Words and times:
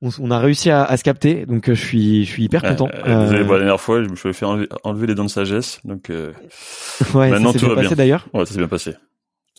on, 0.00 0.30
a 0.30 0.38
réussi 0.38 0.70
à, 0.70 0.96
se 0.96 1.02
capter, 1.02 1.44
donc 1.46 1.68
euh, 1.68 1.74
je 1.74 1.84
suis, 1.84 2.24
je 2.24 2.30
suis 2.30 2.44
hyper 2.44 2.62
content. 2.62 2.88
Euh, 3.06 3.24
désolé, 3.24 3.42
la 3.42 3.58
dernière 3.58 3.80
fois, 3.80 4.02
je 4.02 4.08
me 4.08 4.16
suis 4.16 4.32
fait 4.32 4.46
enlever, 4.46 5.06
les 5.06 5.14
dents 5.14 5.24
de 5.24 5.30
sagesse, 5.30 5.80
donc 5.84 6.10
euh, 6.10 6.32
ouais, 7.14 7.30
maintenant 7.30 7.52
ça 7.52 7.58
tout 7.58 7.66
bien 7.66 7.74
passé 7.74 7.94
d'ailleurs. 7.96 8.28
Ouais, 8.32 8.44
ça 8.46 8.52
s'est 8.52 8.58
bien 8.58 8.68
passé. 8.68 8.94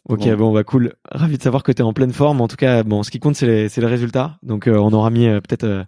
Ok, 0.08 0.28
bon. 0.36 0.54
bah 0.54 0.64
cool. 0.64 0.94
Ravi 1.12 1.38
de 1.38 1.44
savoir 1.44 1.62
que 1.62 1.72
tu 1.72 1.82
es 1.82 1.86
en 1.86 1.94
pleine 1.94 2.14
forme. 2.14 2.40
En 2.42 2.48
tout 2.48 2.56
cas, 2.56 2.84
bon, 2.84 3.04
ce 3.04 3.12
qui 3.12 3.20
compte, 3.20 3.36
c'est 3.36 3.46
les, 3.46 3.70
c'est 3.70 3.82
les 3.82 3.88
résultats. 3.88 4.38
Donc, 4.42 4.68
on 4.68 4.92
aura 4.94 5.10
mis 5.12 5.28
peut-être 5.28 5.84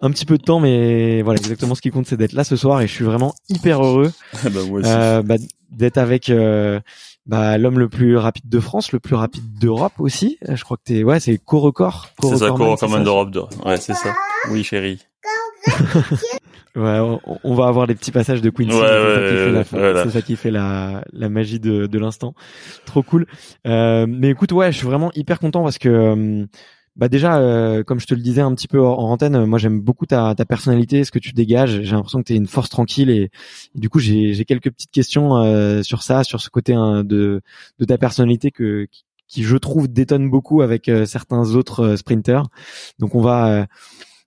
un 0.00 0.10
petit 0.10 0.26
peu 0.26 0.36
de 0.36 0.42
temps, 0.42 0.58
mais 0.58 1.22
voilà, 1.22 1.38
exactement 1.38 1.74
ce 1.74 1.80
qui 1.80 1.90
compte, 1.90 2.06
c'est 2.06 2.16
d'être 2.16 2.32
là 2.32 2.44
ce 2.44 2.56
soir. 2.56 2.82
Et 2.82 2.88
je 2.88 2.92
suis 2.92 3.04
vraiment 3.04 3.32
hyper 3.48 3.82
heureux 3.82 4.12
bah, 4.44 4.50
moi 4.68 4.80
aussi. 4.80 4.90
Bah, 4.90 5.36
d'être 5.70 5.98
avec 5.98 6.30
bah, 7.26 7.56
l'homme 7.58 7.78
le 7.78 7.88
plus 7.88 8.16
rapide 8.16 8.48
de 8.48 8.60
France, 8.60 8.92
le 8.92 9.00
plus 9.00 9.14
rapide 9.14 9.58
d'Europe 9.58 9.94
aussi. 9.98 10.38
Je 10.46 10.62
crois 10.62 10.76
que 10.76 10.82
t'es, 10.84 11.04
ouais, 11.04 11.20
c'est 11.20 11.38
co-record. 11.38 12.08
c'est 12.22 12.36
ça, 12.36 12.48
co-record 12.48 13.00
d'Europe. 13.00 13.54
Ouais, 13.64 13.76
c'est 13.78 13.94
ça. 13.94 14.14
Oui, 14.50 14.62
chérie. 14.62 15.00
ouais, 16.76 17.18
on, 17.42 17.54
va 17.54 17.66
avoir 17.66 17.86
des 17.86 17.94
petits 17.94 18.10
passages 18.10 18.42
de 18.42 18.50
Quincy. 18.50 18.76
Ouais, 18.76 19.64
c'est 20.04 20.10
ça 20.10 20.22
qui 20.22 20.36
fait 20.36 20.50
la, 20.50 21.02
la 21.12 21.28
magie 21.30 21.60
de, 21.60 21.86
de 21.86 21.98
l'instant. 21.98 22.34
Trop 22.84 23.02
cool. 23.02 23.26
Euh, 23.66 24.06
mais 24.06 24.28
écoute, 24.28 24.52
ouais, 24.52 24.72
je 24.72 24.76
suis 24.76 24.86
vraiment 24.86 25.10
hyper 25.14 25.38
content 25.38 25.62
parce 25.62 25.78
que 25.78 25.88
euh, 25.88 26.44
bah 26.96 27.08
déjà, 27.08 27.38
euh, 27.38 27.82
comme 27.82 27.98
je 27.98 28.06
te 28.06 28.14
le 28.14 28.20
disais 28.20 28.40
un 28.40 28.54
petit 28.54 28.68
peu 28.68 28.80
en, 28.80 29.10
antenne, 29.10 29.46
moi 29.46 29.58
j'aime 29.58 29.80
beaucoup 29.80 30.06
ta, 30.06 30.34
ta 30.36 30.44
personnalité, 30.44 31.02
ce 31.02 31.10
que 31.10 31.18
tu 31.18 31.32
dégages. 31.32 31.82
J'ai 31.82 31.92
l'impression 31.92 32.20
que 32.20 32.24
tu 32.24 32.34
es 32.34 32.36
une 32.36 32.46
force 32.46 32.68
tranquille 32.68 33.10
et, 33.10 33.30
du 33.74 33.88
coup 33.88 33.98
j'ai 33.98 34.44
quelques 34.44 34.70
petites 34.70 34.92
questions 34.92 35.36
euh, 35.36 35.82
sur 35.82 36.02
ça, 36.04 36.22
sur 36.22 36.40
ce 36.40 36.50
côté 36.50 36.72
hein, 36.74 37.02
de, 37.02 37.42
de 37.80 37.84
ta 37.84 37.98
personnalité 37.98 38.52
que 38.52 38.86
qui, 39.26 39.42
je 39.42 39.56
trouve 39.56 39.88
détonne 39.88 40.30
beaucoup 40.30 40.62
avec 40.62 40.88
euh, 40.88 41.04
certains 41.04 41.56
autres 41.56 41.96
sprinters. 41.96 42.46
Donc 43.00 43.16
on 43.16 43.20
va 43.20 43.66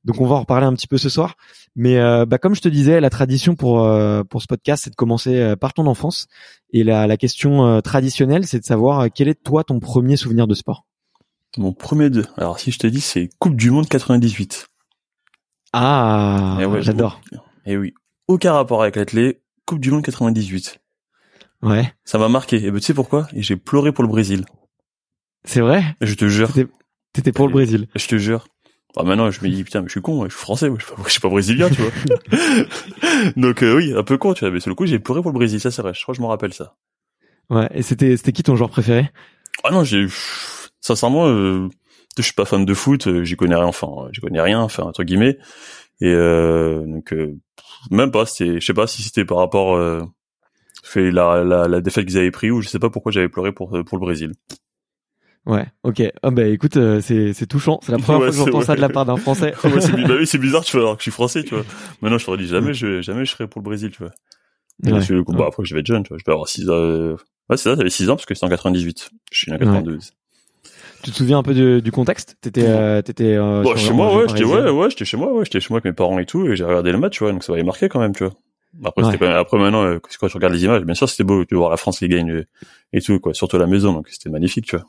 donc 0.04 0.20
on 0.22 0.28
va 0.28 0.36
en 0.36 0.42
reparler 0.42 0.66
un 0.66 0.74
petit 0.74 0.88
peu 0.88 0.98
ce 0.98 1.10
soir. 1.10 1.36
Mais 1.76 1.98
bah, 2.26 2.38
comme 2.40 2.56
je 2.56 2.62
te 2.62 2.70
disais, 2.70 3.00
la 3.00 3.10
tradition 3.10 3.56
pour 3.56 3.88
pour 4.30 4.42
ce 4.42 4.48
podcast, 4.48 4.84
c'est 4.84 4.90
de 4.90 4.96
commencer 4.96 5.56
par 5.60 5.74
ton 5.74 5.86
enfance. 5.86 6.28
Et 6.74 6.84
la, 6.84 7.08
la 7.08 7.18
question 7.18 7.82
traditionnelle, 7.82 8.48
c'est 8.48 8.60
de 8.60 8.66
savoir 8.66 9.08
quel 9.14 9.28
est 9.28 9.44
toi 9.44 9.64
ton 9.64 9.80
premier 9.80 10.18
souvenir 10.18 10.48
de 10.48 10.56
sport? 10.56 10.86
Mon 11.58 11.74
premier 11.74 12.10
deux. 12.10 12.26
Alors 12.38 12.60
si 12.60 12.72
je 12.72 12.80
te 12.80 12.88
dis 12.88 13.02
c'est 13.02 13.30
Coupe 13.40 13.56
du 13.56 13.72
Monde 13.72 13.88
98. 13.88 14.68
Ah, 15.74 16.58
eh 16.60 16.82
j'adore. 16.82 17.22
Et 17.66 17.74
eh 17.74 17.78
oui, 17.78 17.94
aucun 18.28 18.54
rapport 18.54 18.82
avec 18.82 18.96
l'athlète. 18.96 19.42
Coupe 19.66 19.80
du 19.80 19.92
Monde 19.92 20.04
98. 20.04 20.80
Ouais. 21.62 21.94
Ça 22.06 22.18
m'a 22.18 22.30
marqué. 22.30 22.64
Et 22.64 22.72
ben, 22.72 22.80
tu 22.80 22.86
sais 22.86 22.94
pourquoi? 22.94 23.28
Et 23.34 23.42
j'ai 23.42 23.58
pleuré 23.58 23.92
pour 23.92 24.04
le 24.04 24.10
Brésil. 24.10 24.46
C'est 25.44 25.62
vrai? 25.62 25.84
Je 26.02 26.14
te 26.14 26.28
jure. 26.28 26.52
T'étais 27.14 27.32
pour 27.32 27.48
le 27.48 27.54
Brésil 27.54 27.88
Je 27.96 28.08
te 28.08 28.18
jure. 28.18 28.48
Bah 28.96 29.04
maintenant 29.04 29.30
je 29.30 29.44
me 29.44 29.50
dis 29.50 29.64
putain 29.64 29.82
mais 29.82 29.88
je 29.88 29.92
suis 29.92 30.02
con, 30.02 30.24
je 30.24 30.30
suis 30.30 30.40
français, 30.40 30.72
je 30.76 30.84
suis 30.84 30.96
pas, 30.96 31.04
je 31.06 31.12
suis 31.12 31.20
pas 31.20 31.30
brésilien, 31.30 31.70
tu 31.70 31.82
vois. 31.82 31.92
Donc 33.36 33.62
euh, 33.62 33.76
oui, 33.76 33.94
un 33.96 34.04
peu 34.04 34.18
con, 34.18 34.34
tu 34.34 34.40
vois, 34.40 34.50
mais 34.50 34.60
sur 34.60 34.70
le 34.70 34.76
coup 34.76 34.88
j'ai 34.88 34.98
pleuré 34.98 35.22
pour 35.22 35.30
le 35.30 35.36
Brésil, 35.36 35.60
ça 35.60 35.70
c'est 35.70 35.84
vrai. 35.84 35.94
Je 35.94 36.02
crois 36.02 36.14
que 36.14 36.18
je 36.18 36.22
m'en 36.22 36.30
rappelle 36.30 36.54
ça. 36.54 36.76
Ouais. 37.52 37.70
Et 37.76 37.84
c'était 37.84 38.18
c'était 38.18 38.32
qui 38.32 38.42
ton 38.42 38.56
joueur 38.56 38.72
préféré? 38.72 39.12
Ah 39.64 39.70
non 39.72 39.84
j'ai 39.84 40.08
sincèrement, 40.88 41.28
euh, 41.28 41.68
je 42.18 42.24
suis 42.24 42.34
pas 42.34 42.46
fan 42.46 42.66
de 42.66 42.74
foot, 42.74 43.08
euh, 43.08 43.24
j'y 43.24 43.36
connais 43.36 43.56
rien, 43.56 43.66
enfin, 43.66 43.88
j'y 44.12 44.22
connais 44.22 44.42
rien, 44.42 44.60
enfin 44.60 44.84
entre 44.84 45.04
guillemets. 45.04 45.38
Et 46.02 46.12
euh, 46.12 46.86
donc 46.86 47.14
euh, 47.14 47.36
même 47.92 48.12
pas, 48.12 48.26
c'était, 48.26 48.60
je 48.60 48.66
sais 48.66 48.74
pas 48.74 48.88
si 48.88 49.04
c'était 49.04 49.26
par 49.26 49.38
rapport 49.38 49.76
euh, 49.76 50.02
fait 50.84 51.12
la, 51.12 51.44
la, 51.44 51.68
la 51.68 51.82
défaite 51.82 52.06
qu'ils 52.06 52.18
avaient 52.18 52.32
pris 52.32 52.52
ou 52.52 52.62
je 52.62 52.70
sais 52.70 52.80
pas 52.80 52.90
pourquoi 52.90 53.12
j'avais 53.12 53.30
pleuré 53.30 53.52
pour 53.52 53.70
pour 53.86 53.98
le 53.98 54.02
Brésil. 54.02 54.34
Ouais, 55.46 55.66
ok. 55.84 56.04
Ah 56.24 56.32
bah 56.32 56.46
écoute, 56.46 56.78
c'est 57.02 57.34
c'est 57.34 57.48
touchant. 57.48 57.80
C'est 57.82 57.92
la 57.92 58.00
première 58.00 58.22
fois 58.34 58.46
que 58.46 58.52
j'entends 58.52 58.62
ça 58.62 58.76
de 58.76 58.82
la 58.82 58.90
part 58.90 59.06
d'un 59.06 59.18
Français. 59.18 59.54
ouais, 59.64 59.82
c'est, 59.82 59.94
bah 59.94 60.16
oui, 60.20 60.28
c'est 60.28 60.38
bizarre, 60.38 60.64
tu 60.64 60.78
vois, 60.78 60.86
alors 60.86 60.98
que 60.98 61.02
je 61.02 61.04
suis 61.04 61.12
français, 61.12 61.44
tu 61.44 61.56
vois. 61.56 61.64
Maintenant, 62.02 62.18
je 62.18 62.26
t'aurais 62.26 62.38
dit 62.38 62.48
jamais, 62.48 62.74
je 62.74 63.02
jamais 63.02 63.26
je 63.26 63.32
serais 63.32 63.48
pour 63.48 63.62
le 63.62 63.66
Brésil, 63.66 63.92
tu 63.92 64.00
vois. 64.00 64.12
Ouais, 64.84 64.92
parce 64.92 65.08
que, 65.08 65.32
bah, 65.32 65.46
après, 65.48 65.66
je 65.66 65.74
vais 65.74 65.80
être 65.80 65.88
jeune, 65.88 66.04
tu 66.04 66.10
vois. 66.10 66.18
Je 66.20 66.24
vais 66.26 66.34
avoir 66.34 66.48
6 66.48 66.70
ans. 66.70 67.16
Ouais, 67.50 67.56
c'est 67.56 67.70
ça, 67.70 67.76
j'avais 67.76 67.90
6 67.90 68.10
ans 68.10 68.16
parce 68.16 68.26
que 68.26 68.36
c'était 68.36 68.46
en 68.46 68.50
98. 68.50 69.10
Je 69.32 69.38
suis 69.38 69.52
né 69.52 69.56
en 69.56 69.60
92. 69.60 70.12
Tu 71.04 71.12
te 71.12 71.16
souviens 71.16 71.40
un 71.40 71.44
peu 71.44 71.54
du, 71.54 71.82
du 71.82 71.92
contexte? 71.92 72.38
T'étais, 72.42 72.66
euh, 72.66 73.02
t'étais 73.02 73.36
euh, 73.36 73.62
bon, 73.62 73.76
chez 73.76 73.94
moi, 73.94 74.16
ouais, 74.16 74.26
j'étais 74.28 74.44
ouais, 74.44 74.70
ouais, 74.70 74.90
j'étais 74.90 75.06
chez 75.06 75.18
moi, 75.18 75.32
ouais, 75.34 75.46
j'étais 75.46 75.60
chez 75.60 75.68
moi 75.70 75.78
avec 75.78 75.86
mes 75.86 75.94
parents 75.94 76.18
et 76.20 76.26
tout, 76.26 76.48
et 76.48 76.56
j'ai 76.56 76.64
regardé 76.64 76.92
le 76.92 76.98
match, 76.98 77.18
tu 77.18 77.24
vois, 77.24 77.32
donc 77.32 77.44
ça 77.44 77.52
m'avait 77.52 77.64
marqué 77.64 77.90
quand 77.90 78.00
même, 78.00 78.16
tu 78.16 78.24
vois. 78.24 78.34
Après, 78.84 79.04
c'était 79.06 79.18
quand 79.18 79.32
après 79.32 79.58
maintenant, 79.58 79.84
euh, 79.84 80.00
quand 80.00 80.28
tu 80.28 80.34
regardes 80.36 80.54
les 80.54 80.64
images, 80.64 80.84
bien 80.84 80.96
sûr, 80.96 81.10
c'était 81.10 81.24
beau 81.24 81.46
de 81.46 81.56
voir 81.56 81.70
la 81.70 81.78
France 81.78 82.00
qui 82.00 82.08
gagne 82.08 82.44
et 82.94 83.02
tout, 83.02 83.20
quoi, 83.20 83.34
surtout 83.34 83.56
à 83.56 83.60
la 83.60 83.68
maison, 83.68 83.94
donc 83.94 84.08
c'était 84.10 84.30
magnifique, 84.30 84.66
tu 84.66 84.76
vois. 84.76 84.86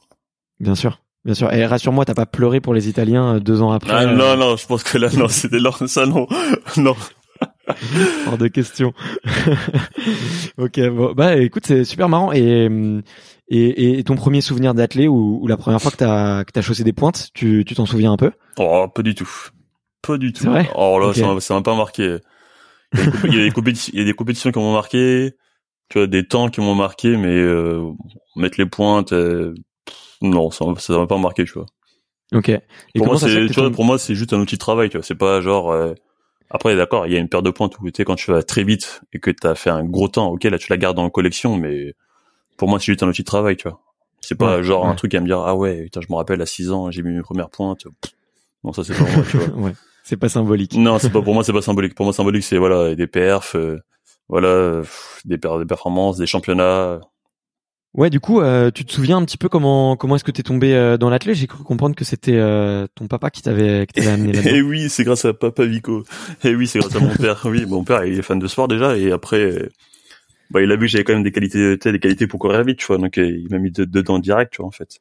Bien 0.61 0.75
sûr. 0.75 1.01
Bien 1.25 1.35
sûr. 1.35 1.53
Et 1.53 1.67
rassure-moi, 1.67 2.05
t'as 2.05 2.15
pas 2.15 2.27
pleuré 2.27 2.61
pour 2.61 2.75
les 2.75 2.89
Italiens 2.89 3.35
euh, 3.37 3.41
deux 3.41 3.61
ans 3.61 3.73
après. 3.73 3.93
Ah, 3.93 4.03
euh, 4.03 4.15
non, 4.15 4.37
non, 4.37 4.57
je 4.57 4.67
pense 4.67 4.83
que 4.83 4.99
là, 4.99 5.09
non, 5.17 5.29
c'était 5.29 5.59
là, 5.59 5.71
ça, 5.87 6.07
non, 6.07 6.27
non. 6.77 6.97
Hors 8.27 8.39
de 8.39 8.49
question. 8.49 8.95
ok, 10.59 10.81
bon, 10.89 11.13
bah 11.13 11.37
écoute, 11.37 11.65
c'est 11.67 11.85
super 11.85 12.09
marrant. 12.09 12.33
Et, 12.33 12.69
et, 13.51 13.99
et 13.99 14.05
ton 14.05 14.15
premier 14.17 14.41
souvenir 14.41 14.75
d'athlète 14.75 15.09
ou, 15.09 15.39
ou 15.43 15.47
la 15.47 15.57
première 15.57 15.81
fois 15.81 15.91
que 15.91 15.97
t'as 15.97 16.45
que 16.45 16.53
t'as 16.53 16.63
chaussé 16.63 16.85
des 16.85 16.93
pointes, 16.93 17.29
tu 17.35 17.65
tu 17.67 17.75
t'en 17.75 17.87
souviens 17.87 18.13
un 18.13 18.17
peu? 18.17 18.31
Oh, 18.59 18.87
pas 18.95 19.03
du 19.03 19.15
tout. 19.15 19.31
Pas 20.03 20.19
du 20.19 20.33
tout. 20.33 20.45
C'est 20.45 20.49
vrai? 20.49 20.69
Oh 20.77 20.99
là, 20.99 21.15
ça 21.15 21.27
m'a- 21.35 21.41
ça 21.41 21.55
m'a 21.55 21.63
pas 21.63 21.75
marqué. 21.77 22.19
Il 23.25 23.35
y 23.35 23.41
a 23.41 23.45
des 23.45 23.51
compétitions, 23.51 23.91
il 23.95 23.99
y 24.01 24.03
a 24.03 24.05
des 24.05 24.15
compétitions 24.15 24.51
qui 24.53 24.59
m'ont 24.59 24.73
marqué, 24.73 25.33
tu 25.91 25.99
vois, 25.99 26.07
des 26.07 26.27
temps 26.27 26.49
qui 26.51 26.61
m'ont 26.61 26.75
marqué, 26.75 27.17
mais 27.17 27.29
euh, 27.29 27.93
mettre 28.37 28.59
les 28.61 28.67
pointes, 28.67 29.13
euh, 29.13 29.55
non, 30.23 30.51
ça 30.51 30.65
m'a- 30.67 30.77
ça 30.79 30.99
m'a 30.99 31.07
pas 31.07 31.19
marqué, 31.19 31.45
tu 31.45 31.53
vois. 31.55 31.67
Ok. 32.35 32.49
Et 32.51 32.61
pour 32.95 33.07
moi, 33.07 33.19
c'est, 33.19 33.51
tu 33.51 33.61
vois, 33.61 33.71
pour 33.71 33.85
moi, 33.85 33.99
c'est 33.99 34.15
juste 34.15 34.33
un 34.33 34.41
outil 34.41 34.57
de 34.57 34.61
travail, 34.61 34.91
tu 34.91 34.97
vois. 34.99 35.05
C'est 35.05 35.15
pas 35.15 35.41
genre. 35.41 35.73
euh, 35.73 35.95
Après, 36.51 36.77
d'accord, 36.77 37.07
il 37.07 37.13
y 37.13 37.17
a 37.17 37.21
une 37.21 37.29
paire 37.29 37.43
de 37.43 37.51
pointes 37.51 37.79
où 37.81 37.87
tu 37.91 37.93
sais 37.99 38.05
quand 38.05 38.17
tu 38.17 38.31
vas 38.33 38.43
très 38.43 38.65
vite 38.65 39.03
et 39.13 39.21
que 39.21 39.31
t'as 39.31 39.55
fait 39.55 39.71
un 39.71 39.85
gros 39.85 40.09
temps, 40.09 40.29
ok, 40.33 40.45
là 40.45 40.59
tu 40.59 40.69
la 40.71 40.79
gardes 40.79 40.99
en 40.99 41.11
collection, 41.11 41.57
mais 41.59 41.95
pour 42.59 42.69
moi, 42.69 42.79
c'est 42.79 42.87
juste 42.87 43.03
un 43.03 43.09
outil 43.09 43.23
de 43.23 43.27
travail, 43.27 43.57
tu 43.57 43.67
vois. 43.69 43.81
C'est 44.21 44.35
pas 44.35 44.57
Ouais, 44.59 44.63
genre 44.63 44.87
un 44.87 44.95
truc 44.95 45.15
à 45.15 45.21
me 45.21 45.27
dire 45.27 45.39
ah 45.39 45.55
ouais, 45.57 45.85
putain, 45.85 46.01
je 46.03 46.09
me 46.11 46.17
rappelle 46.17 46.43
à 46.43 46.47
6 46.47 46.71
ans, 46.71 46.91
j'ai 46.91 47.03
mis 47.03 47.15
mes 47.15 47.23
premières 47.23 47.49
pointes. 47.49 47.87
Non, 48.65 48.73
ça 48.75 48.85
c'est 48.85 48.95
pas 48.95 49.05
moi, 49.11 49.25
tu 49.31 49.39
vois. 49.39 49.57
ouais. 49.69 49.73
C'est 50.05 50.17
pas 50.17 50.29
symbolique. 50.29 50.75
Non, 50.75 50.99
c'est 50.99 51.11
pas 51.11 51.23
pour 51.23 51.33
moi, 51.35 51.45
c'est 51.45 51.53
pas 51.53 51.63
symbolique. 51.63 51.95
Pour 51.95 52.05
moi, 52.05 52.13
symbolique, 52.13 52.43
c'est 52.45 52.59
voilà 52.59 52.95
des 52.95 53.07
perfs, 53.07 53.57
euh, 53.57 53.79
voilà 54.29 54.81
pff, 54.83 55.21
des, 55.25 55.39
per- 55.39 55.59
des 55.59 55.65
performances, 55.67 56.17
des 56.19 56.27
championnats. 56.27 57.01
Ouais, 57.95 58.11
du 58.11 58.21
coup, 58.21 58.41
euh, 58.41 58.71
tu 58.71 58.85
te 58.85 58.93
souviens 58.93 59.17
un 59.17 59.25
petit 59.25 59.39
peu 59.39 59.49
comment 59.49 59.97
comment 59.97 60.17
est-ce 60.17 60.25
que 60.25 60.31
t'es 60.31 60.43
tombé 60.43 60.75
euh, 60.75 60.99
dans 60.99 61.09
l'athlète? 61.11 61.37
J'ai 61.37 61.47
cru 61.47 61.63
comprendre 61.65 61.95
que 61.97 62.05
c'était 62.05 62.37
euh, 62.37 62.87
ton 62.95 63.07
papa 63.07 63.31
qui 63.31 63.43
t'avait 63.43 63.87
qui 63.87 63.95
t'avait 63.95 64.11
amené 64.11 64.31
Et 64.31 64.35
là-dedans. 64.35 64.59
oui, 64.69 64.89
c'est 64.91 65.05
grâce 65.05 65.25
à 65.25 65.33
Papa 65.33 65.65
Vico. 65.65 66.05
Et 66.45 66.55
oui, 66.55 66.67
c'est 66.67 66.81
grâce 66.81 66.95
à 66.97 67.01
mon 67.01 67.15
père. 67.17 67.41
Oui, 67.47 67.65
mon 67.67 67.85
père, 67.85 68.05
il 68.05 68.19
est 68.19 68.23
fan 68.23 68.39
de 68.39 68.47
sport 68.47 68.69
déjà, 68.69 68.97
et 68.97 69.11
après, 69.11 69.71
bah, 70.51 70.63
il 70.63 70.71
a 70.73 70.77
vu 70.77 70.83
que 70.83 70.87
j'avais 70.89 71.05
quand 71.05 71.15
même 71.15 71.23
des 71.23 71.33
qualités, 71.33 71.77
des 71.77 71.99
qualités 72.01 72.27
pour 72.27 72.41
courir 72.41 72.63
vite, 72.65 72.79
tu 72.79 72.87
vois. 72.87 72.99
Donc, 72.99 73.19
euh, 73.19 73.27
il 73.29 73.49
m'a 73.51 73.59
mis 73.59 73.71
de- 73.71 73.85
dedans 73.85 74.19
direct, 74.19 74.53
tu 74.53 74.59
vois, 74.59 74.67
en 74.69 74.71
fait. 74.71 74.99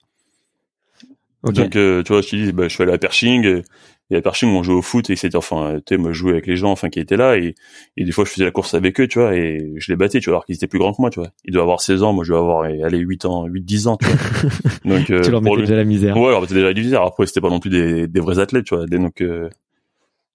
Ok. 1.43 1.53
Donc, 1.53 1.75
euh, 1.75 2.03
tu 2.03 2.11
vois, 2.13 2.21
je 2.21 2.29
te 2.29 2.35
dis, 2.35 2.51
bah, 2.51 2.67
je 2.67 2.73
suis 2.73 2.83
allé 2.83 2.93
à 2.93 2.97
Pershing. 2.97 3.45
euh, 3.45 3.61
Et 4.09 4.15
à 4.15 4.21
Pershing, 4.21 4.47
on 4.49 4.63
jouait 4.63 4.73
au 4.75 4.81
foot 4.81 5.09
et 5.09 5.17
c'était, 5.17 5.35
enfin, 5.35 5.79
tu 5.85 5.93
sais, 5.93 5.97
moi, 5.97 6.13
je 6.13 6.17
jouais 6.17 6.31
avec 6.31 6.47
les 6.47 6.55
gens, 6.55 6.71
enfin, 6.71 6.87
qui 6.89 7.01
étaient 7.01 7.17
là 7.17 7.37
et, 7.37 7.55
et 7.97 8.05
des 8.05 8.11
fois, 8.13 8.23
je 8.23 8.29
faisais 8.31 8.45
la 8.45 8.51
course 8.51 8.73
avec 8.73 8.97
eux, 9.01 9.07
tu 9.09 9.19
vois, 9.19 9.35
et 9.35 9.73
je 9.75 9.91
les 9.91 9.97
battais, 9.97 10.19
tu 10.21 10.29
vois, 10.29 10.35
alors 10.37 10.45
qu'ils 10.45 10.55
étaient 10.55 10.67
plus 10.67 10.79
grands 10.79 10.93
que 10.93 11.01
moi, 11.01 11.09
tu 11.09 11.19
vois. 11.19 11.29
Ils 11.43 11.51
doivent 11.51 11.63
avoir 11.63 11.81
16 11.81 12.03
ans, 12.03 12.13
moi, 12.13 12.23
je 12.23 12.29
dois 12.31 12.39
avoir, 12.39 12.63
euh, 12.63 12.85
allez, 12.85 12.99
8 12.99 13.25
ans, 13.25 13.45
8, 13.47 13.65
10 13.65 13.87
ans, 13.87 13.97
tu 13.97 14.05
vois. 14.07 14.15
Donc, 14.85 15.09
euh, 15.09 15.21
tu 15.23 15.29
leur 15.31 15.41
mettais 15.41 15.55
lui- 15.57 15.61
déjà 15.63 15.75
la 15.75 15.83
misère. 15.83 16.15
Ouais, 16.17 16.27
alors 16.29 16.43
c'était 16.43 16.55
déjà 16.61 16.73
divisé. 16.73 16.95
Alors 16.95 17.09
après, 17.09 17.25
c'était 17.25 17.41
pas 17.41 17.49
non 17.49 17.59
plus 17.59 17.69
des, 17.69 18.07
des 18.07 18.19
vrais 18.21 18.39
athlètes, 18.39 18.63
tu 18.63 18.75
vois. 18.75 18.85
Des- 18.85 18.97
Donc, 18.97 19.19
euh, 19.21 19.49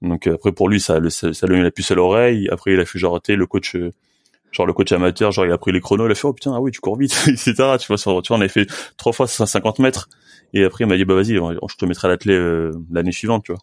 donc 0.02 0.26
après 0.26 0.52
pour 0.52 0.68
lui, 0.68 0.78
ça, 0.78 0.98
le- 0.98 1.08
ça, 1.08 1.32
ça 1.32 1.46
lui 1.46 1.54
a 1.54 1.58
mis 1.58 1.64
la 1.64 1.70
puce 1.70 1.90
à 1.90 1.94
l'oreille. 1.94 2.48
Après, 2.50 2.74
il 2.74 2.80
a 2.80 2.84
fait 2.84 2.98
genre, 2.98 3.22
tu 3.22 3.34
le 3.34 3.46
coach, 3.46 3.74
genre 4.52 4.66
le 4.66 4.72
coach 4.72 4.92
amateur, 4.92 5.32
genre 5.32 5.46
il 5.46 5.52
a 5.52 5.58
pris 5.58 5.72
les 5.72 5.80
chronos, 5.80 6.06
il 6.06 6.12
a 6.12 6.14
fait 6.14 6.26
oh 6.28 6.32
putain, 6.32 6.52
ah 6.54 6.60
oui, 6.60 6.70
tu 6.70 6.80
cours 6.80 6.96
vite, 6.96 7.12
etc. 7.26 7.54
Tu 7.80 7.86
vois, 7.88 7.98
sur- 7.98 8.22
tu 8.22 8.28
vois, 8.28 8.36
on 8.36 8.40
avait 8.40 8.48
fait 8.48 8.66
trois 8.96 9.12
fois 9.12 9.26
150 9.26 9.78
mètres. 9.80 10.08
Et 10.54 10.64
après, 10.64 10.84
il 10.84 10.86
m'a 10.86 10.96
dit 10.96 11.04
bah 11.04 11.14
vas-y, 11.14 11.34
je 11.34 11.76
te 11.76 11.84
mettrai 11.86 12.08
à 12.08 12.10
l'athlète 12.10 12.36
euh, 12.38 12.72
l'année 12.90 13.12
suivante, 13.12 13.44
tu 13.44 13.52
vois. 13.52 13.60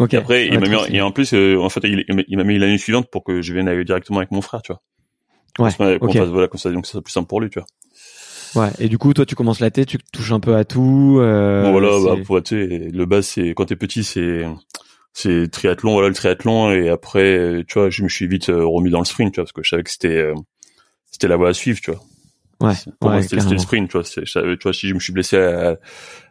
Ok. 0.00 0.14
Et 0.14 0.16
après, 0.16 0.46
il 0.46 0.54
Ouais, 0.54 0.60
m'a 0.60 0.68
mis, 0.68 0.74
en- 0.76 0.86
et 0.86 1.00
en 1.02 1.12
plus, 1.12 1.34
euh, 1.34 1.58
en 1.60 1.68
fait, 1.68 1.80
il, 1.84 2.04
il 2.28 2.36
m'a- 2.38 2.44
mis 2.44 2.58
l'année 2.58 2.78
suivante 2.78 3.10
pour 3.10 3.22
que 3.24 3.42
je 3.42 3.52
vienne 3.52 3.68
aller 3.68 3.84
directement 3.84 4.18
avec 4.18 4.30
mon 4.32 4.40
frère, 4.40 4.62
tu 4.62 4.72
vois. 4.72 4.80
Ouais, 5.58 5.70
Qu'on 5.76 5.84
se- 5.84 5.98
qu'on 5.98 6.06
ok. 6.06 6.16
fasse- 6.16 6.28
voilà, 6.28 6.48
comme 6.48 6.58
ça, 6.58 6.70
donc 6.70 6.86
ça 6.86 6.92
soit 6.92 7.02
plus 7.02 7.12
simple 7.12 7.28
pour 7.28 7.40
lui, 7.42 7.50
tu 7.50 7.60
vois. 7.60 7.66
Ouais. 8.54 8.70
Et 8.78 8.88
du 8.88 8.96
coup, 8.98 9.12
toi, 9.14 9.24
tu 9.26 9.34
commences 9.34 9.60
la 9.60 9.70
tête, 9.70 9.88
tu 9.88 9.98
touches 10.12 10.32
un 10.32 10.40
peu 10.40 10.56
à 10.56 10.64
tout. 10.64 11.18
Euh, 11.20 11.62
Bon, 11.62 11.72
voilà, 11.72 11.90
c'est- 11.98 12.04
bah, 12.04 12.16
pour, 12.24 12.42
tu 12.42 12.56
sais, 12.56 12.78
le 12.90 13.04
bas, 13.06 13.20
c'est, 13.22 13.50
quand 13.54 13.66
t'es 13.66 13.76
petit, 13.76 14.02
c'est, 14.02 14.46
c'est 15.12 15.50
triathlon, 15.50 15.92
voilà, 15.92 16.08
le 16.08 16.14
triathlon, 16.14 16.72
et 16.72 16.88
après, 16.88 17.36
euh, 17.36 17.64
tu 17.66 17.74
vois, 17.78 17.90
je 17.90 18.02
me 18.02 18.08
suis 18.08 18.26
vite 18.26 18.48
euh, 18.48 18.64
remis 18.64 18.90
dans 18.90 18.98
le 19.00 19.04
sprint, 19.04 19.32
tu 19.34 19.36
vois, 19.40 19.44
parce 19.44 19.52
que 19.52 19.62
je 19.62 19.68
savais 19.70 19.82
que 19.82 19.90
c'était, 19.90 20.08
euh, 20.16 20.34
c'était 21.10 21.28
la 21.28 21.36
voie 21.36 21.50
à 21.50 21.54
suivre, 21.54 21.80
tu 21.80 21.90
vois. 21.90 22.00
Ouais. 22.60 22.74
Pour 23.00 23.08
ouais, 23.10 23.14
moi, 23.14 23.22
c'était, 23.22 23.36
le 23.36 23.58
sprint, 23.58 23.90
tu 23.90 23.98
vois. 23.98 24.06
Je 24.06 24.24
savais- 24.30 24.56
tu 24.56 24.62
vois, 24.62 24.72
si 24.72 24.88
je 24.88 24.94
me 24.94 25.00
suis 25.00 25.12
blessé 25.12 25.36
à- 25.36 25.76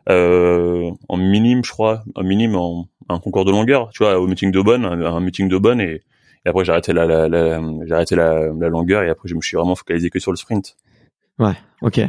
euh, 0.10 0.90
en 1.10 1.18
minime, 1.18 1.64
je 1.64 1.72
crois, 1.72 2.04
en 2.16 2.24
minime, 2.24 2.56
en, 2.56 2.88
un 3.10 3.20
concours 3.20 3.46
de 3.46 3.52
longueur, 3.52 3.90
tu 3.92 4.04
vois, 4.04 4.20
au 4.20 4.28
meeting 4.28 4.52
de 4.52 4.62
bonne, 4.62 4.86
un, 4.86 5.02
un 5.02 5.20
meeting 5.20 5.48
de 5.50 5.58
bonne, 5.58 5.82
et, 5.82 6.02
et 6.46 6.50
après, 6.50 6.66
j'ai 6.66 6.72
arrêté 6.72 6.94
la, 6.94 7.06
la, 7.06 7.28
la- 7.28 7.62
j'ai 7.86 7.94
arrêté 7.94 8.16
la, 8.16 8.48
la 8.60 8.70
longueur, 8.70 9.04
et 9.04 9.10
après, 9.10 9.28
je 9.30 9.36
me 9.36 9.42
suis 9.42 9.58
vraiment 9.58 9.76
focalisé 9.76 10.10
que 10.10 10.20
sur 10.20 10.32
le 10.32 10.38
sprint. 10.38 10.76
Ok, 11.82 12.00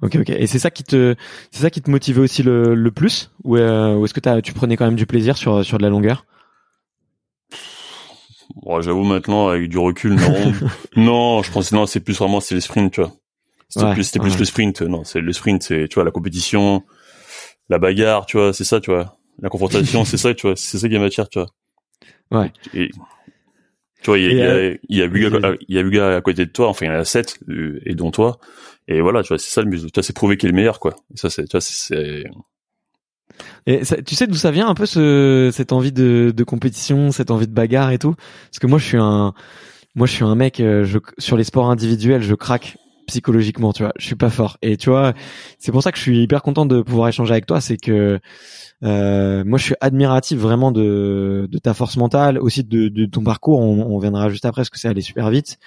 ok, 0.00 0.16
ok. 0.20 0.30
Et 0.30 0.46
c'est 0.46 0.58
ça 0.58 0.70
qui 0.70 0.84
te, 0.84 1.14
c'est 1.50 1.60
ça 1.62 1.70
qui 1.70 1.82
te 1.82 1.90
motivait 1.90 2.20
aussi 2.20 2.42
le, 2.42 2.74
le 2.74 2.90
plus, 2.90 3.30
ou, 3.44 3.56
euh, 3.56 3.94
ou 3.94 4.04
est-ce 4.04 4.14
que 4.14 4.40
tu 4.40 4.52
prenais 4.54 4.76
quand 4.76 4.86
même 4.86 4.96
du 4.96 5.06
plaisir 5.06 5.36
sur 5.36 5.64
sur 5.64 5.76
de 5.76 5.82
la 5.82 5.90
longueur? 5.90 6.24
Bon, 8.62 8.80
j'avoue 8.80 9.04
maintenant 9.04 9.48
avec 9.48 9.68
du 9.68 9.78
recul, 9.78 10.14
non, 10.14 10.52
non, 10.96 11.42
je 11.42 11.52
pense 11.52 11.72
non, 11.72 11.84
c'est 11.84 12.00
plus 12.00 12.16
vraiment 12.16 12.40
c'est 12.40 12.54
le 12.54 12.62
sprint, 12.62 12.92
tu 12.92 13.02
vois. 13.02 13.12
C'était 13.68 13.84
Ouais, 13.84 13.92
plus, 13.92 14.04
c'était 14.04 14.18
ouais. 14.20 14.30
plus 14.30 14.38
le 14.38 14.44
sprint, 14.46 14.80
non, 14.82 15.04
c'est 15.04 15.20
le 15.20 15.32
sprint, 15.32 15.62
c'est 15.62 15.88
tu 15.88 15.96
vois 15.96 16.04
la 16.04 16.10
compétition, 16.10 16.84
la 17.68 17.78
bagarre, 17.78 18.24
tu 18.24 18.38
vois, 18.38 18.54
c'est 18.54 18.64
ça, 18.64 18.80
tu 18.80 18.90
vois, 18.90 19.18
la 19.42 19.50
confrontation, 19.50 20.06
c'est 20.06 20.16
ça, 20.16 20.32
tu 20.32 20.46
vois, 20.46 20.56
c'est 20.56 20.78
ça 20.78 20.88
qui 20.88 20.98
m'attire, 20.98 21.28
tu 21.28 21.38
vois. 21.38 21.48
Ouais. 22.30 22.52
Et, 22.72 22.88
tu 24.02 24.06
vois, 24.06 24.18
il 24.18 24.24
y 24.24 24.28
a, 24.28 24.30
il 24.30 24.38
y 24.38 24.42
a, 24.42 24.46
euh, 24.46 24.76
il 24.88 24.96
y 24.96 25.02
a 25.02 25.06
il 25.68 25.74
y 25.74 25.78
a 25.78 25.82
gars 25.82 26.16
à 26.16 26.20
côté 26.22 26.46
de 26.46 26.50
toi, 26.50 26.68
enfin 26.68 26.86
il 26.86 26.88
y 26.88 26.92
en 26.92 26.94
a 26.98 27.04
sept, 27.04 27.38
euh, 27.48 27.80
et 27.84 27.94
dont 27.94 28.10
toi, 28.10 28.38
et 28.88 29.00
voilà, 29.02 29.22
tu 29.22 29.28
vois, 29.28 29.38
c'est 29.38 29.50
ça 29.50 29.62
le 29.62 29.68
but, 29.70 30.00
c'est 30.02 30.14
prouver 30.14 30.36
qu'il 30.36 30.48
est 30.48 30.52
le 30.52 30.56
meilleur, 30.56 30.80
quoi. 30.80 30.96
Ça, 31.14 31.30
c'est, 31.30 31.44
tu 31.44 31.52
vois, 31.52 31.60
c'est- 31.60 31.94
c'est, 31.94 32.24
Et 33.66 33.84
ça- 33.84 34.00
tu 34.02 34.14
sais 34.14 34.26
d'où 34.26 34.34
ça 34.34 34.50
vient 34.50 34.68
un 34.68 34.74
peu 34.74 34.86
ce, 34.86 35.50
cette 35.52 35.72
envie 35.72 35.92
de, 35.92 36.32
de 36.34 36.44
compétition, 36.44 37.10
cette 37.12 37.30
envie 37.30 37.46
de 37.46 37.52
bagarre 37.52 37.90
et 37.90 37.98
tout? 37.98 38.14
Parce 38.50 38.58
que 38.60 38.66
moi, 38.66 38.78
je 38.78 38.84
suis 38.84 38.98
un, 38.98 39.34
moi, 39.94 40.06
je 40.06 40.12
suis 40.12 40.24
un 40.24 40.34
mec. 40.34 40.60
euh, 40.60 40.84
Je, 40.84 40.98
sur 41.18 41.36
les 41.36 41.44
sports 41.44 41.70
individuels, 41.70 42.22
je 42.22 42.34
craque 42.34 42.78
psychologiquement, 43.06 43.72
tu 43.72 43.82
vois. 43.84 43.92
Je 43.98 44.06
suis 44.06 44.16
pas 44.16 44.30
fort. 44.30 44.58
Et 44.62 44.76
tu 44.76 44.90
vois, 44.90 45.14
c'est 45.58 45.72
pour 45.72 45.82
ça 45.82 45.92
que 45.92 45.98
je 45.98 46.02
suis 46.02 46.22
hyper 46.22 46.42
content 46.42 46.66
de 46.66 46.82
pouvoir 46.82 47.08
échanger 47.08 47.32
avec 47.32 47.46
toi. 47.46 47.60
C'est 47.60 47.78
que 47.78 48.20
euh, 48.84 49.44
moi, 49.44 49.58
je 49.58 49.64
suis 49.64 49.74
admiratif 49.80 50.38
vraiment 50.38 50.72
de, 50.72 51.48
de 51.50 51.58
ta 51.58 51.74
force 51.74 51.96
mentale, 51.96 52.38
aussi 52.38 52.64
de, 52.64 52.88
de 52.88 53.06
ton 53.06 53.24
parcours. 53.24 53.60
On, 53.60 53.82
on 53.94 53.98
viendra 53.98 54.30
juste 54.30 54.44
après 54.46 54.60
parce 54.62 54.70
que 54.70 54.78
c'est 54.78 54.88
allé 54.88 55.02
super 55.02 55.30
vite. 55.30 55.58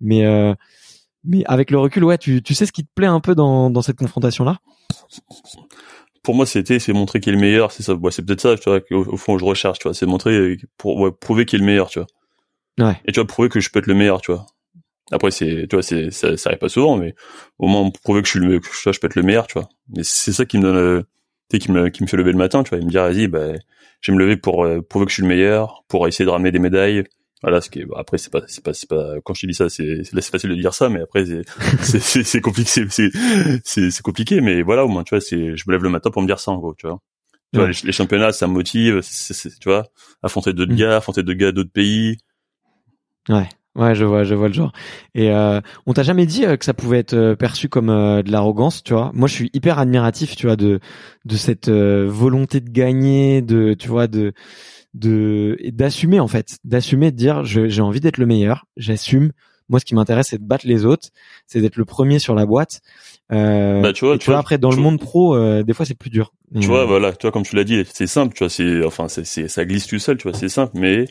Mais 0.00 0.26
euh, 0.26 0.54
mais 1.26 1.44
avec 1.46 1.70
le 1.70 1.78
recul, 1.78 2.04
ouais, 2.04 2.18
tu, 2.18 2.42
tu 2.42 2.54
sais 2.54 2.66
ce 2.66 2.72
qui 2.72 2.84
te 2.84 2.90
plaît 2.94 3.06
un 3.06 3.20
peu 3.20 3.34
dans, 3.34 3.70
dans 3.70 3.82
cette 3.82 3.98
confrontation-là? 3.98 4.58
Pour 6.22 6.34
moi, 6.34 6.46
c'était, 6.46 6.78
c'est 6.78 6.92
montrer 6.92 7.20
qu'il 7.20 7.32
est 7.32 7.36
le 7.36 7.40
meilleur, 7.40 7.70
c'est 7.72 7.82
ça, 7.82 7.94
ouais, 7.94 8.10
c'est 8.10 8.24
peut-être 8.24 8.40
ça, 8.40 8.56
tu 8.56 8.68
vois, 8.68 8.80
au, 8.90 9.12
au 9.12 9.16
fond, 9.16 9.38
je 9.38 9.44
recherche, 9.44 9.78
tu 9.78 9.84
vois, 9.84 9.94
c'est 9.94 10.06
montrer, 10.06 10.36
euh, 10.36 10.56
pour, 10.76 10.98
ouais, 10.98 11.10
prouver 11.12 11.44
qu'il 11.44 11.58
est 11.58 11.60
le 11.60 11.66
meilleur, 11.66 11.88
tu 11.88 12.00
vois. 12.00 12.08
Ouais. 12.88 13.00
Et 13.04 13.12
tu 13.12 13.20
vois, 13.20 13.26
prouver 13.26 13.48
que 13.48 13.60
je 13.60 13.70
peux 13.70 13.78
être 13.78 13.86
le 13.86 13.94
meilleur, 13.94 14.20
tu 14.20 14.32
vois. 14.32 14.46
Après, 15.12 15.30
c'est, 15.30 15.66
tu 15.68 15.76
vois, 15.76 15.82
c'est, 15.82 16.10
ça, 16.10 16.36
ça 16.36 16.50
arrive 16.50 16.58
pas 16.58 16.68
souvent, 16.68 16.96
mais 16.96 17.14
au 17.58 17.68
moins, 17.68 17.88
prouver 18.02 18.22
que 18.22 18.26
je 18.26 18.32
suis 18.32 18.40
le, 18.40 18.58
que 18.58 18.66
je, 18.72 18.98
peux 18.98 19.06
être 19.06 19.14
le 19.14 19.22
meilleur, 19.22 19.46
tu 19.46 19.54
vois. 19.58 19.68
Mais 19.94 20.02
c'est 20.02 20.32
ça 20.32 20.44
qui 20.44 20.58
me 20.58 20.62
donne, 20.62 20.76
euh, 20.76 21.02
tu 21.48 21.56
sais, 21.56 21.58
qui 21.60 21.70
me, 21.70 21.88
qui 21.90 22.02
me 22.02 22.08
fait 22.08 22.16
lever 22.16 22.32
le 22.32 22.38
matin, 22.38 22.64
tu 22.64 22.70
vois, 22.70 22.78
et 22.78 22.84
me 22.84 22.90
dire, 22.90 23.02
vas-y, 23.02 23.28
bah, 23.28 23.52
je 24.00 24.10
vais 24.10 24.16
me 24.16 24.22
lever 24.22 24.36
pour 24.36 24.64
euh, 24.64 24.82
prouver 24.82 25.06
que 25.06 25.10
je 25.10 25.14
suis 25.14 25.22
le 25.22 25.28
meilleur, 25.28 25.84
pour 25.88 26.08
essayer 26.08 26.24
de 26.24 26.30
ramener 26.30 26.50
des 26.50 26.58
médailles. 26.58 27.04
Voilà, 27.42 27.60
ce 27.60 27.68
qui 27.68 27.80
est, 27.80 27.86
après, 27.96 28.16
c'est 28.18 28.32
pas, 28.32 28.42
c'est 28.46 28.64
pas, 28.64 28.72
c'est 28.72 28.88
pas, 28.88 29.14
quand 29.22 29.34
je 29.34 29.42
te 29.42 29.46
dis 29.46 29.54
ça, 29.54 29.68
c'est, 29.68 30.02
c'est 30.04 30.24
facile 30.24 30.50
de 30.50 30.54
dire 30.54 30.72
ça, 30.72 30.88
mais 30.88 31.02
après, 31.02 31.24
c'est, 31.26 31.42
c'est, 32.00 32.22
c'est, 32.24 32.40
compliqué, 32.40 32.86
c'est, 32.88 33.10
c'est, 33.62 34.02
compliqué, 34.02 34.40
mais 34.40 34.62
voilà, 34.62 34.84
au 34.84 34.88
moins, 34.88 35.04
tu 35.04 35.14
vois, 35.14 35.20
c'est, 35.20 35.56
je 35.56 35.64
me 35.66 35.72
lève 35.72 35.82
le 35.82 35.90
matin 35.90 36.10
pour 36.10 36.22
me 36.22 36.26
dire 36.26 36.40
ça, 36.40 36.50
en 36.52 36.56
gros, 36.58 36.74
tu 36.74 36.86
vois. 36.86 36.98
Tu 37.52 37.60
vois, 37.60 37.68
les, 37.68 37.74
les 37.84 37.92
championnats, 37.92 38.32
ça 38.32 38.46
me 38.48 38.52
motive, 38.54 39.00
tu 39.60 39.68
vois, 39.68 39.86
affronter 40.22 40.52
d'autres 40.52 40.72
Mm. 40.72 40.76
gars, 40.76 40.96
affronter 40.96 41.22
d'autres 41.22 41.38
gars 41.38 41.52
d'autres 41.52 41.70
pays. 41.72 42.16
Ouais, 43.28 43.48
ouais, 43.74 43.94
je 43.94 44.04
vois, 44.04 44.24
je 44.24 44.34
vois 44.34 44.48
le 44.48 44.54
genre. 44.54 44.72
Et 45.14 45.30
euh, 45.30 45.60
on 45.86 45.92
t'a 45.92 46.02
jamais 46.02 46.26
dit 46.26 46.44
euh, 46.44 46.56
que 46.56 46.64
ça 46.64 46.74
pouvait 46.74 46.98
être 46.98 47.14
euh, 47.14 47.34
perçu 47.36 47.68
comme 47.68 47.90
euh, 47.90 48.22
de 48.22 48.30
l'arrogance, 48.30 48.82
tu 48.82 48.94
vois? 48.94 49.10
Moi, 49.14 49.28
je 49.28 49.34
suis 49.34 49.50
hyper 49.52 49.78
admiratif, 49.78 50.36
tu 50.36 50.46
vois, 50.46 50.56
de 50.56 50.80
de 51.24 51.36
cette 51.36 51.68
euh, 51.68 52.06
volonté 52.08 52.60
de 52.60 52.70
gagner, 52.70 53.42
de, 53.42 53.74
tu 53.74 53.88
vois, 53.88 54.06
de 54.06 54.32
de 54.96 55.56
d'assumer 55.72 56.20
en 56.20 56.28
fait, 56.28 56.58
d'assumer, 56.64 57.10
de 57.12 57.16
dire, 57.16 57.44
je- 57.44 57.68
j'ai 57.68 57.82
envie 57.82 58.00
d'être 58.00 58.18
le 58.18 58.26
meilleur, 58.26 58.66
j'assume. 58.76 59.32
Moi, 59.68 59.80
ce 59.80 59.84
qui 59.84 59.94
m'intéresse, 59.96 60.28
c'est 60.28 60.38
de 60.38 60.44
battre 60.46 60.64
les 60.66 60.84
autres, 60.84 61.08
c'est 61.48 61.60
d'être 61.60 61.76
le 61.76 61.84
premier 61.84 62.18
sur 62.20 62.34
la 62.36 62.46
boîte. 62.46 62.80
Euh, 63.32 63.82
Bah, 63.82 63.92
tu 63.92 64.04
vois, 64.04 64.16
tu 64.16 64.30
vois, 64.30 64.38
après, 64.38 64.58
dans 64.58 64.70
tu 64.70 64.76
le 64.76 64.82
vois- 64.82 64.90
monde 64.92 65.00
pro, 65.00 65.34
euh, 65.34 65.64
des 65.64 65.74
fois, 65.74 65.84
c'est 65.84 65.96
plus 65.98 66.08
dur. 66.10 66.32
Tu 66.60 66.68
vois, 66.68 66.82
euh, 66.82 66.86
voilà, 66.86 67.12
tu 67.12 67.22
vois, 67.22 67.32
comme 67.32 67.42
tu 67.42 67.56
l'as 67.56 67.64
dit, 67.64 67.82
c'est 67.92 68.06
simple, 68.06 68.32
tu 68.34 68.44
vois, 68.44 68.48
c'est, 68.48 68.84
enfin, 68.84 69.08
c'est, 69.08 69.24
c'est, 69.26 69.48
ça 69.48 69.64
glisse 69.64 69.88
tout 69.88 69.98
seul, 69.98 70.16
tu 70.18 70.28
vois, 70.28 70.38
c'est 70.38 70.48
simple, 70.48 70.72
mais, 70.78 71.06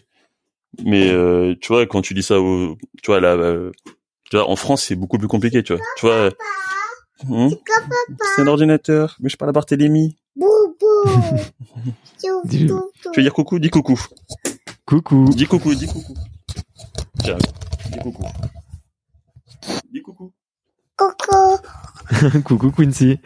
mais, 0.86 1.10
euh, 1.10 1.54
tu 1.60 1.68
vois, 1.68 1.86
quand 1.86 2.02
tu 2.02 2.14
dis 2.14 2.24
ça 2.24 2.40
au, 2.40 2.78
tu 3.04 3.08
vois, 3.12 3.20
là, 3.20 3.34
euh, 3.36 3.72
tu 4.32 4.38
vois, 4.38 4.50
en 4.50 4.56
France, 4.56 4.84
c'est 4.86 4.96
beaucoup 4.96 5.18
plus 5.18 5.28
compliqué, 5.28 5.62
tu 5.62 5.74
vois, 5.74 5.82
tu 5.98 6.06
vois. 6.06 6.30
Hmm 7.28 7.50
c'est 8.36 8.42
un 8.42 8.48
ordinateur, 8.48 9.18
mais 9.22 9.30
je 9.30 9.38
parle 9.38 9.50
à 9.50 9.54
Barthélémy 9.54 10.16
dis, 12.46 12.68
tu 12.68 12.72
veux 13.16 13.24
dire 13.24 13.34
coucou 13.34 13.60
Dis 13.60 13.70
coucou. 13.70 14.00
Coucou. 14.86 15.30
Dis 15.36 15.46
coucou, 15.46 15.74
dis 15.76 15.88
coucou. 15.88 16.14
Tiens, 17.24 17.38
dis 17.92 18.00
coucou. 18.00 18.26
Dis 19.92 20.02
coucou. 20.02 20.34
Coucou. 20.98 22.42
coucou 22.44 22.72
Quincy. 22.72 23.20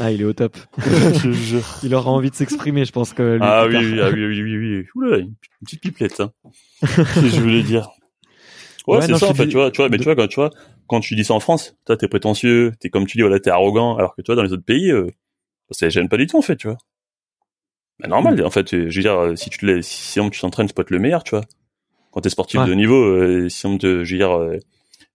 Ah, 0.00 0.10
il 0.10 0.22
est 0.22 0.24
au 0.24 0.32
top. 0.32 0.56
je, 0.78 1.30
je... 1.32 1.58
Il 1.82 1.94
aura 1.94 2.10
envie 2.10 2.30
de 2.30 2.34
s'exprimer, 2.34 2.86
je 2.86 2.92
pense 2.92 3.12
que. 3.12 3.34
Lui, 3.34 3.42
ah, 3.42 3.66
oui, 3.66 3.76
oui, 3.76 4.00
ah 4.00 4.08
oui, 4.10 4.24
oui, 4.24 4.42
oui, 4.42 4.56
oui, 4.56 4.86
Oula, 4.94 5.18
une 5.18 5.34
petite 5.62 5.82
pipelette. 5.82 6.20
Hein. 6.20 6.32
je 6.82 7.40
voulais 7.40 7.62
dire. 7.62 7.90
Ouais, 8.86 8.96
Ouais, 8.98 9.02
c'est 9.06 9.14
ça, 9.18 9.28
en 9.28 9.34
fait, 9.34 9.44
dis- 9.44 9.50
tu 9.50 9.56
vois, 9.56 9.70
tu 9.70 9.76
vois, 9.78 9.88
mais 9.88 9.98
tu 9.98 10.04
vois, 10.04 10.16
quand, 10.16 10.26
tu 10.26 10.36
vois, 10.36 10.50
quand 10.88 11.00
tu 11.00 11.14
dis 11.14 11.24
ça 11.24 11.34
en 11.34 11.40
France, 11.40 11.76
toi, 11.84 11.96
t'es 11.96 12.08
prétentieux, 12.08 12.72
t'es 12.80 12.88
comme 12.90 13.06
tu 13.06 13.18
dis, 13.18 13.22
voilà, 13.22 13.38
t'es 13.38 13.50
arrogant, 13.50 13.96
alors 13.96 14.14
que 14.16 14.22
toi, 14.22 14.34
dans 14.34 14.42
les 14.42 14.52
autres 14.52 14.64
pays, 14.64 14.90
euh, 14.90 15.06
ça 15.70 15.86
les 15.86 15.90
gêne 15.90 16.08
pas 16.08 16.16
du 16.16 16.26
tout, 16.26 16.38
en 16.38 16.42
fait, 16.42 16.56
tu 16.56 16.66
vois. 16.68 16.78
Bah, 18.00 18.08
normal, 18.08 18.42
en 18.44 18.50
fait, 18.50 18.70
je 18.70 18.96
veux 18.96 19.02
dire, 19.02 19.18
euh, 19.18 19.36
si 19.36 19.50
tu 19.50 19.58
te 19.58 19.80
si 19.82 20.20
on 20.20 20.30
tu 20.30 20.40
t'entraînes, 20.40 20.66
tu 20.66 20.74
peux 20.74 20.82
être 20.82 20.90
le 20.90 20.98
meilleur, 20.98 21.22
tu 21.22 21.30
vois. 21.30 21.44
Quand 22.12 22.20
t'es 22.22 22.30
sportif 22.30 22.60
Ouais. 22.60 22.66
de 22.66 22.72
haut 22.72 22.76
niveau, 22.76 22.96
euh, 23.04 23.48
si 23.48 23.66
on 23.66 23.78
te, 23.78 24.04
je 24.04 24.12
veux 24.14 24.18
dire, 24.18 24.32
euh, 24.36 24.56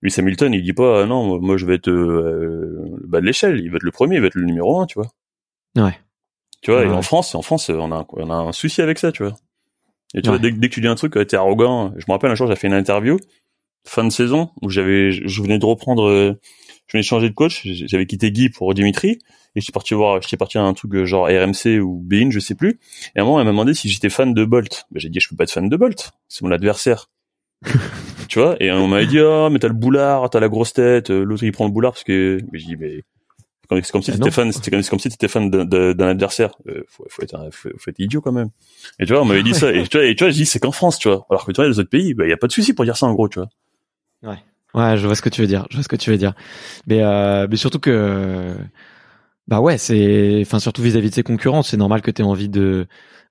Lewis 0.01 0.15
Hamilton, 0.19 0.53
il 0.53 0.63
dit 0.63 0.73
pas, 0.73 1.01
ah, 1.03 1.05
non, 1.05 1.39
moi, 1.41 1.57
je 1.57 1.65
vais 1.65 1.75
être, 1.75 1.89
euh, 1.89 2.85
le 3.01 3.07
bas 3.07 3.21
de 3.21 3.25
l'échelle, 3.25 3.59
il 3.59 3.71
va 3.71 3.77
être 3.77 3.83
le 3.83 3.91
premier, 3.91 4.15
il 4.15 4.21
va 4.21 4.27
être 4.27 4.35
le 4.35 4.45
numéro 4.45 4.79
un, 4.79 4.85
tu 4.85 4.99
vois. 4.99 5.09
Ouais. 5.83 5.97
Tu 6.61 6.71
vois, 6.71 6.83
et 6.85 6.89
en 6.89 7.01
France, 7.01 7.35
en 7.35 7.41
France, 7.41 7.69
on 7.69 7.91
a, 7.91 7.95
un- 7.97 8.05
on 8.13 8.29
a 8.29 8.35
un 8.35 8.51
souci 8.51 8.81
avec 8.81 8.97
ça, 8.99 9.11
tu 9.11 9.23
vois. 9.23 9.35
Et 10.13 10.21
tu 10.21 10.29
Ouais. 10.29 10.37
vois, 10.37 10.39
dès, 10.39 10.51
que- 10.51 10.57
dès 10.57 10.69
que 10.69 10.73
tu 10.73 10.81
dis 10.81 10.87
un 10.87 10.95
truc, 10.95 11.13
t'es 11.27 11.35
arrogant. 11.35 11.91
Je 11.97 12.05
me 12.07 12.13
rappelle 12.13 12.31
un 12.31 12.35
jour, 12.35 12.47
j'ai 12.47 12.55
fait 12.55 12.67
une 12.67 12.73
interview 12.73 13.17
fin 13.85 14.03
de 14.03 14.09
saison 14.11 14.49
où 14.61 14.69
j'avais, 14.69 15.11
je 15.11 15.41
venais 15.41 15.59
de 15.59 15.65
reprendre, 15.65 16.07
euh, 16.07 16.33
je 16.87 16.93
venais 16.93 17.01
de 17.03 17.07
changer 17.07 17.29
de 17.29 17.33
coach. 17.33 17.61
J'avais 17.65 18.05
quitté 18.05 18.31
Guy 18.31 18.49
pour 18.49 18.73
Dimitri 18.73 19.19
et 19.55 19.61
j'étais 19.61 19.71
parti 19.71 19.93
voir, 19.93 20.21
j'étais 20.21 20.37
parti 20.37 20.57
à 20.57 20.63
un 20.63 20.73
truc 20.73 20.93
euh, 20.95 21.05
genre 21.05 21.25
RMC 21.27 21.79
ou 21.79 22.01
Bein, 22.03 22.29
je 22.31 22.39
sais 22.39 22.55
plus. 22.55 22.79
Et 23.15 23.19
à 23.19 23.21
un 23.21 23.25
moment, 23.25 23.39
elle 23.39 23.45
m'a 23.45 23.51
demandé 23.51 23.73
si 23.73 23.89
j'étais 23.89 24.09
fan 24.09 24.33
de 24.33 24.43
Bolt. 24.45 24.85
Ben, 24.91 24.99
j'ai 24.99 25.09
dit, 25.09 25.19
je 25.19 25.29
peux 25.29 25.35
pas 25.35 25.43
être 25.45 25.51
fan 25.51 25.69
de 25.69 25.77
Bolt. 25.77 26.11
C'est 26.27 26.41
mon 26.43 26.51
adversaire. 26.51 27.09
tu 28.27 28.39
vois 28.39 28.55
et 28.59 28.71
on 28.71 28.87
m'avait 28.87 29.07
dit 29.07 29.19
ah 29.19 29.49
mais 29.51 29.59
t'as 29.59 29.69
le 29.69 29.73
boulard 29.73 30.29
t'as 30.29 30.39
la 30.39 30.49
grosse 30.49 30.73
tête 30.73 31.09
euh, 31.09 31.23
l'autre 31.23 31.43
il 31.43 31.51
prend 31.51 31.65
le 31.65 31.71
boulard 31.71 31.93
parce 31.93 32.03
que 32.03 32.39
mais 32.51 32.59
je 32.59 32.65
dis 32.65 32.75
mais 32.75 33.03
c'est 33.81 33.91
comme, 33.91 34.01
si 34.03 34.11
Ah 34.11 34.15
t'étais 34.17 34.29
fan 34.31 34.51
c'était 34.51 34.71
comme, 34.71 34.81
c'est 34.83 34.89
comme 34.89 34.99
si 34.99 35.09
t'étais 35.09 35.27
fan 35.27 35.49
d'un- 35.49 35.99
adversaire 36.07 36.53
euh, 36.67 36.83
faut, 36.87 37.05
faut 37.09 37.21
être 37.23 37.33
un- 37.35 37.49
faut, 37.51 37.69
faut 37.77 37.89
être 37.89 37.99
idiot 37.99 38.21
quand 38.21 38.33
même 38.33 38.49
et 38.99 39.05
tu 39.05 39.13
vois 39.13 39.21
on 39.21 39.25
m'avait 39.25 39.41
dit 39.41 39.53
ça 39.53 39.71
et 39.73 39.87
tu 39.87 39.97
vois 39.97 40.05
et 40.05 40.15
tu 40.15 40.23
vois 40.25 40.31
je 40.31 40.35
dis 40.35 40.45
c'est 40.45 40.59
qu'en 40.59 40.71
France 40.73 40.99
tu 40.99 41.07
vois 41.07 41.25
alors 41.29 41.45
que 41.45 41.51
tu 41.51 41.55
vois 41.55 41.67
les 41.67 41.79
autres 41.79 41.89
pays 41.89 42.13
bah 42.13 42.27
y 42.27 42.33
a 42.33 42.37
pas 42.37 42.47
de 42.47 42.51
souci 42.51 42.73
pour 42.73 42.83
dire 42.85 42.97
ça 42.97 43.05
en 43.07 43.13
gros 43.13 43.29
tu 43.29 43.39
vois 43.39 43.47
Ouais, 44.73 44.97
je 44.97 45.05
vois 45.05 45.15
ce 45.15 45.21
que 45.21 45.29
tu 45.29 45.41
veux 45.41 45.47
dire. 45.47 45.65
Je 45.69 45.77
vois 45.77 45.83
ce 45.83 45.87
que 45.87 45.95
tu 45.95 46.09
veux 46.09 46.17
dire. 46.17 46.33
Mais, 46.87 47.01
euh, 47.01 47.47
mais 47.49 47.55
surtout 47.55 47.79
que, 47.79 48.53
bah 49.47 49.61
ouais, 49.61 49.77
c'est, 49.77 50.41
enfin 50.41 50.59
surtout 50.59 50.81
vis-à-vis 50.81 51.09
de 51.11 51.15
ses 51.15 51.23
concurrents, 51.23 51.61
c'est 51.63 51.77
normal 51.77 52.01
que 52.01 52.11
tu 52.11 52.21
aies 52.21 52.25
envie 52.25 52.49
de, 52.49 52.87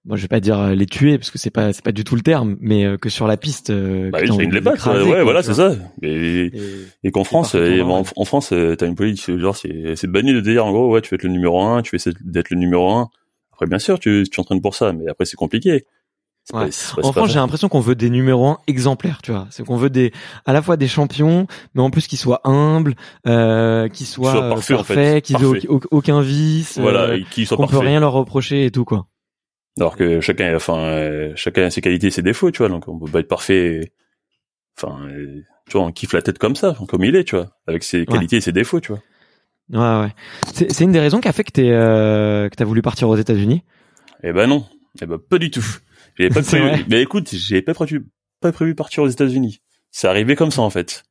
moi 0.07 0.17
je 0.17 0.23
vais 0.23 0.29
pas 0.29 0.41
dire 0.41 0.59
euh, 0.59 0.75
les 0.75 0.87
tuer 0.87 1.19
parce 1.19 1.31
que 1.31 1.39
c'est 1.39 1.51
pas, 1.51 1.73
c'est 1.73 1.85
pas 1.85 1.93
du 1.93 2.05
tout 2.05 2.15
le 2.15 2.23
terme, 2.23 2.57
mais 2.61 2.85
euh, 2.87 2.97
que 2.97 3.09
sur 3.11 3.27
la 3.27 3.37
piste, 3.37 3.71
bah 3.71 3.77
que 3.77 3.77
oui 3.77 4.11
t'aies 4.13 4.27
c'est 4.27 4.33
envie 4.33 4.45
une 4.45 4.51
de 4.51 4.55
les 4.55 4.61
battre 4.63 4.77
l'écraser, 4.89 5.05
ouais, 5.05 5.11
quoi, 5.17 5.23
voilà 5.25 5.43
c'est 5.43 5.55
ça. 5.55 5.75
Et, 6.03 6.47
Et- 6.47 6.53
et 7.03 7.11
qu'en 7.11 7.25
France 7.25 7.53
parfaitement 7.53 7.99
euh, 7.99 8.05
en, 8.17 8.25
France 8.25 8.49
t'as 8.79 8.87
une 8.87 8.95
politique 8.95 9.37
genre 9.39 9.57
c'est 9.57 9.97
c'est 9.97 10.07
banni 10.07 10.33
de 10.33 10.41
dire 10.41 10.65
en 10.65 10.73
gros 10.73 10.91
ouais 10.93 11.01
tu 11.03 11.11
veux 11.11 11.17
être 11.17 11.25
le 11.25 11.31
numéro 11.31 11.61
un 11.63 11.83
tu 11.83 11.91
veux 11.91 11.97
essayer 11.97 12.17
d'être 12.25 12.51
le 12.51 12.57
numéro 12.57 12.91
un. 12.93 13.09
Après 13.53 13.67
bien 13.67 13.79
sûr 13.79 13.99
tu 13.99 14.25
tu 14.31 14.41
entraînes 14.41 14.63
pour 14.63 14.75
ça 14.75 14.93
mais 14.93 15.09
après 15.11 15.25
c'est 15.27 15.37
compliqué 15.37 15.85
Ouais. 16.53 16.69
pas- 16.69 17.03
En 17.03 17.13
France, 17.13 17.31
j'ai 17.31 17.39
l'impression 17.39 17.69
qu'on 17.71 17.81
veut 17.81 17.95
des 17.95 18.11
numéros 18.11 18.47
1 18.49 18.59
exemplaires, 18.67 19.23
tu 19.23 19.33
vois. 19.33 19.47
C'est 19.51 19.65
qu'on 19.65 19.77
veut 19.77 19.89
des, 19.89 20.13
à 20.45 20.53
la 20.53 20.61
fois 20.61 20.77
des 20.77 20.89
champions, 20.89 21.47
mais 21.75 21.81
en 21.81 21.89
plus 21.91 22.07
qu'ils 22.07 22.19
soient 22.19 22.43
humbles, 22.45 22.95
euh, 23.27 23.89
qu'ils 23.89 24.07
soient, 24.07 24.33
soient 24.33 24.45
euh, 24.45 24.51
parfaits, 24.51 24.77
en 24.77 24.85
fait. 24.85 24.95
parfaits, 24.95 25.25
qu'ils 25.25 25.37
aient 25.43 25.69
au- 25.69 25.81
aucun 25.91 26.21
vice, 26.21 26.79
voilà 26.79 27.05
euh, 27.15 27.19
qu'on 27.57 27.67
peut 27.67 27.79
rien 27.79 27.99
leur 28.01 28.13
reprocher 28.13 28.67
et 28.67 28.71
tout, 28.71 28.85
quoi. 28.85 29.07
Alors 29.81 29.97
que 29.97 30.21
chacun, 30.21 30.55
enfin, 30.55 30.77
euh, 30.79 31.33
chacun 31.35 31.65
a 31.65 31.71
ses 31.71 31.81
qualités 31.81 32.09
et 32.09 32.11
ses 32.11 32.23
défauts, 32.23 32.51
tu 32.51 32.59
vois. 32.59 32.69
Donc 32.69 32.89
on 32.89 32.99
peut 32.99 33.11
pas 33.11 33.21
être 33.21 33.29
parfait. 33.29 33.93
Enfin, 34.77 34.99
tu 35.69 35.77
vois, 35.79 35.87
on 35.87 35.93
kiffe 35.93 36.13
la 36.13 36.21
tête 36.23 36.39
comme 36.39 36.57
ça, 36.57 36.77
comme 36.89 37.05
il 37.05 37.17
est, 37.17 37.25
tu 37.25 37.37
vois, 37.37 37.49
avec 37.67 37.83
ses 37.85 38.05
qualités 38.07 38.37
et 38.37 38.41
ses 38.43 38.53
défauts, 38.53 38.81
tu 38.81 38.93
vois. 38.93 39.01
Ouais, 39.73 40.05
ouais. 40.07 40.13
C'est, 40.53 40.85
une 40.85 40.93
des 40.93 41.01
raisons 41.01 41.21
qui 41.21 41.29
a 41.29 41.33
fait 41.33 41.43
que 41.45 41.53
t'es, 41.53 41.69
que 41.71 42.55
t'as 42.55 42.65
voulu 42.67 42.83
partir 42.83 43.09
aux 43.09 43.17
États-Unis? 43.17 43.63
Eh 44.23 44.33
ben 44.33 44.47
non, 44.47 44.67
eh 45.01 45.07
ben 45.07 45.19
pas 45.19 45.39
du 45.39 45.51
tout. 45.51 45.65
J'avais 46.19 46.31
pas 46.31 46.43
prévu. 46.47 46.85
Mais 46.89 47.03
écoute, 47.03 47.31
j'avais 47.33 47.63
pas 47.63 47.75
prévu, 47.75 48.07
pas 48.41 48.53
prévu 48.53 48.75
partir 48.75 49.03
aux 49.03 49.09
États-Unis. 49.09 49.61
C'est 49.91 50.09
arrivé 50.09 50.37
comme 50.37 50.51
ça 50.51 50.63
en 50.63 50.71
fait. 50.71 51.05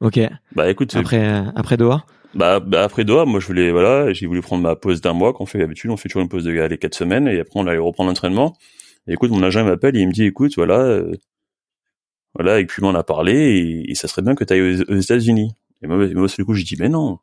Ok. 0.00 0.20
Bah 0.54 0.70
écoute, 0.70 0.94
Après, 0.96 1.26
euh, 1.26 1.42
après 1.56 1.76
Doha? 1.76 2.04
bah, 2.34 2.60
bah, 2.60 2.84
après 2.84 3.04
Doha, 3.04 3.24
moi 3.24 3.40
je 3.40 3.46
voulais, 3.46 3.70
voilà, 3.72 4.12
j'ai 4.12 4.26
voulu 4.26 4.40
prendre 4.42 4.62
ma 4.62 4.76
pause 4.76 5.00
d'un 5.00 5.12
mois 5.12 5.32
qu'on 5.32 5.46
fait 5.46 5.58
d'habitude. 5.58 5.90
On 5.90 5.96
fait 5.96 6.08
toujours 6.08 6.22
une 6.22 6.28
pause 6.28 6.44
de 6.44 6.50
les 6.50 6.78
quatre 6.78 6.94
semaines 6.94 7.26
et 7.26 7.40
après 7.40 7.58
on 7.58 7.66
allait 7.66 7.78
reprendre 7.78 8.08
l'entraînement. 8.08 8.56
Et 9.06 9.14
écoute, 9.14 9.30
mon 9.30 9.42
agent 9.42 9.64
m'appelle 9.64 9.96
et 9.96 10.00
il 10.00 10.06
me 10.08 10.12
dit, 10.12 10.24
écoute, 10.24 10.52
voilà, 10.56 10.78
euh, 10.80 11.12
voilà, 12.34 12.60
et 12.60 12.66
puis 12.66 12.82
on 12.84 12.94
a 12.94 13.02
parlé 13.02 13.32
et, 13.34 13.90
et 13.90 13.94
ça 13.94 14.06
serait 14.06 14.22
bien 14.22 14.34
que 14.34 14.44
tu 14.44 14.52
ailles 14.52 14.60
aux, 14.62 14.92
aux 14.92 14.98
États-Unis. 15.00 15.54
Et 15.82 15.86
moi, 15.86 15.96
moi, 15.96 16.26
le 16.38 16.44
coup, 16.44 16.54
je 16.54 16.64
dis, 16.64 16.76
mais 16.78 16.88
non. 16.88 17.18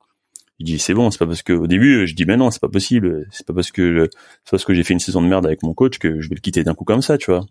Il 0.59 0.65
dit, 0.65 0.79
c'est 0.79 0.93
bon, 0.93 1.12
c'est 1.12 1.17
pas 1.19 1.27
parce 1.27 1.41
que, 1.43 1.51
au 1.53 1.67
début, 1.67 2.07
je 2.07 2.15
dis, 2.15 2.25
mais 2.25 2.38
non, 2.38 2.50
c'est 2.50 2.62
pas 2.62 2.69
possible. 2.69 3.27
C'est 3.31 3.45
pas 3.45 3.53
parce 3.53 3.71
que, 3.71 4.07
c'est 4.45 4.51
parce 4.51 4.63
que 4.65 4.74
j'ai 4.74 4.83
fait 4.83 4.93
une 4.93 5.00
saison 5.00 5.21
de 5.21 5.27
merde 5.27 5.45
avec 5.45 5.63
mon 5.63 5.74
coach 5.74 5.97
que 6.00 6.21
je 6.21 6.29
vais 6.29 6.35
le 6.35 6.41
quitter 6.41 6.63
d'un 6.63 6.74
coup 6.74 6.85
comme 6.85 7.01
ça, 7.01 7.17
tu 7.17 7.29
vois. 7.31 7.45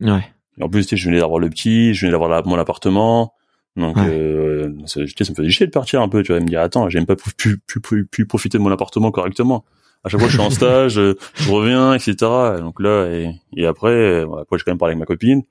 Ouais. 0.00 0.24
Et 0.58 0.62
en 0.62 0.68
plus, 0.68 0.82
tu 0.86 0.90
sais, 0.90 0.96
je 0.96 1.06
venais 1.08 1.18
d'avoir 1.20 1.40
le 1.40 1.50
petit, 1.50 1.94
je 1.94 2.02
venais 2.02 2.12
d'avoir 2.12 2.30
la- 2.30 2.42
mon 2.42 2.56
appartement. 2.56 3.32
Donc, 3.76 3.96
Ouais. 3.96 4.06
euh, 4.06 4.72
ça, 4.86 5.00
tu 5.00 5.08
sais, 5.18 5.24
ça 5.24 5.32
me 5.32 5.36
faisait 5.36 5.50
chier 5.50 5.66
de 5.66 5.72
partir 5.72 6.00
un 6.00 6.08
peu, 6.08 6.22
tu 6.22 6.30
vois. 6.30 6.40
Me 6.40 6.46
dire, 6.46 6.60
attends, 6.60 6.88
j'aime 6.88 7.06
pas 7.06 7.16
plus, 7.16 7.58
plus, 7.58 7.80
plus, 7.80 8.06
plus 8.06 8.24
profiter 8.26 8.56
de 8.58 8.62
mon 8.62 8.70
appartement 8.70 9.10
correctement. 9.10 9.64
À 10.04 10.08
chaque 10.08 10.20
fois, 10.20 10.28
je 10.28 10.34
suis 10.34 10.46
en 10.46 10.50
stage, 10.50 10.96
euh, 10.98 11.14
je 11.34 11.50
reviens, 11.50 11.92
etc. 11.94 12.14
Donc 12.60 12.80
là, 12.80 13.06
et, 13.10 13.34
et 13.56 13.66
après, 13.66 13.88
euh, 13.90 14.26
après, 14.40 14.58
j'ai 14.58 14.64
quand 14.64 14.70
même 14.70 14.78
parlé 14.78 14.92
avec 14.92 15.00
ma 15.00 15.06
copine. 15.06 15.42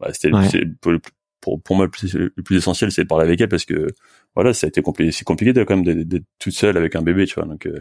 Bah, 0.00 0.08
c'était 0.14 0.32
Ouais. 0.32 0.48
c'est- 0.48 0.64
pour, 0.80 0.92
pour, 1.40 1.62
pour 1.62 1.76
moi, 1.76 1.84
le 1.84 1.90
plus, 1.90 2.14
le 2.14 2.30
plus 2.44 2.56
essentiel, 2.56 2.90
c'est 2.90 3.02
de 3.04 3.08
parler 3.08 3.24
avec 3.24 3.40
elle 3.40 3.48
parce 3.48 3.64
que, 3.64 3.86
voilà, 4.34 4.52
ça 4.54 4.66
a 4.66 4.68
été 4.68 4.82
compliqué, 4.82 5.12
c'est 5.12 5.24
compliqué 5.24 5.52
de, 5.52 5.64
quand 5.64 5.76
même 5.76 6.04
d'être- 6.04 6.24
toute 6.38 6.52
seule 6.54 6.76
avec 6.76 6.94
un 6.96 7.02
bébé, 7.02 7.26
tu 7.26 7.34
vois. 7.34 7.44
Donc, 7.44 7.66
euh, 7.66 7.80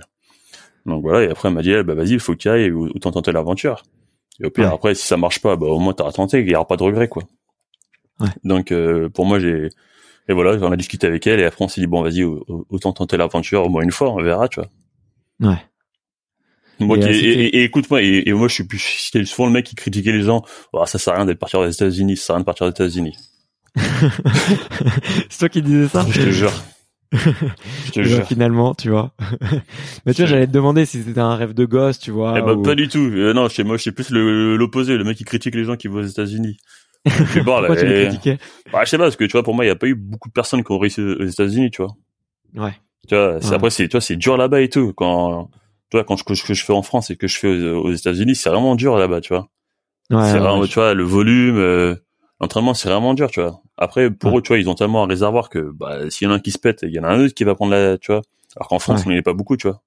donc 0.86 1.02
voilà. 1.02 1.24
Et 1.26 1.30
après, 1.32 1.50
elle 1.50 1.56
m'a 1.56 1.62
dit, 1.62 1.72
elle, 1.72 1.84
bah, 1.84 1.96
vas-y, 1.96 2.12
il 2.12 2.20
faut 2.20 2.34
que 2.34 2.38
tu 2.40 2.50
ailles, 2.50 2.72
ou- 2.72 2.88
autant 2.88 3.12
tenter 3.12 3.32
l'aventure. 3.32 3.84
Et 4.40 4.46
au 4.46 4.50
pire, 4.50 4.66
Ouais. 4.66 4.74
après, 4.74 4.96
si 4.96 5.06
ça 5.08 5.18
marche 5.18 5.42
pas, 5.42 5.56
bah, 5.56 5.68
au 5.68 5.80
moins, 5.80 5.94
t'auras 5.94 6.12
tenté, 6.12 6.42
il 6.42 6.50
y 6.50 6.56
aura 6.56 6.68
pas 6.68 6.78
de 6.78 6.84
regret, 6.84 7.08
quoi. 7.08 7.24
Ouais. 8.20 8.28
Donc, 8.44 8.72
euh, 8.72 9.10
pour 9.10 9.26
moi, 9.26 9.40
j'ai, 9.40 9.70
et 10.28 10.34
voilà, 10.34 10.58
on 10.66 10.72
a 10.72 10.76
discuté 10.78 11.08
avec 11.08 11.26
elle, 11.28 11.40
et 11.40 11.46
après, 11.46 11.64
on 11.64 11.68
s'est 11.68 11.82
dit, 11.82 11.88
bon, 11.88 12.02
vas-y, 12.04 12.24
au- 12.24 12.44
au- 12.48 12.66
autant 12.70 12.92
tenter 12.94 13.18
l'aventure 13.18 13.64
au 13.66 13.70
moins 13.70 13.82
une 13.84 13.92
fois, 13.92 14.12
on 14.12 14.22
verra, 14.22 14.48
tu 14.50 14.60
vois. 14.60 14.70
Ouais. 15.52 15.58
Moi, 16.80 16.98
Et, 16.98 17.00
qui- 17.00 17.06
euh, 17.08 17.10
et, 17.10 17.14
c'était- 17.14 17.28
et- 17.30 17.56
et 17.58 17.64
écoute-moi, 17.64 18.02
et, 18.02 18.34
moi, 18.34 18.48
je 18.50 18.54
suis 18.54 18.64
plus, 18.66 18.80
souvent 19.26 19.48
le 19.48 19.54
mec 19.54 19.66
qui 19.66 19.76
critiquait 19.76 20.12
les 20.12 20.22
gens, 20.24 20.44
oh, 20.74 20.86
ça 20.86 20.98
sert 21.00 21.14
à 21.14 21.18
rien 21.18 21.26
d'être 21.26 21.40
partir 21.40 21.62
aux 21.62 21.68
États-Unis, 21.68 22.18
ça 22.18 22.26
sert 22.26 22.34
à 22.34 22.38
rien 22.38 22.42
de 22.42 22.46
partir 22.46 22.68
aux 22.68 22.70
États-Unis. 22.70 23.16
c'est 25.30 25.40
toi 25.40 25.50
qui 25.50 25.62
disais 25.62 25.88
ça. 25.88 26.06
Je 26.10 26.22
te 26.22 26.30
jure. 26.30 26.52
Je 27.14 27.92
te 27.92 28.00
Et 28.00 28.04
jure. 28.04 28.26
finalement, 28.28 28.74
tu 28.74 28.90
vois. 28.90 29.14
Mais 30.06 30.14
tu 30.14 30.22
vois, 30.22 30.30
j'allais 30.30 30.48
te 30.48 30.52
demander 30.52 30.86
si 30.86 31.04
c'était 31.04 31.20
un 31.22 31.36
rêve 31.36 31.54
de 31.54 31.66
gosse, 31.66 32.00
tu 32.00 32.12
vois. 32.12 32.36
Eh 32.38 32.42
ben, 32.42 32.54
ou- 32.56 32.62
pas 32.62 32.76
du 32.76 32.88
tout. 32.88 33.00
Euh, 33.00 33.34
non, 33.34 33.48
chez 33.50 33.64
moi, 33.64 33.78
c'est 33.78 33.92
plus 33.92 34.10
le- 34.10 34.58
l'opposé, 34.58 34.98
le 34.98 35.04
mec 35.04 35.18
qui 35.18 35.24
critique 35.24 35.56
les 35.56 35.64
gens 35.64 35.76
qui 35.76 35.88
vont 35.88 36.00
aux 36.00 36.04
États-Unis. 36.04 36.58
Je 37.06 37.12
sais 37.26 37.44
pas, 37.44 37.62
là, 37.62 37.68
Pourquoi 37.68 37.76
tu 37.78 37.86
les 37.88 38.02
eh, 38.02 38.08
critiquais 38.08 38.38
bah, 38.74 38.82
je 38.84 38.90
sais 38.90 38.98
pas, 38.98 39.04
parce 39.04 39.16
que 39.16 39.26
tu 39.26 39.34
vois, 39.34 39.44
pour 39.44 39.54
moi, 39.54 39.64
il 39.64 39.68
y 39.68 39.72
a 39.72 39.76
pas 39.76 39.86
eu 39.88 39.94
beaucoup 39.96 40.28
de 40.28 40.34
personnes 40.34 40.64
qui 40.64 40.72
ont 40.72 40.80
réussi 40.80 41.02
aux 41.02 41.24
États-Unis, 41.26 41.70
tu 41.72 41.84
vois. 41.84 41.94
Ouais. 42.56 42.74
Tu 43.08 43.16
vois, 43.16 43.36
Ouais. 43.36 43.54
après, 43.54 43.70
c'est, 43.70 43.88
tu 43.88 43.92
vois, 43.92 44.02
c'est 44.02 44.16
dur 44.16 44.36
là-bas 44.38 44.62
et 44.62 44.70
tout. 44.70 44.92
Quand, 44.94 45.52
tu 45.92 45.98
vois, 45.98 46.04
quand 46.04 46.18
je, 46.18 46.24
que 46.24 46.34
je, 46.34 46.44
que 46.44 46.54
je 46.56 46.66
fais 46.66 46.74
en 46.74 46.82
France 46.82 47.12
et 47.12 47.16
que 47.16 47.28
je 47.28 47.38
fais 47.38 47.48
aux, 47.72 47.84
aux 47.86 47.92
États-Unis, 47.94 48.36
c'est 48.36 48.50
vraiment 48.50 48.76
dur 48.76 48.98
là-bas, 48.98 49.22
tu 49.22 49.34
vois. 49.34 49.48
Ouais, 50.10 50.26
c'est 50.26 50.34
ouais, 50.34 50.40
vraiment, 50.40 50.60
ouais. 50.62 50.68
tu 50.68 50.76
vois, 50.76 50.96
le 50.96 51.04
volume, 51.04 51.58
euh, 51.58 51.96
l'entraînement, 52.42 52.74
c'est 52.74 52.90
vraiment 52.90 53.14
dur, 53.14 53.30
tu 53.30 53.40
vois. 53.40 53.62
Après, 53.78 54.10
pour 54.12 54.32
Ouais. 54.32 54.38
eux, 54.40 54.42
tu 54.42 54.48
vois, 54.50 54.58
ils 54.58 54.70
ont 54.70 54.76
tellement 54.76 55.04
un 55.04 55.08
réservoir 55.08 55.50
que, 55.50 55.60
bah, 55.60 56.10
s'il 56.10 56.28
y 56.28 56.30
en 56.30 56.34
a 56.34 56.38
un 56.38 56.40
qui 56.40 56.52
se 56.52 56.60
pète, 56.60 56.80
il 56.84 56.92
y 56.94 57.00
en 57.00 57.04
a 57.04 57.10
un 57.10 57.20
autre 57.20 57.34
qui 57.34 57.44
va 57.44 57.56
prendre 57.56 57.72
la, 57.72 57.98
tu 57.98 58.12
vois. 58.12 58.22
Alors 58.56 58.70
qu'en 58.70 58.80
France, 58.80 59.02
Ouais. 59.02 59.08
on 59.08 59.12
n'y 59.12 59.18
est 59.18 59.22
pas 59.22 59.34
beaucoup, 59.34 59.58
tu 59.58 59.68
vois. 59.68 59.82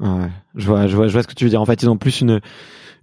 Ouais, 0.00 0.28
je 0.56 0.66
vois, 0.66 0.86
je 0.88 0.96
vois, 0.96 1.06
je 1.06 1.12
vois 1.12 1.22
ce 1.22 1.28
que 1.28 1.34
tu 1.34 1.44
veux 1.44 1.50
dire. 1.50 1.60
En 1.60 1.66
fait, 1.66 1.80
ils 1.82 1.88
ont 1.88 1.96
plus 1.96 2.22
une 2.22 2.40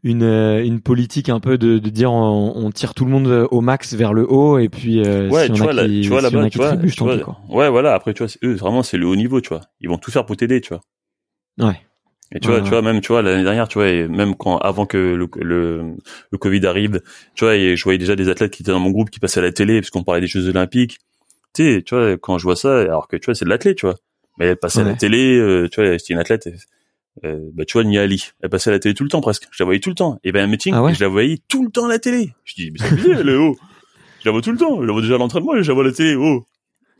une 0.03 0.24
euh, 0.24 0.63
une 0.63 0.82
politique 0.82 1.29
un 1.29 1.39
peu 1.39 1.58
de, 1.58 1.77
de 1.77 1.89
dire 1.89 2.12
on, 2.12 2.53
on 2.56 2.72
tire 2.72 2.94
tout 2.94 3.06
le 3.06 3.12
monde 3.12 3.48
au 3.51 3.62
max 3.62 3.94
vers 3.94 4.13
le 4.13 4.29
haut 4.29 4.58
et 4.58 4.70
puis 4.70 5.00
euh, 5.00 5.29
ouais, 5.29 5.46
s'il 5.46 5.56
y 5.56 5.58
tu 5.58 5.63
vois, 5.63 5.74
qui, 5.74 6.01
tu 6.01 6.10
vois 6.10 6.20
a 6.20 6.22
là-bas, 6.22 6.50
tu 6.50 6.58
vois, 6.58 6.68
trébuchent, 6.70 6.94
tu 6.94 7.00
tant 7.00 7.06
vois, 7.06 7.18
pis, 7.18 7.24
quoi. 7.24 7.38
ouais, 7.50 7.70
voilà. 7.70 7.94
Après, 7.94 8.13
tu 8.13 8.24
vois, 8.24 8.32
eux, 8.44 8.53
vraiment, 8.56 8.84
c'est 8.84 8.98
le 8.98 9.08
haut 9.08 9.15
niveau, 9.15 9.39
tu 9.41 9.50
vois. 9.50 9.62
Ils 9.79 9.88
vont 9.89 9.98
tout 9.98 10.12
faire 10.12 10.25
pour 10.25 10.36
t'aider, 10.36 10.62
tu 10.62 10.74
vois. 10.74 10.82
Ouais. 11.70 11.79
Et 12.31 12.39
tu 12.39 12.48
vois, 12.48 12.62
tu 12.62 12.69
vois, 12.69 12.83
même, 12.83 13.01
tu 13.01 13.07
vois, 13.07 13.24
l'année 13.24 13.43
dernière, 13.43 13.67
tu 13.67 13.79
vois, 13.79 13.88
et 13.88 14.07
même 14.07 14.36
quand, 14.36 14.57
avant 14.57 14.86
que 14.86 14.98
le, 14.98 15.27
le, 15.38 15.95
le 16.31 16.38
Covid 16.38 16.63
arrive, 16.67 17.01
tu 17.33 17.43
vois, 17.43 17.55
et 17.55 17.75
je 17.75 17.83
voyais 17.83 17.98
déjà 17.98 18.15
des 18.15 18.29
athlètes 18.29 18.51
qui 18.51 18.62
étaient 18.62 18.71
dans 18.71 18.79
mon 18.79 18.91
groupe 18.91 19.09
qui 19.09 19.19
passaient 19.19 19.39
à 19.39 19.43
la 19.43 19.51
télé 19.51 19.81
parce 19.81 19.89
qu'on 19.89 20.03
parlait 20.03 20.21
des 20.21 20.27
Jeux 20.27 20.48
Olympiques. 20.48 21.00
Tu 21.55 21.63
sais, 21.63 21.81
tu 21.81 21.95
vois, 21.95 22.17
quand 22.17 22.38
je 22.38 22.43
vois 22.43 22.55
ça, 22.55 22.81
alors 22.81 23.07
que, 23.07 23.17
tu 23.17 23.25
vois, 23.25 23.33
c'est 23.33 23.45
de 23.45 23.50
l'athlète, 23.50 23.77
tu 23.77 23.88
vois. 23.88 23.95
Mais 24.38 24.45
elle 24.45 24.57
passait 24.57 24.81
à 24.81 24.83
la 24.83 24.93
télé, 24.93 25.38
euh, 25.38 25.67
tu 25.69 25.81
vois, 25.81 25.98
c'était 25.98 26.13
une 26.13 26.19
athlète, 26.19 26.50
euh, 27.25 27.39
bah, 27.53 27.65
tu 27.65 27.74
vois, 27.74 27.83
Niali. 27.83 28.29
Elle 28.41 28.50
passait 28.50 28.69
à 28.69 28.74
la 28.74 28.79
télé 28.79 28.93
tout 28.93 29.03
le 29.03 29.09
temps, 29.09 29.21
presque. 29.21 29.48
Je 29.51 29.63
la 29.63 29.65
voyais 29.65 29.79
tout 29.79 29.89
le 29.89 29.95
temps. 29.95 30.19
Et 30.24 30.31
ben, 30.31 30.43
un 30.43 30.48
meeting, 30.48 30.74
Ah 30.75 30.83
ouais 30.83 30.93
je 30.93 31.01
la 31.01 31.07
voyais 31.07 31.39
tout 31.48 31.63
le 31.63 31.71
temps 31.71 31.86
à 31.86 31.89
la 31.89 31.98
télé. 31.98 32.29
Je 32.45 32.53
dis, 32.53 32.71
mais 32.71 32.77
c'est 32.79 32.93
abusé, 32.93 33.12
elle 33.12 33.29
est 33.29 33.36
haut. 33.36 33.57
Je 34.21 34.25
la 34.25 34.31
vois 34.31 34.41
tout 34.41 34.51
le 34.51 34.57
temps. 34.57 34.81
Je 34.81 34.86
la 34.86 34.93
vois 34.93 35.01
déjà 35.01 35.15
à 35.15 35.17
l'entraînement 35.17 35.55
et 35.55 35.63
je 35.63 35.67
la 35.67 35.74
vois 35.74 35.83
à 35.83 35.88
la 35.88 35.93
télé, 35.93 36.15
oh. 36.15 36.45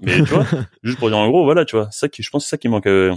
Mais, 0.02 0.16
tu 0.16 0.24
vois, 0.24 0.46
juste 0.82 0.98
pour 0.98 1.10
dire 1.10 1.18
en 1.18 1.30
gros, 1.30 1.44
voilà, 1.44 1.66
tu 1.66 1.76
vois, 1.76 1.90
ça 1.92 2.10
qui, 2.10 2.24
je 2.24 2.30
pense 2.30 2.46
c'est 2.46 2.52
ça 2.52 2.58
qui 2.58 2.70
manque, 2.70 2.88
euh, 2.88 3.14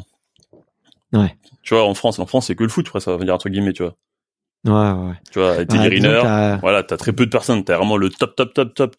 Ouais. 1.13 1.37
tu 1.63 1.75
vois, 1.75 1.85
en 1.85 1.95
France, 1.95 2.19
en 2.19 2.27
France, 2.27 2.47
c'est 2.47 2.55
que 2.55 2.63
le 2.63 2.69
foot, 2.69 2.87
après, 2.89 3.01
ça 3.01 3.17
va 3.17 3.25
dire 3.25 3.35
entre 3.35 3.49
guillemets, 3.49 3.73
tu 3.73 3.83
vois. 3.83 3.97
Ouais, 4.65 5.09
ouais. 5.09 5.15
Tu 5.33 5.39
vois, 5.41 5.57
Teddy 5.57 5.79
Ouais, 5.79 5.89
Riner, 5.89 6.19
t'as- 6.23 6.57
voilà, 6.59 6.83
t'as 6.83 6.97
très 6.97 7.13
peu 7.13 7.27
de 7.27 7.31
personnes, 7.31 7.65
t'as 7.65 7.77
vraiment 7.77 7.97
le 7.97 8.09
top, 8.11 8.37
top, 8.37 8.55
top, 8.55 8.75
top. 8.75 8.95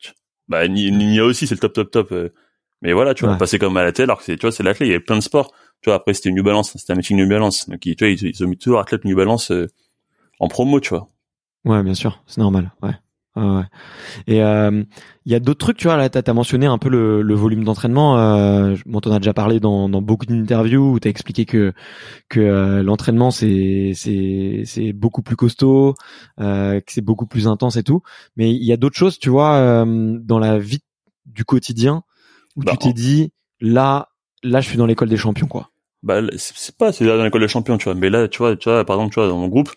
Bah, 0.50 0.67
Ni- 0.67 0.91
Nia 0.91 1.24
aussi, 1.24 1.48
c'est 1.48 1.55
le 1.55 1.60
top, 1.60 1.74
top, 1.74 1.89
top. 1.91 2.12
euh. 2.12 2.29
Mais 2.82 2.91
voilà, 2.91 3.13
tu 3.13 3.24
vois, 3.24 3.34
Ouais. 3.34 3.39
passer 3.39 3.60
comme 3.60 3.77
à 3.77 3.84
la 3.84 3.93
télé, 3.93 4.03
alors 4.03 4.17
que 4.17 4.25
c'est, 4.25 4.36
tu 4.36 4.41
vois, 4.41 4.51
c'est 4.51 4.62
l'athlète, 4.63 4.89
il 4.89 4.91
y 4.91 4.96
a 4.96 5.00
plein 5.00 5.15
de 5.15 5.22
sports. 5.22 5.53
Tu 5.82 5.89
vois, 5.89 5.96
après 5.96 6.13
c'était 6.13 6.32
New 6.32 6.43
Balance, 6.43 6.74
c'était 6.77 6.91
un 6.93 6.96
meeting 6.98 7.17
New 7.17 7.27
Balance. 7.29 7.70
Donc 7.70 7.86
ils, 7.86 7.96
tu 7.96 8.03
vois, 8.03 8.12
ils, 8.12 8.22
ils 8.24 8.43
ont 8.43 8.48
mis 8.48 8.58
toujours 8.58 8.79
athlète 8.82 9.05
New 9.05 9.15
Balance 9.15 9.51
euh, 9.51 9.67
en 10.39 10.50
promo, 10.50 10.79
tu 10.82 10.89
vois. 10.89 11.08
Ouais, 11.65 11.82
bien 11.82 11.93
sûr, 11.93 12.22
c'est 12.27 12.41
normal. 12.41 12.74
Ouais. 12.82 12.91
Ouais. 13.36 13.63
Et 14.28 14.44
euh, 14.44 14.84
il 15.25 15.32
y 15.32 15.36
a 15.36 15.40
d'autres 15.40 15.60
trucs, 15.60 15.78
tu 15.78 15.88
vois. 15.88 15.98
Là, 15.98 16.10
t'as 16.10 16.22
as 16.25 16.34
mentionné 16.34 16.68
un 16.68 16.78
peu 16.78 16.90
le, 16.90 17.24
le 17.24 17.34
volume 17.34 17.63
d'entraînement. 17.63 18.18
Euh, 18.20 18.75
on 18.92 19.02
t'en 19.02 19.12
a 19.12 19.20
déjà 19.20 19.34
parlé 19.34 19.60
dans, 19.60 19.90
dans 19.90 20.02
beaucoup 20.04 20.25
d'interviews 20.28 20.94
où 20.94 21.00
t'as 21.00 21.10
expliqué 21.10 21.46
que 21.46 21.74
que 22.30 22.40
euh, 22.40 22.84
l'entraînement 22.84 23.32
c'est 23.32 23.94
c'est 23.96 24.63
c'est 24.66 24.94
beaucoup 24.94 25.24
plus 25.24 25.36
costaud, 25.36 25.96
euh, 26.40 26.80
que 26.80 26.92
c'est 26.94 27.02
beaucoup 27.02 27.25
plus 27.28 27.48
intense 27.48 27.75
et 27.78 27.84
tout. 27.84 28.02
Mais 28.38 28.52
il 28.54 28.63
y 28.63 28.72
a 28.74 28.78
d'autres 28.78 28.98
choses, 28.98 29.18
tu 29.20 29.30
vois, 29.30 29.56
euh, 29.56 30.18
dans 30.22 30.40
la 30.40 30.60
vie 30.60 30.82
du 31.25 31.46
quotidien 31.46 32.04
où 32.56 32.63
Bah, 32.63 32.74
tu 32.74 32.78
t'es 32.78 32.94
dit 32.94 33.32
là 33.62 34.10
là 34.44 34.62
je 34.62 34.70
suis 34.70 34.78
dans 34.78 34.86
l'école 34.86 35.10
des 35.10 35.18
champions 35.18 35.48
quoi. 35.48 35.72
Bah 36.04 36.20
c'est 36.36 36.75
pas 36.75 36.92
c'est 36.92 37.06
dans 37.06 37.24
l'école 37.24 37.42
des 37.42 37.48
champions, 37.48 37.78
tu 37.78 37.86
vois. 37.86 37.96
Mais 37.96 38.10
là, 38.10 38.28
tu 38.28 38.40
vois, 38.40 38.58
tu 38.58 38.70
vois, 38.70 38.84
par 38.84 38.98
exemple, 38.98 39.13
tu 39.13 39.20
vois, 39.22 39.30
dans 39.30 39.38
mon 39.38 39.48
groupe 39.48 39.72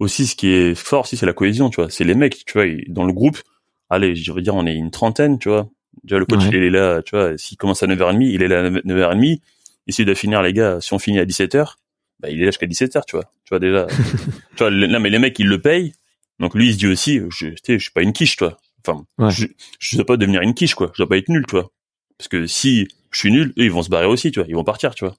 aussi, 0.00 0.26
ce 0.26 0.34
qui 0.34 0.48
est 0.48 0.74
fort 0.74 1.02
aussi, 1.04 1.16
c'est 1.16 1.26
la 1.26 1.32
cohésion, 1.32 1.70
tu 1.70 1.76
vois. 1.76 1.88
C'est 1.90 2.04
les 2.04 2.14
mecs, 2.16 2.44
tu 2.44 2.52
vois, 2.54 2.66
dans 2.88 3.04
le 3.04 3.12
groupe. 3.12 3.38
Allez, 3.88 4.16
je 4.16 4.32
veux 4.32 4.42
dire, 4.42 4.54
on 4.54 4.66
est 4.66 4.74
une 4.74 4.90
trentaine, 4.90 5.38
tu 5.38 5.48
vois. 5.48 5.68
Déjà, 6.04 6.18
le 6.18 6.26
coach, 6.26 6.42
Ouais. 6.42 6.48
il 6.52 6.62
est 6.64 6.70
là, 6.70 7.02
tu 7.02 7.10
vois. 7.16 7.36
S'il 7.38 7.56
commence 7.56 7.82
à 7.82 7.86
9h30, 7.86 8.22
il 8.32 8.42
est 8.42 8.48
là 8.48 8.60
à 8.60 8.70
9h30. 8.70 9.40
Essaye 9.86 10.04
de 10.06 10.14
finir, 10.14 10.42
les 10.42 10.52
gars. 10.52 10.80
Si 10.80 10.92
on 10.92 10.98
finit 10.98 11.18
à 11.18 11.24
17h, 11.24 11.74
bah, 12.20 12.30
il 12.30 12.40
est 12.40 12.44
là 12.44 12.50
jusqu'à 12.50 12.66
17h, 12.66 13.02
tu 13.06 13.16
vois. 13.16 13.24
Tu 13.44 13.50
vois, 13.50 13.58
déjà. 13.58 13.86
tu 14.56 14.58
vois, 14.58 14.70
non, 14.70 15.00
mais 15.00 15.10
les 15.10 15.18
mecs, 15.18 15.38
ils 15.38 15.46
le 15.48 15.60
payent. 15.60 15.92
Donc, 16.38 16.54
lui, 16.54 16.68
il 16.68 16.72
se 16.72 16.78
dit 16.78 16.86
aussi, 16.86 17.20
je, 17.30 17.48
je 17.66 17.78
suis 17.78 17.90
pas 17.90 18.02
une 18.02 18.12
quiche, 18.12 18.36
tu 18.36 18.44
vois. 18.44 18.56
Enfin, 18.86 19.04
Ouais. 19.18 19.30
je, 19.30 19.46
je 19.78 19.96
dois 19.96 20.06
pas 20.06 20.16
devenir 20.16 20.40
une 20.40 20.54
quiche, 20.54 20.74
quoi. 20.74 20.90
Je 20.94 21.02
dois 21.02 21.08
pas 21.08 21.18
être 21.18 21.28
nul, 21.28 21.44
tu 21.46 21.52
vois. 21.56 21.70
Parce 22.16 22.28
que 22.28 22.46
si 22.46 22.88
je 23.10 23.18
suis 23.18 23.30
nul, 23.32 23.52
eux, 23.58 23.64
ils 23.64 23.70
vont 23.70 23.82
se 23.82 23.90
barrer 23.90 24.06
aussi, 24.06 24.30
tu 24.30 24.38
vois. 24.40 24.48
Ils 24.48 24.54
vont 24.54 24.64
partir, 24.64 24.94
tu 24.94 25.04
vois. 25.04 25.16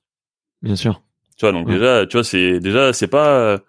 Bien 0.63 0.75
sûr. 0.75 1.01
Tu 1.37 1.45
vois, 1.45 1.51
donc 1.51 1.67
Ouais. 1.67 1.73
déjà, 1.73 2.05
tu 2.07 2.13
vois, 2.17 2.23
c'est 2.23 2.59
déjà, 2.59 2.93
c'est 2.93 3.07
pas, 3.07 3.59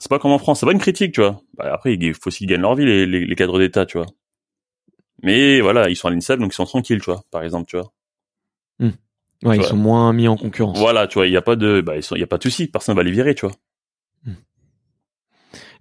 c'est 0.00 0.08
pas 0.08 0.18
comme 0.18 0.32
en 0.32 0.38
France, 0.38 0.58
c'est 0.58 0.66
pas 0.66 0.72
une 0.72 0.78
critique, 0.80 1.12
tu 1.12 1.20
vois. 1.20 1.40
Bah, 1.56 1.70
après, 1.72 1.94
il 1.94 2.14
faut 2.14 2.26
aussi 2.26 2.38
qu'ils 2.38 2.48
gagnent 2.48 2.62
leur 2.62 2.74
vie, 2.74 2.84
les, 2.84 3.06
les, 3.06 3.24
les 3.24 3.36
cadres 3.36 3.60
d'État, 3.60 3.86
tu 3.86 3.98
vois. 3.98 4.06
Mais 5.22 5.60
voilà, 5.60 5.88
ils 5.88 5.94
sont 5.96 6.08
à 6.08 6.10
l'INSEP, 6.10 6.40
donc 6.40 6.52
ils 6.52 6.56
sont 6.56 6.64
tranquilles, 6.64 7.00
tu 7.00 7.10
vois, 7.10 7.22
par 7.30 7.44
exemple, 7.44 7.68
tu 7.68 7.76
vois. 7.76 7.92
Ouais, 9.42 9.56
ils 9.56 9.64
sont 9.64 9.76
moins 9.76 10.12
mis 10.12 10.28
en 10.28 10.36
concurrence. 10.36 10.78
Voilà, 10.78 11.06
tu 11.06 11.14
vois, 11.14 11.26
il 11.26 11.32
y 11.32 11.36
a 11.36 11.42
pas 11.42 11.56
de, 11.56 11.80
bah, 11.80 11.96
ils 11.96 12.02
sont, 12.02 12.14
il 12.14 12.20
y 12.20 12.24
a 12.24 12.26
pas 12.26 12.36
de 12.36 12.42
souci, 12.42 12.66
personne 12.66 12.94
va 12.96 13.02
les 13.02 13.10
virer, 13.10 13.34
tu 13.34 13.46
vois. 13.46 13.54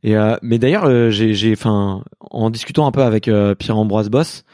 Et 0.01 0.15
euh, 0.15 0.37
mais 0.41 0.59
d'ailleurs, 0.59 0.85
euh, 0.85 1.09
j'ai, 1.09 1.51
enfin, 1.51 2.03
en 2.21 2.49
discutant 2.49 2.87
un 2.87 2.91
peu 2.91 3.01
avec 3.01 3.27
euh, 3.27 3.53
Pierre-Ambroise 3.55 4.09
Boss, 4.09 4.45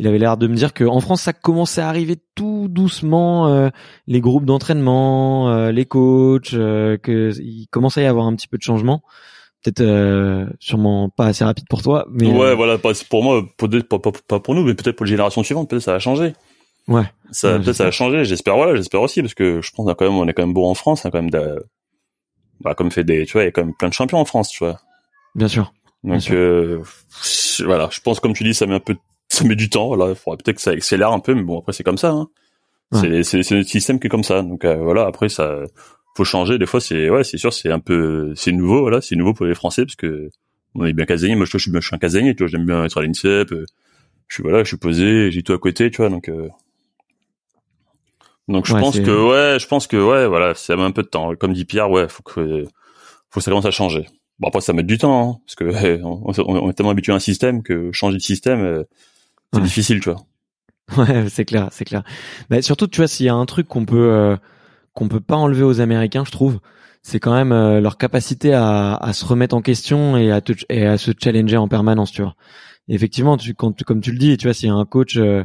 il 0.00 0.06
avait 0.08 0.18
l'air 0.18 0.36
de 0.38 0.46
me 0.48 0.54
dire 0.56 0.72
qu'en 0.74 0.98
France, 1.00 1.20
ça 1.22 1.32
commençait 1.32 1.82
à 1.82 1.88
arriver 1.88 2.16
tout 2.34 2.66
doucement, 2.68 3.48
euh, 3.48 3.68
les 4.06 4.20
groupes 4.20 4.46
d'entraînement, 4.46 5.50
euh, 5.50 5.70
les 5.72 5.84
coachs, 5.84 6.54
euh, 6.54 6.96
que 6.96 7.30
il 7.38 7.66
commençait 7.70 8.00
à 8.00 8.04
y 8.04 8.06
avoir 8.06 8.26
un 8.26 8.34
petit 8.34 8.48
peu 8.48 8.56
de 8.56 8.62
changement. 8.62 9.02
Peut-être 9.62 9.80
euh, 9.82 10.46
sûrement 10.58 11.10
pas 11.10 11.26
assez 11.26 11.44
rapide 11.44 11.66
pour 11.68 11.82
toi, 11.82 12.06
mais 12.10 12.32
ouais, 12.32 12.54
voilà, 12.54 12.78
pas, 12.78 12.92
pour 13.10 13.22
moi, 13.22 13.42
pas, 14.26 14.40
pour 14.40 14.54
nous, 14.54 14.64
mais 14.64 14.72
peut-être 14.74 14.96
pour 14.96 15.04
les 15.04 15.10
générations 15.10 15.42
suivantes, 15.42 15.68
peut-être 15.68 15.82
ça 15.82 15.92
va 15.92 15.98
changer. 15.98 16.32
ouais, 16.88 17.02
Ça, 17.30 17.52
Ouais, 17.52 17.58
peut-être 17.58 17.76
ça 17.76 17.84
va 17.84 17.90
j'espère. 17.90 17.92
changer, 17.92 18.24
j'espère, 18.24 18.56
voilà, 18.56 18.74
j'espère 18.74 19.02
aussi, 19.02 19.20
parce 19.20 19.34
que 19.34 19.60
je 19.60 19.70
pense 19.70 19.84
qu'on 19.84 19.92
a 19.92 19.94
quand 19.94 20.06
même, 20.06 20.16
on 20.18 20.26
est 20.26 20.32
quand 20.32 20.42
même 20.46 20.54
beau 20.54 20.64
en 20.66 20.72
France, 20.74 21.04
on 21.04 21.08
a 21.08 21.10
quand 21.10 21.20
même, 21.20 21.28
de, 21.30 21.62
bah, 22.62 22.74
comme 22.74 22.90
fait 22.90 23.04
des, 23.04 23.26
tu 23.26 23.34
vois, 23.34 23.42
il 23.42 23.44
y 23.44 23.48
a 23.48 23.52
quand 23.52 23.62
même 23.64 23.74
plein 23.78 23.88
de 23.90 23.94
champions 23.94 24.18
en 24.18 24.24
France, 24.24 24.48
tu 24.48 24.64
vois. 24.64 24.78
bien 25.34 25.48
sûr. 25.48 25.74
Donc 26.04 26.30
euh, 26.30 26.80
voilà, 27.66 27.88
je 27.92 28.00
pense 28.00 28.18
comme 28.20 28.32
tu 28.32 28.44
dis, 28.44 28.54
ça 28.54 28.64
met 28.64 28.76
un 28.76 28.80
peu, 28.80 28.96
ça 29.40 29.48
met 29.48 29.56
du 29.56 29.70
temps. 29.70 29.88
Voilà, 29.88 30.10
il 30.10 30.16
faudrait 30.16 30.38
peut-être 30.38 30.56
que 30.56 30.62
ça 30.62 30.70
accélère 30.72 31.12
un 31.12 31.20
peu, 31.20 31.34
mais 31.34 31.42
bon 31.42 31.58
après 31.60 31.72
c'est 31.72 31.84
comme 31.84 31.98
ça. 31.98 32.10
Hein. 32.12 32.28
C'est 32.92 33.22
c'est 33.24 33.42
c'est 33.44 33.56
notre 33.56 33.68
système 33.70 34.00
qui 34.00 34.08
est 34.08 34.10
comme 34.10 34.24
ça. 34.24 34.42
Donc 34.42 34.64
euh, 34.64 34.76
voilà, 34.76 35.06
après 35.06 35.28
ça, 35.28 35.60
faut 36.16 36.24
changer. 36.24 36.58
Des 36.58 36.66
fois 36.66 36.80
c'est 36.80 37.10
ouais, 37.10 37.24
c'est 37.24 37.38
sûr, 37.38 37.52
c'est 37.52 37.70
un 37.72 37.80
peu, 37.80 38.32
c'est 38.36 38.52
nouveau. 38.52 38.80
Voilà, 38.82 39.00
c'est 39.00 39.16
nouveau 39.16 39.34
pour 39.34 39.46
les 39.46 39.54
Français 39.54 39.84
parce 39.86 39.96
que 39.96 40.30
on 40.74 40.84
est 40.86 40.92
bien 40.92 41.06
casanier. 41.06 41.36
Moi 41.36 41.46
je, 41.46 41.58
je 41.58 41.70
je 41.72 41.80
suis 41.80 41.94
un 41.96 41.98
casanier. 41.98 42.34
Tu 42.36 42.44
vois, 42.44 42.48
j'aime 42.50 42.66
bien 42.66 42.84
être 42.84 42.98
à 42.98 43.02
l'INSEP. 43.02 43.52
euh, 43.52 43.66
Je 44.28 44.34
suis 44.36 44.42
voilà, 44.44 44.64
je 44.64 44.68
suis 44.68 44.76
posé, 44.78 45.30
j'ai 45.32 45.42
tout 45.42 45.52
à 45.54 45.58
côté. 45.58 45.90
Tu 45.90 45.98
vois, 45.98 46.10
donc 46.10 46.28
euh, 46.28 46.48
donc 48.48 48.66
je 48.66 48.74
Ouais, 48.74 48.80
pense 48.80 48.98
que 48.98 49.10
ouais, 49.28 49.58
je 49.60 49.66
pense 49.66 49.86
que 49.86 49.96
ouais, 49.96 50.26
voilà, 50.26 50.54
ça 50.54 50.76
met 50.76 50.82
un 50.82 50.90
peu 50.90 51.02
de 51.02 51.08
temps. 51.08 51.34
Comme 51.36 51.52
dit 51.52 51.64
Pierre, 51.64 51.90
ouais, 51.90 52.08
faut 52.08 52.22
que 52.22 52.64
faut 53.30 53.40
que 53.40 53.44
ça 53.44 53.50
commence 53.50 53.66
à 53.66 53.70
changer. 53.70 54.06
Bon 54.40 54.48
après 54.48 54.60
ça 54.62 54.72
met 54.72 54.82
du 54.82 54.98
temps 54.98 55.32
hein, 55.34 55.40
parce 55.46 55.54
que 55.56 55.64
ouais, 55.64 56.00
on, 56.04 56.22
on- 56.26 56.64
on 56.66 56.70
est 56.70 56.74
tellement 56.74 56.90
habitué 56.92 57.12
à 57.12 57.16
un 57.16 57.20
système 57.20 57.62
que 57.62 57.92
changer 57.92 58.16
de 58.18 58.22
système 58.22 58.60
euh, 58.62 58.84
c'est 59.52 59.60
Ouais. 59.60 59.64
difficile, 59.64 60.00
tu 60.00 60.10
vois. 60.10 60.26
Ouais, 60.96 61.28
c'est 61.28 61.44
clair, 61.44 61.68
c'est 61.72 61.84
clair. 61.84 62.02
Mais 62.50 62.62
surtout, 62.62 62.86
tu 62.88 62.98
vois, 62.98 63.08
s'il 63.08 63.26
y 63.26 63.28
a 63.28 63.34
un 63.34 63.46
truc 63.46 63.68
qu'on 63.68 63.84
peut 63.84 64.12
euh, 64.12 64.36
qu'on 64.94 65.08
peut 65.08 65.20
pas 65.20 65.36
enlever 65.36 65.62
aux 65.64 65.80
Américains, 65.80 66.24
je 66.24 66.32
trouve, 66.32 66.60
c'est 67.02 67.20
quand 67.20 67.34
même 67.34 67.52
euh, 67.52 67.80
leur 67.80 67.98
capacité 67.98 68.54
à, 68.54 68.94
à 68.96 69.12
se 69.12 69.24
remettre 69.24 69.56
en 69.56 69.62
question 69.62 70.16
et 70.16 70.32
à 70.32 70.40
te, 70.40 70.52
et 70.68 70.86
à 70.86 70.98
se 70.98 71.12
challenger 71.18 71.56
en 71.58 71.68
permanence, 71.68 72.12
tu 72.12 72.22
vois. 72.22 72.36
Et 72.88 72.94
effectivement, 72.94 73.36
tu, 73.36 73.54
quand, 73.54 73.72
tu- 73.72 73.84
comme 73.84 74.00
tu 74.02 74.12
le 74.12 74.18
dis, 74.18 74.36
tu 74.38 74.46
vois, 74.48 74.54
s'il 74.54 74.68
y 74.68 74.72
a 74.72 74.74
un 74.74 74.86
coach, 74.86 75.16
euh, 75.18 75.44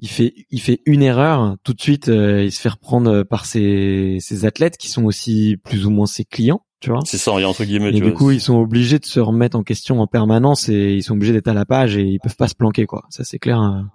il 0.00 0.08
fait 0.10 0.34
il 0.50 0.60
fait 0.60 0.82
une 0.86 1.02
erreur, 1.02 1.56
tout 1.64 1.74
de 1.74 1.80
suite, 1.82 2.08
euh, 2.08 2.44
il 2.44 2.52
se 2.52 2.60
fait 2.60 2.70
reprendre 2.70 3.22
par 3.24 3.46
ses 3.46 4.18
ses 4.20 4.44
athlètes 4.46 4.76
qui 4.78 4.88
sont 4.88 5.04
aussi 5.04 5.56
plus 5.64 5.86
ou 5.86 5.90
moins 5.90 6.06
ses 6.06 6.24
clients, 6.24 6.64
tu 6.82 6.90
vois. 6.90 7.00
C'est 7.06 7.16
ça, 7.16 7.32
il 7.36 7.40
y 7.40 7.44
a 7.44 7.48
entre 7.48 7.64
guillemets, 7.64 7.88
Et 7.88 7.92
tu 7.94 8.00
du 8.00 8.08
vois. 8.10 8.12
coup, 8.12 8.30
ils 8.32 8.40
sont 8.40 8.56
obligés 8.58 8.98
de 8.98 9.06
se 9.06 9.20
remettre 9.20 9.56
en 9.56 9.62
question 9.62 10.00
en 10.00 10.06
permanence 10.06 10.68
et 10.68 10.92
ils 10.94 11.02
sont 11.02 11.14
obligés 11.14 11.32
d'être 11.32 11.48
à 11.48 11.54
la 11.54 11.64
page 11.64 11.96
et 11.96 12.02
ils 12.02 12.18
peuvent 12.20 12.36
pas 12.36 12.48
se 12.48 12.54
planquer, 12.54 12.84
quoi. 12.86 13.04
Ça, 13.08 13.24
c'est 13.24 13.38
clair. 13.38 13.58
hein. 13.58 13.88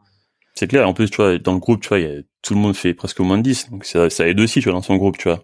C'est 0.56 0.68
clair. 0.68 0.88
En 0.88 0.94
plus, 0.94 1.10
tu 1.12 1.18
vois, 1.18 1.38
dans 1.38 1.54
le 1.54 1.60
groupe, 1.60 1.82
tu 1.82 1.90
vois, 1.90 2.00
y 2.00 2.06
a, 2.06 2.22
tout 2.42 2.56
le 2.56 2.60
monde 2.60 2.76
fait 2.76 2.96
presque 2.96 3.20
au 3.20 3.24
moins 3.24 3.38
de 3.38 3.44
10. 3.44 3.70
Donc 3.70 3.86
ça, 3.86 4.10
ça 4.10 4.28
aide 4.28 4.40
aussi, 4.40 4.60
tu 4.62 4.70
vois, 4.70 4.74
dans 4.74 4.82
son 4.82 4.96
groupe, 4.96 5.18
tu 5.18 5.28
vois. 5.30 5.44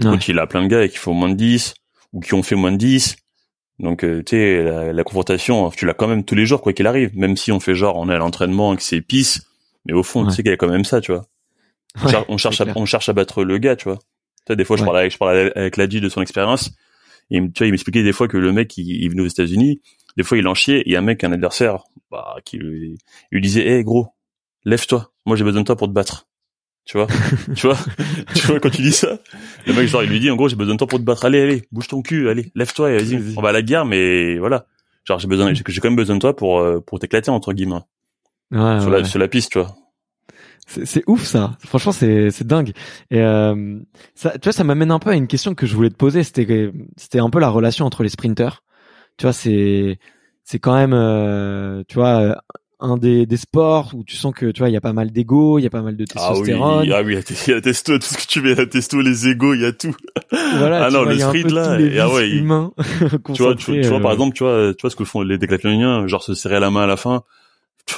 Ouais. 0.00 0.10
Donc 0.10 0.28
il 0.28 0.38
a 0.38 0.46
plein 0.46 0.62
de 0.62 0.66
gars 0.68 0.86
qui 0.88 0.98
font 0.98 1.14
moins 1.14 1.28
de 1.30 1.34
10 1.36 1.72
ou 2.12 2.20
qui 2.20 2.34
ont 2.34 2.42
fait 2.42 2.56
moins 2.56 2.72
de 2.72 2.76
10. 2.76 3.16
Donc 3.78 4.04
euh, 4.04 4.22
tu 4.22 4.36
sais, 4.36 4.62
la, 4.62 4.92
la 4.92 5.04
confrontation, 5.04 5.70
tu 5.70 5.86
l'as 5.86 5.94
quand 5.94 6.06
même 6.08 6.24
tous 6.24 6.34
les 6.34 6.44
jours, 6.46 6.60
quoi 6.60 6.72
qu'il 6.74 6.86
arrive. 6.86 7.16
Même 7.16 7.36
si 7.36 7.50
on 7.52 7.60
fait 7.60 7.74
genre, 7.74 7.96
on 7.96 8.08
est 8.10 8.14
à 8.14 8.18
l'entraînement, 8.18 8.76
que 8.76 8.82
c'est 8.82 9.00
pisse. 9.00 9.42
Mais 9.86 9.92
au 9.94 10.02
fond, 10.02 10.22
Ouais. 10.24 10.28
tu 10.30 10.36
sais 10.36 10.42
qu'il 10.42 10.50
y 10.50 10.54
a 10.54 10.58
quand 10.58 10.68
même 10.68 10.84
ça, 10.84 11.00
tu 11.00 11.12
vois. 11.12 11.24
On, 12.00 12.04
Ouais, 12.06 12.10
cher- 12.10 12.24
on 12.28 12.36
cherche 12.38 12.60
à, 12.60 12.66
on 12.76 12.84
cherche 12.86 13.08
à 13.08 13.12
battre 13.12 13.44
le 13.44 13.58
gars, 13.58 13.76
tu 13.76 13.84
vois. 13.88 13.98
Tu 14.46 14.56
des 14.56 14.64
fois, 14.64 14.76
je 14.76 14.82
Ouais. 14.82 14.86
parlais 14.86 15.00
avec, 15.00 15.12
je 15.12 15.18
parlais 15.18 15.52
avec 15.56 15.76
Ladji 15.76 16.00
de 16.00 16.08
son 16.08 16.20
expérience. 16.22 16.70
Et 17.30 17.38
tu 17.40 17.58
vois, 17.58 17.66
il 17.66 17.70
m'expliquait 17.70 18.02
des 18.02 18.12
fois 18.12 18.28
que 18.28 18.36
le 18.36 18.52
mec, 18.52 18.76
il, 18.76 19.02
il 19.02 19.08
venait 19.10 19.22
aux 19.22 19.26
États-Unis. 19.26 19.80
Des 20.16 20.22
fois, 20.22 20.36
il 20.38 20.46
en 20.48 20.54
chiait. 20.54 20.80
Et 20.80 20.88
il 20.88 20.92
y 20.92 20.96
a 20.96 20.98
un 20.98 21.02
mec, 21.02 21.22
un 21.24 21.32
adversaire, 21.32 21.84
bah, 22.10 22.36
qui 22.44 22.58
lui, 22.58 22.98
disait, 23.32 23.66
hé, 23.66 23.84
gros, 23.84 24.08
lève-toi. 24.64 25.12
Moi, 25.24 25.36
j'ai 25.36 25.44
besoin 25.44 25.62
de 25.62 25.66
toi 25.66 25.76
pour 25.76 25.88
te 25.88 25.92
battre. 25.92 26.26
Tu 26.84 26.98
vois? 26.98 27.06
tu 27.54 27.66
vois? 27.68 27.78
Tu 28.34 28.46
vois, 28.46 28.58
quand 28.60 28.70
tu 28.70 28.82
dis 28.82 28.92
ça? 28.92 29.18
Le 29.66 29.72
mec, 29.72 29.86
genre, 29.86 30.02
il 30.02 30.10
lui 30.10 30.18
dit, 30.20 30.30
en 30.30 30.36
gros, 30.36 30.48
j'ai 30.48 30.56
besoin 30.56 30.74
de 30.74 30.78
toi 30.78 30.86
pour 30.88 30.98
te 30.98 31.04
battre. 31.04 31.24
Allez, 31.24 31.40
allez, 31.40 31.62
bouge 31.70 31.86
ton 31.86 32.02
cul, 32.02 32.28
allez, 32.28 32.50
lève-toi 32.54 32.90
et 32.92 32.98
vas-y. 32.98 33.34
On 33.36 33.40
va 33.42 33.50
à 33.50 33.52
la 33.52 33.62
guerre, 33.62 33.84
mais 33.86 34.38
voilà. 34.38 34.66
Genre, 35.04 35.18
j'ai 35.18 35.28
besoin, 35.28 35.52
j'ai 35.54 35.62
quand 35.62 35.88
même 35.88 35.96
besoin 35.96 36.16
de 36.16 36.20
toi 36.20 36.34
pour, 36.34 36.58
euh, 36.60 36.80
pour 36.80 36.98
t'éclater, 36.98 37.30
entre 37.30 37.52
guillemets. 37.52 37.80
Ouais, 38.50 38.80
sur, 38.80 38.90
ouais. 38.90 38.98
la, 39.02 39.04
sur 39.04 39.18
la 39.18 39.28
piste, 39.28 39.52
tu 39.52 39.58
vois. 39.60 39.74
C'est 40.66 41.02
ouf 41.06 41.24
ça. 41.24 41.56
Franchement, 41.58 41.92
c'est 41.92 42.30
c'est 42.30 42.46
dingue. 42.46 42.72
Et 43.10 43.20
euh, 43.20 43.78
ça, 44.14 44.30
tu 44.38 44.44
vois, 44.44 44.52
ça 44.52 44.64
m'amène 44.64 44.90
un 44.90 44.98
peu 44.98 45.10
à 45.10 45.14
une 45.16 45.26
question 45.26 45.54
que 45.54 45.66
je 45.66 45.74
voulais 45.74 45.90
te 45.90 45.96
poser. 45.96 46.22
C'était 46.22 46.72
c'était 46.96 47.18
un 47.18 47.28
peu 47.30 47.40
la 47.40 47.48
relation 47.50 47.84
entre 47.84 48.02
les 48.02 48.08
sprinters. 48.08 48.62
Tu 49.18 49.24
vois, 49.24 49.32
c'est 49.32 49.98
c'est 50.44 50.58
quand 50.60 50.74
même, 50.74 50.92
euh, 50.94 51.82
tu 51.88 51.96
vois, 51.96 52.20
euh, 52.20 52.34
un 52.80 52.96
des 52.96 53.26
des 53.26 53.36
sports 53.36 53.90
où 53.94 54.02
tu 54.04 54.16
sens 54.16 54.32
que 54.34 54.46
tu 54.50 54.60
vois, 54.60 54.70
il 54.70 54.72
y 54.72 54.76
a 54.76 54.80
pas 54.80 54.92
mal 54.94 55.10
d'ego, 55.10 55.58
il 55.58 55.62
y 55.62 55.66
a 55.66 55.70
pas 55.70 55.82
mal 55.82 55.96
de 55.96 56.04
Ah 56.16 56.30
oui, 56.30 56.38
testostérone. 56.38 56.92
ah 56.92 57.02
oui, 57.02 57.12
il 57.12 57.16
y 57.16 57.18
a 57.18 57.22
tes- 57.22 57.34
il 57.46 57.50
y 57.50 57.56
a 57.56 57.60
testo, 57.60 57.98
tout 57.98 58.06
ce 58.06 58.16
que 58.16 58.26
tu 58.26 58.40
veux, 58.40 58.52
il 58.52 58.58
y 58.58 58.60
a 58.60 58.66
testo, 58.66 59.00
les 59.02 59.28
égos, 59.28 59.54
il 59.54 59.60
y 59.62 59.66
a 59.66 59.72
tout. 59.72 59.94
Voilà, 60.30 60.86
Ah 60.86 60.90
non, 60.90 61.02
vois, 61.02 61.12
le 61.12 61.18
sprint, 61.18 61.50
là, 61.52 61.78
et 61.80 61.98
ah 61.98 62.08
ouais, 62.08 62.30
humains 62.30 62.72
tu 63.34 63.42
vois, 63.42 63.54
tu, 63.54 63.80
tu 63.80 63.88
vois, 63.88 64.00
par 64.00 64.10
euh, 64.10 64.14
exemple, 64.14 64.34
tu 64.36 64.42
vois, 64.44 64.72
tu 64.74 64.80
vois 64.80 64.90
ce 64.90 64.96
que 64.96 65.04
font 65.04 65.22
les 65.22 65.38
décathloniens, 65.38 66.06
genre 66.06 66.22
se 66.22 66.34
serrer 66.34 66.60
la 66.60 66.70
main 66.70 66.82
à 66.82 66.86
la 66.86 66.96
fin. 66.96 67.22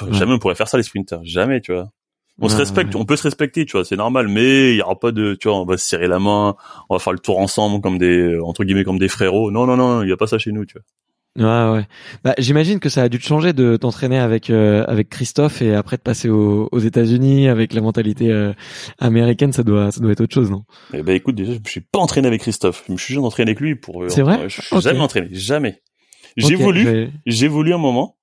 Ouais. 0.01 0.13
Jamais 0.13 0.33
on 0.33 0.39
pourrait 0.39 0.55
faire 0.55 0.67
ça, 0.67 0.77
les 0.77 0.83
sprinters. 0.83 1.21
Jamais, 1.23 1.61
tu 1.61 1.71
vois. 1.73 1.89
On 2.39 2.49
se 2.49 2.57
respecte, 2.57 2.93
ouais. 2.93 3.01
on 3.01 3.05
peut 3.05 3.15
se 3.15 3.23
respecter, 3.23 3.65
tu 3.65 3.73
vois, 3.73 3.85
c'est 3.85 3.95
normal, 3.95 4.27
mais 4.27 4.71
il 4.71 4.77
y 4.77 4.81
aura 4.81 4.99
pas 4.99 5.11
de, 5.11 5.35
tu 5.35 5.47
vois, 5.47 5.57
on 5.57 5.65
va 5.65 5.77
se 5.77 5.87
serrer 5.87 6.07
la 6.07 6.19
main, 6.19 6.55
on 6.89 6.95
va 6.95 6.99
faire 6.99 7.13
le 7.13 7.19
tour 7.19 7.39
ensemble 7.39 7.81
comme 7.81 7.97
des, 7.97 8.37
entre 8.39 8.65
guillemets, 8.65 8.83
comme 8.83 8.99
des 8.99 9.07
frérots. 9.07 9.51
Non, 9.51 9.65
non, 9.65 9.77
non, 9.77 10.03
il 10.03 10.09
y 10.09 10.11
a 10.11 10.17
pas 10.17 10.27
ça 10.27 10.37
chez 10.37 10.51
nous, 10.51 10.65
tu 10.65 10.73
vois. 10.73 10.83
Ouais, 11.37 11.73
ouais. 11.73 11.87
Bah, 12.23 12.33
j'imagine 12.37 12.79
que 12.79 12.87
ça 12.87 13.03
a 13.03 13.09
dû 13.09 13.19
te 13.19 13.25
changer 13.25 13.51
de 13.51 13.75
t'entraîner 13.75 14.19
avec 14.19 14.49
euh, 14.49 14.85
avec 14.87 15.09
Christophe 15.09 15.61
et 15.61 15.75
après 15.75 15.97
de 15.97 16.01
passer 16.01 16.29
aux, 16.29 16.69
aux 16.71 16.79
États-Unis 16.79 17.49
avec 17.49 17.73
la 17.73 17.81
mentalité 17.81 18.31
euh, 18.31 18.53
américaine. 18.99 19.51
Ça 19.51 19.63
doit 19.63 19.91
ça 19.91 19.99
doit 19.99 20.13
être 20.13 20.21
autre 20.21 20.33
chose, 20.33 20.49
non? 20.49 20.63
Eh 20.93 21.03
ben, 21.03 21.13
écoute, 21.13 21.35
déjà, 21.35 21.51
je 21.51 21.69
suis 21.69 21.81
pas 21.81 21.99
entraîné 21.99 22.27
avec 22.29 22.39
Christophe. 22.39 22.85
Je 22.87 22.93
me 22.93 22.97
suis 22.97 23.13
jamais 23.13 23.27
entraîné 23.27 23.51
avec 23.51 23.59
lui 23.59 23.75
pour, 23.75 24.03
euh, 24.03 24.07
C'est 24.07 24.21
vrai? 24.21 24.47
Je 24.47 24.61
suis 24.61 24.81
jamais 24.81 25.01
entraîné, 25.01 25.27
jamais. 25.31 25.81
J'ai 26.37 26.55
voulu, 26.55 27.09
j'ai 27.25 27.47
voulu 27.49 27.73
un 27.73 27.77
moment, 27.77 28.17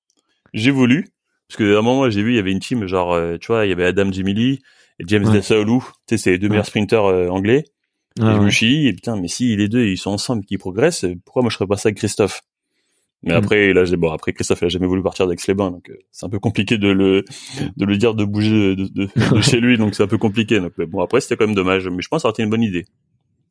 j'ai 0.55 0.71
voulu, 0.71 1.09
parce 1.53 1.57
que 1.59 1.77
à 1.77 1.79
un 1.79 1.83
moment 1.83 2.09
j'ai 2.11 2.23
vu 2.23 2.33
il 2.33 2.37
y 2.37 2.39
avait 2.39 2.53
une 2.53 2.61
team 2.61 2.87
genre 2.87 3.13
euh, 3.13 3.37
tu 3.39 3.49
vois 3.49 3.67
il 3.67 3.69
y 3.69 3.73
avait 3.73 3.85
Adam 3.85 4.11
Jimili 4.11 4.61
et 4.99 5.05
James 5.07 5.25
Ouais. 5.27 5.41
Tu 5.41 5.45
sais 6.09 6.17
c'est 6.17 6.31
les 6.31 6.39
deux 6.39 6.47
Ouais. 6.47 6.53
meilleurs 6.53 6.67
sprinters 6.67 7.05
euh, 7.05 7.29
anglais. 7.29 7.65
Ah, 8.21 8.33
et 8.33 8.35
je 8.37 8.41
me 8.41 8.51
suis 8.51 8.67
dit 8.69 8.87
et 8.89 8.93
putain 8.93 9.21
mais 9.21 9.29
si 9.29 9.55
les 9.57 9.69
deux 9.69 9.85
ils 9.85 9.99
sont 9.99 10.11
ensemble 10.11 10.45
qui 10.45 10.57
progressent, 10.59 11.05
pourquoi 11.25 11.43
moi 11.43 11.51
je 11.51 11.57
serais 11.57 11.67
pas 11.67 11.77
ça 11.77 11.89
avec 11.89 11.99
Christophe? 11.99 12.41
Mais 13.25 13.35
Mm. 13.35 13.37
après, 13.37 13.73
là, 13.73 13.85
j'ai 13.85 13.97
bon, 13.97 14.11
après 14.11 14.33
Christophe, 14.33 14.63
il 14.63 14.65
a 14.65 14.69
jamais 14.69 14.89
voulu 14.89 15.01
partir 15.01 15.29
d'Aix-les-Bains, 15.29 15.71
donc 15.71 15.89
euh, 15.91 15.97
c'est 16.11 16.27
un 16.27 16.29
peu 16.29 16.41
compliqué 16.41 16.77
de 16.77 16.89
le 16.89 17.25
de 17.77 17.85
le 17.85 17.97
dire 17.97 18.15
de 18.15 18.25
bouger 18.25 18.75
de, 18.75 18.87
de, 18.89 19.09
de 19.33 19.41
chez 19.41 19.61
lui, 19.61 19.79
donc 19.79 19.95
c'est 19.95 20.03
un 20.03 20.09
peu 20.09 20.19
compliqué. 20.19 20.59
Donc 20.59 20.73
bon, 20.89 21.01
après, 21.01 21.21
c'était 21.21 21.37
quand 21.37 21.47
même 21.47 21.55
dommage, 21.55 21.87
mais 21.87 22.03
je 22.03 22.09
pense 22.09 22.19
que 22.19 22.23
ça 22.23 22.29
aurait 22.29 22.33
été 22.35 22.43
une 22.43 22.51
bonne 22.51 22.65
idée. 22.65 22.85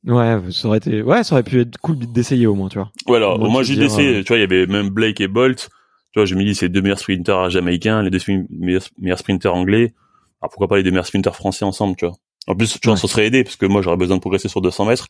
Ouais, 0.06 0.38
ça 0.52 0.68
aurait 0.68 0.80
été, 0.80 1.02
ouais, 1.02 1.24
ça 1.24 1.36
aurait 1.36 1.44
pu 1.44 1.62
être 1.62 1.78
cool 1.78 1.96
d'essayer 2.00 2.48
au 2.48 2.56
moins, 2.56 2.68
tu 2.68 2.80
vois. 2.80 2.92
Voilà, 3.08 3.30
au 3.30 3.50
moins 3.50 3.62
te 3.62 3.68
j'ai 3.68 3.76
dire, 3.76 3.86
essayé. 3.86 4.16
euh, 4.18 4.24
Tu 4.24 4.28
vois, 4.28 4.38
il 4.38 4.42
y 4.42 4.44
avait 4.44 4.66
même 4.68 4.90
Blake 4.90 5.22
et 5.22 5.28
Bolt. 5.30 5.70
Tu 6.14 6.20
vois, 6.20 6.26
je 6.26 6.36
me 6.36 6.44
dis 6.44 6.56
c'est 6.56 6.66
les 6.66 6.70
deux 6.70 6.82
meilleurs 6.82 7.00
sprinters 7.00 7.50
jamaïcains, 7.50 8.02
les 8.04 8.10
deux 8.10 8.20
meilleurs, 8.50 8.84
meilleurs 9.00 9.20
sprinters 9.20 9.54
anglais. 9.56 9.94
Alors 10.42 10.50
pourquoi 10.52 10.68
pas 10.68 10.78
les 10.78 10.84
deux 10.84 10.92
meilleurs 10.92 11.06
sprinters 11.06 11.36
français 11.36 11.66
ensemble, 11.66 11.96
tu 11.96 12.06
vois? 12.06 12.16
En 12.48 12.56
plus, 12.56 12.80
tu 12.80 12.88
vois, 12.88 12.98
ça 12.98 13.08
serait 13.08 13.28
aidé 13.28 13.44
parce 13.44 13.56
que 13.56 13.66
moi 13.66 13.82
j'aurais 13.82 13.98
besoin 13.98 14.18
de 14.18 14.22
progresser 14.22 14.48
sur 14.50 14.62
200 14.62 14.86
mètres 14.86 15.08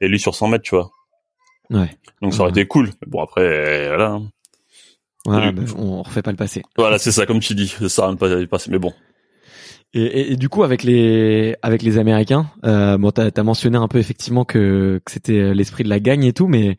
et 0.00 0.08
lui 0.08 0.20
sur 0.20 0.34
100 0.34 0.48
mètres, 0.48 0.64
tu 0.64 0.74
vois. 0.74 0.90
Ouais. 1.70 1.88
Donc 2.22 2.34
ça 2.34 2.40
aurait 2.40 2.52
Ouais. 2.52 2.60
été 2.60 2.66
cool. 2.68 2.90
Mais 3.00 3.08
bon 3.08 3.22
après, 3.22 3.40
euh, 3.42 3.88
voilà. 3.88 4.10
hein. 4.12 4.30
Bah, 5.26 5.50
on 5.78 6.02
refait 6.02 6.20
pas 6.20 6.30
le 6.32 6.36
passé. 6.36 6.62
Voilà, 6.76 6.98
c'est 6.98 7.10
ça, 7.12 7.24
comme 7.24 7.40
tu 7.40 7.54
dis. 7.54 7.68
Ça 7.68 7.88
sert 7.88 8.04
à 8.04 8.10
ne 8.10 8.16
pas 8.16 8.28
y 8.40 8.46
passer. 8.46 8.70
Mais 8.70 8.78
bon. 8.78 8.92
Et, 9.94 10.02
et, 10.02 10.32
et 10.32 10.36
du 10.36 10.50
coup, 10.50 10.62
avec 10.64 10.82
les 10.82 11.56
avec 11.62 11.80
les 11.82 11.96
Américains, 11.96 12.50
euh, 12.66 12.98
bon, 12.98 13.10
t'as 13.10 13.30
as 13.34 13.42
mentionné 13.42 13.78
un 13.78 13.88
peu 13.88 13.98
effectivement 13.98 14.44
que, 14.44 15.00
que 15.04 15.10
c'était 15.10 15.54
l'esprit 15.54 15.84
de 15.84 15.88
la 15.88 16.00
gagne 16.00 16.24
et 16.24 16.32
tout, 16.34 16.46
mais 16.48 16.76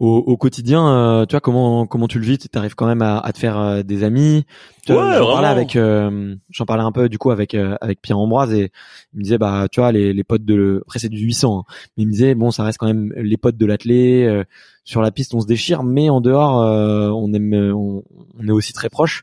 au, 0.00 0.16
au 0.18 0.36
quotidien, 0.36 0.88
euh, 1.22 1.26
tu 1.26 1.34
vois 1.34 1.40
comment 1.40 1.86
comment 1.86 2.08
tu 2.08 2.18
le 2.18 2.24
vis? 2.24 2.38
T'arrives 2.38 2.74
quand 2.74 2.86
même 2.86 3.02
à, 3.02 3.18
à 3.18 3.32
te 3.32 3.38
faire 3.38 3.58
euh, 3.58 3.82
des 3.82 4.02
amis? 4.02 4.44
Tu 4.84 4.92
Ouais, 4.92 4.98
j'en 5.18 5.26
parlais 5.32 5.48
avec, 5.48 5.76
euh, 5.76 6.34
j'en 6.50 6.64
parlais 6.66 6.82
un 6.82 6.90
peu 6.92 7.08
du 7.08 7.18
coup 7.18 7.30
avec 7.30 7.54
euh, 7.54 7.76
avec 7.80 8.00
Pierre 8.02 8.18
Ambroise 8.18 8.52
et 8.52 8.72
il 9.12 9.18
me 9.18 9.22
disait 9.22 9.38
bah 9.38 9.66
tu 9.70 9.80
vois 9.80 9.92
les 9.92 10.12
les 10.12 10.24
potes 10.24 10.44
de 10.44 10.82
après 10.86 10.98
c'est 10.98 11.08
du 11.10 11.18
800, 11.18 11.60
hein, 11.60 11.72
mais 11.96 12.02
il 12.04 12.06
me 12.06 12.12
disait 12.12 12.34
bon 12.34 12.50
ça 12.50 12.64
reste 12.64 12.78
quand 12.78 12.86
même 12.86 13.12
les 13.16 13.36
potes 13.36 13.56
de 13.56 13.66
l'athlé. 13.66 14.24
euh, 14.26 14.44
sur 14.84 15.02
la 15.02 15.12
piste 15.12 15.34
on 15.34 15.40
se 15.40 15.46
déchire, 15.46 15.84
mais 15.84 16.08
en 16.10 16.20
dehors 16.20 16.62
euh, 16.62 17.10
on 17.10 17.32
aime 17.32 17.52
on, 17.76 18.02
on 18.38 18.48
est 18.48 18.50
aussi 18.52 18.72
très 18.72 18.88
proches. 18.88 19.22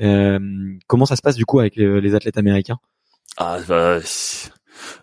Euh, 0.00 0.38
comment 0.86 1.06
ça 1.06 1.16
se 1.16 1.22
passe 1.22 1.36
du 1.36 1.46
coup 1.46 1.60
avec 1.60 1.76
les, 1.76 2.00
les 2.00 2.14
athlètes 2.14 2.38
américains? 2.38 2.78
Ah, 3.36 3.58
bah, 3.68 4.00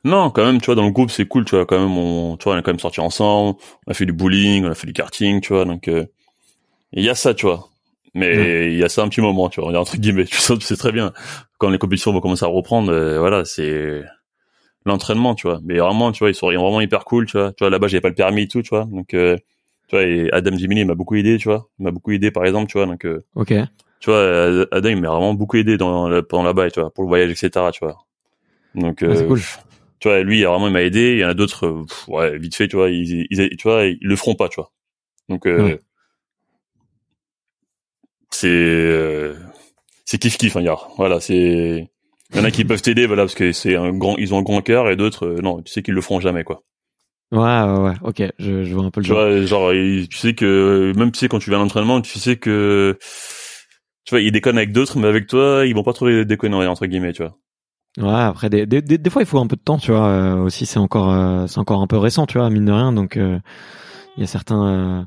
non, 0.06 0.30
quand 0.30 0.46
même, 0.46 0.62
tu 0.62 0.68
vois, 0.68 0.76
dans 0.76 0.86
le 0.86 0.91
groupe, 0.91 1.12
c'est 1.12 1.26
cool, 1.28 1.44
tu 1.44 1.56
vois, 1.56 1.65
quand 1.65 1.78
même, 1.78 1.98
on, 1.98 2.38
tu 2.38 2.46
vois, 2.46 2.56
on 2.56 2.60
est 2.60 2.62
quand 2.62 2.72
même 2.72 2.80
sortis 2.80 3.02
ensemble, 3.02 3.58
on 3.88 3.91
a 3.91 3.94
fait 3.94 4.06
du 4.06 4.13
bowling, 4.13 4.63
on 4.65 4.72
a 4.72 4.76
fait 4.76 4.88
du 4.88 4.94
karting, 4.94 5.41
tu 5.41 5.52
vois, 5.54 5.65
donc, 5.65 5.88
euh, 5.88 6.06
il 6.94 7.04
y 7.04 7.10
a 7.10 7.15
ça, 7.15 7.34
tu 7.34 7.46
vois. 7.46 7.70
Mais 8.13 8.72
il 8.72 8.80
y 8.80 8.84
a 8.84 8.88
ça 8.88 9.04
un 9.04 9.10
petit 9.10 9.20
moment, 9.20 9.50
tu 9.50 9.60
vois, 9.60 9.70
on 9.70 9.74
est 9.74 9.78
entre 9.78 9.98
guillemets, 9.98 10.24
tu 10.24 10.38
sais, 10.38 10.58
sais 10.62 10.78
très 10.78 10.94
bien. 10.94 11.12
Quand 11.58 11.70
les 11.70 11.78
compétitions 11.78 12.13
vont 12.13 12.22
commencer 12.22 12.46
à 12.46 12.48
reprendre, 12.48 12.89
euh, 12.91 13.20
voilà, 13.20 13.44
c'est 13.44 14.04
l'entraînement, 14.86 15.36
tu 15.36 15.48
vois. 15.48 15.60
Mais 15.65 15.80
vraiment, 15.80 16.13
tu 16.13 16.20
vois, 16.20 16.30
ils 16.30 16.36
sont 16.36 16.48
vraiment 16.48 16.80
hyper 16.80 17.04
cool, 17.04 17.26
tu 17.26 17.38
vois. 17.38 17.52
Tu 17.52 17.63
vois, 17.63 17.70
là-bas, 17.70 17.88
j'avais 17.88 18.02
pas 18.02 18.08
le 18.10 18.15
permis 18.15 18.44
et 18.44 18.48
tout, 18.48 18.62
tu 18.62 18.70
vois. 18.70 18.86
Donc, 18.86 19.13
euh, 19.13 19.36
tu 19.88 19.96
vois, 19.98 20.04
et 20.04 20.30
Adam 20.32 20.56
Jiminy 20.56 20.82
il 20.82 20.88
m'a 20.88 20.96
beaucoup 20.96 21.15
aidé, 21.15 21.38
tu 21.38 21.50
vois. 21.50 21.68
Il 21.80 21.84
m'a 21.84 21.91
beaucoup 21.91 22.12
aidé, 22.12 22.32
par 22.32 22.46
exemple, 22.46 22.72
tu 22.72 22.78
vois. 22.78 22.88
Donc, 22.88 23.06
euh, 23.06 23.26
Ok. 23.36 23.54
tu 24.00 24.10
vois, 24.10 24.15
euh, 24.20 24.65
Adam, 24.72 24.89
il 24.89 25.02
m'a 25.02 25.10
vraiment 25.10 25.34
beaucoup 25.34 25.58
aidé 25.58 25.76
dans, 25.78 26.22
pendant 26.24 26.44
là-bas, 26.44 26.72
tu 26.72 26.80
vois, 26.80 26.91
pour 26.91 27.04
le 27.04 27.10
voyage, 27.10 27.32
etc., 27.32 27.50
tu 27.74 27.84
vois. 27.84 27.98
Donc, 28.76 29.04
Ah, 29.04 29.15
c'est 29.15 29.24
euh, 29.24 29.28
cool. 29.28 29.41
Tu 30.06 30.10
vois, 30.10 30.22
lui, 30.24 30.44
vraiment, 30.44 30.68
il 30.68 30.74
m'a 30.74 30.84
aidé. 30.84 31.13
Il 31.13 31.20
y 31.20 31.26
en 31.26 31.30
a 31.30 31.34
d'autres, 31.34 31.65
euh, 31.65 31.84
ouais, 32.08 32.38
vite 32.38 32.56
fait, 32.56 32.68
tu 32.68 32.76
vois, 32.76 32.91
ils, 32.91 33.26
ils, 33.32 33.58
tu 33.58 33.63
vois, 33.68 33.86
ils 33.86 33.98
le 34.02 34.15
feront 34.15 34.36
pas, 34.36 34.50
tu 34.50 34.56
vois. 34.58 34.72
Donc, 35.30 35.48
euh, 35.48 35.63
Ouais. 35.63 35.82
c'est, 38.32 38.48
euh, 38.48 39.36
c'est 40.06 40.18
kiff 40.20 40.38
kiff, 40.38 40.56
hein, 40.58 40.63
gars. 40.63 40.80
Voilà, 40.98 41.20
c'est, 41.20 41.89
il 42.34 42.38
y 42.38 42.39
en 42.39 42.44
a 42.46 42.52
qui 42.52 42.65
peuvent 42.65 42.82
t'aider, 42.82 43.08
voilà, 43.08 43.24
parce 43.24 43.36
que 43.36 43.52
c'est 43.52 43.76
un 43.76 43.94
grand, 43.94 44.18
ils 44.18 44.34
ont 44.34 44.39
un 44.39 44.44
grand 44.44 44.62
cœur, 44.62 44.89
et 44.89 44.96
d'autres, 44.96 45.28
euh, 45.28 45.41
non, 45.41 45.62
tu 45.62 45.72
sais 45.72 45.84
qu'ils 45.84 45.94
le 45.96 46.02
feront 46.02 46.20
jamais, 46.20 46.44
quoi. 46.44 46.63
Ouais, 47.32 47.39
ouais, 47.39 47.80
ouais. 47.80 47.94
Ok, 48.02 48.22
je, 48.39 48.63
je 48.63 48.74
vois 48.76 48.86
un 48.86 48.91
peu 48.91 49.02
le 49.02 49.06
Tu 49.06 49.10
genre. 49.10 49.18
vois, 49.18 49.41
genre, 49.46 49.72
tu 49.72 50.18
sais 50.18 50.34
que, 50.34 50.91
même 50.98 51.12
tu 51.12 51.20
sais, 51.20 51.28
quand 51.28 51.39
tu 51.39 51.50
vas 51.52 51.58
à 51.58 51.60
l'entraînement, 51.60 52.02
tu 52.02 52.18
sais 52.20 52.38
que, 52.38 52.98
tu 54.06 54.12
vois, 54.12 54.22
ils 54.22 54.32
déconnent 54.32 54.58
avec 54.58 54.72
d'autres, 54.72 54.98
mais 55.00 55.08
avec 55.08 55.28
toi, 55.28 55.63
ils 55.65 55.76
vont 55.76 55.84
pas 55.84 55.94
trop 55.94 56.10
déconner, 56.24 56.56
entre 56.68 56.86
guillemets, 56.86 57.13
tu 57.13 57.24
vois. 57.24 57.38
Ouais, 57.97 58.12
après 58.12 58.49
des, 58.49 58.65
des, 58.65 58.81
des, 58.81 58.97
des 58.97 59.10
fois 59.10 59.21
il 59.21 59.25
faut 59.25 59.39
un 59.39 59.47
peu 59.47 59.55
de 59.55 59.62
temps, 59.62 59.77
tu 59.77 59.91
vois. 59.91 60.08
euh, 60.08 60.36
aussi 60.43 60.65
c'est 60.65 60.79
encore 60.79 61.12
euh, 61.13 61.47
c'est 61.47 61.60
encore 61.60 61.81
un 61.81 61.88
peu 61.88 61.97
récent, 61.97 62.25
tu 62.25 62.38
vois, 62.38 62.49
mine 62.49 62.65
de 62.65 62.71
rien. 62.71 62.91
Donc 62.91 63.15
euh, 63.17 63.39
il 64.17 64.21
y 64.21 64.23
a 64.23 64.27
certains. 64.27 64.65
euh, 64.67 65.03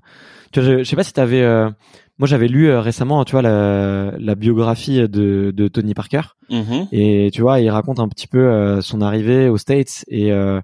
Tu 0.52 0.60
vois, 0.60 0.68
je, 0.70 0.78
je 0.78 0.84
sais 0.84 0.96
pas 0.96 1.04
si 1.04 1.12
t'avais. 1.12 1.42
Euh... 1.42 1.70
Moi 2.18 2.26
j'avais 2.26 2.48
lu 2.48 2.68
euh, 2.68 2.80
récemment, 2.80 3.24
tu 3.24 3.32
vois, 3.32 3.42
la, 3.42 4.12
la 4.18 4.34
biographie 4.34 5.08
de, 5.08 5.52
de 5.54 5.68
Tony 5.68 5.94
Parker. 5.94 6.22
Mhm. 6.50 6.88
Et 6.90 7.30
tu 7.32 7.42
vois, 7.42 7.60
il 7.60 7.70
raconte 7.70 8.00
un 8.00 8.08
petit 8.08 8.26
peu 8.26 8.38
euh, 8.40 8.80
son 8.80 9.00
arrivée 9.02 9.48
aux 9.48 9.58
States 9.58 10.04
et 10.08 10.32
euh, 10.32 10.60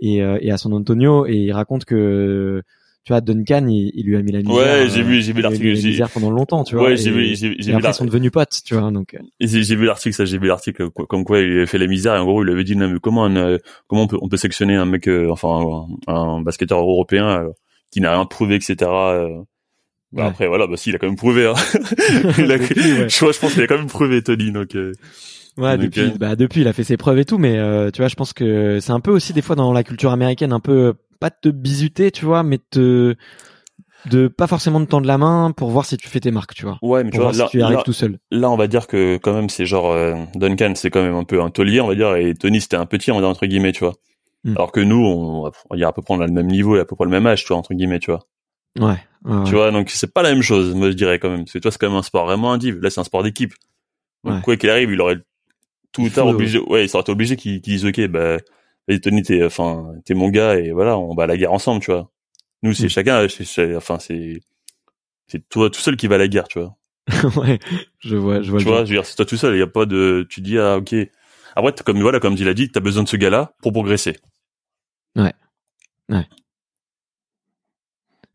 et, 0.00 0.22
euh, 0.22 0.38
et 0.40 0.50
à 0.50 0.56
San 0.58 0.72
Antonio 0.72 1.26
et 1.26 1.34
il 1.36 1.52
raconte 1.52 1.84
que 1.84 2.62
tu 3.04 3.12
vois 3.12 3.20
Duncan 3.20 3.66
il, 3.66 3.90
il 3.94 4.04
lui 4.06 4.16
a 4.16 4.22
mis 4.22 4.32
la 4.32 4.40
misère. 4.40 4.54
Ouais, 4.54 4.88
j'ai 4.88 5.00
euh, 5.00 5.04
vu- 5.04 5.22
j'ai 5.22 5.32
vu 5.32 5.38
mis 5.38 5.42
l'article, 5.42 5.66
la 5.66 5.72
misère 5.72 6.10
pendant 6.10 6.30
longtemps, 6.30 6.64
tu 6.64 6.74
vois. 6.76 6.84
Ouais, 6.88 6.96
j'ai 6.96 7.10
vu, 7.10 7.34
j'ai, 7.34 7.48
vu 7.48 7.74
après 7.74 7.90
ils 7.90 7.94
sont 7.94 8.04
devenus 8.04 8.30
potes, 8.30 8.60
tu 8.64 8.74
vois. 8.74 8.90
Donc 8.90 9.14
euh, 9.14 9.18
J'ai 9.40 9.76
vu 9.76 9.86
l'article, 9.86 10.14
ça, 10.14 10.24
j'ai 10.24 10.38
vu 10.38 10.46
l'article, 10.46 10.90
comme 10.90 11.24
quoi 11.24 11.40
il 11.40 11.50
avait 11.52 11.66
fait 11.66 11.78
la 11.78 11.86
misère, 11.86 12.14
et 12.16 12.18
en 12.18 12.24
gros, 12.26 12.44
il 12.44 12.50
avait 12.50 12.64
dit, 12.64 12.76
non, 12.76 12.88
mais 12.90 12.98
comment, 13.00 13.24
un, 13.24 13.36
euh, 13.36 13.58
comment 13.88 14.02
on 14.02 14.06
peut, 14.06 14.18
on 14.20 14.28
peut 14.28 14.36
sectionner 14.36 14.76
un 14.76 14.84
mec, 14.86 15.08
euh, 15.08 15.28
enfin, 15.30 15.86
un, 16.06 16.14
un 16.14 16.40
basketteur 16.42 16.78
européen, 16.78 17.44
euh, 17.44 17.48
qui 17.90 18.00
n'a 18.00 18.12
rien 18.12 18.26
prouvé, 18.26 18.56
etc., 18.56 18.76
euh, 18.82 19.28
bah, 20.12 20.22
Ouais. 20.24 20.28
après, 20.28 20.46
voilà, 20.48 20.66
bah, 20.66 20.76
si, 20.76 20.90
il 20.90 20.96
a 20.96 20.98
quand 20.98 21.06
même 21.06 21.16
prouvé, 21.16 21.46
hein. 21.46 21.54
il 22.38 22.50
a, 22.50 22.58
Depuis, 22.58 22.80
ouais. 22.92 23.08
je, 23.08 23.18
pense 23.40 23.52
qu'il 23.54 23.62
a 23.62 23.66
quand 23.66 23.78
même 23.78 23.86
prouvé, 23.86 24.22
Tony, 24.22 24.50
donc, 24.52 24.74
euh, 24.74 24.92
Ouais, 25.56 25.76
Donc, 25.76 25.86
depuis, 25.86 26.00
euh, 26.02 26.10
bah 26.18 26.36
depuis, 26.36 26.60
il 26.62 26.68
a 26.68 26.72
fait 26.72 26.84
ses 26.84 26.96
preuves 26.96 27.18
et 27.18 27.24
tout, 27.24 27.36
mais 27.38 27.58
euh, 27.58 27.90
tu 27.90 28.00
vois, 28.02 28.08
je 28.08 28.14
pense 28.14 28.32
que 28.32 28.78
c'est 28.80 28.92
un 28.92 29.00
peu 29.00 29.10
aussi 29.10 29.32
des 29.32 29.42
fois 29.42 29.56
dans 29.56 29.72
la 29.72 29.82
culture 29.84 30.10
américaine, 30.12 30.52
un 30.52 30.60
peu 30.60 30.72
euh, 30.72 30.92
pas 31.20 31.30
de 31.30 31.36
te 31.40 31.48
bisuter, 31.50 32.10
tu 32.10 32.24
vois, 32.24 32.42
mais 32.42 32.56
de 32.58 32.64
te 32.70 33.16
de 34.06 34.28
pas 34.28 34.46
forcément 34.46 34.80
de 34.80 34.86
tendre 34.86 35.06
la 35.06 35.18
main 35.18 35.52
pour 35.54 35.70
voir 35.70 35.84
si 35.84 35.98
tu 35.98 36.08
fais 36.08 36.20
tes 36.20 36.30
marques, 36.30 36.54
tu 36.54 36.64
vois, 36.64 36.78
ouais, 36.80 37.04
mais 37.04 37.10
tu 37.10 37.18
pour 37.18 37.26
vois, 37.26 37.32
voir 37.32 37.44
là, 37.44 37.44
si 37.46 37.50
tu 37.50 37.58
y 37.58 37.62
arrives 37.62 37.76
là, 37.78 37.82
tout 37.84 37.92
seul. 37.92 38.18
là, 38.30 38.50
on 38.50 38.56
va 38.56 38.66
dire 38.66 38.86
que, 38.86 39.18
quand 39.18 39.34
même, 39.34 39.50
c'est 39.50 39.66
genre, 39.66 39.92
euh, 39.92 40.14
Duncan, 40.34 40.72
c'est 40.74 40.88
quand 40.90 41.02
même 41.02 41.14
un 41.14 41.24
peu 41.24 41.42
un 41.42 41.50
taulier, 41.50 41.80
on 41.82 41.86
va 41.86 41.94
dire, 41.94 42.16
et 42.16 42.32
Tony, 42.34 42.60
c'était 42.62 42.76
un 42.78 42.86
petit, 42.86 43.10
on 43.10 43.16
va 43.16 43.20
dire, 43.20 43.28
entre 43.28 43.44
guillemets, 43.46 43.72
tu 43.72 43.80
vois. 43.84 43.92
Hmm. 44.44 44.52
Alors 44.56 44.72
que 44.72 44.80
nous, 44.80 44.96
on, 45.04 45.50
on 45.70 45.76
va 45.76 45.86
à 45.88 45.92
peu 45.92 46.00
près 46.00 46.14
on 46.14 46.20
a 46.20 46.26
le 46.26 46.32
même 46.32 46.46
niveau 46.46 46.76
et 46.76 46.80
à 46.80 46.86
peu 46.86 46.96
près 46.96 47.04
le 47.04 47.10
même 47.10 47.26
âge, 47.26 47.42
tu 47.42 47.48
vois, 47.48 47.58
entre 47.58 47.74
guillemets, 47.74 47.98
tu 47.98 48.10
vois. 48.10 48.20
Ouais. 48.78 48.86
ouais, 48.86 48.98
Tu 49.24 49.28
ouais. 49.28 49.50
vois, 49.50 49.70
donc 49.70 49.90
c'est 49.90 50.14
pas 50.14 50.22
la 50.22 50.32
même 50.32 50.42
chose, 50.42 50.74
moi 50.74 50.90
je 50.90 50.96
dirais 50.96 51.18
quand 51.18 51.28
même. 51.28 51.40
Parce 51.40 51.52
que 51.52 51.58
toi, 51.58 51.70
c'est 51.70 51.76
quand 51.78 51.88
même 51.88 51.98
un 51.98 52.02
sport 52.02 52.24
vraiment 52.24 52.52
indiv. 52.52 52.78
Là, 52.80 52.88
c'est 52.88 53.00
un 53.00 53.04
sport 53.04 53.22
d'équipe. 53.22 53.52
Donc 54.24 54.36
Ouais. 54.36 54.40
quoi 54.42 54.56
qu'il 54.56 54.70
arrive, 54.70 54.90
il 54.92 55.00
aurait 55.02 55.18
tout 55.92 56.08
tard 56.08 56.28
obligé. 56.28 56.58
Ouais, 56.60 56.84
il 56.84 56.88
serait 56.88 57.08
obligé 57.10 57.36
qu'ils 57.36 57.60
qu'ils 57.60 57.74
disent 57.74 57.84
ok, 57.84 58.06
bah, 58.06 58.38
vas-y 58.88 59.00
Tony, 59.00 59.22
t'es, 59.22 59.44
enfin, 59.44 59.92
t'es 60.04 60.14
mon 60.14 60.28
gars 60.28 60.58
et 60.58 60.72
voilà, 60.72 60.98
on 60.98 61.14
va 61.14 61.24
à 61.24 61.26
la 61.26 61.36
guerre 61.36 61.52
ensemble, 61.52 61.82
tu 61.82 61.90
vois. 61.90 62.10
Nous, 62.62 62.74
c'est 62.74 62.86
Mm. 62.86 62.90
chacun, 62.90 63.28
c'est- 63.28 63.76
enfin, 63.76 63.98
c'est, 63.98 64.40
c'est 65.26 65.48
toi 65.48 65.70
tout 65.70 65.80
seul 65.80 65.96
qui 65.96 66.06
va 66.06 66.16
à 66.16 66.18
la 66.18 66.28
guerre, 66.28 66.48
tu 66.48 66.58
vois. 66.60 66.76
ouais, 67.36 67.58
je 68.00 68.16
vois, 68.16 68.42
je 68.42 68.50
vois. 68.50 68.60
tu 68.60 68.66
vois, 68.66 68.84
je 68.84 68.90
veux 68.90 68.96
dire, 68.96 69.06
c'est 69.06 69.16
toi 69.16 69.26
tout 69.26 69.36
seul. 69.36 69.54
Il 69.56 69.58
y 69.58 69.62
a 69.62 69.66
pas 69.66 69.86
de, 69.86 70.26
tu 70.28 70.40
dis 70.40 70.58
ah 70.58 70.76
ok. 70.76 70.94
Après, 71.56 71.72
comme 71.84 72.00
voilà, 72.00 72.20
comme 72.20 72.34
il 72.34 72.48
a 72.48 72.54
dit, 72.54 72.70
t'as 72.70 72.80
besoin 72.80 73.02
de 73.02 73.08
ce 73.08 73.16
gars-là 73.16 73.54
pour 73.62 73.72
progresser. 73.72 74.16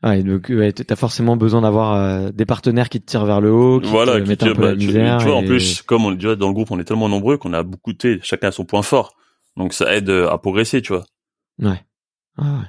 Ouais, 0.06 0.22
donc 0.22 0.50
ouais, 0.50 0.72
t'as 0.72 0.96
forcément 0.96 1.36
besoin 1.36 1.62
d'avoir 1.62 1.94
euh, 1.96 2.30
des 2.30 2.46
partenaires 2.46 2.90
qui 2.90 3.02
te 3.02 3.08
tirent 3.08 3.26
vers 3.26 3.42
le 3.42 3.52
haut, 3.52 3.80
qui 3.80 3.90
voilà, 3.90 4.14
te 4.14 4.22
qui 4.22 4.30
mettent 4.30 4.40
te- 4.42 4.50
un 4.50 4.54
peu 4.54 4.62
bah, 4.62 4.68
la 4.70 4.76
tu, 4.76 4.86
misère. 4.86 5.18
tu 5.18 5.26
vois, 5.26 5.36
en 5.36 5.44
plus, 5.44 5.82
comme 5.82 6.06
on 6.06 6.12
dirait 6.12 6.36
dans 6.36 6.48
le 6.48 6.54
groupe, 6.54 6.70
on 6.70 6.80
est 6.80 6.84
tellement 6.84 7.10
nombreux 7.10 7.38
qu'on 7.38 7.54
a 7.54 7.64
beaucoup, 7.64 7.92
chacun 8.22 8.50
a 8.50 8.52
son 8.52 8.66
point 8.66 8.84
fort. 8.84 9.16
Donc 9.58 9.74
ça 9.74 9.94
aide 9.96 10.10
euh, 10.10 10.30
à 10.30 10.38
progresser, 10.38 10.82
tu 10.82 10.94
vois. 10.94 11.06
Ouais. 11.60 11.82
Ah 12.38 12.44
ouais. 12.60 12.66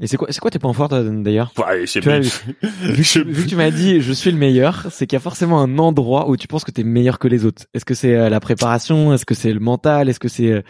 Et 0.00 0.06
c'est 0.06 0.16
quoi, 0.16 0.28
c'est 0.30 0.38
quoi 0.38 0.50
tes 0.52 0.60
points 0.60 0.72
forts 0.72 0.88
d'ailleurs? 0.88 1.52
Ouais, 1.58 1.84
c'est 1.86 2.00
Tu 2.00 2.08
vois, 2.08 2.20
plus- 2.20 2.44
Vu 2.62 3.02
que, 3.24 3.28
vu 3.28 3.42
que 3.44 3.48
tu 3.48 3.56
m'as 3.56 3.72
dit 3.72 4.00
je 4.00 4.12
suis 4.12 4.30
le 4.30 4.36
meilleur, 4.38 4.86
c'est 4.92 5.08
qu'il 5.08 5.16
y 5.16 5.18
a 5.18 5.20
forcément 5.20 5.60
un 5.60 5.76
endroit 5.78 6.28
où 6.30 6.36
tu 6.36 6.46
penses 6.46 6.62
que 6.64 6.70
tu 6.70 6.82
es 6.82 6.84
meilleur 6.84 7.18
que 7.18 7.26
les 7.26 7.44
autres. 7.44 7.66
Est-ce 7.74 7.84
que 7.84 7.94
c'est 7.94 8.14
euh, 8.14 8.28
la 8.28 8.38
préparation? 8.38 9.12
Est-ce 9.12 9.26
que 9.26 9.34
c'est 9.34 9.52
le 9.52 9.58
mental? 9.58 10.08
Est-ce 10.08 10.20
que 10.20 10.28
c'est 10.28 10.52
euh, 10.52 10.62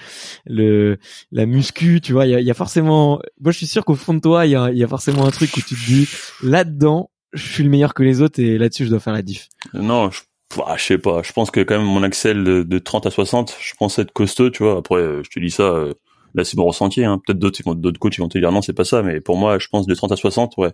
le 0.47 0.99
la 1.31 1.45
muscu? 1.45 2.01
Tu 2.01 2.13
vois, 2.15 2.25
il 2.27 2.31
y 2.31 2.35
a, 2.35 2.41
il 2.41 2.47
y 2.47 2.51
a 2.51 2.55
forcément. 2.55 3.21
Moi, 3.41 3.53
je 3.53 3.59
suis 3.59 3.67
sûr 3.67 3.85
qu'au 3.85 3.97
fond 3.97 4.15
de 4.15 4.21
toi, 4.21 4.47
il 4.47 4.53
y 4.53 4.57
a, 4.57 4.71
il 4.71 4.79
y 4.79 4.85
a 4.85 4.89
forcément 4.89 5.27
un 5.27 5.31
truc 5.31 5.55
où 5.59 5.61
tu 5.61 5.75
te 5.75 5.87
dis 5.87 6.09
là-dedans, 6.43 7.11
je 7.35 7.47
suis 7.47 7.63
le 7.65 7.69
meilleur 7.69 7.93
que 7.93 8.03
les 8.03 8.23
autres 8.23 8.41
et 8.41 8.57
là-dessus, 8.57 8.87
je 8.87 8.91
dois 8.91 9.01
faire 9.01 9.13
la 9.13 9.21
diff. 9.23 9.49
Non, 9.75 10.11
je, 10.11 10.21
ah, 10.67 10.77
je 10.77 10.85
sais 10.85 10.99
pas. 10.99 11.23
Je 11.23 11.33
pense 11.33 11.51
que 11.51 11.61
quand 11.61 11.77
même 11.79 11.87
mon 11.87 12.03
Axel 12.03 12.43
de, 12.45 12.63
de 12.63 12.79
30 12.79 13.07
à 13.07 13.11
60, 13.11 13.57
je 13.61 13.75
pense 13.79 13.99
être 13.99 14.13
costaud, 14.13 14.51
tu 14.51 14.63
vois. 14.63 14.79
Après, 14.79 14.97
euh, 14.97 15.23
je 15.25 15.31
te 15.31 15.39
dis 15.41 15.51
ça, 15.51 15.65
euh, 15.65 15.93
là 16.35 16.45
c'est 16.45 16.57
mon 16.57 16.65
ressenti. 16.67 17.05
Hein. 17.05 17.21
Peut-être 17.25 17.39
d'autres, 17.39 17.75
d'autres 17.75 17.99
coachs 17.99 18.17
ils 18.17 18.21
vont 18.21 18.29
te 18.29 18.39
dire 18.39 18.51
non, 18.53 18.63
c'est 18.63 18.73
pas 18.73 18.85
ça. 18.85 19.03
Mais 19.03 19.21
pour 19.21 19.37
moi, 19.37 19.59
je 19.59 19.69
pense 19.69 19.87
de 19.87 19.95
30 19.95 20.13
à 20.13 20.17
60, 20.17 20.57
ouais. 20.57 20.71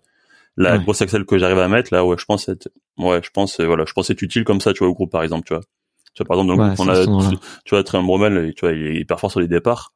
La 0.56 0.74
Ouais. 0.74 0.80
grosse 0.80 1.02
Axel 1.02 1.24
que 1.24 1.38
j'arrive 1.38 1.58
à 1.58 1.68
mettre, 1.68 1.92
là, 1.92 2.04
ouais, 2.04 2.16
je 2.18 2.24
pense 2.24 2.48
être, 2.48 2.68
ouais, 2.98 3.20
je 3.24 3.30
pense, 3.30 3.58
euh, 3.60 3.66
voilà, 3.66 3.84
je 3.86 3.92
pense 3.92 4.10
être 4.10 4.22
utile 4.22 4.44
comme 4.44 4.60
ça, 4.60 4.72
tu 4.72 4.80
vois, 4.80 4.88
au 4.88 4.94
groupe 4.94 5.10
par 5.10 5.22
exemple, 5.24 5.46
tu 5.48 5.54
vois. 5.54 5.62
Tu 6.14 6.22
vois, 6.22 6.26
par 6.28 6.36
exemple, 6.36 6.56
dans 6.56 6.62
le 6.64 6.70
Ouais, 6.70 6.76
groupe, 6.76 6.88
on 6.88 7.20
a, 7.20 7.30
tu, 7.30 7.36
tu 7.64 7.74
vois, 7.74 8.02
Bromel, 8.02 8.54
tu 8.54 8.60
vois, 8.66 8.72
il 8.72 8.86
est 8.86 9.00
hyper 9.00 9.18
fort 9.18 9.30
sur 9.32 9.40
les 9.40 9.48
départs. 9.48 9.92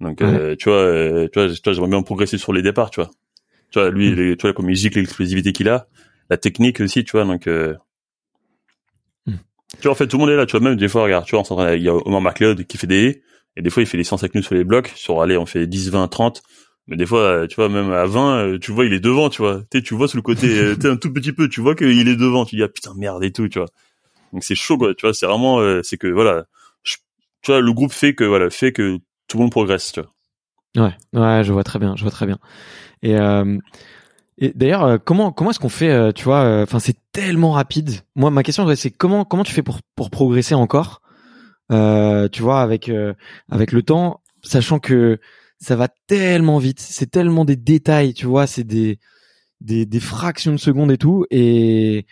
Donc, 0.00 0.20
euh, 0.22 0.56
tu 0.58 0.68
vois, 0.68 1.28
tu 1.28 1.38
vois, 1.38 1.48
tu 1.54 1.60
vois, 1.64 1.72
j'aimerais 1.74 1.90
bien 1.90 2.02
progresser 2.02 2.38
sur 2.38 2.52
les 2.52 2.62
départs, 2.62 2.90
tu 2.90 3.00
vois. 3.00 3.10
Tu 3.70 3.78
vois, 3.78 3.90
lui, 3.90 4.10
Mm. 4.10 4.36
tu 4.36 4.42
vois, 4.42 4.52
comme 4.52 4.68
il 4.68 4.74
gicle 4.76 4.98
l'explosivité 4.98 5.52
qu'il 5.52 5.68
a, 5.68 5.86
la 6.28 6.36
technique 6.36 6.80
aussi, 6.80 7.04
tu 7.04 7.12
vois, 7.12 7.24
donc. 7.24 7.48
Tu 9.78 9.82
vois, 9.84 9.92
en 9.92 9.94
fait, 9.94 10.06
tout 10.06 10.16
le 10.16 10.22
monde 10.22 10.30
est 10.30 10.36
là, 10.36 10.46
tu 10.46 10.56
vois, 10.56 10.60
même 10.60 10.76
des 10.76 10.88
fois, 10.88 11.04
regarde, 11.04 11.24
tu 11.24 11.36
vois, 11.36 11.44
on 11.48 11.72
il 11.74 11.82
y 11.82 11.88
a 11.88 11.94
Omar 11.94 12.20
McLeod 12.20 12.66
qui 12.66 12.76
fait 12.76 12.86
des 12.86 13.22
et 13.56 13.62
des 13.62 13.70
fois, 13.70 13.82
il 13.82 13.86
fait 13.86 13.96
des 13.96 14.04
séances 14.04 14.22
avec 14.22 14.42
sur 14.44 14.54
les 14.54 14.64
blocs, 14.64 14.92
sur, 14.94 15.20
allez, 15.20 15.36
on 15.36 15.46
fait 15.46 15.66
10, 15.66 15.90
20, 15.90 16.08
30, 16.08 16.42
Mais 16.86 16.96
des 16.96 17.06
fois, 17.06 17.46
tu 17.48 17.56
vois, 17.56 17.68
même 17.68 17.90
à 17.92 18.06
20, 18.06 18.58
tu 18.60 18.72
vois, 18.72 18.84
il 18.84 18.92
est 18.92 19.00
devant, 19.00 19.28
tu 19.28 19.42
vois. 19.42 19.62
Tu 19.70 19.82
tu 19.82 19.94
vois 19.94 20.08
sur 20.08 20.16
le 20.18 20.22
côté, 20.22 20.76
tu 20.80 20.86
un 20.86 20.96
tout 20.96 21.12
petit 21.12 21.32
peu, 21.32 21.48
tu 21.48 21.60
vois 21.60 21.74
qu'il 21.74 22.08
est 22.08 22.16
devant. 22.16 22.44
Tu 22.44 22.56
dis, 22.56 22.62
ah 22.62 22.68
putain, 22.68 22.92
merde 22.96 23.22
et 23.24 23.32
tout, 23.32 23.48
tu 23.48 23.58
vois. 23.58 23.68
Donc 24.32 24.44
c'est 24.44 24.54
chaud, 24.54 24.78
quoi. 24.78 24.94
Tu 24.94 25.04
vois, 25.04 25.14
c'est 25.14 25.26
vraiment, 25.26 25.58
c'est 25.82 25.96
que, 25.98 26.06
voilà, 26.06 26.44
tu 26.84 27.50
vois, 27.50 27.60
le 27.60 27.72
groupe 27.72 27.92
fait 27.92 28.14
que, 28.14 28.24
voilà, 28.24 28.50
fait 28.50 28.72
que 28.72 28.98
tout 29.26 29.36
le 29.36 29.42
monde 29.42 29.50
progresse, 29.50 29.92
tu 29.92 30.00
vois. 30.00 30.10
Ouais, 30.86 31.20
ouais, 31.20 31.42
je 31.42 31.52
vois 31.52 31.64
très 31.64 31.78
bien, 31.80 31.96
je 31.96 32.02
vois 32.02 32.12
très 32.12 32.26
bien. 32.26 32.38
Et, 33.02 33.16
euh, 33.16 33.58
et 34.40 34.52
d'ailleurs, 34.54 34.84
euh, 34.84 34.98
comment 34.98 35.32
comment 35.32 35.50
est-ce 35.50 35.58
qu'on 35.58 35.68
fait, 35.68 35.90
euh, 35.90 36.12
tu 36.12 36.24
vois 36.24 36.62
Enfin, 36.62 36.78
c'est 36.78 36.96
tellement 37.12 37.52
rapide. 37.52 38.00
Moi, 38.16 38.30
ma 38.30 38.42
question, 38.42 38.66
c'est 38.74 38.90
comment 38.90 39.24
comment 39.24 39.44
tu 39.44 39.52
fais 39.52 39.62
pour 39.62 39.80
pour 39.94 40.10
progresser 40.10 40.54
encore 40.54 41.02
Tu 41.70 42.42
vois, 42.42 42.62
avec 42.62 42.90
avec 43.50 43.72
le 43.72 43.82
temps, 43.82 44.22
sachant 44.42 44.78
que 44.78 45.18
ça 45.58 45.76
va 45.76 45.88
tellement 46.06 46.58
vite, 46.58 46.80
c'est 46.80 47.10
tellement 47.10 47.44
des 47.44 47.56
détails, 47.56 48.14
tu 48.14 48.24
vois, 48.26 48.46
c'est 48.46 48.64
des, 48.64 48.98
des 49.60 49.84
des 49.84 50.00
fractions 50.00 50.52
de 50.52 50.56
secondes 50.56 50.90
et 50.90 50.98
tout. 50.98 51.26
Et 51.30 52.06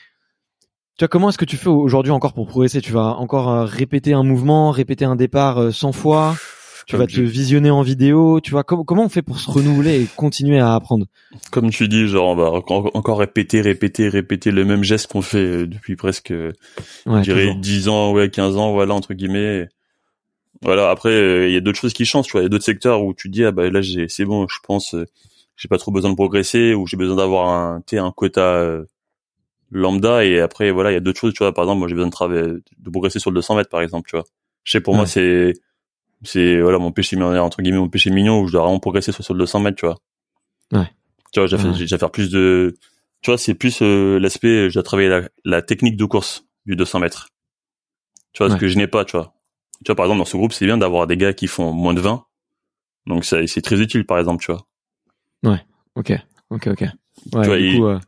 tu 0.98 1.04
vois, 1.04 1.08
comment 1.08 1.30
est-ce 1.30 1.38
que 1.38 1.46
tu 1.46 1.56
fais 1.56 1.70
aujourd'hui 1.70 2.12
encore 2.12 2.34
pour 2.34 2.46
progresser? 2.46 2.82
Tu 2.82 2.92
vas 2.92 3.16
encore 3.16 3.66
répéter 3.66 4.12
un 4.12 4.22
mouvement, 4.22 4.70
répéter 4.70 5.06
un 5.06 5.16
départ 5.16 5.72
100 5.72 5.92
fois? 5.92 6.36
Tu 6.88 6.96
vas 6.96 7.06
te 7.06 7.20
visionner 7.20 7.70
en 7.70 7.82
vidéo, 7.82 8.40
tu 8.40 8.50
vois 8.50 8.64
comment 8.64 8.82
comment 8.82 9.04
on 9.04 9.08
fait 9.10 9.20
pour 9.20 9.38
se 9.38 9.50
renouveler 9.50 10.00
et 10.00 10.06
continuer 10.16 10.58
à 10.58 10.74
apprendre 10.74 11.04
Comme 11.50 11.68
tu 11.68 11.86
dis, 11.86 12.08
genre 12.08 12.28
on 12.28 12.34
va 12.34 12.50
encore 12.50 13.18
répéter, 13.18 13.60
répéter, 13.60 14.08
répéter 14.08 14.50
le 14.50 14.64
même 14.64 14.82
geste 14.82 15.12
qu'on 15.12 15.20
fait 15.20 15.38
euh, 15.38 15.66
depuis 15.66 15.96
presque, 15.96 16.30
euh, 16.30 16.52
je 17.06 17.20
dirais 17.20 17.54
10 17.54 17.88
ans, 17.88 18.12
ouais, 18.12 18.30
15 18.30 18.56
ans, 18.56 18.72
voilà 18.72 18.94
entre 18.94 19.12
guillemets. 19.12 19.68
Voilà. 20.62 20.90
Après, 20.90 21.10
euh, 21.10 21.46
il 21.46 21.52
y 21.52 21.58
a 21.58 21.60
d'autres 21.60 21.78
choses 21.78 21.92
qui 21.92 22.06
changent, 22.06 22.26
tu 22.26 22.32
vois. 22.32 22.40
Il 22.40 22.44
y 22.44 22.46
a 22.46 22.48
d'autres 22.48 22.64
secteurs 22.64 23.04
où 23.04 23.12
tu 23.12 23.28
dis 23.28 23.44
ah 23.44 23.52
bah 23.52 23.68
là 23.68 23.82
j'ai, 23.82 24.08
c'est 24.08 24.24
bon, 24.24 24.46
je 24.48 24.58
pense, 24.62 24.96
j'ai 25.56 25.68
pas 25.68 25.76
trop 25.76 25.92
besoin 25.92 26.08
de 26.10 26.16
progresser 26.16 26.72
ou 26.72 26.86
j'ai 26.86 26.96
besoin 26.96 27.16
d'avoir 27.16 27.50
un, 27.50 27.82
un 27.92 28.12
quota 28.12 28.82
lambda 29.70 30.24
et 30.24 30.40
après 30.40 30.70
voilà 30.70 30.90
il 30.90 30.94
y 30.94 30.96
a 30.96 31.00
d'autres 31.00 31.20
choses 31.20 31.34
tu 31.34 31.42
vois 31.42 31.52
par 31.52 31.64
exemple 31.64 31.80
moi 31.80 31.88
j'ai 31.88 31.94
besoin 31.94 32.08
de 32.08 32.12
travailler 32.12 32.54
de 32.78 32.90
progresser 32.90 33.18
sur 33.18 33.30
le 33.30 33.34
200 33.34 33.56
mètres 33.56 33.68
par 33.68 33.82
exemple 33.82 34.08
tu 34.08 34.16
vois 34.16 34.24
je 34.64 34.72
sais 34.72 34.80
pour 34.80 34.94
moi 34.94 35.06
c'est 35.06 35.52
c'est 36.22 36.60
voilà 36.60 36.78
mon 36.78 36.92
péché 36.92 37.16
mignon 37.16 37.38
entre 37.40 37.62
guillemets 37.62 37.78
mon 37.78 37.88
péché 37.88 38.10
mignon 38.10 38.40
où 38.40 38.46
je 38.46 38.52
dois 38.52 38.62
vraiment 38.62 38.80
progresser 38.80 39.12
sur 39.12 39.34
le 39.34 39.38
200 39.40 39.60
mètres 39.60 39.76
tu 39.76 39.86
vois. 39.86 39.98
Ouais. 40.72 40.90
Tu 41.32 41.40
vois 41.40 41.46
j'ai 41.46 41.56
ouais. 41.56 41.86
fait 41.86 41.98
faire 41.98 42.10
plus 42.10 42.30
de 42.30 42.74
tu 43.22 43.30
vois 43.30 43.38
c'est 43.38 43.54
plus 43.54 43.80
euh, 43.82 44.18
l'aspect 44.18 44.68
je 44.70 44.74
dois 44.74 44.82
travailler 44.82 45.08
la, 45.08 45.22
la, 45.44 45.62
technique 45.62 45.96
de 45.96 46.04
course 46.04 46.44
du 46.66 46.76
200 46.76 47.00
mètres. 47.00 47.28
Tu 48.32 48.42
vois 48.42 48.52
ce 48.52 48.58
que 48.58 48.68
je 48.68 48.76
n'ai 48.76 48.86
pas 48.86 49.04
tu 49.04 49.16
vois. 49.16 49.34
Tu 49.84 49.88
vois 49.88 49.96
par 49.96 50.06
exemple 50.06 50.18
dans 50.18 50.24
ce 50.24 50.36
groupe 50.36 50.52
c'est 50.52 50.66
bien 50.66 50.78
d'avoir 50.78 51.06
des 51.06 51.16
gars 51.16 51.32
qui 51.32 51.46
font 51.46 51.72
moins 51.72 51.94
de 51.94 52.00
20 52.00 52.24
donc 53.06 53.24
ça 53.24 53.46
c'est 53.46 53.62
très 53.62 53.80
utile 53.80 54.04
par 54.04 54.18
exemple 54.18 54.44
tu 54.44 54.52
vois. 54.52 54.66
Ouais. 55.44 55.64
Ok. 55.94 56.12
Ok 56.50 56.66
ok. 56.68 56.80
Ouais, 57.32 57.42
tu 57.42 57.78
vois, 57.78 57.94
euh, 57.94 57.98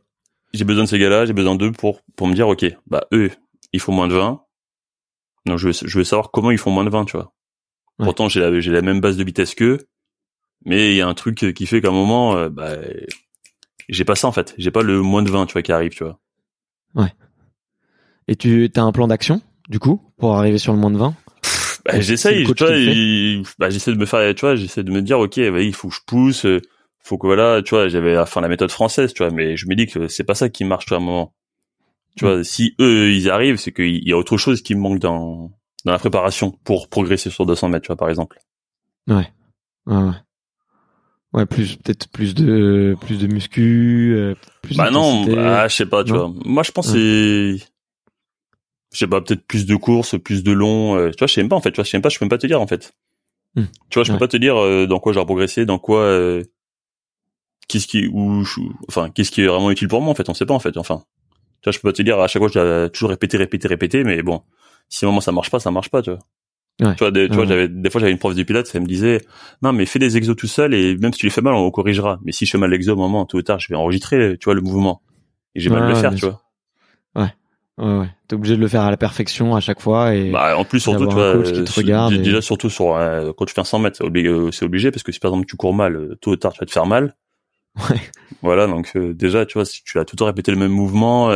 j'ai 0.53 0.63
besoin 0.63 0.83
de 0.83 0.89
ces 0.89 0.99
gars-là 0.99 1.25
j'ai 1.25 1.33
besoin 1.33 1.55
d'eux 1.55 1.71
pour 1.71 2.01
pour 2.15 2.27
me 2.27 2.33
dire 2.33 2.47
ok 2.47 2.65
bah 2.87 3.05
eux 3.13 3.29
ils 3.73 3.79
font 3.79 3.91
moins 3.91 4.07
de 4.07 4.15
20 4.15 4.41
donc 5.45 5.57
je 5.57 5.67
veux, 5.67 5.73
je 5.73 5.97
veux 5.97 6.03
savoir 6.03 6.31
comment 6.31 6.51
ils 6.51 6.57
font 6.57 6.71
moins 6.71 6.85
de 6.85 6.89
20 6.89 7.05
tu 7.05 7.17
vois 7.17 7.33
Pourtant, 8.03 8.29
j'ai 8.29 8.39
la, 8.39 8.59
j'ai 8.59 8.71
la 8.71 8.81
même 8.81 8.99
base 8.99 9.17
de 9.17 9.23
vitesse 9.23 9.55
qu'eux, 9.55 9.79
mais 10.65 10.91
il 10.91 10.97
y 10.97 11.01
a 11.01 11.07
un 11.07 11.13
truc 11.13 11.53
qui 11.53 11.65
fait 11.65 11.81
qu'à 11.81 11.89
un 11.89 11.91
moment, 11.91 12.35
euh, 12.35 12.49
bah, 12.49 12.75
j'ai 13.89 14.05
pas 14.05 14.15
ça 14.15 14.27
en 14.27 14.31
fait. 14.31 14.53
J'ai 14.57 14.71
pas 14.71 14.81
le 14.81 15.01
moins 15.01 15.23
de 15.23 15.29
20, 15.29 15.45
tu 15.45 15.53
vois, 15.53 15.61
qui 15.61 15.71
arrive, 15.71 15.91
tu 15.91 16.03
vois. 16.03 16.19
Ouais. 16.95 17.13
Et 18.27 18.35
tu 18.35 18.71
as 18.75 18.81
un 18.81 18.91
plan 18.91 19.07
d'action, 19.07 19.41
du 19.69 19.79
coup, 19.79 20.01
pour 20.17 20.35
arriver 20.35 20.57
sur 20.57 20.73
le 20.73 20.79
moins 20.79 20.91
de 20.91 20.97
20 20.97 21.15
bah, 21.83 21.99
j'essaye, 21.99 22.45
tu 22.53 22.63
vois, 22.63 22.69
bah, 23.57 23.69
j'essaie 23.71 23.91
de 23.91 23.97
me 23.97 24.05
faire, 24.05 24.35
tu 24.35 24.41
vois, 24.41 24.55
j'essaie 24.55 24.83
de 24.83 24.91
me 24.91 25.01
dire, 25.01 25.19
ok, 25.19 25.39
bah, 25.51 25.61
il 25.61 25.73
faut 25.73 25.89
que 25.89 25.95
je 25.95 26.01
pousse, 26.05 26.45
euh, 26.45 26.61
faut 26.99 27.17
que 27.17 27.25
voilà, 27.25 27.61
tu 27.63 27.71
vois, 27.71 27.87
j'avais 27.87 28.17
enfin 28.17 28.41
la 28.41 28.47
méthode 28.47 28.71
française, 28.71 29.13
tu 29.13 29.23
vois, 29.23 29.31
mais 29.31 29.57
je 29.57 29.67
me 29.67 29.75
dis 29.75 29.87
que 29.87 30.07
c'est 30.07 30.23
pas 30.23 30.35
ça 30.35 30.49
qui 30.49 30.63
marche, 30.63 30.85
tu 30.85 30.89
vois, 30.89 30.99
à 30.99 31.01
un 31.01 31.03
moment. 31.03 31.33
Tu 32.17 32.25
vois, 32.25 32.43
si 32.43 32.75
eux 32.79 33.11
ils 33.11 33.29
arrivent, 33.29 33.55
c'est 33.55 33.71
qu'il 33.71 34.07
y 34.07 34.11
a 34.11 34.17
autre 34.17 34.37
chose 34.37 34.61
qui 34.61 34.75
me 34.75 34.81
manque 34.81 34.99
dans 34.99 35.51
dans 35.85 35.91
la 35.91 35.99
préparation 35.99 36.51
pour 36.63 36.89
progresser 36.89 37.29
sur 37.29 37.45
200 37.45 37.69
mètres, 37.69 37.83
tu 37.83 37.87
vois, 37.87 37.97
par 37.97 38.09
exemple. 38.09 38.39
Ouais. 39.07 39.31
Ouais, 39.85 39.95
ouais. 39.95 40.15
Ouais, 41.33 41.45
plus 41.45 41.77
peut-être 41.77 42.09
plus 42.09 42.35
de 42.35 42.97
plus 42.99 43.17
de 43.17 43.27
muscu, 43.27 44.13
euh, 44.17 44.35
plus 44.61 44.75
Bah 44.75 44.91
non, 44.91 45.23
bah, 45.25 45.67
je 45.69 45.75
sais 45.75 45.85
pas, 45.85 46.03
tu 46.03 46.11
vois. 46.11 46.29
Moi, 46.43 46.61
je 46.63 46.71
pense 46.71 46.91
c'est 46.91 47.55
je 48.91 48.97
sais 48.97 49.07
pas, 49.07 49.21
peut-être 49.21 49.45
plus 49.47 49.65
de 49.65 49.75
courses, 49.75 50.19
plus 50.19 50.43
de 50.43 50.51
long, 50.51 50.97
euh, 50.97 51.11
tu 51.11 51.19
vois, 51.19 51.27
je 51.27 51.33
sais 51.33 51.41
même 51.41 51.49
pas 51.49 51.55
en 51.55 51.61
fait, 51.61 51.71
tu 51.71 51.77
vois, 51.77 51.85
je 51.85 51.89
sais 51.89 51.97
même 51.97 52.01
pas, 52.01 52.09
je 52.09 52.19
peux 52.19 52.25
même 52.25 52.29
pas 52.29 52.37
te 52.37 52.47
dire 52.47 52.61
en 52.61 52.67
fait. 52.67 52.93
Hmm. 53.55 53.65
Tu 53.89 53.95
vois, 53.95 54.03
je 54.03 54.11
peux 54.11 54.17
pas 54.17 54.27
te 54.27 54.37
dire 54.37 54.57
euh, 54.57 54.85
dans 54.85 54.99
quoi 54.99 55.13
j'ai 55.13 55.23
progressé, 55.23 55.65
dans 55.65 55.79
quoi 55.79 55.99
euh, 56.01 56.43
qu'est-ce 57.67 57.87
qui 57.87 58.07
ou 58.07 58.43
enfin, 58.89 59.09
qu'est-ce 59.09 59.31
qui 59.31 59.41
est 59.41 59.47
vraiment 59.47 59.71
utile 59.71 59.87
pour 59.87 60.01
moi 60.01 60.11
en 60.11 60.15
fait, 60.15 60.27
on 60.29 60.33
sait 60.33 60.45
pas 60.45 60.53
en 60.53 60.59
fait, 60.59 60.77
enfin. 60.77 61.03
Tu 61.61 61.69
vois, 61.69 61.73
je 61.73 61.79
peux 61.79 61.89
pas 61.89 61.93
te 61.93 62.01
dire 62.01 62.19
à 62.19 62.27
chaque 62.27 62.41
fois 62.41 62.49
je 62.49 62.59
dois 62.59 62.89
toujours 62.89 63.11
répéter 63.11 63.37
répéter 63.37 63.67
répéter 63.67 64.03
mais 64.03 64.23
bon, 64.23 64.41
si 64.91 65.05
moment 65.05 65.21
ça 65.21 65.31
marche 65.31 65.49
pas, 65.49 65.59
ça 65.59 65.71
marche 65.71 65.89
pas, 65.89 66.03
tu 66.03 66.11
vois. 66.11 66.19
Ouais. 66.81 66.95
Tu 66.95 66.99
vois, 66.99 67.11
des, 67.11 67.27
tu 67.27 67.35
vois, 67.35 67.45
j'avais 67.45 67.67
des 67.67 67.89
fois 67.89 67.99
j'avais 67.99 68.11
une 68.11 68.17
prof 68.17 68.33
de 68.33 68.43
pilote, 68.43 68.69
elle 68.73 68.81
me 68.81 68.87
disait 68.87 69.21
non 69.61 69.71
mais 69.71 69.85
fais 69.85 69.99
des 69.99 70.17
exos 70.17 70.35
tout 70.35 70.47
seul 70.47 70.73
et 70.73 70.97
même 70.97 71.13
si 71.13 71.19
tu 71.19 71.25
les 71.25 71.31
fais 71.31 71.41
mal, 71.41 71.53
on 71.53 71.69
corrigera. 71.71 72.19
Mais 72.23 72.31
si 72.31 72.45
je 72.45 72.51
fais 72.51 72.57
mal 72.57 72.71
l'exo, 72.71 72.93
au 72.93 72.95
moment 72.95 73.25
tôt 73.25 73.37
ou 73.37 73.41
tard, 73.41 73.59
je 73.59 73.67
vais 73.69 73.75
enregistrer, 73.75 74.37
tu 74.39 74.45
vois, 74.45 74.53
le 74.53 74.61
mouvement 74.61 75.01
et 75.55 75.59
j'ai 75.59 75.69
mal 75.69 75.83
de 75.83 75.89
le 75.89 75.95
faire, 75.95 76.13
tu 76.15 76.25
vois. 76.25 76.41
Ouais. 77.15 77.33
Ouais, 77.77 77.99
ouais. 77.99 78.09
T'es 78.27 78.35
obligé 78.35 78.55
de 78.55 78.61
le 78.61 78.67
faire 78.67 78.81
à 78.81 78.91
la 78.91 78.97
perfection 78.97 79.55
à 79.55 79.59
chaque 79.59 79.79
fois 79.79 80.13
et. 80.13 80.31
Bah, 80.31 80.57
en 80.57 80.65
plus 80.65 80.79
surtout, 80.79 81.07
tu 81.07 81.13
vois, 81.13 81.41
qui 81.41 81.63
te 81.63 81.73
regarde 81.73 82.13
déjà 82.15 82.41
surtout 82.41 82.69
sur 82.69 82.95
euh, 82.95 83.31
quand 83.35 83.45
tu 83.45 83.53
fais 83.53 83.61
un 83.61 83.65
100 83.65 83.79
mètres, 83.79 83.97
c'est 83.97 84.03
obligé, 84.03 84.27
euh, 84.27 84.49
obligé 84.61 84.91
parce 84.91 85.03
que 85.03 85.11
si 85.11 85.19
par 85.19 85.31
exemple 85.31 85.47
tu 85.47 85.55
cours 85.55 85.73
mal, 85.73 85.95
euh, 85.95 86.17
tôt 86.19 86.31
ou 86.31 86.35
tard 86.35 86.53
tu 86.53 86.59
vas 86.59 86.65
te 86.65 86.71
faire 86.71 86.85
mal. 86.85 87.15
Ouais. 87.89 88.01
Voilà, 88.41 88.67
donc 88.67 88.97
déjà, 88.97 89.45
tu 89.45 89.53
vois, 89.53 89.65
si 89.65 89.83
tu 89.83 89.97
as 89.97 90.03
tout 90.03 90.15
le 90.15 90.17
temps 90.17 90.25
répété 90.25 90.51
le 90.51 90.57
même 90.57 90.71
mouvement, 90.71 91.31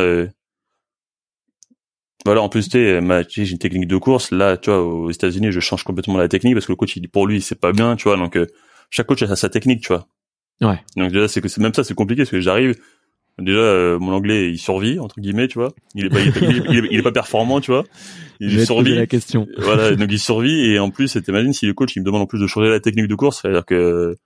voilà, 2.26 2.42
en 2.42 2.48
plus, 2.48 2.68
tu 2.68 2.78
j'ai 2.78 3.50
une 3.50 3.58
technique 3.58 3.86
de 3.86 3.96
course. 3.96 4.30
Là, 4.30 4.56
tu 4.56 4.70
vois, 4.70 4.82
aux 4.82 5.10
États-Unis, 5.10 5.52
je 5.52 5.60
change 5.60 5.84
complètement 5.84 6.18
la 6.18 6.28
technique 6.28 6.54
parce 6.54 6.66
que 6.66 6.72
le 6.72 6.76
coach, 6.76 6.96
il 6.96 7.08
pour 7.08 7.26
lui, 7.26 7.40
c'est 7.40 7.58
pas 7.58 7.72
bien, 7.72 7.96
tu 7.96 8.04
vois. 8.04 8.16
Donc, 8.16 8.36
euh, 8.36 8.46
chaque 8.90 9.06
coach 9.06 9.22
a 9.22 9.36
sa 9.36 9.48
technique, 9.48 9.80
tu 9.80 9.88
vois. 9.88 10.08
Ouais. 10.60 10.80
Donc 10.96 11.12
déjà, 11.12 11.28
c'est 11.28 11.40
que 11.40 11.48
c'est 11.48 11.60
même 11.60 11.74
ça, 11.74 11.84
c'est 11.84 11.94
compliqué 11.94 12.22
parce 12.22 12.30
que 12.30 12.40
j'arrive. 12.40 12.74
Déjà, 13.38 13.58
euh, 13.58 13.98
mon 13.98 14.12
anglais, 14.12 14.50
il 14.50 14.58
survit 14.58 14.98
entre 14.98 15.20
guillemets, 15.20 15.46
tu 15.46 15.58
vois. 15.58 15.72
Il 15.94 16.06
est 16.06 16.08
pas, 16.08 16.20
il 16.20 16.96
est, 16.98 17.02
pas 17.02 17.12
performant, 17.12 17.60
tu 17.60 17.70
vois. 17.70 17.84
Il 18.40 18.64
survit. 18.64 18.94
la 18.94 19.06
question. 19.06 19.46
Voilà, 19.58 19.94
donc 19.94 20.08
il 20.10 20.18
survit 20.18 20.70
et 20.70 20.78
en 20.78 20.90
plus, 20.90 21.18
t'imagines 21.22 21.52
si 21.52 21.66
le 21.66 21.74
coach, 21.74 21.94
il 21.96 22.00
me 22.00 22.06
demande 22.06 22.22
en 22.22 22.26
plus 22.26 22.40
de 22.40 22.46
changer 22.46 22.70
la 22.70 22.80
technique 22.80 23.08
de 23.08 23.14
course, 23.14 23.42
c'est-à-dire 23.42 23.66
que 23.66 24.16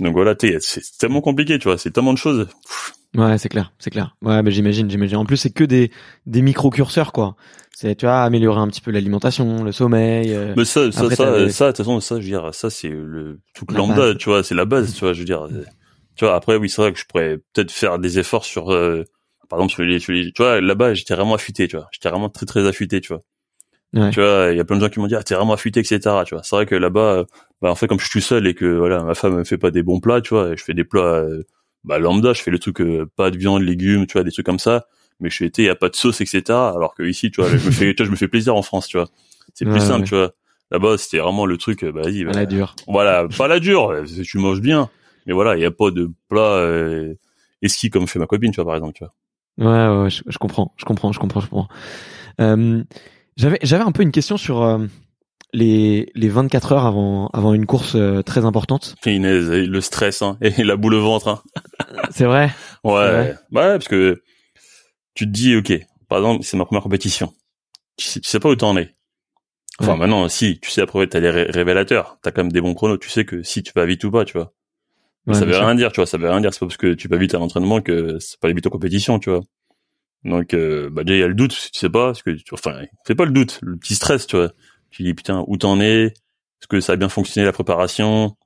donc 0.00 0.14
voilà, 0.14 0.34
c'est 0.38 0.82
tellement 0.98 1.20
compliqué, 1.20 1.58
tu 1.58 1.68
vois. 1.68 1.78
C'est 1.78 1.90
tellement 1.90 2.12
de 2.12 2.18
choses. 2.18 2.48
Ouais, 3.16 3.38
c'est 3.38 3.48
clair, 3.48 3.72
c'est 3.78 3.90
clair. 3.90 4.16
Ouais, 4.22 4.42
mais 4.42 4.52
j'imagine, 4.52 4.88
j'imagine. 4.88 5.16
En 5.16 5.24
plus, 5.24 5.36
c'est 5.36 5.50
que 5.50 5.64
des 5.64 5.90
des 6.26 6.42
micro 6.42 6.70
curseurs, 6.70 7.12
quoi. 7.12 7.34
C'est 7.74 7.96
tu 7.96 8.06
vois 8.06 8.22
améliorer 8.22 8.60
un 8.60 8.68
petit 8.68 8.80
peu 8.80 8.90
l'alimentation, 8.92 9.64
le 9.64 9.72
sommeil. 9.72 10.32
Euh, 10.32 10.54
mais 10.56 10.64
ça, 10.64 10.92
ça, 10.92 11.08
ça, 11.10 11.16
ça, 11.16 11.26
de 11.32 11.46
toute 11.46 11.76
façon, 11.78 12.00
ça, 12.00 12.16
je 12.16 12.20
veux 12.20 12.28
dire, 12.28 12.54
ça, 12.54 12.70
c'est 12.70 12.88
le 12.88 13.40
tout 13.54 13.66
lambda, 13.72 14.14
tu 14.14 14.28
vois, 14.28 14.44
c'est 14.44 14.54
la 14.54 14.64
base, 14.64 14.94
tu 14.94 15.00
vois, 15.00 15.12
je 15.12 15.20
veux 15.20 15.24
dire. 15.24 15.48
Tu 16.14 16.24
vois, 16.24 16.34
après, 16.36 16.56
oui, 16.56 16.68
c'est 16.68 16.82
vrai 16.82 16.92
que 16.92 16.98
je 16.98 17.04
pourrais 17.06 17.38
peut-être 17.52 17.72
faire 17.72 17.98
des 17.98 18.18
efforts 18.18 18.44
sur, 18.44 18.70
euh, 18.72 19.04
par 19.48 19.58
exemple, 19.58 19.72
sur 19.72 19.82
les, 19.82 19.98
sur 19.98 20.12
les, 20.12 20.30
tu 20.32 20.42
vois, 20.42 20.60
là-bas, 20.60 20.94
j'étais 20.94 21.14
vraiment 21.14 21.34
affûté, 21.34 21.66
tu 21.66 21.76
vois. 21.76 21.88
J'étais 21.92 22.10
vraiment 22.10 22.28
très, 22.28 22.46
très 22.46 22.66
affûté, 22.68 23.00
tu 23.00 23.08
vois. 23.12 23.22
Ouais. 23.94 24.10
Tu 24.10 24.20
vois, 24.20 24.50
il 24.52 24.56
y 24.56 24.60
a 24.60 24.64
plein 24.64 24.76
de 24.76 24.82
gens 24.82 24.88
qui 24.88 25.00
m'ont 25.00 25.08
dit, 25.08 25.16
ah, 25.16 25.22
t'es 25.22 25.34
vraiment 25.34 25.54
affûté, 25.54 25.80
etc. 25.80 25.98
Tu 26.26 26.34
vois, 26.34 26.42
c'est 26.44 26.54
vrai 26.54 26.66
que 26.66 26.76
là-bas, 26.76 27.24
bah, 27.60 27.70
en 27.70 27.74
fait, 27.74 27.88
comme 27.88 27.98
je 27.98 28.04
suis 28.04 28.20
tout 28.20 28.24
seul 28.24 28.46
et 28.46 28.54
que, 28.54 28.66
voilà, 28.66 29.02
ma 29.02 29.14
femme 29.14 29.36
me 29.36 29.44
fait 29.44 29.58
pas 29.58 29.70
des 29.72 29.82
bons 29.82 29.98
plats, 29.98 30.20
tu 30.20 30.34
vois, 30.34 30.54
je 30.54 30.62
fais 30.62 30.74
des 30.74 30.84
plats, 30.84 31.00
euh, 31.24 31.42
bah 31.84 31.98
lambda, 31.98 32.32
je 32.32 32.42
fais 32.42 32.50
le 32.50 32.58
truc 32.58 32.80
euh, 32.80 33.06
pas 33.16 33.30
de 33.30 33.38
viande, 33.38 33.62
légumes, 33.62 34.06
tu 34.06 34.14
vois, 34.14 34.24
des 34.24 34.30
trucs 34.32 34.46
comme 34.46 34.58
ça. 34.58 34.86
Mais 35.20 35.28
je 35.28 35.34
suis 35.34 35.44
été, 35.44 35.64
y 35.64 35.68
a 35.68 35.74
pas 35.74 35.88
de 35.88 35.96
sauce, 35.96 36.20
etc. 36.20 36.42
Alors 36.48 36.94
que 36.94 37.02
ici, 37.02 37.30
tu 37.30 37.40
vois, 37.40 37.50
je 37.50 37.54
me 37.54 37.70
fais, 37.70 37.94
tu 37.94 38.02
vois, 38.02 38.06
je 38.06 38.10
me 38.10 38.16
fais 38.16 38.28
plaisir 38.28 38.56
en 38.56 38.62
France, 38.62 38.88
tu 38.88 38.96
vois. 38.96 39.08
C'est 39.54 39.64
plus 39.64 39.80
simple, 39.80 40.06
tu 40.06 40.14
vois. 40.14 40.32
Là-bas, 40.70 40.96
c'était 40.98 41.18
vraiment 41.18 41.46
le 41.46 41.56
truc, 41.56 41.84
bah 41.84 42.02
vas-y. 42.02 42.24
Bah, 42.24 42.32
la 42.32 42.46
dure. 42.46 42.76
Voilà, 42.86 43.26
pas 43.38 43.48
la 43.48 43.58
dure. 43.58 44.04
Tu 44.24 44.38
manges 44.38 44.60
bien, 44.60 44.88
mais 45.26 45.32
voilà, 45.32 45.56
il 45.56 45.62
y 45.62 45.66
a 45.66 45.70
pas 45.70 45.90
de 45.90 46.10
plat 46.28 46.40
euh, 46.40 47.14
esquis 47.60 47.90
comme 47.90 48.06
fait 48.06 48.18
ma 48.18 48.26
copine, 48.26 48.52
tu 48.52 48.56
vois, 48.56 48.66
par 48.66 48.76
exemple, 48.76 48.94
tu 48.94 49.04
vois. 49.04 49.14
Ouais, 49.58 50.02
ouais, 50.02 50.10
je, 50.10 50.22
je 50.26 50.38
comprends, 50.38 50.72
je 50.76 50.84
comprends, 50.84 51.12
je 51.12 51.18
comprends, 51.18 51.40
je 51.40 51.48
comprends. 51.48 51.68
Euh, 52.40 52.82
j'avais, 53.36 53.58
j'avais 53.62 53.84
un 53.84 53.92
peu 53.92 54.02
une 54.02 54.12
question 54.12 54.36
sur 54.36 54.62
euh, 54.62 54.86
les, 55.52 56.10
les 56.14 56.28
24 56.28 56.72
heures 56.72 56.86
avant, 56.86 57.28
avant 57.32 57.54
une 57.54 57.66
course 57.66 57.94
euh, 57.96 58.22
très 58.22 58.44
importante. 58.44 58.94
Inès, 59.06 59.44
le 59.44 59.80
stress 59.80 60.22
hein, 60.22 60.38
et 60.40 60.64
la 60.64 60.76
boule 60.76 60.94
au 60.94 61.02
ventre. 61.02 61.28
Hein. 61.28 61.42
C'est 62.10 62.24
vrai. 62.24 62.50
Ouais, 62.82 63.34
ouais, 63.34 63.36
parce 63.50 63.88
que 63.88 64.22
tu 65.12 65.26
te 65.26 65.30
dis, 65.30 65.54
ok, 65.54 65.70
par 66.08 66.16
exemple, 66.16 66.44
c'est 66.44 66.56
ma 66.56 66.64
première 66.64 66.82
compétition. 66.82 67.34
Tu 67.98 68.08
sais, 68.08 68.20
tu 68.20 68.26
sais 68.30 68.40
pas 68.40 68.48
où 68.48 68.56
t'en 68.56 68.74
es. 68.78 68.94
Enfin, 69.78 69.96
maintenant, 69.96 70.26
si, 70.30 70.58
tu 70.60 70.70
sais, 70.70 70.80
après, 70.80 71.06
t'as 71.06 71.20
les 71.20 71.30
révélateurs. 71.30 72.18
T'as 72.22 72.30
quand 72.30 72.42
même 72.42 72.52
des 72.52 72.62
bons 72.62 72.72
chronos. 72.72 72.96
Tu 72.96 73.10
sais 73.10 73.26
que 73.26 73.42
si 73.42 73.62
tu 73.62 73.72
vas 73.74 73.84
vite 73.84 74.02
ou 74.04 74.10
pas, 74.10 74.24
tu 74.24 74.32
vois. 74.32 74.54
Mais 75.26 75.34
ça 75.34 75.44
veut 75.44 75.56
rien 75.58 75.74
dire, 75.74 75.92
tu 75.92 75.96
vois. 75.96 76.06
Ça 76.06 76.16
veut 76.16 76.30
rien 76.30 76.40
dire. 76.40 76.54
C'est 76.54 76.60
pas 76.60 76.66
parce 76.66 76.78
que 76.78 76.94
tu 76.94 77.06
vas 77.08 77.18
vite 77.18 77.34
à 77.34 77.38
l'entraînement 77.38 77.82
que 77.82 78.18
c'est 78.18 78.40
pas 78.40 78.50
vite 78.50 78.66
en 78.66 78.70
compétition, 78.70 79.18
tu 79.18 79.28
vois. 79.28 79.42
Donc, 80.24 80.54
euh, 80.54 80.90
bah, 80.90 81.04
déjà, 81.04 81.16
il 81.16 81.20
y 81.20 81.24
a 81.24 81.28
le 81.28 81.34
doute, 81.34 81.52
tu 81.72 81.78
sais 81.78 81.88
pas, 81.88 82.06
parce 82.06 82.22
que, 82.22 82.36
enfin, 82.52 82.82
c'est 83.06 83.14
pas 83.14 83.24
le 83.24 83.30
doute, 83.30 83.58
le 83.62 83.76
petit 83.76 83.94
stress, 83.94 84.26
tu 84.26 84.36
vois. 84.36 84.52
Tu 84.90 85.02
dis 85.02 85.14
putain 85.14 85.44
où 85.46 85.56
t'en 85.56 85.80
es? 85.80 86.04
Est-ce 86.06 86.66
que 86.68 86.80
ça 86.80 86.92
a 86.94 86.96
bien 86.96 87.08
fonctionné 87.08 87.44
la 87.46 87.52
préparation? 87.52 88.36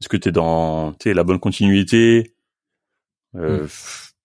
Est-ce 0.00 0.08
que 0.08 0.16
t'es 0.16 0.32
dans, 0.32 0.92
t'es 0.94 1.14
la 1.14 1.24
bonne 1.24 1.40
continuité, 1.40 2.34
euh, 3.36 3.64
Mm. 3.64 3.68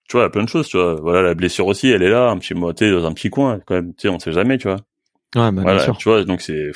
tu 0.10 0.18
vois, 0.18 0.32
plein 0.32 0.44
de 0.44 0.50
choses, 0.50 0.68
tu 0.68 0.78
vois. 0.78 0.96
Voilà, 0.96 1.22
la 1.22 1.34
blessure 1.34 1.68
aussi, 1.68 1.90
elle 1.90 2.04
est 2.04 2.10
là, 2.10 2.30
un 2.30 2.38
petit 2.38 2.54
moté 2.54 2.92
dans 2.92 3.06
un 3.06 3.14
petit 3.14 3.30
coin, 3.30 3.60
quand 3.66 3.76
même, 3.76 3.94
tu 3.96 4.04
sais, 4.04 4.10
on 4.10 4.20
sait 4.20 4.32
jamais, 4.34 4.58
tu 4.58 4.68
vois. 4.68 4.78
Ouais, 5.36 5.52
bah, 5.52 5.52
bien 5.52 5.64
voilà, 5.64 5.84
sûr. 5.86 5.98
tu 5.98 6.10
vois, 6.10 6.24
donc 6.26 6.42
c'est, 6.42 6.72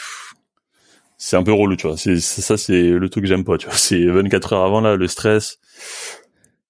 c'est 1.17 1.36
un 1.36 1.43
peu 1.43 1.54
relou, 1.54 1.76
tu 1.76 1.88
vois. 1.88 1.97
C'est, 1.97 2.19
c'est- 2.19 2.41
ça, 2.41 2.58
c'est 2.58 2.89
le 2.89 3.10
truc 3.10 3.23
que 3.23 3.28
j'aime 3.30 3.43
pas, 3.43 3.58
tu 3.58 3.65
vois. 3.67 3.76
C'est 3.78 4.06
24 4.06 4.54
heures 4.54 4.63
avant 4.63 4.82
là, 4.82 4.95
le 4.95 5.08
stress. 5.08 5.60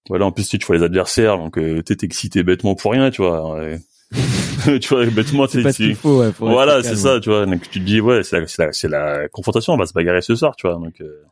Voilà, 0.10 0.26
en 0.26 0.32
plus 0.32 0.48
tu 0.48 0.58
vois 0.66 0.78
les 0.78 0.84
adversaires, 0.84 1.38
donc 1.38 1.58
euh, 1.58 1.82
t'es 1.82 1.98
excité 2.06 2.44
bêtement 2.44 2.76
pour 2.76 2.92
rien, 2.94 3.10
tu 3.12 3.22
vois. 3.22 3.58
Ouais. 3.58 3.80
tu 4.82 4.90
vois, 4.90 5.06
bêtement, 5.06 5.48
C'est 5.48 5.64
pas 5.64 5.72
ce 5.72 5.78
qu'il 5.78 5.96
faut, 5.96 6.22
ouais. 6.22 6.32
voilà, 6.40 6.82
c'est 6.84 6.96
ça, 6.96 7.20
tu 7.20 7.30
vois. 7.30 7.46
Donc 7.46 7.62
tu 7.70 7.80
te 7.80 7.86
dis, 7.86 8.02
ouais, 8.02 8.22
c'est 8.24 8.88
la, 8.88 9.28
confrontation, 9.30 9.74
on 9.74 9.78
va 9.78 9.86
se 9.86 9.94
bagarrer 9.94 10.22
ce 10.22 10.36
soir, 10.36 10.56
tu 10.56 10.68
vois. 10.68 10.76
Donc 10.76 11.02
euh, 11.02 11.24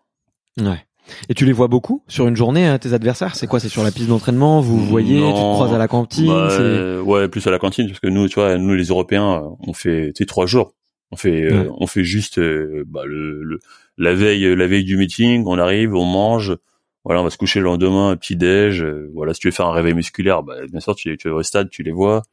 Ouais. 0.61 0.85
Et 1.29 1.35
tu 1.35 1.45
les 1.45 1.51
vois 1.51 1.67
beaucoup 1.67 2.03
sur 2.07 2.27
une 2.27 2.35
journée, 2.35 2.65
hein, 2.65 2.79
tes 2.79 2.93
adversaires? 2.93 3.35
C'est 3.35 3.45
quoi? 3.45 3.59
C'est 3.59 3.69
sur 3.69 3.83
la 3.83 3.91
piste 3.91 4.07
d'entraînement? 4.09 4.59
Vous 4.61 4.83
voyez? 4.83 5.19
Tu 5.19 5.33
te 5.33 5.53
croises 5.53 5.73
à 5.73 5.77
la 5.77 5.88
cantine 5.88 6.27
bah, 6.27 6.47
euh, 6.51 6.99
ouais, 7.01 7.27
plus 7.27 7.45
à 7.45 7.51
la 7.51 7.59
cantine, 7.59 7.88
parce 7.88 7.99
que 7.99 8.07
nous, 8.07 8.27
tu 8.27 8.35
vois, 8.35 8.57
nous 8.57 8.73
les 8.73 8.85
Européens, 8.85 9.43
on 9.59 9.73
fait, 9.73 10.13
tu 10.15 10.23
sais, 10.23 10.25
trois 10.25 10.47
jours. 10.47 10.73
On 11.11 11.15
fait, 11.17 11.43
euh, 11.43 11.69
on 11.77 11.85
fait 11.85 12.03
juste 12.03 12.39
euh, 12.39 12.83
bah, 12.88 13.03
le, 13.05 13.43
le, 13.43 13.59
la 13.97 14.15
veille, 14.15 14.55
la 14.55 14.67
veille 14.67 14.83
du 14.83 14.97
meeting, 14.97 15.43
on 15.45 15.59
arrive, 15.59 15.93
on 15.93 16.05
mange. 16.05 16.55
Voilà, 17.03 17.21
on 17.21 17.23
va 17.23 17.29
se 17.29 17.38
coucher 17.38 17.59
le 17.59 17.65
lendemain, 17.65 18.15
petit 18.17 18.35
déj. 18.35 18.81
euh, 18.81 19.11
voilà, 19.13 19.35
si 19.35 19.39
tu 19.39 19.47
veux 19.47 19.51
faire 19.51 19.67
un 19.67 19.71
réveil 19.71 19.93
musculaire, 19.93 20.41
bah, 20.41 20.55
bien 20.71 20.79
sûr, 20.79 20.95
tu, 20.95 21.15
tu 21.17 21.29
vas 21.29 21.35
au 21.35 21.43
stade, 21.43 21.69
tu 21.69 21.83
les 21.83 21.91
vois. 21.91 22.23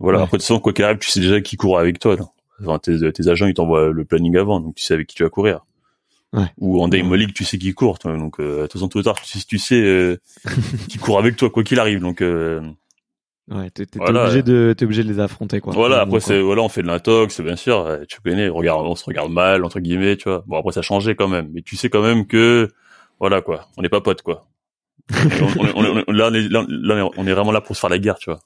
Voilà. 0.00 0.18
Ouais. 0.18 0.24
Après, 0.24 0.38
de 0.38 0.42
toute 0.42 0.48
façon, 0.48 0.58
quoi 0.60 0.72
qu'il 0.72 0.84
arrive, 0.84 0.98
tu 0.98 1.10
sais 1.10 1.20
déjà 1.20 1.40
qui 1.40 1.56
court 1.56 1.78
avec 1.78 1.98
toi. 2.00 2.16
Enfin, 2.62 2.78
tes, 2.78 3.12
tes 3.12 3.28
agents, 3.28 3.46
ils 3.46 3.54
t'envoient 3.54 3.90
le 3.90 4.04
planning 4.04 4.36
avant, 4.36 4.60
donc 4.60 4.74
tu 4.74 4.84
sais 4.84 4.94
avec 4.94 5.06
qui 5.06 5.14
tu 5.16 5.22
vas 5.22 5.30
courir. 5.30 5.60
Ouais. 6.32 6.44
Ou 6.58 6.82
en 6.82 6.88
Dame 6.88 7.14
League, 7.14 7.32
tu 7.34 7.44
sais 7.44 7.58
qui 7.58 7.72
court. 7.74 7.98
toi. 7.98 8.16
Donc, 8.16 8.38
euh, 8.40 8.56
de 8.58 8.62
toute 8.62 8.72
façon, 8.74 8.88
tôt 8.88 8.98
ou 8.98 9.02
tard, 9.02 9.20
tu 9.20 9.26
sais, 9.38 9.44
tu 9.46 9.58
sais 9.58 9.80
euh, 9.82 10.16
qui 10.88 10.98
court 10.98 11.18
avec 11.18 11.36
toi, 11.36 11.50
quoi 11.50 11.62
qu'il 11.64 11.78
arrive. 11.80 12.00
Donc, 12.00 12.20
euh, 12.22 12.60
Ouais, 13.50 13.68
t'es 13.70 13.84
Voilà. 13.96 14.22
obligé 14.24 14.42
de 14.44 14.72
t'es 14.78 14.84
obligé 14.84 15.02
de 15.02 15.08
les 15.12 15.18
affronter 15.18 15.58
quoi. 15.60 15.72
voilà. 15.72 16.02
Après, 16.02 16.20
c'est 16.20 16.40
voilà, 16.40 16.62
on 16.62 16.68
fait 16.68 16.82
de 16.82 16.86
l'intox, 16.86 17.40
bien 17.40 17.56
sûr. 17.56 17.78
euh, 17.84 18.04
Tu 18.08 18.20
connais, 18.20 18.48
on 18.48 18.54
regarde, 18.54 18.86
on 18.86 18.94
se 18.94 19.04
regarde 19.04 19.32
mal 19.32 19.64
entre 19.64 19.80
guillemets, 19.80 20.16
tu 20.16 20.28
vois. 20.28 20.44
Bon, 20.46 20.56
après, 20.58 20.70
ça 20.70 20.80
a 20.80 20.82
changé 20.84 21.16
quand 21.16 21.26
même, 21.26 21.48
mais 21.52 21.62
tu 21.62 21.74
sais 21.74 21.90
quand 21.90 22.00
même 22.02 22.28
que 22.28 22.68
voilà 23.18 23.40
quoi, 23.40 23.66
on 23.76 23.82
n'est 23.82 23.88
pas 23.88 24.00
potes 24.00 24.22
quoi. 24.22 24.46
on, 25.10 25.46
on- 25.74 25.84
on- 25.98 26.04
on- 26.06 26.12
là, 26.12 26.28
on 26.30 26.34
est, 26.34 26.48
là, 26.48 27.08
on 27.16 27.26
est 27.26 27.32
vraiment 27.32 27.50
là 27.50 27.60
pour 27.60 27.74
se 27.74 27.80
faire 27.80 27.90
la 27.90 27.98
guerre, 27.98 28.18
tu 28.18 28.30
vois. 28.30 28.38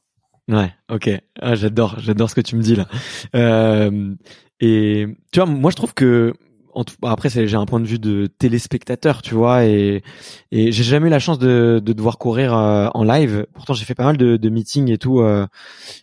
Ouais, 0.49 0.71
ok. 0.91 1.11
Ah, 1.41 1.55
j'adore, 1.55 1.99
j'adore 2.01 2.29
ce 2.29 2.35
que 2.35 2.41
tu 2.43 2.57
me 2.57 2.63
dis 2.63 2.77
là. 2.77 2.87
Euh, 3.35 4.15
et 4.61 5.07
tu 5.33 5.41
vois, 5.41 5.47
moi 5.47 5.71
je 5.71 5.77
trouve 5.77 5.95
que 5.95 6.35
en 6.75 6.85
tout- 6.85 6.97
bon, 7.01 7.09
après 7.09 7.31
j'ai 7.31 7.55
un 7.57 7.65
point 7.67 7.81
de 7.81 7.87
vue 7.87 7.99
de 7.99 8.27
téléspectateur, 8.27 9.23
tu 9.23 9.35
vois, 9.35 9.65
et 9.65 10.03
et 10.51 10.71
j'ai 10.73 10.85
jamais 10.85 11.07
eu 11.07 11.11
la 11.11 11.19
chance 11.19 11.39
de 11.39 11.81
de 11.83 11.93
devoir 11.95 12.19
courir 12.19 12.55
euh, 12.55 12.89
en 12.93 13.05
live. 13.05 13.47
Pourtant 13.55 13.73
j'ai 13.73 13.87
fait 13.87 13.95
pas 13.95 14.05
mal 14.05 14.19
de, 14.19 14.37
de 14.37 14.49
meetings 14.51 14.91
et 14.91 14.99
tout, 14.99 15.21
euh, 15.21 15.47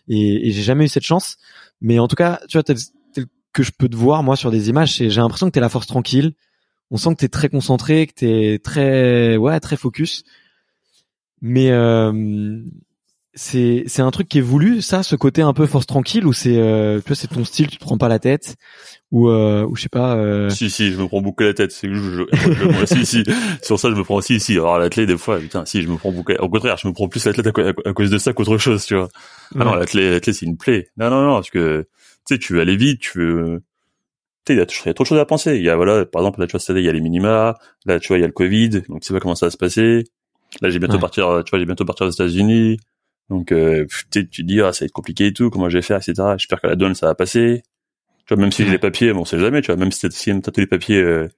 et, 0.08 0.48
et 0.48 0.52
j'ai 0.52 0.62
jamais 0.62 0.86
eu 0.86 0.88
cette 0.88 1.04
chance. 1.04 1.38
Mais 1.82 1.98
en 2.00 2.08
tout 2.08 2.16
cas, 2.16 2.40
tu 2.48 2.58
vois, 2.58 2.64
tel, 2.64 2.76
tel 3.14 3.26
que 3.52 3.62
je 3.64 3.72
peux 3.76 3.88
te 3.88 3.96
voir 3.96 4.22
moi 4.24 4.36
sur 4.36 4.50
des 4.50 4.70
images, 4.70 4.94
j'ai 4.96 5.08
l'impression 5.10 5.46
que 5.48 5.52
t'es 5.52 5.60
la 5.60 5.68
force 5.70 5.86
tranquille. 5.88 6.34
On 6.92 6.98
sent 6.98 7.10
que 7.10 7.20
t'es 7.20 7.28
très 7.28 7.48
concentré, 7.50 8.06
que 8.08 8.14
t'es 8.14 8.60
très 8.64 9.36
ouais 9.38 9.60
très 9.60 9.76
focus. 9.76 10.24
Mais 11.40 11.70
euh, 11.72 12.12
c'est 13.34 13.84
c'est 13.86 14.02
un 14.02 14.10
truc 14.10 14.28
qui 14.28 14.38
est 14.38 14.42
voulu 14.42 14.82
ça 14.82 15.02
ce 15.02 15.16
côté 15.16 15.40
un 15.42 15.54
peu 15.54 15.66
force 15.66 15.86
tranquille 15.86 16.26
ou 16.26 16.32
c'est 16.34 16.58
euh, 16.58 16.98
tu 17.00 17.06
vois 17.08 17.16
c'est 17.16 17.28
ton 17.28 17.44
style 17.44 17.68
tu 17.68 17.78
te 17.78 17.82
prends 17.84 17.96
pas 17.96 18.08
la 18.08 18.18
tête 18.18 18.56
ou 19.10 19.28
euh, 19.28 19.64
ou 19.64 19.74
je 19.74 19.82
sais 19.82 19.88
pas 19.88 20.16
euh, 20.16 20.50
Si 20.50 20.68
si, 20.68 20.90
je 20.92 20.98
me 21.00 21.06
prends 21.06 21.20
beaucoup 21.22 21.42
la 21.42 21.54
tête. 21.54 21.72
C'est 21.72 21.86
que 21.86 21.94
je, 21.94 22.00
je, 22.32 22.52
je- 22.52 22.64
moi, 22.64 22.86
si 22.86 23.04
si. 23.06 23.24
Sur 23.62 23.78
ça, 23.78 23.90
je 23.90 23.94
me 23.94 24.04
prends 24.04 24.16
aussi 24.16 24.38
si. 24.40 24.52
Alors 24.52 24.78
l'athlète 24.78 25.06
des 25.06 25.16
fois, 25.18 25.38
putain, 25.38 25.64
si 25.66 25.82
je 25.82 25.88
me 25.88 25.96
prends 25.96 26.12
beaucoup. 26.12 26.32
Au 26.32 26.48
contraire, 26.48 26.76
je 26.78 26.88
me 26.88 26.92
prends 26.92 27.08
plus 27.08 27.24
l'athlète 27.24 27.46
à, 27.86 27.92
cause 27.92 28.10
de 28.10 28.18
ça 28.18 28.32
qu'autre 28.32 28.56
chose, 28.58 28.84
tu 28.86 28.94
vois. 28.96 29.08
Ah 29.58 29.64
non, 29.64 29.72
ouais. 29.72 29.80
l'athlète, 29.80 30.12
l'athlète, 30.12 30.34
c'est 30.36 30.46
une 30.46 30.56
plaie. 30.56 30.88
Non 30.96 31.10
non 31.10 31.22
non, 31.22 31.34
parce 31.34 31.50
que 31.50 31.86
tu 32.26 32.34
sais, 32.34 32.38
tu 32.38 32.54
veux 32.54 32.60
aller 32.60 32.76
vite, 32.76 33.00
tu 33.00 33.18
veux. 33.18 33.62
Tu 34.44 34.52
sais, 34.52 34.54
il 34.54 34.58
y, 34.58 34.60
a 34.62 34.66
il 34.84 34.86
y 34.86 34.90
a 34.90 34.94
trop 34.94 35.04
de 35.04 35.08
choses 35.08 35.18
à 35.18 35.24
penser. 35.26 35.56
Il 35.56 35.62
y 35.62 35.68
a 35.70 35.76
voilà, 35.76 36.04
par 36.06 36.22
exemple, 36.22 36.40
là, 36.40 36.46
tu 36.46 36.52
vois, 36.52 36.60
cette 36.60 36.70
année, 36.70 36.80
il 36.80 36.86
y 36.86 36.88
a 36.88 36.92
les 36.92 37.00
minima. 37.00 37.56
Là, 37.86 37.98
tu 38.00 38.08
vois, 38.08 38.18
il 38.18 38.22
y 38.22 38.24
a 38.24 38.28
le 38.28 38.32
Covid, 38.32 38.68
donc 38.88 39.00
tu 39.00 39.06
sais 39.08 39.14
pas 39.14 39.20
comment 39.20 39.34
ça 39.34 39.46
va 39.46 39.50
se 39.50 39.56
passer. 39.58 40.04
Là, 40.62 40.70
j'ai 40.70 40.78
bientôt 40.78 40.94
Ouais. 40.94 41.00
partir. 41.00 41.42
Tu 41.44 41.50
vois, 41.50 41.58
j'ai 41.58 41.66
bientôt 41.66 41.84
partir 41.84 42.06
aux 42.06 42.10
États-Unis. 42.10 42.78
Donc, 43.32 43.50
euh, 43.50 43.86
tu 44.10 44.28
te 44.28 44.42
dis, 44.42 44.60
ah, 44.60 44.72
ça 44.72 44.84
va 44.84 44.86
être 44.86 44.92
compliqué 44.92 45.26
et 45.28 45.32
tout. 45.32 45.48
Comment 45.50 45.68
je 45.70 45.78
vais 45.78 45.82
faire, 45.82 45.96
etc. 45.96 46.14
J'espère 46.36 46.60
que 46.60 46.66
la 46.66 46.76
donne, 46.76 46.94
ça 46.94 47.06
va 47.06 47.14
passer. 47.14 47.62
Tu 48.26 48.34
vois, 48.34 48.40
même 48.42 48.52
si 48.52 48.64
j'ai 48.64 48.70
les 48.70 48.78
papiers, 48.78 49.12
bon, 49.12 49.20
on 49.22 49.24
sait 49.24 49.38
jamais. 49.38 49.62
Tu 49.62 49.66
vois, 49.68 49.76
même 49.76 49.90
si 49.90 50.00
t'as 50.00 50.10
si 50.10 50.30
tous 50.42 50.60
les 50.60 50.66
papiers 50.66 51.00
euh, 51.00 51.28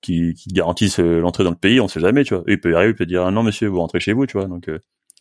qui, 0.00 0.34
qui 0.34 0.48
garantissent 0.50 0.98
euh, 1.00 1.20
l'entrée 1.20 1.44
dans 1.44 1.50
le 1.50 1.56
pays, 1.56 1.80
on 1.80 1.86
sait 1.88 2.00
jamais. 2.00 2.24
Tu 2.24 2.34
vois, 2.34 2.42
il 2.48 2.60
peut 2.60 2.72
y 2.72 2.74
arriver, 2.74 2.90
il 2.90 2.96
peut 2.96 3.06
dire, 3.06 3.24
ah, 3.24 3.30
non, 3.30 3.42
monsieur, 3.44 3.68
vous 3.68 3.78
rentrez 3.78 4.00
chez 4.00 4.12
vous. 4.12 4.26
Tu 4.26 4.36
vois, 4.36 4.46
donc. 4.46 4.68
euh, 4.68 4.78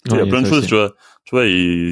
Ouais, 0.09 0.15
il 0.15 0.19
y 0.19 0.21
a 0.21 0.25
plein 0.25 0.41
de 0.41 0.47
choses, 0.47 0.59
aussi. 0.59 0.67
tu 0.67 0.75
vois. 0.75 0.93
Tu 1.25 1.31
vois, 1.35 1.45
et 1.45 1.91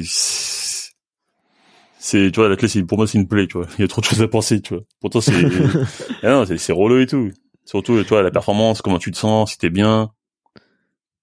c'est, 1.98 2.30
tu 2.30 2.40
vois, 2.40 2.48
la 2.48 2.56
clé, 2.56 2.68
c'est, 2.68 2.82
pour 2.84 2.98
moi, 2.98 3.06
c'est 3.06 3.18
une 3.18 3.28
plaie, 3.28 3.46
tu 3.46 3.58
vois. 3.58 3.66
Il 3.78 3.82
y 3.82 3.84
a 3.84 3.88
trop 3.88 4.00
de 4.00 4.06
choses 4.06 4.22
à 4.22 4.28
penser, 4.28 4.60
tu 4.60 4.74
vois. 4.74 4.82
Pourtant, 5.00 5.20
c'est, 5.20 5.32
Ah 6.22 6.30
non, 6.30 6.46
c'est, 6.46 6.58
c'est 6.58 6.72
relou 6.72 6.98
et 7.00 7.06
tout. 7.06 7.30
Surtout, 7.64 8.00
tu 8.02 8.08
vois, 8.08 8.22
la 8.22 8.30
performance, 8.30 8.80
comment 8.82 8.98
tu 8.98 9.10
te 9.10 9.16
sens, 9.16 9.52
si 9.52 9.58
t'es 9.58 9.70
bien. 9.70 10.10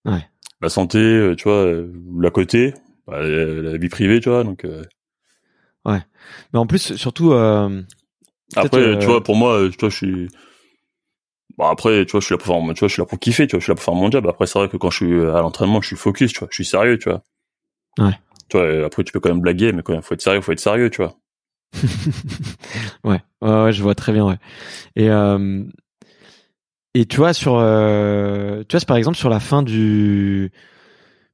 Ouais. 0.06 0.28
La 0.62 0.70
santé, 0.70 0.98
euh, 1.00 1.36
tu 1.36 1.44
vois, 1.46 1.64
euh, 1.66 1.92
la 2.20 2.30
côté, 2.32 2.74
bah, 3.08 3.22
la, 3.22 3.78
vie 3.78 3.90
privée, 3.90 4.20
tu 4.20 4.30
vois, 4.30 4.44
donc, 4.44 4.66
euh, 4.66 4.84
mais 5.86 6.60
en 6.60 6.66
plus 6.66 6.96
surtout 6.96 7.34
euh, 7.34 7.82
après, 8.56 8.80
euh, 8.80 8.98
tu 8.98 9.08
vois, 9.08 9.24
pour 9.24 9.36
moi, 9.36 9.60
euh, 9.60 9.70
tu 9.70 9.78
vois, 9.80 9.90
je 9.90 9.96
suis, 9.96 10.28
bon, 11.58 11.66
après, 11.66 12.06
tu 12.06 12.12
vois, 12.12 12.20
je 12.20 12.26
suis 12.26 12.34
là 12.34 12.38
pour 12.38 12.48
faire, 12.48 12.74
tu 12.74 12.80
vois, 12.80 12.88
je 12.88 12.94
suis 12.94 13.02
là 13.02 13.06
pour 13.06 13.20
kiffer, 13.20 13.48
tu 13.48 13.56
vois, 13.56 13.60
je 13.60 13.64
suis 13.64 13.72
là 13.72 13.76
pour 13.76 13.84
faire 13.84 13.96
mon 13.96 14.12
job. 14.12 14.28
Après, 14.28 14.46
c'est 14.48 14.60
vrai 14.60 14.70
que 14.70 14.78
quand 14.78 14.90
je 14.90 14.98
suis 14.98 15.22
à 15.22 15.42
l'entraînement, 15.42 15.82
je 15.82 15.88
suis 15.88 15.96
focus, 15.96 16.34
tu 16.34 16.40
vois, 16.40 16.48
je 16.52 16.56
suis 16.56 16.66
sérieux, 16.66 16.98
tu 16.98 17.10
vois. 17.10 17.24
Ouais. 18.00 18.18
Tu 18.50 18.58
vois, 18.58 18.66
euh, 18.66 18.86
après, 18.86 19.04
tu 19.04 19.12
peux 19.12 19.20
quand 19.20 19.30
même 19.30 19.42
blaguer, 19.42 19.72
mais 19.72 19.82
quand 19.82 19.94
même, 19.94 20.02
faut 20.02 20.14
être 20.14 20.22
sérieux, 20.22 20.42
faut 20.42 20.52
être 20.52 20.60
sérieux, 20.60 20.90
tu 20.90 21.02
vois. 21.02 21.16
ouais, 23.04 23.22
ouais, 23.42 23.64
ouais, 23.64 23.74
je 23.74 23.82
vois 23.82 23.96
très 23.96 24.14
bien, 24.14 24.26
ouais. 24.26 24.38
Et 24.96 25.10
euh, 25.10 25.64
et 26.94 27.06
tu 27.08 27.18
vois 27.18 27.34
sur, 27.34 27.56
euh, 27.58 28.64
tu 28.70 28.78
vois, 28.78 28.86
par 28.86 28.98
exemple 28.98 29.18
sur 29.18 29.30
la 29.30 29.40
fin 29.40 29.64
du, 29.64 30.52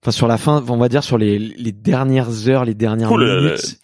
enfin 0.02 0.12
sur 0.12 0.28
la 0.28 0.38
fin, 0.38 0.64
on 0.68 0.78
va 0.78 0.90
dire 0.90 1.04
sur 1.04 1.18
les 1.18 1.38
les 1.40 1.72
dernières 1.72 2.48
heures, 2.48 2.66
les 2.66 2.76
dernières 2.76 3.16
là 3.18 3.42
minutes, 3.42 3.80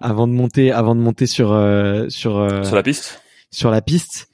avant 0.00 0.26
de 0.26 0.32
monter, 0.32 0.72
avant 0.72 0.94
de 0.94 1.00
monter 1.00 1.26
sur 1.26 1.52
euh, 1.52 2.06
sur 2.08 2.38
euh, 2.38 2.62
Sur 2.64 2.76
la 2.76 2.82
piste. 2.82 3.20
sur 3.50 3.70
la 3.70 3.82
piste. 3.82 4.28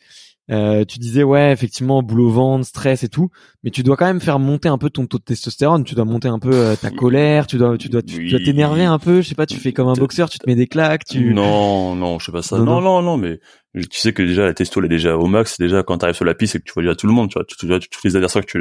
Euh, 0.50 0.84
tu 0.84 0.98
disais 0.98 1.22
ouais 1.22 1.52
effectivement 1.52 2.02
boulot 2.02 2.26
au 2.26 2.32
ventre, 2.32 2.66
stress 2.66 3.04
et 3.04 3.08
tout, 3.08 3.30
mais 3.62 3.70
tu 3.70 3.84
dois 3.84 3.96
quand 3.96 4.06
même 4.06 4.20
faire 4.20 4.40
monter 4.40 4.68
un 4.68 4.76
peu 4.76 4.90
ton 4.90 5.06
taux 5.06 5.18
de 5.18 5.22
testostérone, 5.22 5.84
tu 5.84 5.94
dois 5.94 6.04
monter 6.04 6.26
un 6.28 6.40
peu 6.40 6.74
ta 6.80 6.90
colère, 6.90 7.46
tu 7.46 7.58
dois 7.58 7.78
tu 7.78 7.88
dois 7.88 8.02
tu, 8.02 8.16
tu 8.16 8.30
dois 8.30 8.40
t'énerver 8.40 8.84
un 8.84 8.98
peu, 8.98 9.22
je 9.22 9.28
sais 9.28 9.34
pas, 9.36 9.46
tu 9.46 9.56
fais 9.56 9.72
comme 9.72 9.88
un 9.88 9.94
boxeur, 9.94 10.28
tu 10.28 10.38
te 10.40 10.46
mets 10.48 10.56
des 10.56 10.66
claques, 10.66 11.04
tu 11.04 11.32
Non, 11.32 11.94
non, 11.94 12.18
je 12.18 12.26
sais 12.26 12.32
pas 12.32 12.42
ça. 12.42 12.58
Non, 12.58 12.64
Non, 12.64 12.80
non, 12.80 13.02
non, 13.02 13.16
mais 13.16 13.38
tu 13.74 13.98
sais 13.98 14.12
que 14.12 14.22
déjà 14.22 14.44
la 14.44 14.52
testo 14.52 14.80
elle 14.80 14.86
est 14.86 14.88
déjà 14.88 15.16
au 15.16 15.26
max. 15.26 15.58
Déjà 15.58 15.84
quand 15.84 15.98
t'arrives 15.98 16.16
sur 16.16 16.24
la 16.24 16.34
piste 16.34 16.56
et 16.56 16.58
que 16.58 16.64
tu 16.64 16.72
vois 16.72 16.82
déjà 16.82 16.96
tout 16.96 17.06
le 17.06 17.12
monde, 17.12 17.30
tu 17.30 17.34
vois, 17.34 17.44
tu, 17.44 17.56
tu 17.56 17.66
vois 17.66 17.78
tous 17.78 18.00
les 18.04 18.16
adversaires 18.16 18.44
que 18.44 18.50
tu 18.50 18.58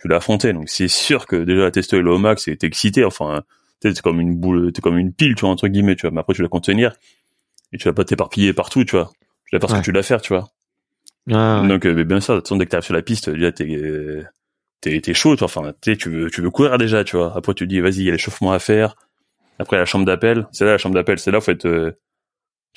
tu 0.00 0.08
l'as 0.08 0.16
affronté. 0.16 0.52
Donc 0.52 0.68
c'est 0.68 0.88
sûr 0.88 1.26
que 1.26 1.36
déjà 1.36 1.62
la 1.62 1.70
testo 1.70 1.96
est 1.96 2.02
au 2.02 2.18
max 2.18 2.48
et 2.48 2.56
t'es 2.56 2.66
excité. 2.66 3.04
Enfin, 3.04 3.42
t'es 3.80 3.92
comme 3.94 4.20
une 4.20 4.34
boule, 4.36 4.72
t'es 4.72 4.80
comme 4.80 4.98
une 4.98 5.12
pile, 5.12 5.34
tu 5.34 5.42
vois 5.42 5.50
entre 5.50 5.68
guillemets, 5.68 5.96
tu 5.96 6.02
vois. 6.02 6.10
Mais 6.10 6.20
après 6.20 6.34
tu 6.34 6.42
vas 6.42 6.48
contenir 6.48 6.92
et 7.72 7.78
tu 7.78 7.84
vas 7.84 7.92
pas 7.92 8.04
t'éparpiller 8.04 8.52
partout, 8.52 8.84
tu 8.84 8.96
vois. 8.96 9.10
Tu 9.46 9.56
vas 9.56 9.60
faire 9.60 9.68
ce 9.70 9.74
Ouais. 9.74 9.80
que 9.80 9.84
tu 9.84 9.92
dois 9.92 10.02
faire, 10.02 10.20
tu 10.20 10.32
vois. 10.34 10.48
Ah, 11.30 11.60
ouais. 11.62 11.68
Donc 11.68 11.84
euh, 11.86 11.94
mais 11.94 12.04
bien 12.04 12.20
sûr, 12.20 12.34
de 12.34 12.40
toute 12.40 12.46
façon, 12.48 12.56
dès 12.56 12.64
que 12.66 12.70
t'arrives 12.70 12.84
sur 12.84 12.94
la 12.94 13.02
piste, 13.02 13.28
déjà 13.30 13.52
t'es 13.52 14.22
t'es 14.80 15.00
t'es 15.00 15.14
chaud, 15.14 15.34
tu 15.36 15.40
vois. 15.40 15.46
Enfin, 15.46 15.72
tu 15.82 16.08
veux 16.10 16.30
tu 16.30 16.40
veux 16.42 16.50
courir 16.50 16.78
déjà, 16.78 17.04
tu 17.04 17.16
vois. 17.16 17.36
Après 17.36 17.54
tu 17.54 17.64
te 17.64 17.68
dis 17.68 17.80
vas-y, 17.80 17.96
il 17.98 18.04
y 18.04 18.08
a 18.08 18.12
l'échauffement 18.12 18.52
à 18.52 18.58
faire. 18.58 18.94
Après 19.58 19.76
la 19.76 19.84
chambre 19.84 20.04
d'appel, 20.04 20.46
c'est 20.52 20.64
là 20.64 20.72
la 20.72 20.78
chambre 20.78 20.94
d'appel, 20.94 21.18
c'est 21.18 21.30
là 21.32 21.40
faut 21.40 21.50
être 21.50 21.66
euh, 21.66 21.90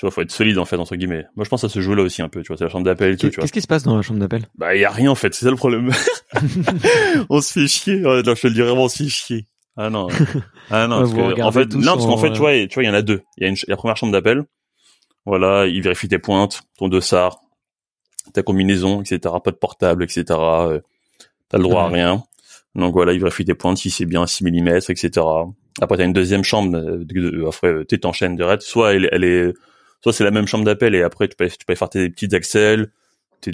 tu 0.01 0.07
vois, 0.07 0.09
faut 0.11 0.21
être 0.23 0.31
solide 0.31 0.57
en 0.57 0.65
fait 0.65 0.77
entre 0.77 0.95
guillemets. 0.95 1.25
Moi 1.35 1.43
je 1.45 1.49
pense 1.49 1.61
que 1.61 1.67
ça 1.67 1.71
se 1.73 1.79
joue 1.79 1.93
là 1.93 2.01
aussi 2.01 2.23
un 2.23 2.27
peu, 2.27 2.41
tu 2.41 2.47
vois, 2.47 2.57
c'est 2.57 2.63
la 2.63 2.71
chambre 2.71 2.85
d'appel. 2.85 3.17
Qu'est-ce 3.17 3.51
qui 3.51 3.61
se 3.61 3.67
passe 3.67 3.83
dans 3.83 3.95
la 3.95 4.01
chambre 4.01 4.19
d'appel? 4.19 4.47
Bah 4.57 4.75
y 4.75 4.83
a 4.83 4.89
rien 4.89 5.11
en 5.11 5.15
fait, 5.15 5.31
c'est 5.35 5.45
ça 5.45 5.51
le 5.51 5.55
problème. 5.57 5.91
on 7.29 7.39
se 7.39 7.53
fait 7.53 7.67
chier. 7.67 7.97
Non, 7.99 8.15
je 8.15 8.21
te 8.41 8.47
le 8.47 8.53
dis 8.53 8.61
vraiment, 8.61 8.85
on 8.85 8.89
se 8.89 9.03
fait 9.03 9.09
chier. 9.09 9.45
Ah 9.77 9.91
non. 9.91 10.07
Ah 10.71 10.87
non, 10.87 10.95
Ouais, 11.01 11.01
parce 11.03 11.11
vous 11.11 11.35
que, 11.35 11.41
en 11.43 11.51
fait, 11.51 11.75
non, 11.75 11.93
parce 11.93 12.05
qu'en 12.05 12.13
en- 12.13 12.17
fait, 12.17 12.31
tu 12.31 12.39
vois, 12.39 12.53
tu 12.67 12.73
vois, 12.73 12.83
il 12.83 12.87
y 12.87 12.89
en 12.89 12.93
a 12.95 13.01
deux. 13.03 13.21
Il 13.37 13.43
y 13.43 13.45
a 13.45 13.49
une, 13.49 13.55
la 13.67 13.77
première 13.77 13.95
chambre 13.95 14.11
d'appel. 14.11 14.43
Voilà, 15.25 15.67
il 15.67 15.81
vérifie 15.83 16.07
tes 16.07 16.17
pointes, 16.17 16.63
ton 16.79 16.87
dossard, 16.87 17.39
ta 18.33 18.41
combinaison, 18.41 19.01
etc. 19.01 19.19
Pas 19.43 19.51
de 19.51 19.55
portable, 19.57 20.03
etc. 20.03 20.23
Euh, 20.31 20.79
T'as 21.49 21.57
le 21.57 21.63
droit 21.63 21.83
à 21.83 21.87
Ouais. 21.89 21.93
rien. 21.95 22.23
Donc 22.75 22.93
voilà, 22.93 23.13
il 23.13 23.19
vérifie 23.19 23.45
tes 23.45 23.53
pointes, 23.53 23.77
si 23.77 23.91
c'est 23.91 24.05
bien 24.05 24.25
6 24.25 24.43
mm, 24.45 24.67
etc. 24.89 25.09
Après, 25.79 25.97
t'as 25.97 26.05
une 26.05 26.13
deuxième 26.13 26.43
chambre, 26.43 26.75
euh, 26.77 26.97
de, 27.05 27.29
de, 27.29 27.45
après, 27.47 27.85
tu 27.87 27.99
t'enchaînes 27.99 28.35
direct. 28.35 28.63
Soit 28.63 28.93
elle, 28.95 29.09
elle 29.11 29.23
est, 29.23 29.53
soit 30.01 30.13
c'est 30.13 30.23
la 30.23 30.31
même 30.31 30.47
chambre 30.47 30.65
d'appel 30.65 30.95
et 30.95 31.03
après, 31.03 31.27
tu 31.27 31.35
peux, 31.35 31.47
tu 31.49 31.65
peux 31.65 31.75
faire 31.75 31.89
tes 31.89 32.09
petites 32.09 32.33
accels, 32.33 32.91
t'es, 33.41 33.51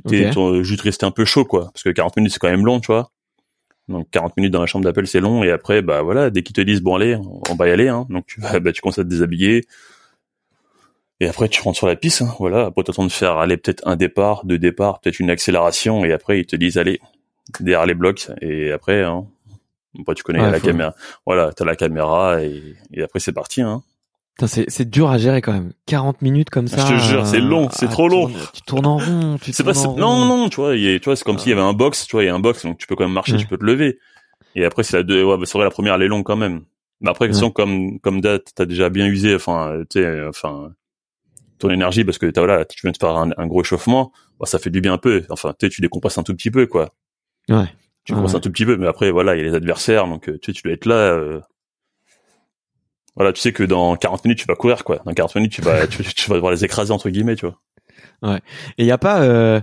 juste 0.64 0.82
rester 0.82 1.06
un 1.06 1.12
peu 1.12 1.26
chaud, 1.26 1.46
quoi. 1.46 1.70
Parce 1.74 1.84
que 1.84 1.90
40 1.90 2.18
minutes, 2.18 2.34
c'est 2.34 2.40
quand 2.40 2.50
même 2.50 2.66
long, 2.66 2.80
tu 2.80 2.88
vois. 2.88 3.12
Donc 3.88 4.10
40 4.12 4.36
minutes 4.36 4.52
dans 4.52 4.60
la 4.60 4.66
chambre 4.66 4.84
d'appel, 4.84 5.08
c'est 5.08 5.22
long. 5.22 5.44
Et 5.44 5.52
après, 5.52 5.82
bah 5.82 6.02
voilà, 6.02 6.30
dès 6.30 6.44
qu'ils 6.44 6.56
te 6.56 6.62
disent, 6.62 6.82
bon 6.82 6.96
allez, 6.96 7.16
on 7.50 7.56
va 7.56 7.68
y 7.68 7.72
aller, 7.72 7.88
hein. 7.88 8.06
Donc 8.10 8.26
tu 8.26 8.42
vas, 8.42 8.60
bah, 8.60 8.72
tu 8.72 8.82
commences 8.82 9.00
à 9.00 9.04
te 9.04 9.10
déshabiller. 9.10 9.66
Et 11.20 11.28
après, 11.28 11.50
tu 11.50 11.62
rentres 11.62 11.78
sur 11.78 11.88
la 11.88 11.96
piste, 11.96 12.22
hein, 12.22 12.34
voilà. 12.40 12.66
Après, 12.66 12.84
t'attends 12.84 13.06
de 13.06 13.12
faire 13.12 13.38
aller 13.38 13.58
peut-être 13.58 13.82
un 13.88 13.96
départ, 13.96 14.46
deux 14.46 14.60
départs, 14.60 15.00
peut-être 15.00 15.20
une 15.20 15.30
accélération, 15.32 16.06
et 16.06 16.12
après, 16.14 16.40
ils 16.42 16.46
te 16.46 16.56
disent, 16.56 16.78
allez, 16.78 17.00
derrière 17.60 17.86
les 17.88 17.96
blocs, 17.96 18.28
et 18.42 18.72
après, 18.72 19.02
hein, 19.04 19.26
après 20.00 20.14
tu 20.14 20.22
connais 20.22 20.42
Ouais, 20.42 20.52
la 20.52 20.60
faut- 20.60 20.68
caméra. 20.68 20.94
Voilà, 21.26 21.52
t'as 21.54 21.66
la 21.66 21.76
caméra, 21.76 22.44
et, 22.44 22.76
et 22.94 23.02
après, 23.02 23.20
c'est 23.20 23.32
parti, 23.32 23.62
hein. 23.62 23.82
Putain, 24.38 24.48
c'est 24.48 24.66
c'est 24.70 24.88
dur 24.90 25.10
à 25.10 25.18
gérer 25.18 25.42
quand 25.42 25.54
même. 25.54 25.72
40 25.88 26.22
minutes 26.22 26.50
comme 26.52 26.68
ça. 26.68 26.86
Je 26.86 26.94
te 26.94 27.00
jure, 27.10 27.26
c'est 27.26 27.40
long, 27.40 27.70
c'est 27.72 27.88
trop 27.90 28.08
long. 28.08 28.28
tu 28.54 28.62
tournes 28.62 28.86
en 28.86 28.98
rond. 28.98 29.38
Tu 29.42 29.52
pas, 29.52 29.64
tournes 29.64 29.74
c'est- 29.74 29.88
en 29.88 29.96
non, 29.98 30.08
rond. 30.10 30.26
non, 30.26 30.50
tu 30.50 30.58
vois, 30.58 30.76
il 30.76 30.84
y 30.84 30.94
a- 30.94 31.00
tu 31.00 31.06
vois, 31.06 31.16
c'est 31.16 31.24
comme 31.24 31.40
s'il 31.40 31.50
y 31.50 31.54
avait 31.54 31.62
un 31.62 31.74
box, 31.74 32.06
tu 32.06 32.16
vois, 32.16 32.24
il 32.24 32.28
y 32.28 32.30
a 32.30 32.36
un 32.36 32.40
box, 32.40 32.64
donc 32.64 32.78
tu 32.78 32.86
peux 32.86 32.96
quand 32.96 33.06
même 33.06 33.14
marcher, 33.14 33.36
tu 33.38 33.48
peux 33.48 33.58
te 33.58 33.66
lever. 33.66 33.98
Et 34.56 34.64
après, 34.64 34.84
c'est 34.84 34.98
la 34.98 35.04
deux, 35.04 35.24
ouais, 35.24 35.38
bah, 35.38 35.44
c'est 35.46 35.58
vrai, 35.58 35.64
la 35.66 35.72
première, 35.72 35.96
elle 35.96 36.04
est 36.04 36.08
longue 36.08 36.24
quand 36.24 36.36
même. 36.36 36.62
Mais 37.02 37.10
après, 37.10 37.28
Ouais. 37.28 37.34
sinon, 37.34 37.50
comme, 37.52 38.00
comme 38.00 38.22
date, 38.22 38.50
t'as 38.56 38.66
déjà 38.66 38.90
bien 38.90 39.08
usé, 39.08 39.34
enfin, 39.36 39.82
tu 39.90 40.00
sais, 40.00 40.06
euh, 40.06 40.30
enfin, 40.30 40.72
ton 41.60 41.70
énergie, 41.72 42.04
parce 42.04 42.18
que 42.20 42.28
t'as, 42.28 42.42
voilà, 42.42 42.64
tu 42.66 42.80
viens 42.84 42.92
de 42.92 42.98
faire 42.98 43.16
un, 43.16 43.48
gros 43.48 43.62
échauffement, 43.62 44.12
bah, 44.40 44.46
ça 44.46 44.60
fait 44.60 44.70
du 44.70 44.82
bien 44.82 44.94
un 44.94 44.98
peu. 45.00 45.24
Enfin, 45.30 45.54
tu 45.60 45.66
sais, 45.66 45.70
tu 45.72 45.82
décompresses 45.82 46.18
un 46.20 46.24
tout 46.24 46.36
petit 46.36 46.52
peu, 46.52 46.68
quoi. 46.68 46.94
Ouais. 47.50 47.66
Tu 48.04 48.14
compresses 48.14 48.36
un 48.36 48.40
tout 48.40 48.52
petit 48.52 48.66
peu, 48.66 48.78
mais 48.78 48.88
après, 48.88 49.10
voilà, 49.12 49.36
il 49.36 49.40
y 49.40 49.42
a 49.42 49.46
les 49.46 49.56
adversaires, 49.56 50.08
donc, 50.08 50.30
euh, 50.30 50.38
tu 50.42 50.52
sais, 50.52 50.56
tu 50.56 50.62
dois 50.64 50.74
être 50.74 50.86
là, 50.86 50.96
euh, 50.96 51.40
voilà, 53.18 53.34
tu 53.34 53.42
sais 53.42 53.52
que 53.52 53.64
dans 53.64 53.96
40 53.98 54.24
minutes, 54.24 54.40
tu 54.40 54.46
vas 54.48 54.56
courir, 54.56 54.84
quoi. 54.86 55.02
Dans 55.06 55.12
40 55.14 55.36
minutes, 55.36 55.52
tu 55.52 55.62
vas, 55.62 55.86
tu, 55.88 56.04
tu 56.04 56.30
vas 56.30 56.36
devoir 56.36 56.52
les 56.54 56.64
écraser, 56.64 56.92
entre 56.94 57.10
guillemets, 57.10 57.36
tu 57.36 57.46
vois. 58.22 58.40
Et 58.78 58.86
y 58.86 58.92
a 58.92 58.98
pas, 58.98 59.22
euh, 59.22 59.60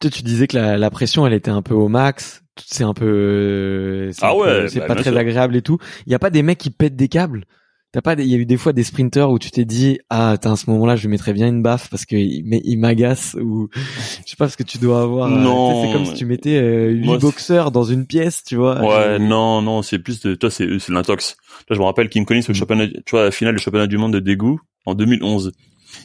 tu, 0.00 0.10
tu 0.10 0.22
disais 0.22 0.46
que 0.46 0.56
la, 0.56 0.76
la 0.78 0.90
pression, 0.90 1.26
elle 1.26 1.32
était 1.32 1.50
un 1.50 1.62
peu 1.62 1.74
au 1.74 1.88
max. 1.88 2.42
C'est 2.64 2.84
un 2.84 2.94
peu, 2.94 3.06
euh, 3.06 4.12
c'est 4.12 4.24
Ah 4.24 4.34
ouais, 4.36 4.68
c'est 4.68 4.80
bah, 4.80 4.86
pas 4.86 4.94
très 4.94 5.10
sûr. 5.10 5.16
agréable 5.16 5.56
et 5.56 5.62
tout. 5.62 5.78
Y 6.06 6.14
a 6.14 6.18
pas 6.18 6.30
des 6.30 6.42
mecs 6.42 6.58
qui 6.58 6.70
pètent 6.70 6.96
des 6.96 7.08
câbles? 7.08 7.44
T'as 7.90 8.02
pas, 8.02 8.12
il 8.18 8.26
y 8.26 8.34
a 8.34 8.36
eu 8.36 8.44
des 8.44 8.58
fois 8.58 8.74
des 8.74 8.82
sprinters 8.82 9.30
où 9.30 9.38
tu 9.38 9.50
t'es 9.50 9.64
dit, 9.64 9.98
ah, 10.10 10.36
t'as 10.38 10.52
à 10.52 10.56
ce 10.56 10.68
moment-là, 10.68 10.94
je 10.96 11.02
lui 11.02 11.08
mettrais 11.08 11.32
bien 11.32 11.48
une 11.48 11.62
baffe 11.62 11.88
parce 11.88 12.04
que 12.04 12.16
il, 12.16 12.42
mais 12.44 12.60
il 12.64 12.76
m'agace 12.78 13.34
ou, 13.40 13.70
je 13.74 14.30
sais 14.30 14.36
pas, 14.36 14.44
parce 14.44 14.56
que 14.56 14.62
tu 14.62 14.76
dois 14.76 15.00
avoir, 15.00 15.32
euh, 15.32 15.38
Non. 15.38 15.74
sais, 15.74 15.86
c'est 15.86 15.92
comme 15.94 16.04
si 16.04 16.12
tu 16.12 16.26
mettais 16.26 16.56
euh, 16.58 16.90
huit 16.90 17.06
Moi, 17.06 17.16
boxeurs 17.18 17.70
dans 17.70 17.84
une 17.84 18.06
pièce, 18.06 18.44
tu 18.44 18.56
vois. 18.56 18.82
Ouais, 18.82 19.16
Et- 19.16 19.18
non, 19.18 19.62
non, 19.62 19.80
c'est 19.80 19.98
plus 19.98 20.20
de, 20.20 20.34
toi, 20.34 20.50
c'est, 20.50 20.78
c'est 20.78 20.92
l'intox. 20.92 21.38
Là, 21.70 21.76
je 21.76 21.80
me 21.80 21.84
rappelle 21.86 22.10
Kim 22.10 22.26
Collins, 22.26 22.42
le 22.46 22.52
championnat, 22.52 22.88
tu 22.88 23.10
vois, 23.12 23.24
la 23.24 23.30
finale 23.30 23.54
du 23.56 23.62
championnat 23.62 23.86
du 23.86 23.96
monde 23.96 24.12
de 24.12 24.20
dégoût, 24.20 24.60
en 24.84 24.94
2011. 24.94 25.52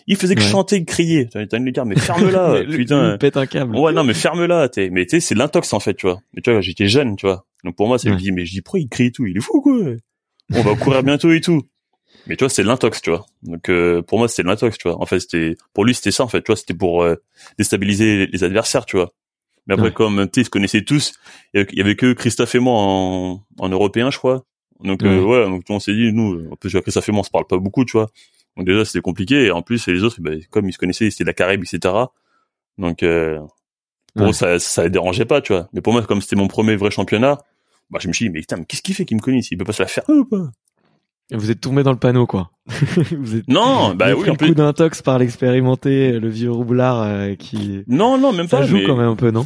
Il 0.08 0.16
faisait 0.16 0.36
que 0.36 0.40
Ouais. 0.40 0.48
chanter, 0.48 0.86
crier. 0.86 1.28
T'as 1.30 1.40
envie 1.42 1.66
de 1.66 1.70
dire, 1.72 1.86
mais 1.86 1.98
ferme-la, 2.00 2.64
putain. 2.72 3.12
il 3.16 3.18
pète 3.18 3.36
un 3.36 3.46
câble. 3.46 3.76
Ouais, 3.76 3.92
non, 3.92 4.06
mais 4.06 4.14
ferme-la, 4.14 4.70
t'es, 4.70 4.90
mais 4.90 5.06
tu 5.06 5.20
c'est 5.20 5.36
l'intox, 5.36 5.74
en 5.74 5.82
fait, 5.82 5.96
tu 5.96 6.06
vois. 6.08 6.22
Mais 6.34 6.42
tu 6.42 6.50
vois, 6.50 6.62
j'étais 6.62 6.88
jeune, 6.88 7.18
tu 7.18 7.26
vois. 7.26 7.46
Donc 7.66 7.76
pour 7.76 7.90
moi, 7.90 8.00
c'est, 8.00 8.10
Ouais. 8.10 8.18
je 8.18 8.24
dis, 8.24 8.32
mais 8.32 8.46
je 8.46 8.54
dis, 8.54 8.62
pourquoi 8.62 8.80
il 8.80 8.88
crie 8.88 9.08
et 9.08 9.12
tout? 9.12 9.26
Il 9.26 9.36
est 9.36 9.42
fou, 9.42 9.60
quoi. 9.62 9.74
On 10.56 10.62
va 10.62 10.76
courir 10.76 11.04
bientôt 11.04 11.32
et 11.32 11.42
tout. 11.42 11.62
Mais 12.28 12.36
tu 12.38 12.44
vois, 12.44 12.50
c'est 12.50 12.64
l'intox, 12.64 13.02
tu 13.02 13.10
vois. 13.10 13.26
Donc 13.44 13.70
euh, 13.70 14.02
pour 14.02 14.18
moi, 14.18 14.28
c'était 14.28 14.48
l'intox, 14.48 14.78
tu 14.78 14.88
vois. 14.88 15.02
En 15.02 15.06
fait, 15.06 15.20
c'était, 15.20 15.56
pour 15.74 15.84
lui, 15.86 15.94
c'était 15.94 16.12
ça, 16.12 16.24
en 16.24 16.28
fait, 16.28 16.42
tu 16.42 16.48
vois, 16.52 16.56
c'était 16.56 16.74
pour 16.74 17.04
euh, 17.04 17.16
déstabiliser 17.58 18.28
les 18.28 18.44
adversaires, 18.44 18.86
tu 18.86 18.96
vois. 18.98 19.12
Mais 19.68 19.74
après, 19.74 19.88
Ouais. 19.88 19.94
comme, 19.94 20.30
tu 20.30 20.42
ils 20.42 20.46
se 20.46 20.50
connaissaient 20.50 20.84
tous, 20.84 21.14
il 21.54 21.66
y 21.74 21.82
avait- 21.82 21.96
que 21.96 22.14
Christophe 22.14 22.56
et 22.56 22.60
moi 22.60 22.74
en, 22.78 23.42
en 23.60 23.70
européen, 23.70 24.10
je 24.12 24.18
crois. 24.18 24.44
Donc, 24.84 25.04
euh, 25.04 25.24
ouais, 25.24 25.46
donc 25.46 25.64
on 25.70 25.80
s'est 25.80 25.94
dit, 25.94 26.12
nous, 26.12 26.50
en 26.52 26.56
plus, 26.58 26.70
Christophe 26.82 27.08
et 27.08 27.12
moi, 27.14 27.22
on 27.22 27.24
se 27.24 27.30
parle 27.30 27.48
pas 27.48 27.58
beaucoup, 27.58 27.86
tu 27.86 27.94
vois. 27.94 28.10
Donc 28.58 28.66
déjà, 28.66 28.84
c'était 28.86 29.02
compliqué. 29.02 29.46
Et 29.46 29.52
en 29.52 29.62
plus, 29.62 29.88
les 29.88 30.04
autres, 30.04 30.18
ben, 30.20 30.42
comme 30.50 30.68
ils 30.68 30.74
se 30.74 30.78
connaissaient, 30.78 31.10
c'était 31.12 31.24
la 31.24 31.34
Caraïbe, 31.34 31.64
etc. 31.64 31.94
Donc, 32.78 33.04
euh, 33.04 33.40
pour 34.16 34.26
Ouais. 34.26 34.30
eux, 34.30 34.34
ça, 34.34 34.60
ça 34.60 34.84
les 34.84 34.90
dérangeait 34.90 35.26
pas, 35.26 35.42
tu 35.42 35.54
vois. 35.54 35.70
Mais 35.74 35.82
pour 35.82 35.94
moi, 35.94 36.02
comme 36.04 36.22
c'était 36.22 36.36
mon 36.36 36.48
premier 36.48 36.76
vrai 36.76 36.92
championnat, 36.92 37.38
bah, 37.90 38.00
je 38.02 38.08
me 38.10 38.14
suis 38.14 38.26
dit, 38.26 38.32
mais 38.32 38.42
putain, 38.42 38.58
mais 38.58 38.66
qu'est-ce 38.66 38.82
qu'il 38.82 38.96
fait 38.96 39.06
qu'il 39.06 39.16
me 39.18 39.22
connaisse? 39.22 39.50
Il 39.52 39.58
peut 39.58 39.66
pas 39.66 39.74
se 39.74 39.82
la 39.82 39.88
faire, 39.88 40.04
eux, 40.10 40.20
ou 40.20 40.26
pas? 40.26 40.52
Vous 41.32 41.50
êtes 41.52 41.62
tombé 41.62 41.84
dans 41.84 41.92
le 41.92 41.98
panneau, 41.98 42.28
quoi. 42.28 42.52
vous 43.18 43.36
êtes 43.38 43.48
Non, 43.48 43.96
bah 43.96 44.14
oui, 44.16 44.30
en 44.30 44.36
plus. 44.36 44.50
coup 44.50 44.54
d'intox 44.56 45.02
par 45.02 45.18
l'expérimenté, 45.20 46.20
le 46.20 46.30
vieux 46.30 46.52
roublard 46.52 47.02
euh, 47.02 47.36
qui, 47.36 47.84
Non, 47.88 48.18
non, 48.18 48.34
même 48.34 48.48
ça 48.48 48.58
pas. 48.60 48.64
joue 48.66 48.78
mais- 48.78 48.84
quand 48.86 48.96
même 48.98 49.08
un 49.10 49.16
peu, 49.16 49.32
non? 49.32 49.46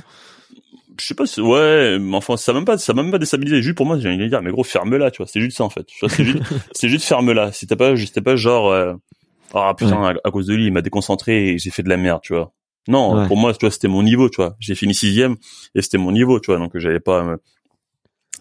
Je 0.99 1.05
sais 1.05 1.13
pas 1.13 1.27
si- 1.27 1.41
ouais 1.41 1.99
mais 1.99 2.17
enfin 2.17 2.37
ça 2.37 2.51
m'a 2.53 2.57
même 2.59 2.65
pas 2.65 2.79
ça 2.79 2.91
m'a 2.91 3.03
même 3.03 3.11
pas 3.11 3.19
déstabilisé 3.19 3.61
juste 3.61 3.77
pour 3.77 3.85
moi 3.85 3.99
j'ai 3.99 4.09
envie 4.09 4.17
de 4.17 4.25
dire 4.29 4.41
mais 4.41 4.49
gros 4.49 4.63
ferme-la 4.63 5.11
tu 5.11 5.17
vois 5.17 5.27
c'est 5.27 5.39
juste 5.39 5.55
ça 5.57 5.63
en 5.63 5.69
fait 5.69 5.85
c'est 6.09 6.23
juste 6.23 6.39
c'est 6.71 6.89
juste 6.89 7.05
ferme-la 7.05 7.51
c'était 7.51 7.75
pas 7.75 7.95
c'était 7.95 8.19
pas 8.21 8.35
genre 8.35 8.71
euh, 8.71 8.95
ah 9.53 9.75
putain 9.77 10.03
à, 10.03 10.13
à 10.23 10.31
cause 10.31 10.47
de 10.47 10.55
lui 10.55 10.65
il 10.65 10.73
m'a 10.73 10.81
déconcentré 10.81 11.49
et 11.49 11.59
j'ai 11.59 11.69
fait 11.69 11.83
de 11.83 11.89
la 11.89 11.97
merde 11.97 12.21
tu 12.23 12.33
vois 12.33 12.51
non 12.87 13.13
Ouais. 13.15 13.27
pour 13.27 13.37
moi 13.37 13.53
tu 13.53 13.59
vois 13.61 13.69
c'était 13.69 13.87
mon 13.87 14.01
niveau 14.01 14.27
tu 14.27 14.37
vois 14.37 14.55
j'ai 14.59 14.73
fini 14.73 14.95
sixième 14.95 15.35
et 15.75 15.83
c'était 15.83 15.99
mon 15.99 16.11
niveau 16.11 16.39
tu 16.39 16.47
vois 16.49 16.57
donc 16.57 16.71
j'avais 16.75 16.99
pas 16.99 17.35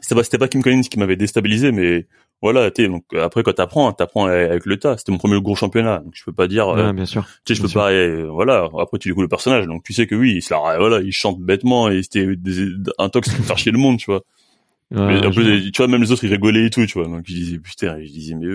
c'était 0.01 0.14
pas 0.14 0.24
c'était 0.24 0.39
pas 0.39 0.49
Kim 0.49 0.62
Collins 0.62 0.80
qui 0.80 0.99
m'avait 0.99 1.16
déstabilisé 1.16 1.72
mais 1.72 2.07
voilà 2.43 2.70
tu 2.70 2.87
donc 2.89 3.05
après 3.14 3.43
quand 3.43 3.55
t'apprends 3.55 3.93
t'apprends 3.93 4.26
avec 4.26 4.66
le 4.66 4.78
tas 4.78 4.99
c'était 4.99 5.11
mon 5.11 5.18
premier 5.18 5.41
gros 5.41 5.57
championnat 5.57 6.01
donc 6.01 6.12
je 6.14 6.24
peux 6.24 6.32
pas 6.32 6.47
dire 6.49 6.68
euh, 6.68 6.93
bien 6.93 7.07
sûr. 7.07 7.24
tu 7.45 7.53
sais, 7.53 7.55
je 7.55 7.62
peux 7.62 7.68
sûr. 7.68 7.80
pas, 7.80 7.91
euh, 7.91 8.26
voilà. 8.30 8.68
Après, 8.78 8.99
tu 8.99 9.09
découvres 9.09 9.22
le 9.22 9.28
personnage, 9.28 9.66
donc 9.66 9.84
tu 9.84 9.93
sais 9.93 10.07
que 10.07 10.14
oui, 10.14 10.34
il 10.37 10.43
se 10.43 10.53
la, 10.53 10.78
voilà, 10.78 11.01
il 11.01 11.12
chante 11.12 11.41
bêtement 11.41 11.89
et 11.91 12.03
c'était 12.03 12.26
un 12.99 13.09
tox 13.09 13.28
pour 13.34 13.45
faire 13.45 13.59
chier 13.59 13.72
le 13.72 13.78
monde, 13.78 13.99
tu 13.99 14.07
vois. 14.07 14.22
Ouais, 14.93 15.20
Mais 15.20 15.26
en 15.26 15.30
plus, 15.30 15.70
tu 15.72 15.76
vois, 15.78 15.89
même 15.89 16.03
les 16.03 16.12
autres, 16.12 16.24
ils 16.24 16.30
rigolaient 16.30 16.66
et 16.66 16.70
tout, 16.70 16.87
tu 16.87 16.99
vois. 16.99 17.09
Donc, 17.09 17.24
je 17.26 17.34
disais, 17.34 17.59
putain, 17.59 17.99
je 18.01 18.11
disais, 18.11 18.34
mais 18.34 18.47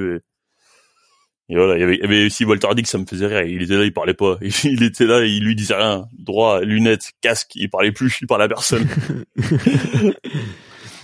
et 1.49 1.55
voilà, 1.55 1.75
il 1.75 1.81
y 1.81 1.83
avait, 1.83 1.95
il 1.95 2.01
y 2.01 2.05
avait 2.05 2.25
aussi 2.27 2.45
Walter 2.45 2.69
Dick, 2.73 2.87
ça 2.87 2.97
me 2.97 3.05
faisait 3.05 3.27
rire. 3.27 3.41
Il 3.41 3.61
était 3.61 3.75
là, 3.75 3.83
il 3.83 3.91
parlait 3.91 4.13
pas. 4.13 4.37
Il 4.63 4.83
était 4.83 5.05
là, 5.05 5.25
il 5.25 5.43
lui 5.43 5.53
disait 5.53 5.75
rien. 5.75 6.05
Droit, 6.17 6.61
lunettes, 6.61 7.11
casque, 7.19 7.55
il 7.55 7.69
parlait 7.69 7.91
plus, 7.91 8.19
il 8.21 8.27
parlait 8.27 8.45
à 8.45 8.47
personne. 8.47 8.87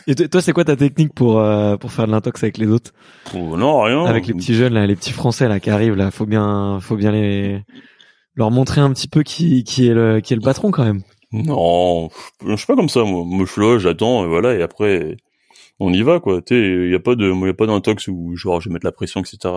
Et 0.07 0.15
toi, 0.15 0.41
c'est 0.41 0.53
quoi 0.53 0.63
ta 0.63 0.75
technique 0.77 1.13
pour 1.13 1.39
euh, 1.39 1.75
pour 1.77 1.91
faire 1.91 2.07
de 2.07 2.11
l'intox 2.11 2.41
avec 2.41 2.57
les 2.57 2.67
autres? 2.67 2.91
Oh, 3.35 3.57
non, 3.57 3.81
rien. 3.81 4.05
Avec 4.05 4.25
les 4.27 4.33
petits 4.33 4.53
jeunes 4.55 4.73
là, 4.73 4.87
les 4.87 4.95
petits 4.95 5.11
français 5.11 5.47
là 5.49 5.59
qui 5.59 5.69
arrivent 5.69 5.95
là, 5.95 6.11
faut 6.11 6.25
bien 6.25 6.79
faut 6.81 6.95
bien 6.95 7.11
les 7.11 7.61
leur 8.35 8.49
montrer 8.51 8.79
un 8.81 8.91
petit 8.93 9.07
peu 9.09 9.23
qui 9.23 9.63
qui 9.65 9.87
est 9.87 9.93
le 9.93 10.21
qui 10.21 10.33
est 10.33 10.37
le 10.37 10.41
patron 10.41 10.71
quand 10.71 10.85
même. 10.85 11.01
Non, 11.33 12.09
je 12.45 12.55
suis 12.55 12.65
pas 12.67 12.75
comme 12.75 12.87
ça, 12.87 13.03
moi. 13.03 13.23
Moi, 13.25 13.45
je 13.45 13.51
suis 13.51 13.61
là, 13.61 13.77
j'attends, 13.79 14.23
et 14.23 14.27
voilà, 14.29 14.53
et 14.55 14.61
après, 14.61 15.17
on 15.77 15.91
y 15.91 16.01
va, 16.01 16.21
quoi. 16.21 16.41
Tu 16.41 16.85
il 16.85 16.91
y 16.91 16.95
a 16.95 16.99
pas 17.01 17.15
de, 17.15 17.29
y 17.45 17.49
a 17.49 17.53
pas 17.53 17.65
d'intox 17.67 18.07
où, 18.07 18.33
genre, 18.37 18.61
je 18.61 18.69
vais 18.69 18.73
mettre 18.73 18.85
la 18.85 18.93
pression, 18.93 19.19
etc. 19.19 19.53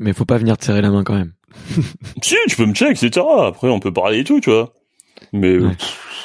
Mais 0.00 0.12
faut 0.12 0.26
pas 0.26 0.36
venir 0.36 0.58
te 0.58 0.64
serrer 0.66 0.82
la 0.82 0.90
main 0.90 1.02
quand 1.02 1.14
même. 1.14 1.32
Si, 2.22 2.34
tu 2.48 2.56
peux 2.56 2.66
me 2.66 2.74
check, 2.74 2.90
etc. 3.02 3.24
Après, 3.46 3.68
on 3.70 3.80
peut 3.80 3.92
parler 3.92 4.18
et 4.18 4.24
tout, 4.24 4.40
tu 4.40 4.50
vois. 4.50 4.74
Mais 5.32 5.56
Ouais. 5.56 5.70
pff, 5.70 6.23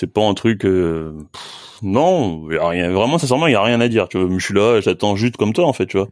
c'est 0.00 0.06
pas 0.12 0.22
un 0.26 0.34
truc. 0.34 0.64
euh, 0.64 1.12
pff, 1.32 1.78
non, 1.82 2.50
y 2.50 2.56
a 2.56 2.68
rien. 2.68 2.90
Vraiment, 2.90 3.18
sincèrement, 3.18 3.46
il 3.46 3.52
y 3.52 3.56
a 3.56 3.62
rien 3.62 3.80
à 3.80 3.88
dire. 3.88 4.08
Tu 4.08 4.18
vois, 4.18 4.38
je 4.38 4.44
suis 4.44 4.54
là, 4.54 4.80
j'attends 4.80 5.14
juste 5.16 5.36
comme 5.36 5.52
toi, 5.52 5.66
en 5.66 5.72
fait, 5.72 5.86
tu 5.86 5.98
vois. 5.98 6.08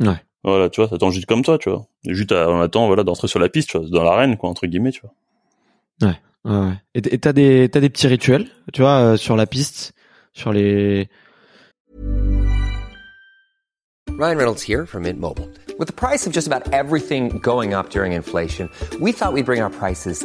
Ouais. 0.00 0.16
Voilà, 0.44 0.68
tu 0.70 0.80
vois, 0.80 0.88
t'attends 0.88 1.10
juste 1.10 1.26
comme 1.26 1.42
toi, 1.42 1.58
tu 1.58 1.68
vois. 1.70 1.86
Et 2.06 2.14
juste, 2.14 2.30
à- 2.32 2.48
on 2.48 2.60
attend, 2.60 2.86
voilà, 2.86 3.02
d'entrer 3.02 3.26
sur 3.28 3.40
la 3.40 3.48
piste, 3.48 3.70
tu 3.70 3.78
vois, 3.78 3.88
dans 3.90 4.04
l'arène, 4.04 4.36
quoi, 4.36 4.48
entre 4.48 4.66
guillemets, 4.66 4.92
tu 4.92 5.00
vois. 5.02 6.08
Ouais, 6.08 6.16
ouais. 6.44 6.74
Et 6.94 7.18
t'as 7.18 7.32
des 7.32 7.68
t'as 7.68 7.80
des 7.80 7.88
petits 7.90 8.06
rituels, 8.06 8.46
tu 8.72 8.82
vois, 8.82 8.98
euh, 9.00 9.16
sur 9.16 9.34
la 9.36 9.46
piste, 9.46 9.92
sur 10.34 10.52
les 10.52 11.08
Ryan 14.18 14.36
Reynolds 14.38 14.62
here 14.66 14.86
from 14.86 15.02
Mint 15.02 15.18
Mobile. 15.18 15.48
With 15.78 15.88
the 15.88 15.94
price 15.94 16.26
of 16.26 16.32
just 16.32 16.46
about 16.50 16.72
everything 16.72 17.38
going 17.42 17.74
up 17.74 17.90
during 17.90 18.12
inflation, 18.12 18.68
we 19.00 19.12
thought 19.12 19.32
we'd 19.34 19.44
bring 19.44 19.60
our 19.60 19.70
prices 19.70 20.24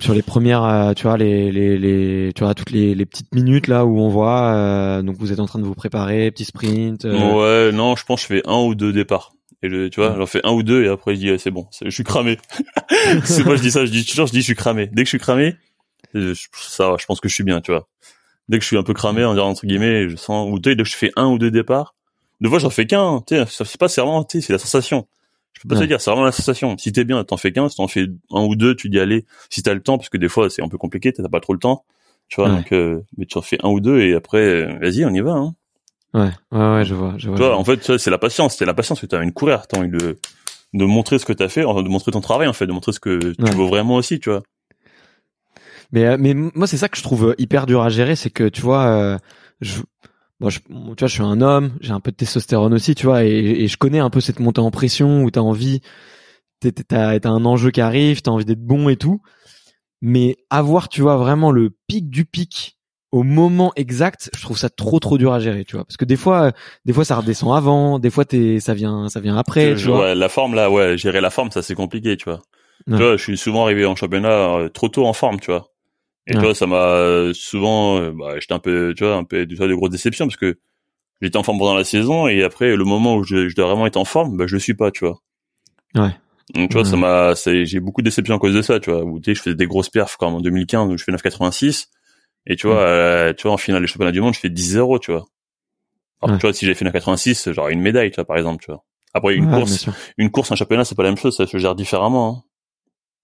sur 0.00 0.14
les 0.14 0.22
premières, 0.22 0.64
euh, 0.64 0.92
tu 0.94 1.02
vois, 1.04 1.16
les, 1.16 1.52
les, 1.52 1.78
les, 1.78 2.32
tu 2.34 2.42
vois, 2.44 2.54
toutes 2.54 2.70
les, 2.70 2.94
les 2.94 3.06
petites 3.06 3.34
minutes 3.34 3.68
là 3.68 3.84
où 3.84 3.98
on 4.00 4.08
voit, 4.08 4.52
euh, 4.54 5.02
donc 5.02 5.16
vous 5.18 5.32
êtes 5.32 5.40
en 5.40 5.46
train 5.46 5.58
de 5.58 5.64
vous 5.64 5.74
préparer, 5.74 6.30
petit 6.30 6.44
sprint. 6.44 7.04
euh, 7.04 7.68
Ouais, 7.68 7.72
non, 7.72 7.96
je 7.96 8.04
pense 8.04 8.26
que 8.26 8.34
je 8.34 8.40
fais 8.40 8.48
un 8.48 8.60
ou 8.62 8.74
deux 8.74 8.92
départs. 8.92 9.32
Et 9.62 9.68
je, 9.68 9.88
tu 9.88 10.00
vois, 10.00 10.16
j'en 10.16 10.24
fais 10.26 10.40
un 10.44 10.52
ou 10.52 10.62
deux 10.62 10.84
et 10.84 10.88
après 10.88 11.14
je 11.14 11.20
dis, 11.20 11.28
eh, 11.28 11.36
c'est 11.38 11.50
bon, 11.50 11.66
je 11.82 11.90
suis 11.90 12.04
cramé. 12.04 12.38
c'est 13.24 13.44
pas 13.44 13.56
je 13.56 13.60
dis 13.62 13.70
ça, 13.70 13.84
je 13.84 13.90
dis 13.90 14.04
toujours, 14.06 14.26
je 14.26 14.32
dis, 14.32 14.38
je 14.40 14.44
suis 14.44 14.54
cramé. 14.54 14.86
Dès 14.86 15.02
que 15.02 15.06
je 15.06 15.10
suis 15.10 15.18
cramé, 15.18 15.54
euh, 16.14 16.32
je- 16.34 16.46
ça 16.54 16.90
va, 16.90 16.96
je 16.98 17.04
pense 17.04 17.20
que 17.20 17.28
je 17.28 17.34
suis 17.34 17.44
bien, 17.44 17.60
tu 17.60 17.70
vois. 17.70 17.86
Dès 18.48 18.56
que 18.58 18.62
je 18.62 18.68
suis 18.68 18.78
un 18.78 18.82
peu 18.82 18.94
cramé, 18.94 19.24
on 19.24 19.34
dirait 19.34 19.44
entre 19.46 19.66
guillemets, 19.66 20.08
je 20.08 20.16
sens, 20.16 20.48
ou 20.50 20.58
deux, 20.58 20.74
dès 20.74 20.82
que 20.82 20.88
je 20.88 20.96
fais 20.96 21.12
un 21.16 21.26
ou 21.26 21.38
deux 21.38 21.50
départs. 21.50 21.94
Des 22.40 22.48
fois, 22.48 22.58
j'en 22.58 22.70
fais 22.70 22.86
qu'un, 22.86 23.20
tu 23.26 23.36
sais, 23.36 23.44
c'est 23.66 23.78
pas, 23.78 23.88
c'est 23.88 24.00
vraiment, 24.00 24.24
tu 24.24 24.40
sais, 24.40 24.46
c'est 24.46 24.52
la 24.54 24.58
sensation. 24.58 25.06
Je 25.52 25.60
peux 25.62 25.68
pas 25.68 25.74
Ouais. 25.74 25.82
te 25.82 25.86
dire, 25.88 26.00
c'est 26.00 26.10
vraiment 26.10 26.24
la 26.24 26.32
sensation. 26.32 26.78
Si 26.78 26.92
t'es 26.92 27.04
bien, 27.04 27.22
t'en 27.24 27.36
fais 27.36 27.52
qu'un, 27.52 27.68
si 27.68 27.76
t'en 27.76 27.88
fais 27.88 28.06
un 28.30 28.42
ou 28.44 28.56
deux, 28.56 28.74
tu 28.74 28.88
dis, 28.88 28.98
allez, 28.98 29.26
si 29.50 29.62
t'as 29.62 29.74
le 29.74 29.80
temps, 29.82 29.98
parce 29.98 30.08
que 30.08 30.16
des 30.16 30.28
fois, 30.28 30.48
c'est 30.48 30.62
un 30.62 30.68
peu 30.68 30.78
compliqué, 30.78 31.12
t'as 31.12 31.28
pas 31.28 31.40
trop 31.40 31.52
le 31.52 31.58
temps. 31.58 31.84
Tu 32.28 32.36
vois, 32.40 32.48
Ouais. 32.48 32.56
donc, 32.56 32.72
euh, 32.72 33.00
mais 33.18 33.26
tu 33.26 33.36
en 33.36 33.42
fais 33.42 33.58
un 33.62 33.68
ou 33.68 33.80
deux 33.80 34.00
et 34.00 34.14
après, 34.14 34.38
euh, 34.38 34.78
vas-y, 34.80 35.04
on 35.04 35.10
y 35.12 35.20
va, 35.20 35.32
hein. 35.32 35.54
ouais, 36.14 36.30
ouais, 36.52 36.74
ouais, 36.76 36.84
je 36.84 36.94
vois, 36.94 37.14
je 37.18 37.28
vois. 37.28 37.36
Tu 37.36 37.42
vois, 37.44 37.56
en 37.56 37.64
fait, 37.64 37.78
tu 37.78 37.86
vois, 37.88 37.98
c'est 37.98 38.10
la 38.10 38.18
patience. 38.18 38.56
C'est 38.56 38.64
la 38.66 38.74
patience 38.74 39.00
que 39.00 39.06
tu 39.06 39.14
as 39.14 39.18
envie 39.18 39.26
de 39.26 39.32
courir. 39.32 39.66
Tu 39.66 39.76
as 39.76 39.80
envie 39.80 39.90
de, 39.90 40.18
de 40.74 40.84
montrer 40.84 41.18
ce 41.18 41.24
que 41.26 41.32
tu 41.32 41.42
as 41.42 41.48
fait, 41.48 41.62
de 41.62 41.88
montrer 41.88 42.12
ton 42.12 42.20
travail, 42.20 42.46
en 42.46 42.52
fait, 42.52 42.66
de 42.66 42.72
montrer 42.72 42.92
ce 42.92 43.00
que 43.00 43.32
tu 43.32 43.42
Ouais. 43.42 43.50
veux 43.56 43.66
vraiment 43.66 43.96
aussi, 43.96 44.20
tu 44.20 44.30
vois. 44.30 44.42
Mais 45.92 46.06
euh, 46.06 46.16
mais 46.18 46.34
moi 46.34 46.66
c'est 46.66 46.76
ça 46.76 46.88
que 46.88 46.96
je 46.96 47.02
trouve 47.02 47.34
hyper 47.38 47.66
dur 47.66 47.82
à 47.82 47.88
gérer, 47.88 48.14
c'est 48.14 48.30
que 48.30 48.48
tu 48.48 48.60
vois, 48.62 48.86
euh, 48.86 49.18
je, 49.60 49.80
moi, 50.40 50.50
je, 50.50 50.58
tu 50.60 50.72
vois, 50.72 51.08
je 51.08 51.12
suis 51.12 51.22
un 51.22 51.40
homme, 51.40 51.72
j'ai 51.80 51.92
un 51.92 52.00
peu 52.00 52.10
de 52.10 52.16
testostérone 52.16 52.72
aussi, 52.74 52.94
tu 52.94 53.06
vois, 53.06 53.24
et, 53.24 53.28
et 53.28 53.68
je 53.68 53.76
connais 53.76 53.98
un 53.98 54.10
peu 54.10 54.20
cette 54.20 54.40
montée 54.40 54.60
en 54.60 54.70
pression 54.70 55.22
où 55.22 55.30
t'as 55.30 55.40
envie, 55.40 55.80
t'as 56.60 57.18
t'as 57.18 57.30
un 57.30 57.44
enjeu 57.44 57.70
qui 57.70 57.80
arrive, 57.80 58.22
t'as 58.22 58.30
envie 58.30 58.44
d'être 58.46 58.64
bon 58.64 58.88
et 58.88 58.96
tout, 58.96 59.20
mais 60.00 60.36
avoir, 60.48 60.88
tu 60.88 61.02
vois, 61.02 61.16
vraiment 61.16 61.52
le 61.52 61.70
pic 61.86 62.08
du 62.08 62.24
pic 62.24 62.78
au 63.12 63.22
moment 63.24 63.72
exact, 63.74 64.30
je 64.34 64.40
trouve 64.40 64.56
ça 64.56 64.70
trop 64.70 65.00
trop 65.00 65.18
dur 65.18 65.32
à 65.32 65.40
gérer, 65.40 65.64
tu 65.64 65.76
vois, 65.76 65.84
parce 65.84 65.96
que 65.96 66.04
des 66.04 66.16
fois, 66.16 66.52
des 66.84 66.92
fois 66.92 67.04
ça 67.04 67.16
redescend 67.16 67.54
avant, 67.54 67.98
des 67.98 68.10
fois 68.10 68.24
t'es, 68.24 68.60
ça 68.60 68.72
vient, 68.72 69.08
ça 69.08 69.20
vient 69.20 69.36
après, 69.36 69.74
tu 69.74 69.88
vois. 69.88 70.02
Ouais, 70.02 70.14
la 70.14 70.28
forme 70.28 70.54
là, 70.54 70.70
ouais, 70.70 70.96
gérer 70.96 71.20
la 71.20 71.30
forme, 71.30 71.50
ça 71.50 71.60
c'est 71.60 71.74
compliqué, 71.74 72.16
tu 72.16 72.24
vois. 72.24 72.40
Tu 72.86 72.94
vois, 72.94 73.16
je 73.16 73.22
suis 73.22 73.36
souvent 73.36 73.64
arrivé 73.64 73.84
en 73.84 73.94
championnat 73.94 74.30
euh, 74.30 74.68
trop 74.70 74.88
tôt 74.88 75.06
en 75.06 75.12
forme, 75.12 75.38
tu 75.38 75.50
vois. 75.50 75.66
Et 76.26 76.34
tu 76.34 76.40
vois, 76.40 76.54
ça 76.54 76.66
m'a 76.66 76.76
euh, 76.76 77.32
souvent, 77.32 77.98
euh, 77.98 78.12
bah, 78.12 78.38
j'étais 78.38 78.52
un 78.52 78.58
peu, 78.58 78.94
tu 78.96 79.04
vois, 79.04 79.16
un 79.16 79.24
peu, 79.24 79.46
tu 79.46 79.56
vois, 79.56 79.66
de 79.66 79.74
grosses 79.74 79.90
déceptions 79.90 80.26
parce 80.26 80.36
que 80.36 80.58
j'étais 81.20 81.36
en 81.36 81.42
forme 81.42 81.58
pendant 81.58 81.74
la 81.74 81.84
saison 81.84 82.28
et 82.28 82.42
après 82.42 82.76
le 82.76 82.84
moment 82.84 83.16
où 83.16 83.24
je, 83.24 83.48
je 83.48 83.56
dois 83.56 83.66
vraiment 83.66 83.86
être 83.86 83.96
en 83.96 84.04
forme, 84.04 84.36
bah 84.36 84.46
je 84.46 84.54
le 84.54 84.60
suis 84.60 84.74
pas, 84.74 84.90
tu 84.90 85.04
vois. 85.04 85.18
Ouais. 85.94 86.14
Donc 86.54 86.70
tu 86.70 86.74
vois, 86.74 86.84
ça 86.84 86.96
m'a, 86.96 87.34
j'ai 87.34 87.80
beaucoup 87.80 88.02
de 88.02 88.06
déceptions 88.06 88.34
à 88.34 88.38
cause 88.38 88.54
de 88.54 88.62
ça, 88.62 88.80
tu 88.80 88.90
vois. 88.90 89.04
Où 89.04 89.20
tu 89.20 89.30
sais, 89.30 89.34
je 89.34 89.42
faisais 89.42 89.56
des 89.56 89.66
grosses 89.66 89.88
perfs 89.88 90.16
comme 90.16 90.34
en 90.34 90.40
2015 90.40 90.90
où 90.90 90.96
je 90.96 91.04
fais 91.04 91.12
9,86 91.12 91.86
et 92.46 92.56
tu 92.56 92.66
vois, 92.66 92.80
euh, 92.80 93.32
tu 93.34 93.44
vois, 93.44 93.52
en 93.52 93.56
finale 93.56 93.82
des 93.82 93.86
championnats 93.86 94.12
du 94.12 94.20
monde, 94.20 94.34
je 94.34 94.40
fais 94.40 94.48
10-0, 94.48 94.98
tu 95.00 95.12
vois. 95.12 95.26
Alors 96.22 96.38
tu 96.38 96.42
vois, 96.42 96.52
si 96.52 96.66
j'avais 96.66 96.74
fait 96.74 96.84
9,86, 96.84 97.52
j'aurais 97.52 97.72
une 97.72 97.80
médaille, 97.80 98.10
tu 98.10 98.16
vois, 98.16 98.24
par 98.24 98.36
exemple, 98.36 98.64
tu 98.64 98.70
vois. 98.70 98.84
Après 99.12 99.34
une 99.34 99.50
course, 99.50 99.88
une 100.18 100.30
course, 100.30 100.52
un 100.52 100.54
championnat, 100.54 100.84
c'est 100.84 100.94
pas 100.94 101.02
la 101.02 101.10
même 101.10 101.18
chose, 101.18 101.36
ça 101.36 101.46
se 101.46 101.56
gère 101.58 101.74
différemment. 101.74 102.28
Hein. 102.28 102.49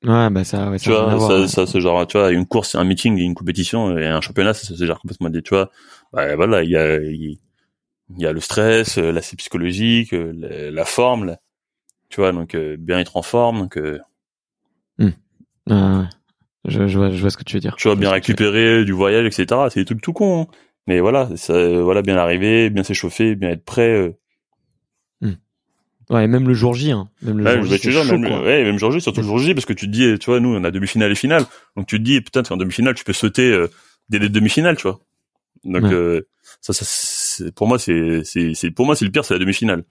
Ouais, 0.07 0.31
bah 0.31 0.45
ça, 0.45 0.71
ouais, 0.71 0.79
tu 0.79 0.91
vois, 0.91 1.19
ça, 1.19 1.49
ça, 1.49 1.67
se 1.67 1.81
genre, 1.81 2.07
tu 2.07 2.17
vois, 2.17 2.31
une 2.31 2.47
course, 2.47 2.77
un 2.77 2.85
meeting, 2.85 3.19
une 3.19 3.35
compétition 3.35 3.99
et 3.99 4.07
un 4.07 4.21
championnat, 4.21 4.55
ça 4.55 4.77
se 4.77 4.87
gère 4.87 5.01
complètement. 5.01 5.29
Tu 5.33 5.43
vois, 5.51 5.73
bah, 6.13 6.37
voilà, 6.37 6.63
il 6.63 6.71
y 6.71 6.77
a, 6.77 7.01
il 7.03 7.39
y 8.17 8.25
a 8.25 8.33
le 8.33 8.39
stress, 8.41 8.99
euh, 8.99 9.11
l'aspect 9.11 9.37
psychologique, 9.37 10.13
euh, 10.13 10.71
la, 10.71 10.85
forme, 10.85 11.37
tu 12.09 12.21
vois, 12.21 12.31
donc 12.31 12.55
euh, 12.55 12.77
bien 12.79 13.01
être 13.01 13.17
en 13.17 13.23
forme, 13.23 13.59
donc. 13.63 13.79
Hmm. 14.99 15.11
ouais. 15.67 16.05
je, 16.67 16.87
je, 16.87 16.99
vois, 16.99 17.11
je 17.11 17.21
vois 17.21 17.31
ce 17.31 17.37
que 17.37 17.43
tu 17.43 17.57
veux 17.57 17.61
dire. 17.61 17.75
Tu 17.77 17.89
vois, 17.89 17.97
bien 17.97 18.13
récupérer 18.13 18.85
du 18.85 18.93
voyage, 18.93 19.27
etc. 19.27 19.63
C'est 19.71 19.81
des 19.81 19.87
trucs 19.87 20.03
tout 20.03 20.13
con. 20.13 20.43
Hein. 20.43 20.47
Mais 20.87 21.01
voilà, 21.01 21.37
ça, 21.37 21.81
voilà, 21.81 22.03
bien 22.03 22.17
arriver, 22.17 22.71
bien 22.71 22.85
s'échauffer, 22.85 23.35
bien 23.35 23.51
être 23.51 23.65
prêt. 23.65 24.17
Ouais, 26.09 26.29
même 26.29 26.47
le 26.47 26.55
jour 26.55 26.75
J, 26.75 26.93
hein. 26.93 27.09
Même 27.23 27.39
le 27.39 27.45
ouais, 27.45 27.63
jour 27.63 27.77
J, 27.77 27.93
chaud, 27.93 28.19
même, 28.19 28.45
ouais, 28.45 28.63
même 28.63 28.79
jour 28.79 28.93
J, 28.93 29.01
surtout 29.01 29.23
le 29.23 29.27
jour 29.27 29.39
J, 29.39 29.55
parce 29.55 29.67
que 29.67 29.73
tu 29.73 29.87
te 29.87 29.91
dis, 29.91 30.19
tu 30.19 30.31
vois, 30.31 30.39
nous, 30.39 30.55
on 30.55 30.63
a 30.63 30.71
demi-finale 30.71 31.11
et 31.11 31.17
finale. 31.17 31.45
Donc 31.77 31.87
tu 31.87 31.99
te 31.99 32.03
dis, 32.03 32.21
putain, 32.21 32.43
en 32.51 32.57
demi-finale, 32.57 32.95
tu 32.95 33.05
peux 33.05 33.13
sauter 33.13 33.51
euh, 33.51 33.69
dès 34.09 34.19
les 34.19 34.29
demi-finales, 34.29 34.77
tu 34.77 34.85
vois. 34.85 35.01
Donc 35.65 35.85
euh, 35.85 36.23
ça, 36.61 36.73
ça 36.73 37.45
pour 37.57 37.67
moi, 37.67 37.79
c'est, 37.79 38.23
c'est, 38.25 38.71
pour 38.71 38.87
moi, 38.87 38.95
c'est 38.95 39.05
le 39.05 39.11
pire, 39.11 39.25
c'est 39.25 39.35
la 39.35 39.41
demi-finale. 39.41 39.85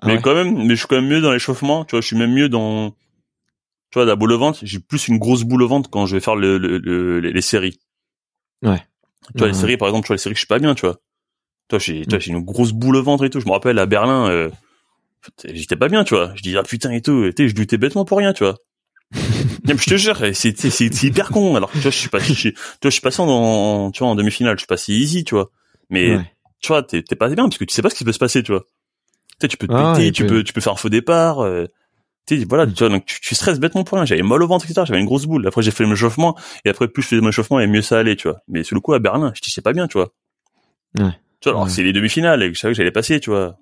Ah 0.00 0.08
mais 0.08 0.20
quand 0.20 0.34
même, 0.34 0.66
mais 0.66 0.74
je 0.74 0.80
suis 0.80 0.86
quand 0.86 0.96
même 0.96 1.08
mieux 1.08 1.20
dans 1.20 1.32
l'échauffement, 1.32 1.84
tu 1.84 1.92
vois, 1.92 2.02
je 2.02 2.06
suis 2.06 2.16
même 2.16 2.32
mieux 2.32 2.48
dans, 2.48 2.90
tu 3.90 3.94
vois, 3.94 4.04
la 4.04 4.14
boule 4.14 4.32
au 4.32 4.38
ventre. 4.38 4.60
J'ai 4.62 4.78
plus 4.78 5.08
une 5.08 5.18
grosse 5.18 5.42
boule 5.42 5.62
au 5.62 5.68
ventre 5.68 5.90
quand 5.90 6.06
je 6.06 6.16
vais 6.16 6.20
faire 6.20 6.36
le, 6.36 6.58
le, 6.58 7.20
les, 7.20 7.40
séries. 7.40 7.80
Ouais. 8.62 8.82
Tu 9.32 9.38
vois, 9.38 9.48
les 9.48 9.54
séries, 9.54 9.76
par 9.76 9.88
exemple, 9.88 10.04
tu 10.04 10.08
vois, 10.08 10.16
les 10.16 10.22
séries, 10.22 10.34
je 10.34 10.40
suis 10.40 10.46
pas 10.46 10.58
bien, 10.58 10.74
tu 10.74 10.82
vois. 10.82 10.98
Toi, 11.68 11.78
j'ai, 11.78 12.02
tu 12.02 12.10
vois, 12.10 12.18
j'ai 12.18 12.30
une 12.30 12.44
grosse 12.44 12.72
boule 12.72 12.96
au 12.96 13.02
ventre 13.02 13.24
et 13.24 13.30
tout. 13.30 13.40
Je 13.40 13.46
me 13.46 13.52
rappelle 13.52 13.78
à 13.78 13.86
Berlin. 13.86 14.28
Euh, 14.28 14.50
j'étais 15.44 15.76
pas 15.76 15.88
bien, 15.88 16.04
tu 16.04 16.14
vois. 16.14 16.32
Je 16.34 16.42
dis 16.42 16.56
ah 16.56 16.62
putain 16.62 16.90
et 16.92 17.00
tout, 17.00 17.30
tu 17.36 17.48
je 17.48 17.54
doutais 17.54 17.78
bêtement 17.78 18.04
pour 18.04 18.18
rien, 18.18 18.32
tu 18.32 18.44
vois. 18.44 18.56
je 19.12 19.90
te 19.90 19.96
jure, 19.96 20.18
c'est 20.34 20.56
c'est 20.58 21.02
hyper 21.02 21.30
con. 21.30 21.56
Alors 21.56 21.70
tu 21.70 21.78
vois, 21.78 21.90
je 21.90 21.96
suis 21.96 22.08
pas, 22.08 22.18
je, 22.18 22.32
tu 22.32 22.50
vois, 22.50 22.56
je 22.84 22.90
suis 22.90 23.00
passé 23.00 23.20
en, 23.20 23.90
tu 23.92 24.00
vois, 24.00 24.08
en 24.08 24.14
demi-finale, 24.14 24.56
je 24.56 24.60
suis 24.60 24.66
passé 24.66 24.92
easy, 24.92 25.24
tu 25.24 25.34
vois. 25.34 25.50
Mais 25.90 26.18
tu 26.60 26.68
vois, 26.68 26.82
t'es 26.82 27.02
pas 27.02 27.28
bien 27.28 27.44
parce 27.44 27.58
que 27.58 27.64
tu 27.64 27.74
sais 27.74 27.82
pas 27.82 27.90
ce 27.90 27.94
qui 27.94 28.04
peut 28.04 28.12
se 28.12 28.18
passer, 28.18 28.42
tu 28.42 28.52
vois. 28.52 28.64
Tu 29.40 29.48
tu 29.48 29.56
peux 29.56 29.66
te 29.66 29.72
ah, 29.72 29.92
péter, 29.94 30.12
tu 30.12 30.26
peux, 30.26 30.42
tu 30.42 30.52
peux 30.52 30.60
faire 30.60 30.72
un 30.72 30.76
faux 30.76 30.88
départ. 30.88 31.40
Euh, 31.40 31.66
tu 32.26 32.44
voilà, 32.44 32.66
tu 32.66 32.72
vois, 32.78 32.88
donc 32.88 33.04
tu, 33.04 33.34
stresses 33.34 33.60
bêtement 33.60 33.84
pour 33.84 33.98
rien. 33.98 34.04
J'avais 34.04 34.22
mal 34.22 34.42
au 34.42 34.46
ventre, 34.46 34.64
etc. 34.64 34.82
J'avais 34.86 34.98
une 34.98 35.06
grosse 35.06 35.26
boule. 35.26 35.46
Après, 35.46 35.62
j'ai 35.62 35.70
fait 35.70 35.84
le 35.84 35.92
échauffement 35.92 36.36
et 36.64 36.70
après, 36.70 36.88
plus 36.88 37.02
je 37.02 37.08
faisais 37.08 37.20
mon 37.20 37.28
échauffement 37.28 37.60
et 37.60 37.66
mieux 37.66 37.82
ça 37.82 37.98
allait, 37.98 38.16
tu 38.16 38.28
vois. 38.28 38.38
Mais 38.48 38.64
sur 38.64 38.74
le 38.74 38.80
coup, 38.80 38.94
à 38.94 38.98
Berlin, 38.98 39.32
je 39.34 39.40
dis, 39.42 39.50
c'est 39.50 39.62
pas 39.62 39.72
bien, 39.72 39.86
tu 39.86 39.98
vois. 39.98 40.12
Ouais. 40.98 41.12
Tu 41.40 41.50
vois, 41.50 41.58
alors 41.58 41.70
c'est 41.70 41.82
les 41.82 41.92
demi-finales 41.92 42.42
et 42.42 42.52
je 42.52 42.58
savais 42.58 42.72
que 42.72 42.78
j'allais 42.78 42.90
passer, 42.90 43.20
tu 43.20 43.30
vois. 43.30 43.58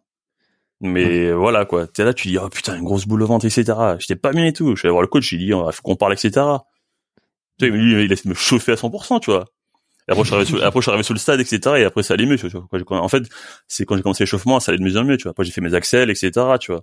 Mais 0.80 1.32
voilà 1.32 1.64
quoi, 1.64 1.86
t'es 1.86 2.04
là, 2.04 2.12
tu 2.12 2.28
dis 2.28 2.38
oh 2.38 2.48
putain 2.48 2.76
une 2.76 2.84
grosse 2.84 3.06
boule 3.06 3.22
au 3.22 3.26
ventre, 3.26 3.46
etc. 3.46 3.72
J'étais 3.98 4.16
pas 4.16 4.32
bien 4.32 4.44
et 4.44 4.52
tout. 4.52 4.74
Je 4.74 4.80
suis 4.80 4.86
allé 4.86 4.92
voir 4.92 5.02
le 5.02 5.08
coach, 5.08 5.28
j'ai 5.30 5.38
dit 5.38 5.52
oh, 5.52 5.70
faut 5.72 5.82
qu'on 5.82 5.96
parle, 5.96 6.12
etc. 6.12 6.30
Tu 7.58 7.68
vois, 7.68 7.76
lui 7.76 8.02
il 8.04 8.08
laisse 8.08 8.24
me 8.24 8.34
chauffer 8.34 8.72
à 8.72 8.74
100%, 8.74 9.20
tu 9.20 9.30
vois. 9.30 9.46
Et 10.08 10.12
après 10.12 10.24
je 10.24 10.26
suis 10.26 10.34
arrivé 10.34 10.50
sur, 10.50 10.64
après 10.64 10.80
je 10.80 10.82
suis 10.82 10.90
arrivé 10.90 11.04
sur 11.04 11.14
le 11.14 11.20
stade, 11.20 11.40
etc. 11.40 11.76
Et 11.78 11.84
après 11.84 12.02
ça 12.02 12.14
allait 12.14 12.26
mieux, 12.26 12.36
tu 12.36 12.48
vois. 12.48 12.66
En 12.90 13.08
fait, 13.08 13.22
c'est 13.68 13.86
quand 13.86 13.96
j'ai 13.96 14.02
commencé 14.02 14.24
l'échauffement, 14.24 14.60
ça 14.60 14.72
allait 14.72 14.78
de 14.78 14.84
mieux 14.84 14.98
en 14.98 15.04
mieux, 15.04 15.16
tu 15.16 15.22
vois. 15.22 15.30
Après 15.30 15.44
j'ai 15.44 15.52
fait 15.52 15.60
mes 15.60 15.74
accels, 15.74 16.10
etc. 16.10 16.30
Tu 16.60 16.72
vois. 16.72 16.82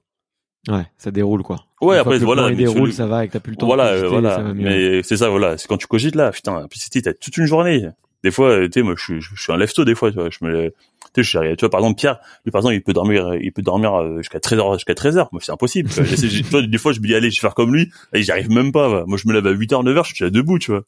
Ouais, 0.69 0.85
ça 0.97 1.11
déroule 1.11 1.43
quoi. 1.43 1.57
Ouais, 1.81 1.97
après 1.97 2.19
voilà, 2.19 2.49
il 2.49 2.57
déroule, 2.57 2.93
ça 2.93 3.07
va, 3.07 3.25
et 3.25 3.27
que 3.27 3.33
t'as 3.33 3.39
plus 3.39 3.51
le 3.51 3.57
temps. 3.57 3.65
Voilà, 3.65 3.99
de 3.99 4.05
voilà. 4.05 4.53
mais 4.53 5.03
c'est 5.03 5.17
ça, 5.17 5.29
voilà. 5.29 5.57
C'est 5.57 5.67
quand 5.67 5.77
tu 5.77 5.87
cogites 5.87 6.15
là, 6.15 6.31
putain. 6.31 6.67
Puis 6.69 6.79
c'était 6.79 7.01
t'as 7.01 7.13
toute 7.13 7.37
une 7.37 7.45
journée. 7.45 7.87
Des 8.23 8.31
fois, 8.31 8.67
tu 8.67 8.71
sais, 8.73 8.81
moi 8.83 8.93
je 8.97 9.03
suis, 9.03 9.21
je 9.21 9.41
suis 9.41 9.51
un 9.51 9.57
lève-tôt 9.57 9.85
des 9.85 9.95
fois, 9.95 10.11
tu 10.11 10.17
vois. 10.17 10.29
Je 10.29 10.45
me 10.45 10.71
tu 11.13 11.23
sais, 11.25 11.55
tu 11.57 11.61
vois, 11.61 11.69
par 11.69 11.81
exemple, 11.81 11.99
Pierre, 11.99 12.19
lui, 12.45 12.51
par 12.51 12.59
exemple, 12.59 12.75
il 12.75 12.81
peut 12.81 12.93
dormir, 12.93 13.35
il 13.35 13.51
peut 13.51 13.61
dormir 13.61 13.93
euh, 13.95 14.17
jusqu'à 14.19 14.39
13 14.39 14.59
heures, 14.59 14.73
jusqu'à 14.75 14.95
13 14.95 15.17
heures. 15.17 15.29
Moi, 15.33 15.41
c'est 15.43 15.51
impossible. 15.51 15.89
Tu 15.89 16.43
vois, 16.43 16.61
des 16.61 16.77
fois, 16.77 16.93
je 16.93 17.01
me 17.01 17.07
dis, 17.07 17.15
allez, 17.15 17.29
je 17.31 17.37
vais 17.37 17.41
faire 17.41 17.53
comme 17.53 17.73
lui. 17.73 17.91
Et 18.13 18.23
j'arrive 18.23 18.49
même 18.49 18.71
pas. 18.71 19.03
Moi, 19.05 19.17
je 19.17 19.27
me 19.27 19.33
lève 19.33 19.45
à 19.45 19.51
8 19.51 19.73
heures, 19.73 19.83
9 19.83 19.97
heures, 19.97 20.05
je 20.05 20.13
suis 20.13 20.23
déjà 20.23 20.31
debout, 20.31 20.57
tu 20.57 20.71
vois. 20.71 20.83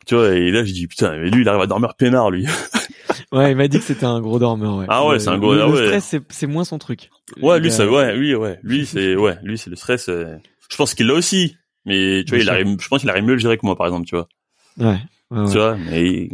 tu 0.06 0.16
vois, 0.16 0.36
et 0.36 0.52
là, 0.52 0.66
je 0.66 0.74
dis, 0.74 0.88
putain, 0.88 1.18
mais 1.18 1.30
lui, 1.30 1.44
il 1.44 1.50
arrive 1.50 1.62
à 1.62 1.68
dormir 1.68 1.94
peinard, 1.96 2.30
lui. 2.30 2.46
ouais, 3.32 3.52
il 3.52 3.56
m'a 3.56 3.70
dit 3.70 3.78
que 3.78 3.86
c'était 3.86 4.06
un 4.06 4.20
gros 4.20 4.38
dormeur, 4.38 4.76
ouais. 4.76 4.86
Ah 4.90 5.08
ouais, 5.08 5.20
c'est 5.20 5.30
un 5.30 5.38
gros, 5.38 5.54
le, 5.54 5.62
ah 5.62 5.68
le 5.68 5.98
stress, 5.98 6.16
c'est 6.28 6.48
moins 6.48 6.66
son 6.66 6.78
truc. 6.78 7.10
Ouais, 7.42 7.60
lui, 7.62 7.72
ça, 7.72 7.90
ouais, 7.90 8.18
lui, 8.18 8.36
ouais, 8.36 8.60
lui, 8.64 8.86
c'est, 8.86 9.16
ouais, 9.16 9.38
lui, 9.44 9.58
c'est 9.58 9.70
le 9.70 9.78
stress. 9.78 10.10
Euh, 10.10 10.36
je 10.70 10.76
pense 10.76 10.94
qu'il 10.94 11.08
l'a 11.08 11.14
aussi. 11.14 11.56
Mais, 11.86 12.26
tu 12.26 12.32
vois, 12.32 12.44
il 12.44 12.50
arrive, 12.50 12.68
je 12.80 12.88
pense 12.90 13.00
qu'il 13.00 13.10
arrive 13.10 13.24
mieux 13.24 13.34
le 13.34 13.40
gérer 13.40 13.58
que 13.58 13.66
moi, 13.66 13.78
par 13.78 13.88
exemple, 13.88 14.06
tu 14.06 14.16
vois. 14.16 14.28
Ouais. 14.78 15.00
Ouais 15.32 15.46
tu 15.52 15.58
vois, 15.58 15.76
mais 15.76 16.30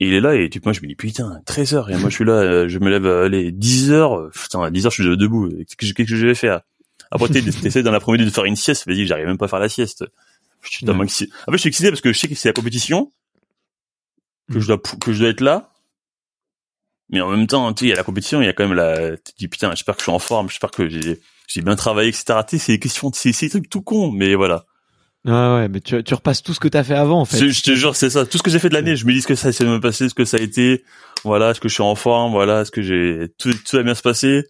il 0.00 0.14
est 0.14 0.20
là 0.20 0.34
et 0.34 0.48
tu, 0.48 0.60
moi 0.64 0.72
je 0.72 0.80
me 0.80 0.86
dis 0.86 0.94
putain 0.94 1.42
13 1.44 1.74
heures. 1.74 1.90
Et 1.90 1.96
moi 1.98 2.08
je 2.08 2.14
suis 2.14 2.24
là 2.24 2.32
euh, 2.32 2.68
je 2.68 2.78
me 2.78 2.88
lève 2.88 3.06
euh, 3.06 3.26
allez 3.26 3.52
10 3.52 3.92
heures. 3.92 4.30
Putain 4.30 4.62
à 4.62 4.70
10 4.70 4.86
heures 4.86 4.92
je 4.92 5.02
suis 5.02 5.16
debout. 5.16 5.50
Qu'est-ce 5.78 5.92
que 5.92 6.04
je 6.04 6.26
vais 6.26 6.34
faire? 6.34 6.62
Après 7.10 7.28
t'essaies 7.28 7.82
dans 7.82 7.92
l'après-midi 7.92 8.24
de 8.24 8.30
faire 8.30 8.44
une 8.46 8.56
sieste. 8.56 8.86
Vas-y 8.86 9.06
j'arrive 9.06 9.26
même 9.26 9.38
pas 9.38 9.44
à 9.44 9.48
faire 9.48 9.58
la 9.58 9.68
sieste. 9.68 10.04
Je 10.62 10.70
suis 10.70 10.90
en 10.90 10.98
fait 10.98 11.28
je 11.52 11.56
suis 11.56 11.68
excité 11.68 11.90
parce 11.90 12.00
que 12.00 12.12
je 12.12 12.18
sais 12.18 12.28
que 12.28 12.34
c'est 12.34 12.48
la 12.48 12.52
compétition 12.52 13.12
que 14.50 14.58
je 14.58 14.66
dois 14.66 14.78
que 14.78 15.12
je 15.12 15.20
dois 15.20 15.30
être 15.30 15.40
là. 15.40 15.70
Mais 17.10 17.20
en 17.20 17.30
même 17.30 17.46
temps 17.46 17.72
tu 17.74 17.80
sais 17.80 17.86
il 17.86 17.88
y 17.90 17.92
a 17.92 17.96
la 17.96 18.04
compétition 18.04 18.40
il 18.40 18.46
y 18.46 18.48
a 18.48 18.52
quand 18.52 18.66
même 18.66 18.76
la 18.76 19.16
tu 19.16 19.32
dis 19.38 19.48
putain 19.48 19.70
j'espère 19.70 19.96
que 19.96 20.00
je 20.00 20.04
suis 20.04 20.12
en 20.12 20.18
forme 20.18 20.48
j'espère 20.48 20.70
que 20.70 20.88
j'ai 20.88 21.20
j'ai 21.46 21.62
bien 21.62 21.76
travaillé 21.76 22.08
etc 22.10 22.40
tu 22.48 22.58
sais 22.58 22.64
c'est 22.64 22.72
des 22.72 22.78
questions 22.78 23.10
c'est 23.12 23.32
c'est 23.32 23.46
des 23.46 23.50
trucs 23.50 23.68
tout 23.68 23.82
con 23.82 24.12
mais 24.12 24.34
voilà 24.34 24.64
ah 25.26 25.56
ouais, 25.56 25.68
mais 25.68 25.80
tu, 25.80 26.02
tu 26.02 26.14
repasses 26.14 26.42
tout 26.42 26.54
ce 26.54 26.60
que 26.60 26.68
t'as 26.68 26.82
fait 26.82 26.94
avant, 26.94 27.20
en 27.20 27.24
fait. 27.24 27.36
Je, 27.36 27.62
te 27.62 27.72
jure, 27.72 27.94
c'est 27.94 28.10
ça. 28.10 28.24
Tout 28.24 28.38
ce 28.38 28.42
que 28.42 28.50
j'ai 28.50 28.58
fait 28.58 28.70
de 28.70 28.74
l'année, 28.74 28.96
je 28.96 29.04
me 29.04 29.12
dis 29.12 29.20
ce 29.20 29.26
que 29.26 29.34
ça 29.34 29.52
s'est 29.52 29.64
me 29.64 29.80
passer, 29.80 30.08
ce 30.08 30.14
que 30.14 30.24
ça 30.24 30.38
a 30.38 30.40
été. 30.40 30.82
Voilà, 31.24 31.50
est-ce 31.50 31.60
que 31.60 31.68
je 31.68 31.74
suis 31.74 31.82
en 31.82 31.94
forme, 31.94 32.32
voilà, 32.32 32.62
est-ce 32.62 32.70
que 32.70 32.80
j'ai 32.80 33.28
tout, 33.38 33.52
tout 33.52 33.76
va 33.76 33.82
bien 33.82 33.94
se 33.94 34.02
passer? 34.02 34.44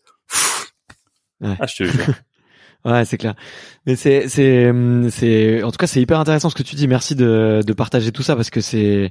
Ouais. 1.40 1.56
Ah, 1.58 1.66
je 1.66 1.76
te 1.76 1.84
jure. 1.84 2.04
ouais, 2.84 3.04
c'est 3.04 3.18
clair. 3.18 3.34
Mais 3.86 3.96
c'est, 3.96 4.28
c'est, 4.28 4.72
c'est, 5.10 5.62
en 5.64 5.72
tout 5.72 5.78
cas, 5.78 5.86
c'est 5.88 6.00
hyper 6.00 6.20
intéressant 6.20 6.50
ce 6.50 6.54
que 6.54 6.62
tu 6.62 6.76
dis. 6.76 6.86
Merci 6.86 7.16
de, 7.16 7.62
de 7.66 7.72
partager 7.72 8.12
tout 8.12 8.22
ça 8.22 8.36
parce 8.36 8.50
que 8.50 8.60
c'est, 8.60 9.10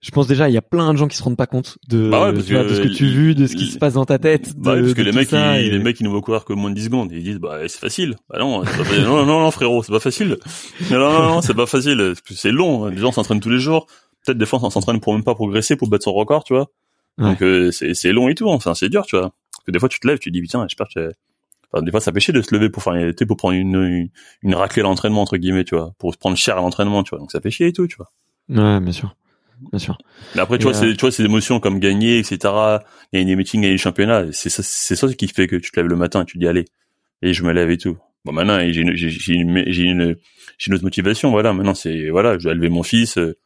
je 0.00 0.10
pense 0.12 0.26
déjà 0.26 0.48
il 0.48 0.52
y 0.54 0.56
a 0.56 0.62
plein 0.62 0.92
de 0.92 0.98
gens 0.98 1.08
qui 1.08 1.16
se 1.16 1.22
rendent 1.22 1.36
pas 1.36 1.46
compte 1.46 1.76
de, 1.88 2.08
bah 2.08 2.32
de 2.32 2.40
ce 2.40 2.80
que 2.80 2.88
tu 2.88 3.06
vu, 3.06 3.34
de 3.34 3.46
ce 3.46 3.54
qui 3.54 3.66
se 3.66 3.78
passe 3.78 3.94
dans 3.94 4.06
ta 4.06 4.18
tête. 4.18 4.54
Bah 4.56 4.74
parce 4.80 4.94
que 4.94 5.02
les 5.02 5.12
mecs, 5.12 5.30
ils, 5.30 5.70
les 5.70 5.78
mecs, 5.78 6.00
ils 6.00 6.04
ne 6.04 6.08
vont 6.08 6.22
courir 6.22 6.46
que 6.46 6.54
moins 6.54 6.70
de 6.70 6.74
10 6.74 6.84
secondes. 6.84 7.12
Ils 7.12 7.22
disent, 7.22 7.38
bah, 7.38 7.58
c'est 7.68 7.80
facile. 7.80 8.16
Bah 8.30 8.38
non, 8.38 8.62
pas 8.64 8.98
non, 8.98 9.26
non, 9.26 9.40
non, 9.40 9.50
frérot, 9.50 9.82
c'est 9.82 9.92
pas 9.92 10.00
facile. 10.00 10.38
Non, 10.90 10.98
non, 10.98 11.22
non, 11.28 11.42
c'est 11.42 11.54
pas 11.54 11.66
facile. 11.66 12.14
C'est 12.30 12.50
long. 12.50 12.86
Les 12.86 12.96
gens 12.96 13.12
s'entraînent 13.12 13.40
tous 13.40 13.50
les 13.50 13.58
jours. 13.58 13.86
Peut-être 14.24 14.38
des 14.38 14.46
fois, 14.46 14.58
on 14.62 14.70
s'entraîne 14.70 15.00
pour 15.00 15.12
même 15.12 15.24
pas 15.24 15.34
progresser, 15.34 15.76
pour 15.76 15.88
battre 15.88 16.04
son 16.04 16.14
record, 16.14 16.44
tu 16.44 16.54
vois. 16.54 16.70
Donc, 17.18 17.42
euh, 17.42 17.70
c'est, 17.70 18.12
long 18.12 18.30
et 18.30 18.34
tout. 18.34 18.48
Enfin, 18.48 18.74
c'est 18.74 18.88
dur, 18.88 19.04
tu 19.04 19.16
vois. 19.16 19.32
Parce 19.52 19.64
que 19.66 19.70
des 19.70 19.78
fois, 19.78 19.90
tu 19.90 20.00
te 20.00 20.08
lèves, 20.08 20.18
tu 20.18 20.30
te 20.30 20.32
dis, 20.32 20.40
putain, 20.40 20.66
j'espère 20.66 20.88
que 20.94 21.10
Enfin, 21.72 21.84
des 21.84 21.92
fois, 21.92 22.00
ça 22.00 22.10
fait 22.10 22.32
de 22.32 22.42
se 22.42 22.52
lever 22.52 22.68
pour 22.68 22.82
faire, 22.82 23.12
pour 23.28 23.36
prendre 23.36 23.54
une, 23.54 23.76
une, 23.76 24.08
une 24.42 24.54
raclée 24.56 24.80
à 24.80 24.82
l'entraînement, 24.82 25.22
entre 25.22 25.36
guillemets, 25.36 25.62
tu 25.62 25.76
vois. 25.76 25.92
Pour 25.98 26.12
se 26.12 26.18
prendre 26.18 26.36
cher 26.36 26.56
à 26.56 26.60
l'entraînement, 26.60 27.04
tu 27.04 27.10
vois. 27.10 27.20
Donc, 27.20 27.30
ça 27.30 27.40
fait 27.40 27.50
chier 27.50 27.68
et 27.68 27.72
tout, 27.72 27.86
tu 27.86 27.96
vois. 27.96 28.10
Ouais, 28.48 28.80
bien 28.80 28.92
sûr 28.92 29.14
bien 29.70 29.78
sûr. 29.78 29.98
Mais 30.34 30.40
après, 30.40 30.58
tu 30.58 30.64
vois, 30.64 30.74
c'est, 30.74 30.86
euh, 30.86 30.94
tu 30.94 31.00
vois, 31.00 31.12
ces 31.12 31.24
émotions 31.24 31.60
comme 31.60 31.78
gagner, 31.78 32.18
etc. 32.18 32.38
Il 33.12 33.18
y 33.18 33.22
a 33.22 33.24
des 33.24 33.36
meetings, 33.36 33.62
il 33.62 33.66
y 33.66 33.68
a 33.68 33.72
des 33.72 33.78
championnats. 33.78 34.26
C'est 34.32 34.48
ça, 34.48 34.62
c'est 34.62 34.96
ça 34.96 35.12
qui 35.12 35.28
fait 35.28 35.46
que 35.46 35.56
tu 35.56 35.70
te 35.70 35.78
lèves 35.78 35.88
le 35.88 35.96
matin 35.96 36.22
et 36.22 36.24
tu 36.24 36.34
te 36.34 36.38
dis 36.38 36.48
allez. 36.48 36.64
Et 37.22 37.32
je 37.32 37.42
me 37.42 37.52
lève 37.52 37.70
et 37.70 37.78
tout. 37.78 37.98
Bon, 38.24 38.32
maintenant, 38.32 38.58
j'ai 38.70 38.80
une, 38.80 38.94
j'ai, 38.94 39.10
j'ai 39.10 39.34
une, 39.34 39.64
j'ai 39.66 39.84
une, 39.84 40.16
autre 40.74 40.84
motivation. 40.84 41.30
Voilà. 41.30 41.52
Maintenant, 41.52 41.74
c'est, 41.74 42.08
voilà, 42.10 42.38
je 42.38 42.44
dois 42.44 42.52
élever 42.52 42.68
mon 42.68 42.82
fils, 42.82 43.18
euh, 43.18 43.36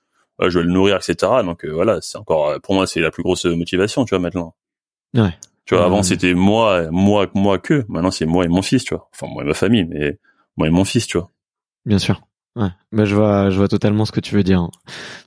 je 0.41 0.49
dois 0.49 0.63
le 0.63 0.71
nourrir, 0.71 0.97
etc. 0.97 1.33
Donc, 1.45 1.65
euh, 1.65 1.73
voilà, 1.73 2.01
c'est 2.01 2.19
encore, 2.19 2.61
pour 2.63 2.75
moi, 2.75 2.87
c'est 2.87 3.01
la 3.01 3.11
plus 3.11 3.23
grosse 3.23 3.45
motivation, 3.45 4.05
tu 4.05 4.11
vois, 4.11 4.21
maintenant. 4.21 4.55
Ouais. 5.15 5.35
Tu 5.65 5.75
vois, 5.75 5.85
avant, 5.85 6.03
c'était 6.03 6.35
moi, 6.35 6.89
moi, 6.91 7.31
moi 7.35 7.59
que. 7.59 7.85
Maintenant, 7.89 8.11
c'est 8.11 8.27
moi 8.27 8.45
et 8.45 8.49
mon 8.49 8.63
fils, 8.63 8.85
tu 8.85 8.95
vois. 8.95 9.09
Enfin, 9.15 9.33
moi 9.33 9.43
et 9.43 9.47
ma 9.47 9.55
famille, 9.55 9.85
mais 9.85 10.19
moi 10.57 10.67
et 10.67 10.71
mon 10.71 10.85
fils, 10.85 11.07
tu 11.07 11.19
vois. 11.19 11.31
Bien 11.87 11.99
sûr. 11.99 12.21
Ouais, 12.57 12.69
bah 12.93 13.05
je 13.05 13.15
vois, 13.17 13.51
je 13.51 13.57
vois 13.57 13.67
totalement 13.67 14.05
ce 14.05 14.13
que 14.13 14.21
tu 14.21 14.35
veux 14.37 14.45
dire. 14.45 14.61
hein. 14.61 14.71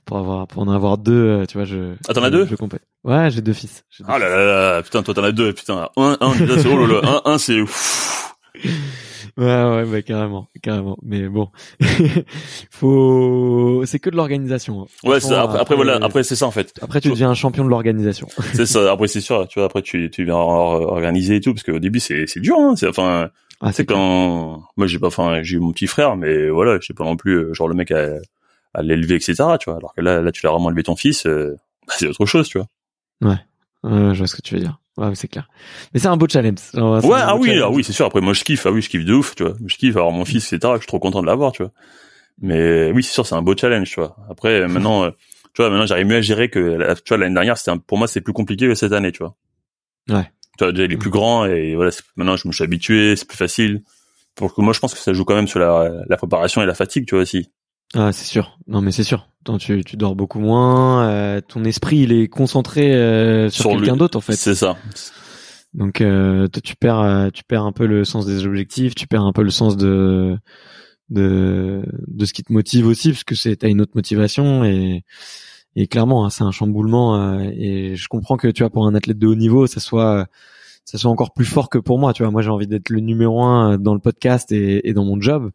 Pour 0.06 0.16
avoir, 0.16 0.46
pour 0.46 0.62
en 0.62 0.68
avoir 0.70 0.96
deux, 0.96 1.12
euh, 1.12 1.44
tu 1.46 1.58
vois, 1.58 1.66
je. 1.66 1.94
Ah, 2.08 2.14
t'en 2.14 2.22
as 2.22 2.30
deux? 2.30 2.46
Je 2.46 2.54
complète. 2.56 2.82
Ouais, 3.04 3.30
j'ai 3.30 3.42
deux 3.42 3.52
fils. 3.52 3.84
Deux 4.00 4.06
Ah 4.08 4.18
là 4.18 4.28
là 4.30 4.44
là, 4.76 4.82
putain, 4.82 5.02
toi 5.02 5.12
t'en 5.14 5.24
as 5.24 5.32
deux, 5.32 5.52
putain. 5.52 5.90
Un, 5.98 6.16
un, 6.20 6.32
c'est 6.34 6.66
oh 6.66 6.86
là 6.86 7.00
là, 7.02 7.20
un, 7.26 7.32
un 7.32 7.38
c'est. 7.38 7.60
ouf. 7.60 8.34
Ouais, 9.36 9.44
ouais, 9.44 9.84
bah, 9.84 10.02
carrément, 10.02 10.48
carrément. 10.64 10.96
Mais 11.04 11.28
bon, 11.28 11.48
faut, 12.70 13.82
c'est 13.86 13.98
que 13.98 14.10
de 14.10 14.16
l'organisation. 14.16 14.82
hein. 14.82 15.08
Ouais, 15.08 15.20
c'est- 15.20 15.28
Franchement, 15.28 15.44
après, 15.44 15.60
après 15.60 15.76
voilà, 15.76 15.98
après 16.02 16.22
c'est 16.24 16.34
ça 16.36 16.46
en 16.46 16.50
fait. 16.50 16.72
après 16.82 17.00
tu 17.00 17.10
deviens 17.10 17.30
un 17.30 17.34
champion 17.34 17.64
de 17.64 17.68
l'organisation. 17.70 18.26
C'est 18.54 18.66
ça. 18.66 18.90
Après 18.92 19.06
c'est 19.06 19.20
sûr, 19.20 19.46
tu 19.48 19.58
vois. 19.60 19.66
Après 19.66 19.82
tu 19.82 20.10
tu 20.10 20.24
viens 20.24 20.34
or- 20.34 20.90
organiser 20.92 21.36
et 21.36 21.40
tout, 21.40 21.54
parce 21.54 21.62
qu'au 21.62 21.78
début 21.78 22.00
c'est 22.00 22.26
c'est 22.26 22.40
dur. 22.40 22.56
Hein. 22.58 22.74
C'est 22.76 22.88
enfin, 22.88 23.30
Ah, 23.60 23.72
c'est 23.72 23.84
quand 23.86 24.62
moi 24.76 24.86
j'ai 24.86 24.98
pas, 24.98 25.08
enfin 25.08 25.42
j'ai 25.42 25.56
eu 25.56 25.60
mon 25.60 25.72
petit 25.72 25.86
frère, 25.88 26.16
mais 26.16 26.48
voilà, 26.48 26.78
je 26.80 26.86
sais 26.86 26.94
pas 26.94 27.04
non 27.04 27.16
plus 27.16 27.34
euh, 27.34 27.54
genre 27.54 27.68
le 27.68 27.74
mec 27.74 27.90
à, 27.90 28.06
à 28.74 28.82
l'élever 28.82 29.16
etc. 29.16 29.34
Tu 29.60 29.68
vois. 29.70 29.76
Alors 29.78 29.94
que 29.94 30.00
là 30.00 30.20
là 30.20 30.30
tu 30.32 30.44
l'as 30.46 30.52
vraiment 30.52 30.70
élevé 30.70 30.84
ton 30.84 30.94
fils, 30.96 31.26
euh, 31.26 31.56
bah, 31.86 31.94
c'est 31.96 32.06
autre 32.06 32.24
chose, 32.26 32.48
tu 32.48 32.58
vois. 32.58 32.68
Ouais, 33.20 33.38
je 34.14 34.18
vois 34.18 34.26
ce 34.26 34.36
que 34.36 34.42
tu 34.42 34.54
veux 34.54 34.60
dire. 34.60 34.78
Ouais, 34.96 35.14
c'est 35.14 35.28
clair. 35.28 35.48
Mais 35.94 36.00
c'est 36.00 36.08
un 36.08 36.16
beau 36.16 36.26
challenge. 36.28 36.58
Genre, 36.74 37.04
Ouais, 37.04 37.18
ah 37.22 37.36
oui, 37.36 37.48
challenge. 37.48 37.62
ah 37.64 37.70
oui, 37.70 37.84
c'est 37.84 37.92
sûr. 37.92 38.06
Après, 38.06 38.20
moi, 38.20 38.32
je 38.32 38.42
kiffe. 38.42 38.66
Ah 38.66 38.72
oui, 38.72 38.82
je 38.82 38.88
kiffe 38.88 39.04
de 39.04 39.14
ouf, 39.14 39.36
tu 39.36 39.44
vois. 39.44 39.54
Je 39.64 39.76
kiffe 39.76 39.96
avoir 39.96 40.10
mon 40.12 40.24
fils, 40.24 40.52
etc. 40.52 40.72
Je 40.74 40.78
suis 40.80 40.86
trop 40.88 40.98
content 40.98 41.20
de 41.22 41.26
l'avoir, 41.26 41.52
tu 41.52 41.62
vois. 41.62 41.70
Mais 42.40 42.90
oui, 42.92 43.02
c'est 43.04 43.12
sûr, 43.12 43.24
c'est 43.26 43.36
un 43.36 43.42
beau 43.42 43.56
challenge, 43.56 43.88
tu 43.88 44.00
vois. 44.00 44.16
Après, 44.28 44.66
maintenant, 44.68 45.04
euh, 45.04 45.10
tu 45.54 45.62
vois, 45.62 45.70
maintenant, 45.70 45.86
j'arrive 45.86 46.06
mieux 46.06 46.16
à 46.16 46.20
gérer 46.20 46.50
que, 46.50 46.94
tu 47.02 47.08
vois, 47.08 47.18
l'année 47.18 47.34
dernière, 47.34 47.56
c'était 47.58 47.70
un- 47.70 47.78
pour 47.78 47.98
moi, 47.98 48.08
c'est 48.08 48.20
plus 48.20 48.32
compliqué 48.32 48.66
que 48.66 48.74
cette 48.74 48.92
année, 48.92 49.12
tu 49.12 49.18
vois. 49.22 49.36
Ouais. 50.08 50.30
Tu 50.58 50.64
vois, 50.64 50.72
déjà, 50.72 50.84
il 50.84 50.92
est 50.92 50.96
plus 50.96 51.10
grand 51.10 51.44
et 51.46 51.74
voilà, 51.76 51.92
maintenant, 52.16 52.36
je 52.36 52.48
me 52.48 52.52
suis 52.52 52.64
habitué, 52.64 53.14
c'est 53.16 53.28
plus 53.28 53.36
facile. 53.38 53.82
Pour 54.34 54.54
que 54.54 54.60
moi, 54.60 54.72
je 54.72 54.80
pense 54.80 54.92
que 54.92 55.00
ça 55.00 55.12
joue 55.12 55.24
quand 55.24 55.34
même 55.34 55.48
sur 55.48 55.60
la, 55.60 55.90
la 56.08 56.16
préparation 56.16 56.62
et 56.62 56.66
la 56.66 56.74
fatigue, 56.74 57.06
tu 57.06 57.14
vois, 57.14 57.22
aussi. 57.22 57.50
Ah, 57.94 58.12
c'est 58.12 58.26
sûr. 58.26 58.58
Non, 58.66 58.80
mais 58.80 58.92
c'est 58.92 59.04
sûr. 59.04 59.28
Tu, 59.58 59.82
tu 59.82 59.96
dors 59.96 60.14
beaucoup 60.14 60.40
moins. 60.40 61.08
euh, 61.08 61.40
ton 61.40 61.64
esprit, 61.64 61.98
il 62.00 62.12
est 62.12 62.28
concentré 62.28 62.94
euh, 62.94 63.48
sur, 63.48 63.62
Sur 63.62 63.70
quelqu'un 63.72 63.96
d'autre, 63.96 64.18
en 64.18 64.20
fait. 64.20 64.34
C'est 64.34 64.54
ça. 64.54 64.76
Donc, 65.74 66.00
euh, 66.00 66.48
tu 66.62 66.76
perds, 66.76 67.30
tu 67.32 67.44
perds 67.44 67.64
un 67.64 67.72
peu 67.72 67.86
le 67.86 68.04
sens 68.04 68.26
des 68.26 68.44
objectifs. 68.46 68.94
Tu 68.94 69.06
perds 69.06 69.24
un 69.24 69.32
peu 69.32 69.42
le 69.42 69.50
sens 69.50 69.76
de 69.76 70.36
de 71.08 71.82
de 72.06 72.24
ce 72.26 72.32
qui 72.34 72.42
te 72.42 72.52
motive 72.52 72.86
aussi, 72.86 73.10
parce 73.12 73.24
que 73.24 73.34
c'est 73.34 73.56
t'as 73.56 73.68
une 73.68 73.80
autre 73.80 73.92
motivation 73.94 74.64
et 74.64 75.04
et 75.76 75.86
clairement, 75.86 76.24
hein, 76.24 76.30
c'est 76.30 76.44
un 76.44 76.50
chamboulement. 76.50 77.16
euh, 77.16 77.50
et 77.56 77.96
je 77.96 78.08
comprends 78.08 78.36
que 78.36 78.48
tu 78.48 78.62
vois, 78.62 78.70
pour 78.70 78.86
un 78.86 78.94
athlète 78.94 79.18
de 79.18 79.26
haut 79.26 79.34
niveau, 79.34 79.66
ça 79.66 79.80
soit 79.80 80.26
ça 80.84 80.96
soit 80.96 81.10
encore 81.10 81.34
plus 81.34 81.44
fort 81.44 81.68
que 81.68 81.76
pour 81.76 81.98
moi. 81.98 82.14
Tu 82.14 82.22
vois, 82.22 82.32
moi, 82.32 82.40
j'ai 82.40 82.48
envie 82.48 82.66
d'être 82.66 82.88
le 82.88 83.00
numéro 83.00 83.42
un 83.42 83.76
dans 83.78 83.92
le 83.92 84.00
podcast 84.00 84.50
et, 84.52 84.88
et 84.88 84.94
dans 84.94 85.04
mon 85.04 85.20
job. 85.20 85.50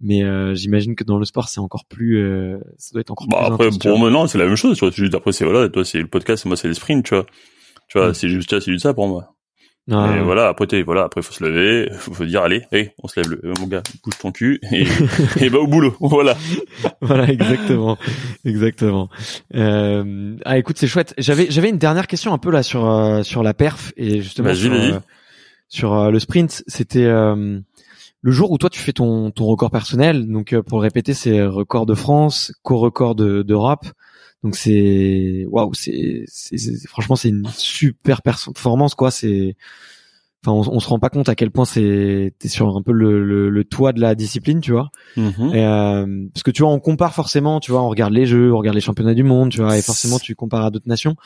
Mais 0.00 0.22
euh, 0.22 0.54
j'imagine 0.54 0.94
que 0.94 1.02
dans 1.02 1.18
le 1.18 1.24
sport, 1.24 1.48
c'est 1.48 1.58
encore 1.60 1.84
plus, 1.84 2.18
euh, 2.18 2.58
ça 2.78 2.92
doit 2.92 3.00
être 3.00 3.10
encore 3.10 3.26
Bah 3.26 3.38
plus 3.38 3.54
après 3.54 3.66
intense, 3.66 3.78
pour 3.78 3.98
moi 3.98 4.10
non 4.10 4.26
c'est 4.28 4.38
la 4.38 4.46
même 4.46 4.54
chose 4.56 4.76
tu 4.78 4.84
vois 4.84 4.92
c'est 4.92 5.02
juste 5.02 5.14
après 5.16 5.32
c'est 5.32 5.44
voilà 5.44 5.68
toi 5.68 5.84
c'est 5.84 5.98
le 5.98 6.06
podcast 6.06 6.44
moi 6.46 6.56
c'est 6.56 6.68
les 6.68 6.74
sprints 6.74 7.04
tu 7.04 7.14
vois 7.14 7.26
tu 7.88 7.98
vois 7.98 8.14
c'est 8.14 8.28
juste 8.28 8.58
c'est 8.60 8.70
juste 8.70 8.84
ça 8.84 8.94
pour 8.94 9.08
moi 9.08 9.34
Ah, 9.90 10.16
et 10.18 10.22
voilà 10.22 10.48
après 10.48 10.66
t'es 10.66 10.82
voilà 10.82 11.04
après 11.04 11.22
faut 11.22 11.32
se 11.32 11.42
lever 11.42 11.88
faut, 11.94 12.12
faut 12.14 12.24
dire 12.26 12.42
allez 12.42 12.62
hey, 12.72 12.90
on 13.02 13.08
se 13.08 13.18
lève 13.18 13.30
le, 13.30 13.40
euh, 13.44 13.54
mon 13.58 13.66
gars 13.66 13.82
bouge 14.04 14.18
ton 14.20 14.32
cul 14.32 14.60
et, 14.70 14.84
et 15.40 15.48
va 15.48 15.58
au 15.60 15.66
boulot 15.66 15.94
voilà 16.00 16.36
voilà, 17.00 17.28
exactement, 17.28 17.96
exactement. 18.44 19.08
Euh, 19.54 20.36
ah, 20.44 20.58
écoute, 20.58 20.76
c'est 20.78 20.86
chouette. 20.86 21.14
J'avais, 21.18 21.46
j'avais 21.50 21.70
une 21.70 21.78
dernière 21.78 22.06
question 22.06 22.32
un 22.34 22.38
peu 22.38 22.50
là 22.50 22.62
sur 22.62 22.88
euh, 22.88 23.22
sur 23.22 23.42
la 23.42 23.54
perf 23.54 23.92
et 23.96 24.20
justement 24.20 24.48
sur, 24.54 24.72
euh, 24.94 24.98
sur 25.68 26.10
le 26.10 26.18
sprint. 26.18 26.62
C'était 26.66 27.04
euh, 27.04 27.58
le 28.20 28.32
jour 28.32 28.50
où 28.50 28.58
toi 28.58 28.68
tu 28.70 28.80
fais 28.80 28.92
ton 28.92 29.30
ton 29.30 29.46
record 29.46 29.70
personnel. 29.70 30.26
Donc 30.30 30.52
euh, 30.52 30.62
pour 30.62 30.78
le 30.78 30.82
répéter, 30.82 31.14
c'est 31.14 31.42
record 31.42 31.86
de 31.86 31.94
France, 31.94 32.52
co-record 32.62 33.14
de- 33.14 33.42
d'Europe. 33.42 33.86
Donc 34.44 34.54
c'est 34.56 35.44
waouh, 35.48 35.72
c'est 35.74 36.24
franchement 36.86 37.16
c'est 37.16 37.30
une 37.30 37.48
super 37.56 38.22
performance 38.22 38.94
quoi. 38.94 39.10
C'est 39.10 39.56
enfin 40.44 40.52
on, 40.52 40.76
on 40.76 40.78
se 40.78 40.88
rend 40.88 41.00
pas 41.00 41.10
compte 41.10 41.28
à 41.28 41.34
quel 41.34 41.50
point 41.50 41.64
c'est 41.64 42.32
t'es 42.38 42.46
sur 42.46 42.76
un 42.76 42.82
peu 42.82 42.92
le, 42.92 43.24
le, 43.24 43.50
le 43.50 43.64
toit 43.64 43.92
de 43.92 44.00
la 44.00 44.14
discipline, 44.14 44.60
tu 44.60 44.70
vois. 44.70 44.90
Mhm. 45.16 45.54
Et, 45.54 45.64
euh, 45.64 46.26
parce 46.32 46.44
que 46.44 46.52
tu 46.52 46.62
vois, 46.62 46.70
on 46.70 46.78
compare 46.78 47.14
forcément, 47.14 47.58
tu 47.58 47.72
vois, 47.72 47.82
on 47.82 47.88
regarde 47.88 48.12
les 48.12 48.26
jeux, 48.26 48.52
on 48.54 48.58
regarde 48.58 48.76
les 48.76 48.80
championnats 48.80 49.14
du 49.14 49.24
monde, 49.24 49.50
tu 49.50 49.60
vois, 49.60 49.76
et 49.76 49.82
forcément 49.82 50.20
tu 50.20 50.36
compares 50.36 50.64
à 50.66 50.70
d'autres 50.70 50.88
nations. 50.88 51.16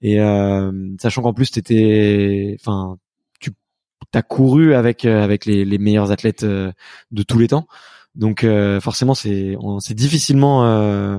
Et 0.00 0.20
euh, 0.20 0.70
sachant 1.00 1.22
qu'en 1.22 1.32
plus 1.32 1.50
t'étais, 1.50 2.56
enfin, 2.60 2.98
tu 3.40 3.50
t'as 4.12 4.22
couru 4.22 4.74
avec 4.74 5.04
euh, 5.06 5.22
avec 5.24 5.44
les, 5.44 5.64
les 5.64 5.78
meilleurs 5.78 6.12
athlètes 6.12 6.44
euh, 6.44 6.70
de 7.10 7.22
tous 7.24 7.38
les 7.38 7.48
temps, 7.48 7.66
donc 8.14 8.44
euh, 8.44 8.80
forcément 8.80 9.14
c'est 9.14 9.56
c'est 9.80 9.94
difficilement, 9.94 10.64
euh, 10.66 11.18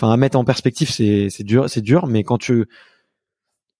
enfin 0.00 0.12
à 0.12 0.16
mettre 0.16 0.38
en 0.38 0.44
perspective, 0.44 0.90
c'est 0.90 1.28
c'est 1.30 1.44
dur, 1.44 1.68
c'est 1.68 1.80
dur, 1.82 2.06
mais 2.06 2.22
quand 2.24 2.38
tu 2.38 2.66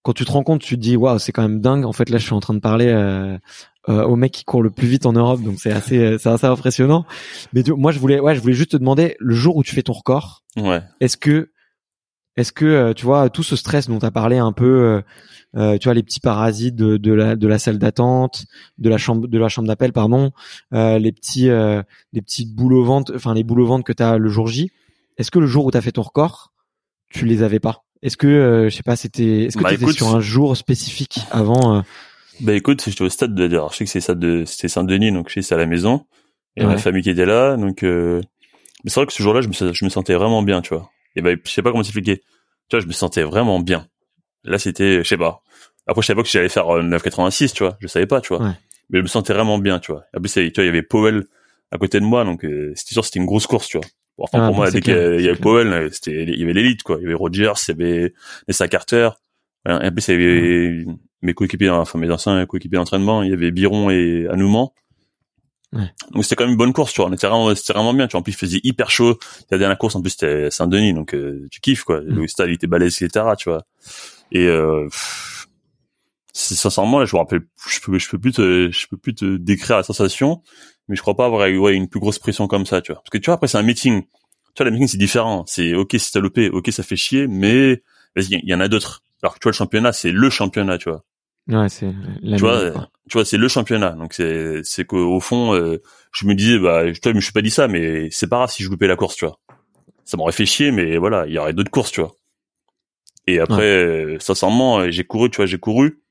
quand 0.01 0.13
tu 0.13 0.23
te 0.25 0.31
rends 0.31 0.43
compte, 0.43 0.61
tu 0.61 0.75
te 0.75 0.81
dis 0.81 0.95
waouh, 0.95 1.19
c'est 1.19 1.31
quand 1.31 1.41
même 1.41 1.59
dingue. 1.61 1.85
En 1.85 1.91
fait, 1.93 2.09
là, 2.09 2.17
je 2.17 2.23
suis 2.25 2.33
en 2.33 2.39
train 2.39 2.53
de 2.53 2.59
parler 2.59 2.87
euh, 2.87 3.37
euh, 3.89 4.03
au 4.05 4.15
mec 4.15 4.31
qui 4.31 4.45
court 4.45 4.63
le 4.63 4.69
plus 4.71 4.87
vite 4.87 5.05
en 5.05 5.13
Europe, 5.13 5.41
donc 5.41 5.59
c'est 5.59 5.71
assez, 5.71 5.97
euh, 5.97 6.17
c'est 6.17 6.29
assez 6.29 6.47
impressionnant. 6.47 7.05
Mais 7.53 7.63
tu- 7.63 7.73
moi, 7.73 7.91
je 7.91 7.99
voulais, 7.99 8.19
ouais, 8.19 8.33
je 8.35 8.39
voulais 8.41 8.53
juste 8.53 8.71
te 8.71 8.77
demander 8.77 9.15
le 9.19 9.35
jour 9.35 9.57
où 9.57 9.63
tu 9.63 9.75
fais 9.75 9.81
ton 9.83 9.93
record, 9.93 10.43
ouais 10.57 10.81
est-ce 11.01 11.17
que, 11.17 11.51
est-ce 12.37 12.53
que 12.53 12.65
euh, 12.65 12.93
tu 12.93 13.05
vois 13.05 13.29
tout 13.29 13.43
ce 13.43 13.55
stress 13.57 13.87
dont 13.89 13.99
tu 13.99 14.05
as 14.05 14.11
parlé 14.11 14.37
un 14.37 14.53
peu, 14.53 14.65
euh, 14.65 15.01
euh, 15.57 15.77
tu 15.77 15.85
vois 15.87 15.93
les 15.93 16.03
petits 16.03 16.21
parasites 16.21 16.75
de, 16.75 16.95
de 16.97 17.11
la 17.11 17.35
de 17.35 17.47
la 17.47 17.59
salle 17.59 17.77
d'attente, 17.77 18.45
de 18.77 18.89
la 18.89 18.97
chambre 18.97 19.27
de 19.27 19.37
la 19.37 19.49
chambre 19.49 19.67
d'appel, 19.67 19.91
pardon, 19.91 20.31
euh, 20.73 20.97
les 20.97 21.11
petits 21.11 21.49
euh, 21.49 21.81
les 22.13 22.21
petits 22.21 22.45
boules 22.45 22.73
au 22.73 22.83
ventre, 22.85 23.11
enfin 23.15 23.33
les 23.33 23.43
boules 23.43 23.59
au 23.61 23.65
ventre 23.65 23.83
que 23.83 23.93
tu 23.93 24.03
as 24.03 24.17
le 24.17 24.29
jour 24.29 24.47
J. 24.47 24.71
Est-ce 25.19 25.29
que 25.31 25.37
le 25.39 25.45
jour 25.47 25.65
où 25.65 25.71
tu 25.71 25.77
as 25.77 25.81
fait 25.81 25.91
ton 25.91 26.01
record, 26.01 26.51
tu 27.11 27.25
les 27.25 27.43
avais 27.43 27.59
pas? 27.59 27.83
Est-ce 28.01 28.17
que 28.17 28.25
euh, 28.27 28.69
je 28.69 28.75
sais 28.75 28.81
pas, 28.83 28.95
c'était 28.95 29.43
est-ce 29.45 29.57
que 29.57 29.63
Bah, 29.63 29.69
tu 29.69 29.75
étais 29.83 29.91
sur 29.91 30.15
un 30.15 30.21
jour 30.21 30.55
spécifique 30.57 31.19
avant 31.31 31.75
euh, 31.77 31.81
bah 32.39 32.53
écoute 32.53 32.81
j'étais 32.87 33.01
au 33.03 33.09
stade 33.09 33.35
de 33.35 33.45
alors, 33.45 33.73
je 33.73 33.77
sais 33.79 33.83
que 33.85 33.91
c'est 33.91 33.99
ça 33.99 34.15
de 34.15 34.45
c'était 34.45 34.69
Saint-Denis 34.69 35.11
donc 35.11 35.29
c'est 35.29 35.51
à 35.51 35.57
la 35.57 35.65
maison 35.65 36.05
et 36.55 36.63
ma 36.63 36.69
Ouais. 36.75 36.77
famille 36.77 37.03
qui 37.03 37.09
était 37.09 37.25
là 37.25 37.57
donc 37.57 37.83
euh... 37.83 38.21
mais 38.85 38.89
c'est 38.89 39.01
vrai 39.01 39.07
que 39.07 39.11
ce 39.11 39.21
jour-là 39.21 39.41
je 39.41 39.49
me 39.49 39.73
je 39.73 39.83
me 39.85 39.89
sentais 39.89 40.13
vraiment 40.15 40.41
bien 40.41 40.61
tu 40.61 40.69
vois. 40.73 40.89
Et 41.17 41.21
ben 41.21 41.37
je 41.43 41.51
sais 41.51 41.61
pas 41.61 41.71
comment 41.71 41.83
t'expliquer. 41.83 42.19
Tu 42.69 42.77
vois 42.77 42.79
je 42.79 42.87
me 42.87 42.93
sentais 42.93 43.23
vraiment 43.23 43.59
bien. 43.59 43.87
Là 44.45 44.57
c'était 44.57 45.03
je 45.03 45.07
sais 45.09 45.17
pas. 45.17 45.41
Après 45.85 46.01
je 46.01 46.07
savais 46.07 46.15
pas 46.19 46.23
que 46.23 46.29
j'allais 46.29 46.47
faire 46.47 46.73
euh, 46.73 46.81
9,86 46.81 47.51
tu 47.53 47.63
vois. 47.63 47.77
Je 47.81 47.87
savais 47.87 48.07
pas 48.07 48.21
tu 48.21 48.29
vois. 48.33 48.41
Ouais. 48.45 48.53
mais 48.89 48.99
je 48.99 49.03
me 49.03 49.07
sentais 49.09 49.33
vraiment 49.33 49.57
bien 49.59 49.79
tu 49.79 49.91
vois. 49.91 50.05
En 50.15 50.21
plus 50.21 50.31
tu 50.31 50.39
vois 50.39 50.63
il 50.63 50.67
y 50.67 50.69
avait 50.69 50.81
Powell 50.81 51.25
à 51.71 51.77
côté 51.77 51.99
de 51.99 52.05
moi 52.05 52.23
donc 52.23 52.45
euh, 52.45 52.71
c'était 52.75 52.93
sûr 52.93 53.03
c'était 53.03 53.19
une 53.19 53.25
grosse 53.25 53.47
course 53.47 53.67
tu 53.67 53.77
vois 53.77 53.85
enfin 54.23 54.39
Ah, 54.39 54.45
pour 54.47 54.51
bon, 54.51 54.55
moi 54.57 54.71
dès 54.71 54.81
qu'il 54.81 54.93
y 54.93 54.97
avait- 54.97 55.23
y. 55.23 55.35
Powell 55.35 55.67
euh, 55.73 55.89
c'était 55.91 56.23
il 56.23 56.39
y 56.39 56.43
avait 56.43 56.53
l'élite 56.53 56.83
quoi. 56.83 56.97
Il 56.99 57.03
y 57.03 57.05
avait 57.05 57.13
Rogers 57.15 57.53
il 57.67 57.71
y 57.71 57.71
avait 57.71 58.13
Nessa 58.47 58.67
Carter. 58.67 59.09
Voilà. 59.65 59.83
et 59.85 59.89
en 59.89 59.91
plus 59.91 60.07
il 60.07 60.11
y 60.11 60.13
avait 60.15 60.85
mes 61.21 61.33
coéquipiers 61.33 61.69
enfin 61.69 61.99
mes 61.99 62.09
anciens 62.11 62.45
coéquipiers 62.45 62.77
d'entraînement 62.77 63.23
il 63.23 63.29
y 63.29 63.33
avait 63.33 63.51
Biron 63.51 63.89
et 63.89 64.27
Anoumans 64.29 64.73
Ouais. 65.71 65.81
donc 66.13 66.23
c'était 66.23 66.35
quand 66.35 66.45
même 66.45 66.53
une 66.53 66.57
bonne 66.57 66.73
course 66.73 66.93
tu 66.93 67.01
vois. 67.01 67.11
On 67.11 67.13
était 67.13 67.27
vraiment 67.27 67.53
c'était 67.53 67.73
vraiment 67.73 67.93
bien 67.93 68.07
tu 68.07 68.13
vois. 68.13 68.21
En 68.21 68.23
plus 68.23 68.31
il 68.31 68.37
faisait 68.37 68.59
hyper 68.63 68.89
chaud. 68.89 69.19
La 69.51 69.59
dernière 69.59 69.77
course 69.77 69.95
en 69.95 70.01
plus 70.01 70.09
c'était 70.11 70.49
Saint-Denis 70.49 70.93
donc 70.95 71.13
euh, 71.13 71.47
tu 71.51 71.59
kiffes 71.61 71.83
quoi. 71.83 72.01
Mm. 72.01 72.05
le 72.21 72.27
stade 72.27 72.49
il 72.49 72.53
était 72.55 72.65
balèze 72.67 72.99
etc 73.01 73.25
tu 73.37 73.49
vois. 73.49 73.63
Et 74.31 74.47
euh, 74.47 74.85
pff, 74.85 75.47
sincèrement 76.33 76.99
là 76.99 77.05
je 77.05 77.15
me 77.15 77.19
rappelle 77.19 77.41
je 77.67 77.79
peux 77.81 77.99
je 77.99 78.09
peux 78.09 78.17
plus 78.17 78.31
te 78.31 78.69
je 78.71 78.87
peux 78.87 78.97
plus 78.97 79.13
te 79.13 79.37
décrire 79.37 79.77
la 79.77 79.83
sensation 79.83 80.41
mais 80.89 80.95
je 80.95 81.01
crois 81.01 81.15
pas 81.15 81.25
avoir 81.25 81.47
eu 81.47 81.57
ouais, 81.57 81.75
une 81.75 81.87
plus 81.87 81.99
grosse 81.99 82.19
pression 82.19 82.47
comme 82.47 82.65
ça 82.65 82.81
tu 82.81 82.91
vois 82.91 83.01
parce 83.01 83.09
que 83.09 83.17
tu 83.17 83.27
vois 83.27 83.35
après 83.35 83.47
c'est 83.47 83.57
un 83.57 83.63
meeting 83.63 84.03
tu 84.03 84.09
vois 84.57 84.65
la 84.65 84.71
meeting 84.71 84.87
c'est 84.87 84.97
différent 84.97 85.45
c'est 85.47 85.73
ok 85.75 85.95
si 85.97 86.11
t'as 86.11 86.19
loupé 86.19 86.49
ok 86.49 86.69
ça 86.71 86.83
fait 86.83 86.97
chier 86.97 87.27
mais 87.27 87.81
vas-y 88.15 88.39
il 88.43 88.49
y 88.49 88.53
en 88.53 88.59
a 88.59 88.67
d'autres 88.67 89.03
alors 89.23 89.35
que 89.35 89.39
tu 89.39 89.43
vois 89.43 89.51
le 89.51 89.57
championnat 89.57 89.93
c'est 89.93 90.11
le 90.11 90.29
championnat 90.29 90.77
tu 90.77 90.89
vois 90.89 91.05
Ouais, 91.49 91.67
c'est 91.67 91.91
la 92.21 92.37
tu 92.37 92.43
vois, 92.43 92.59
maison, 92.59 92.73
quoi. 92.73 92.89
tu 93.09 93.17
vois, 93.17 93.25
c'est 93.25 93.37
le 93.37 93.47
championnat. 93.47 93.91
Donc 93.91 94.13
c'est, 94.13 94.61
c'est 94.63 94.85
qu'au 94.85 95.19
fond, 95.19 95.55
euh, 95.55 95.81
je 96.11 96.27
me 96.27 96.35
disais, 96.35 96.59
bah, 96.59 96.91
je, 96.93 96.99
toi, 96.99 97.11
je 97.11 97.15
me 97.15 97.21
suis 97.21 97.31
pas 97.31 97.41
dit 97.41 97.49
ça, 97.49 97.67
mais 97.67 98.07
c'est 98.11 98.27
pas 98.27 98.37
grave 98.37 98.51
si 98.51 98.61
je 98.61 98.69
loupais 98.69 98.85
la 98.85 98.95
course, 98.95 99.15
tu 99.15 99.25
vois. 99.25 99.39
Ça 100.05 100.15
m'aurait 100.15 100.31
fait 100.31 100.45
chier, 100.45 100.71
mais 100.71 100.97
voilà, 100.97 101.25
il 101.25 101.33
y 101.33 101.39
aurait 101.39 101.53
d'autres 101.53 101.71
courses, 101.71 101.91
tu 101.91 102.01
vois. 102.01 102.11
Et 103.25 103.39
après, 103.39 103.63
euh, 103.63 104.17
sincèrement, 104.19 104.79
euh, 104.79 104.91
j'ai 104.91 105.03
couru, 105.03 105.29
tu 105.31 105.37
vois, 105.37 105.47
j'ai 105.47 105.57
couru. 105.57 106.01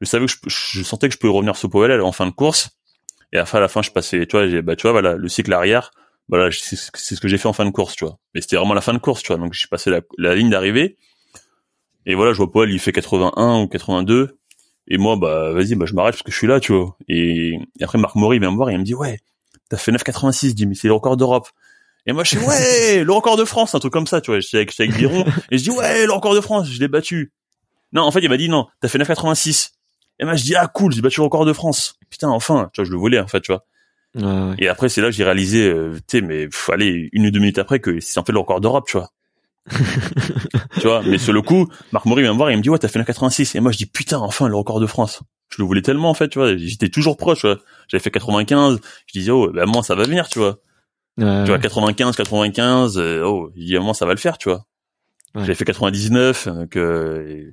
Je 0.00 0.06
savais 0.06 0.26
que 0.26 0.32
je, 0.32 0.38
je 0.48 0.82
sentais 0.82 1.08
que 1.08 1.14
je 1.14 1.18
pouvais 1.18 1.32
revenir 1.32 1.54
sur 1.56 1.70
Powell 1.70 2.00
en 2.00 2.12
fin 2.12 2.26
de 2.26 2.32
course. 2.32 2.70
Et 3.32 3.38
à 3.38 3.60
la 3.60 3.68
fin, 3.68 3.82
je 3.82 3.90
passais, 3.90 4.26
tu 4.26 4.36
vois, 4.36 4.62
bah, 4.62 4.76
tu 4.76 4.82
vois, 4.82 4.92
voilà, 4.92 5.16
le 5.16 5.28
cycle 5.28 5.52
arrière, 5.52 5.90
voilà, 6.28 6.50
c'est 6.50 6.76
ce 6.76 7.20
que 7.20 7.28
j'ai 7.28 7.38
fait 7.38 7.48
en 7.48 7.52
fin 7.52 7.64
de 7.64 7.70
course, 7.70 7.96
tu 7.96 8.04
vois. 8.04 8.18
Mais 8.34 8.40
c'était 8.40 8.56
vraiment 8.56 8.74
la 8.74 8.80
fin 8.80 8.92
de 8.92 8.98
course, 8.98 9.22
tu 9.22 9.28
vois. 9.28 9.38
Donc 9.38 9.52
j'ai 9.52 9.66
passé 9.68 9.90
la, 10.18 10.34
ligne 10.34 10.50
d'arrivée. 10.50 10.96
Et 12.06 12.14
voilà, 12.14 12.32
je 12.32 12.38
vois 12.38 12.50
Powell, 12.50 12.70
il 12.70 12.78
fait 12.78 12.92
81 12.92 13.60
ou 13.62 13.68
82. 13.68 14.38
Et 14.88 14.98
moi, 14.98 15.16
bah, 15.16 15.52
vas-y, 15.52 15.74
bah, 15.74 15.86
je 15.86 15.94
m'arrête 15.94 16.14
parce 16.14 16.22
que 16.22 16.32
je 16.32 16.36
suis 16.36 16.46
là, 16.46 16.60
tu 16.60 16.72
vois. 16.72 16.96
Et, 17.08 17.58
après, 17.80 17.98
Marc 17.98 18.16
Maury 18.16 18.38
vient 18.38 18.50
me 18.50 18.56
voir 18.56 18.70
et 18.70 18.74
il 18.74 18.78
me 18.78 18.84
dit, 18.84 18.94
ouais, 18.94 19.18
t'as 19.68 19.76
fait 19.76 19.92
9,86, 19.92 20.48
il 20.48 20.54
dit, 20.54 20.66
mais 20.66 20.74
c'est 20.74 20.88
le 20.88 20.94
record 20.94 21.16
d'Europe. 21.16 21.48
Et 22.06 22.12
moi, 22.12 22.24
je 22.24 22.36
suis, 22.36 22.46
ouais, 22.46 23.04
le 23.04 23.12
record 23.12 23.36
de 23.36 23.44
France, 23.44 23.74
un 23.74 23.78
truc 23.78 23.92
comme 23.92 24.08
ça, 24.08 24.20
tu 24.20 24.32
vois. 24.32 24.40
J'étais 24.40 24.56
avec, 24.56 24.80
avec 24.80 24.96
Biron, 24.96 25.24
et 25.50 25.58
je 25.58 25.62
dis, 25.62 25.70
ouais, 25.70 26.04
le 26.06 26.12
record 26.12 26.34
de 26.34 26.40
France, 26.40 26.68
je 26.68 26.80
l'ai 26.80 26.88
battu. 26.88 27.32
Non, 27.92 28.02
en 28.02 28.10
fait, 28.10 28.20
il 28.20 28.28
m'a 28.28 28.36
dit, 28.36 28.48
non, 28.48 28.66
t'as 28.80 28.88
fait 28.88 28.98
9,86. 28.98 29.70
Et 30.18 30.24
moi, 30.24 30.34
je 30.34 30.44
dis, 30.44 30.54
ah, 30.54 30.66
cool, 30.68 30.92
j'ai 30.92 31.00
battu 31.02 31.20
le 31.20 31.24
record 31.24 31.44
de 31.44 31.52
France. 31.52 31.98
Putain, 32.10 32.28
enfin, 32.28 32.70
tu 32.72 32.80
vois, 32.80 32.86
je 32.86 32.92
le 32.92 32.98
voulais, 32.98 33.18
en 33.18 33.26
fait, 33.26 33.40
tu 33.40 33.52
vois. 33.52 33.64
Ouais. 34.14 34.54
Et 34.58 34.68
après, 34.68 34.88
c'est 34.88 35.00
là 35.00 35.08
que 35.08 35.14
j'ai 35.14 35.24
réalisé, 35.24 35.68
euh, 35.68 35.94
tu 36.06 36.18
sais, 36.18 36.20
mais 36.20 36.46
pff, 36.46 36.70
allez, 36.70 37.08
une 37.12 37.26
ou 37.26 37.30
deux 37.30 37.40
minutes 37.40 37.58
après 37.58 37.80
que 37.80 37.98
c'est 38.00 38.20
en 38.20 38.24
fait 38.24 38.32
le 38.32 38.38
record 38.38 38.60
d'Europe, 38.60 38.86
tu 38.86 38.98
vois. 38.98 39.10
tu 40.80 40.86
vois, 40.86 41.02
mais 41.02 41.18
sur 41.18 41.32
le 41.32 41.40
coup, 41.40 41.68
Marc 41.92 42.04
Maury 42.04 42.22
vient 42.22 42.32
me 42.32 42.36
voir 42.36 42.50
et 42.50 42.52
il 42.52 42.56
me 42.56 42.62
dit 42.62 42.68
ouais, 42.68 42.78
t'as 42.78 42.88
fait 42.88 42.98
la 42.98 43.04
86. 43.04 43.54
Et 43.54 43.60
moi, 43.60 43.72
je 43.72 43.78
dis 43.78 43.86
putain, 43.86 44.18
enfin 44.18 44.48
le 44.48 44.56
record 44.56 44.80
de 44.80 44.86
France. 44.86 45.22
Je 45.48 45.62
le 45.62 45.66
voulais 45.66 45.82
tellement 45.82 46.10
en 46.10 46.14
fait, 46.14 46.28
tu 46.28 46.38
vois. 46.38 46.56
J'étais 46.56 46.88
toujours 46.88 47.16
proche. 47.16 47.40
tu 47.40 47.46
vois. 47.46 47.58
J'avais 47.88 48.02
fait 48.02 48.10
95. 48.10 48.80
Je 49.06 49.18
disais 49.18 49.30
oh, 49.30 49.50
ben 49.52 49.66
moi 49.66 49.82
ça 49.82 49.94
va 49.94 50.04
venir, 50.04 50.28
tu 50.28 50.38
vois. 50.40 50.58
Ouais, 51.18 51.44
Tu 51.44 51.50
vois, 51.50 51.58
95, 51.58 52.16
95. 52.16 52.98
euh, 52.98 53.22
oh, 53.24 53.50
je 53.56 53.62
dis 53.62 53.76
à 53.76 53.80
moi 53.80 53.94
ça 53.94 54.04
va 54.06 54.12
le 54.12 54.18
faire, 54.18 54.36
tu 54.36 54.48
vois. 54.48 54.66
Ouais. 55.34 55.42
J'avais 55.42 55.54
fait 55.54 55.64
99, 55.64 56.48
donc 56.48 56.76
euh, 56.76 57.52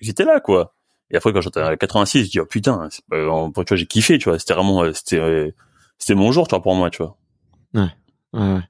j'étais 0.00 0.24
là, 0.24 0.40
quoi. 0.40 0.74
Et 1.10 1.16
après 1.16 1.32
quand 1.32 1.40
j'étais 1.40 1.60
à 1.60 1.76
86, 1.76 2.24
je 2.26 2.30
dis 2.30 2.40
oh 2.40 2.46
putain, 2.46 2.88
en- 3.12 3.50
tu 3.50 3.64
vois, 3.68 3.76
j'ai 3.76 3.86
kiffé, 3.86 4.18
tu 4.18 4.28
vois. 4.28 4.38
C'était 4.38 4.54
vraiment, 4.54 4.82
euh, 4.82 4.92
c'était, 4.92 5.18
euh, 5.18 5.50
c'était 5.98 6.14
mon 6.14 6.32
jour, 6.32 6.46
tu 6.48 6.54
vois, 6.54 6.62
pour 6.62 6.74
moi, 6.74 6.90
tu 6.90 6.98
vois. 7.02 7.16
ouais, 7.74 7.88
ouais. 8.34 8.60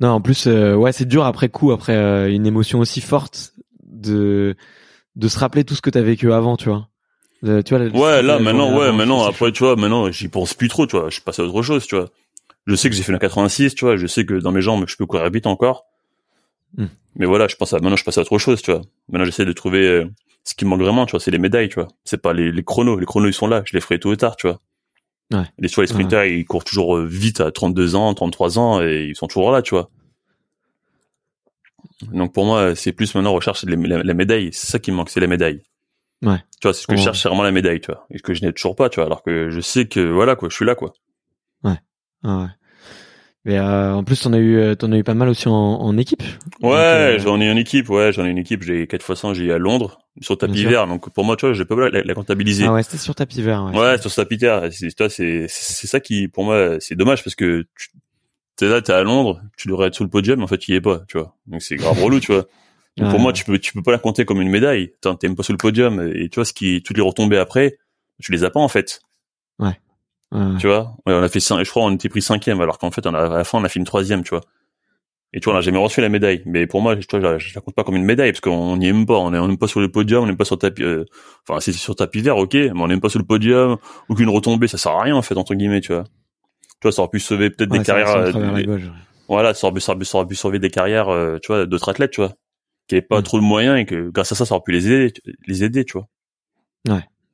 Non, 0.00 0.08
en 0.10 0.20
plus, 0.20 0.46
euh, 0.46 0.74
ouais, 0.74 0.92
c'est 0.92 1.04
dur 1.04 1.24
après 1.24 1.48
coup, 1.48 1.70
après 1.72 1.94
euh, 1.94 2.32
une 2.32 2.46
émotion 2.46 2.80
aussi 2.80 3.00
forte 3.00 3.54
de 3.84 4.56
de 5.16 5.28
se 5.28 5.38
rappeler 5.38 5.62
tout 5.64 5.74
ce 5.76 5.82
que 5.82 5.90
t'as 5.90 6.02
vécu 6.02 6.32
avant, 6.32 6.56
tu 6.56 6.68
vois. 6.68 6.88
Euh, 7.44 7.62
tu 7.62 7.76
vois. 7.76 7.86
Ouais, 7.86 8.22
là, 8.22 8.38
maintenant, 8.40 8.76
ouais, 8.76 8.86
avant, 8.86 8.96
maintenant, 8.96 9.24
après, 9.24 9.52
tu 9.52 9.62
vois, 9.62 9.76
maintenant, 9.76 10.10
j'y 10.10 10.28
pense 10.28 10.54
plus 10.54 10.68
trop, 10.68 10.86
tu 10.86 10.96
vois. 10.96 11.08
Je 11.08 11.14
suis 11.14 11.22
passé 11.22 11.42
à 11.42 11.44
autre 11.44 11.62
chose, 11.62 11.86
tu 11.86 11.94
vois. 11.94 12.06
Je 12.66 12.74
sais 12.74 12.88
que 12.90 12.96
j'ai 12.96 13.02
fait 13.02 13.12
la 13.12 13.18
86, 13.18 13.74
tu 13.74 13.84
vois. 13.84 13.96
Je 13.96 14.06
sais 14.08 14.24
que 14.24 14.34
dans 14.34 14.50
mes 14.50 14.62
jambes, 14.62 14.84
je 14.88 14.96
peux 14.96 15.06
courir 15.06 15.28
vite 15.30 15.46
encore. 15.46 15.84
Hmm. 16.76 16.86
Mais 17.16 17.26
voilà, 17.26 17.46
je 17.46 17.54
pense 17.54 17.72
à, 17.72 17.78
maintenant, 17.78 17.94
je 17.96 18.04
passe 18.04 18.18
à 18.18 18.22
autre 18.22 18.38
chose, 18.38 18.62
tu 18.62 18.72
vois. 18.72 18.80
Maintenant, 19.08 19.24
j'essaie 19.26 19.44
de 19.44 19.52
trouver 19.52 19.86
euh, 19.86 20.10
ce 20.44 20.54
qui 20.54 20.64
me 20.64 20.70
manque 20.70 20.80
vraiment, 20.80 21.06
tu 21.06 21.12
vois. 21.12 21.20
C'est 21.20 21.30
les 21.30 21.38
médailles, 21.38 21.68
tu 21.68 21.76
vois. 21.76 21.88
C'est 22.04 22.20
pas 22.20 22.32
les, 22.32 22.52
les 22.52 22.62
chronos. 22.64 22.98
Les 22.98 23.06
chronos, 23.06 23.28
ils 23.28 23.34
sont 23.34 23.46
là. 23.46 23.62
Je 23.64 23.72
les 23.72 23.80
ferai 23.80 23.98
tôt 23.98 24.10
ou 24.10 24.16
tard, 24.16 24.36
tu 24.36 24.46
vois. 24.46 24.60
Ouais. 25.32 25.44
Les, 25.58 25.68
tu 25.68 25.74
vois, 25.76 25.84
les 25.84 25.88
sprinters, 25.88 26.26
ils 26.26 26.44
courent 26.44 26.64
toujours 26.64 26.96
euh, 26.96 27.06
vite 27.06 27.40
à 27.40 27.50
32 27.50 27.94
ans, 27.94 28.12
33 28.12 28.58
ans, 28.58 28.82
et 28.82 29.06
ils 29.08 29.16
sont 29.16 29.26
toujours 29.26 29.50
là, 29.50 29.62
tu 29.62 29.74
vois. 29.74 29.90
Donc, 32.12 32.34
pour 32.34 32.44
moi, 32.44 32.74
c'est 32.74 32.92
plus 32.92 33.14
maintenant 33.14 33.32
recherche 33.32 33.64
les, 33.64 33.76
la, 33.76 34.02
la 34.02 34.14
médaille. 34.14 34.50
C'est 34.52 34.66
ça 34.66 34.78
qui 34.78 34.90
me 34.90 34.96
manque, 34.96 35.10
c'est 35.10 35.20
la 35.20 35.26
médaille. 35.26 35.62
Ouais. 36.22 36.38
Tu 36.60 36.68
vois, 36.68 36.74
c'est 36.74 36.82
ce 36.82 36.86
que 36.86 36.96
je 36.96 37.02
cherche, 37.02 37.22
c'est 37.22 37.28
vraiment 37.28 37.42
la 37.42 37.50
médaille, 37.52 37.80
tu 37.80 37.90
vois. 37.90 38.06
Et 38.10 38.18
que 38.18 38.34
je 38.34 38.44
n'ai 38.44 38.52
toujours 38.52 38.76
pas, 38.76 38.88
tu 38.90 38.96
vois. 38.96 39.06
Alors 39.06 39.22
que 39.22 39.50
je 39.50 39.60
sais 39.60 39.86
que, 39.86 40.00
voilà, 40.00 40.36
quoi, 40.36 40.48
je 40.50 40.56
suis 40.56 40.64
là, 40.64 40.74
quoi. 40.74 40.92
Ouais. 42.22 42.46
Mais 43.44 43.58
euh, 43.58 43.92
en 43.94 44.04
plus, 44.04 44.20
t'en 44.22 44.32
as 44.32 44.38
eu, 44.38 44.56
euh, 44.56 44.74
t'en 44.74 44.90
as 44.92 44.96
eu 44.96 45.04
pas 45.04 45.12
mal 45.14 45.28
aussi 45.28 45.48
en, 45.48 45.52
en 45.52 45.98
équipe. 45.98 46.22
Ouais, 46.62 46.72
euh, 46.76 47.18
j'en 47.18 47.40
ai 47.40 47.50
une 47.50 47.58
équipe, 47.58 47.90
ouais, 47.90 48.10
j'en 48.12 48.24
ai 48.24 48.30
une 48.30 48.38
équipe, 48.38 48.62
j'ai 48.62 48.86
quatre 48.86 49.02
fois 49.02 49.16
100, 49.16 49.34
j'ai 49.34 49.52
à 49.52 49.58
Londres, 49.58 49.98
sur 50.22 50.38
tapis 50.38 50.64
vert, 50.64 50.86
donc 50.86 51.10
pour 51.12 51.24
moi, 51.24 51.36
tu 51.36 51.44
vois, 51.44 51.52
je 51.52 51.62
peux 51.62 51.76
pas 51.76 51.90
la, 51.90 52.02
la 52.02 52.14
comptabiliser. 52.14 52.64
Ah 52.66 52.72
ouais, 52.72 52.82
c'était 52.82 52.96
sur 52.96 53.14
tapis 53.14 53.42
vert. 53.42 53.64
Ouais. 53.64 53.78
ouais, 53.78 53.98
sur 53.98 54.14
tapis 54.14 54.36
vert, 54.38 54.68
c'est, 54.72 54.88
c'est, 55.10 55.46
c'est 55.48 55.86
ça 55.86 56.00
qui, 56.00 56.28
pour 56.28 56.44
moi, 56.44 56.76
c'est 56.80 56.94
dommage 56.94 57.22
parce 57.22 57.34
que 57.34 57.66
tu, 57.76 57.90
t'es 58.56 58.68
là, 58.68 58.80
t'es 58.80 58.92
à 58.92 59.02
Londres, 59.02 59.42
tu 59.58 59.68
devrais 59.68 59.88
être 59.88 59.94
sur 59.94 60.04
le 60.04 60.10
podium, 60.10 60.38
mais 60.38 60.44
en 60.44 60.48
fait, 60.48 60.58
tu 60.58 60.72
y 60.72 60.74
es 60.74 60.80
pas, 60.80 61.02
tu 61.08 61.18
vois. 61.18 61.34
Donc 61.46 61.60
c'est 61.62 61.76
grave 61.76 62.00
relou, 62.02 62.20
tu 62.20 62.32
vois. 62.32 62.44
Donc, 62.96 63.06
Ouais, 63.06 63.10
pour 63.10 63.18
moi, 63.20 63.32
tu 63.32 63.44
peux, 63.44 63.58
tu 63.58 63.72
peux 63.72 63.82
pas 63.82 63.90
la 63.90 63.98
compter 63.98 64.24
comme 64.24 64.40
une 64.40 64.50
médaille. 64.50 64.92
T'es 65.00 65.10
même 65.24 65.34
pas 65.34 65.42
sur 65.42 65.52
le 65.52 65.58
podium, 65.58 66.12
et 66.14 66.28
tu 66.28 66.36
vois, 66.36 66.44
ce 66.44 66.52
qui, 66.52 66.80
toutes 66.80 66.96
les 66.96 67.02
retombées 67.02 67.38
après, 67.38 67.76
tu 68.22 68.30
les 68.30 68.44
as 68.44 68.50
pas, 68.50 68.60
en 68.60 68.68
fait. 68.68 69.00
Ouais, 69.58 69.76
ouais. 70.34 70.58
Tu 70.58 70.66
vois, 70.66 70.96
ouais, 71.06 71.14
on 71.14 71.22
a 71.22 71.28
fait 71.28 71.40
je 71.40 71.70
crois 71.70 71.84
on 71.84 71.92
était 71.92 72.08
pris 72.08 72.22
cinquième, 72.22 72.60
alors 72.60 72.78
qu'en 72.78 72.90
fait, 72.90 73.06
on 73.06 73.14
a, 73.14 73.20
à 73.20 73.38
la 73.38 73.44
fin, 73.44 73.58
on 73.58 73.64
a 73.64 73.68
fait 73.68 73.78
une 73.78 73.86
troisième, 73.86 74.22
tu 74.22 74.30
vois. 74.30 74.42
Et 75.32 75.40
tu 75.40 75.46
vois, 75.46 75.54
on 75.54 75.58
a 75.58 75.60
jamais 75.62 75.78
reçu 75.78 76.00
la 76.00 76.08
médaille. 76.08 76.42
Mais 76.46 76.66
pour 76.68 76.80
moi, 76.80 76.94
je, 76.94 77.00
tu 77.06 77.18
vois, 77.18 77.20
je, 77.20 77.32
la- 77.32 77.38
je 77.38 77.54
la 77.54 77.60
compte 77.60 77.74
pas 77.74 77.82
comme 77.82 77.96
une 77.96 78.04
médaille, 78.04 78.30
parce 78.32 78.40
qu'on 78.40 78.76
n'y 78.76 78.92
même 78.92 79.04
pas. 79.06 79.14
On 79.18 79.34
est, 79.34 79.38
on 79.38 79.46
est 79.46 79.48
même 79.48 79.58
pas 79.58 79.66
sur 79.66 79.80
le 79.80 79.90
podium, 79.90 80.22
on 80.24 80.26
n'est 80.28 80.36
pas 80.36 80.44
sur 80.44 80.58
tapis, 80.58 80.82
euh, 80.84 81.04
enfin, 81.48 81.58
c'est 81.60 81.72
sur 81.72 81.96
tapis 81.96 82.20
vert, 82.20 82.36
ok, 82.36 82.54
mais 82.54 82.70
on 82.76 82.86
n'est 82.86 83.00
pas 83.00 83.08
sur 83.08 83.18
le 83.18 83.24
podium. 83.24 83.76
Aucune 84.08 84.28
retombée, 84.28 84.68
ça 84.68 84.78
sert 84.78 84.92
à 84.92 85.02
rien, 85.02 85.16
en 85.16 85.22
fait, 85.22 85.36
entre 85.36 85.54
guillemets, 85.54 85.80
tu 85.80 85.92
vois. 85.92 86.04
Tu 86.04 86.84
vois, 86.84 86.92
ça 86.92 87.02
aurait 87.02 87.10
pu 87.10 87.20
sauver 87.20 87.50
peut-être 87.50 87.70
Ouais, 87.70 87.78
des 87.78 87.84
carrières, 87.84 88.08
ça 88.08 88.18
euh, 88.18 88.32
voilà, 89.28 89.54
ça 89.54 89.66
aurait, 89.66 89.74
pu, 89.74 89.80
ça, 89.80 89.92
aurait 89.92 89.98
pu, 89.98 90.04
ça 90.04 90.18
aurait 90.18 90.26
pu 90.28 90.34
sauver 90.36 90.58
des 90.60 90.70
carrières, 90.70 91.08
euh, 91.08 91.38
tu 91.42 91.48
vois, 91.48 91.66
d'autres 91.66 91.88
athlètes, 91.88 92.12
tu 92.12 92.20
vois, 92.20 92.34
qui 92.88 92.94
avaient 92.96 93.02
pas 93.02 93.20
Mm. 93.20 93.24
trop 93.24 93.38
de 93.38 93.44
moyens 93.44 93.78
et 93.80 93.86
que 93.86 94.10
grâce 94.10 94.30
à 94.32 94.34
ça, 94.36 94.44
ça 94.46 94.54
aurait 94.54 94.62
pu 94.64 94.72
les 94.72 94.86
aider, 94.92 95.12
les 95.46 95.64
aider, 95.64 95.84
tu 95.84 95.94
vois. 95.94 96.06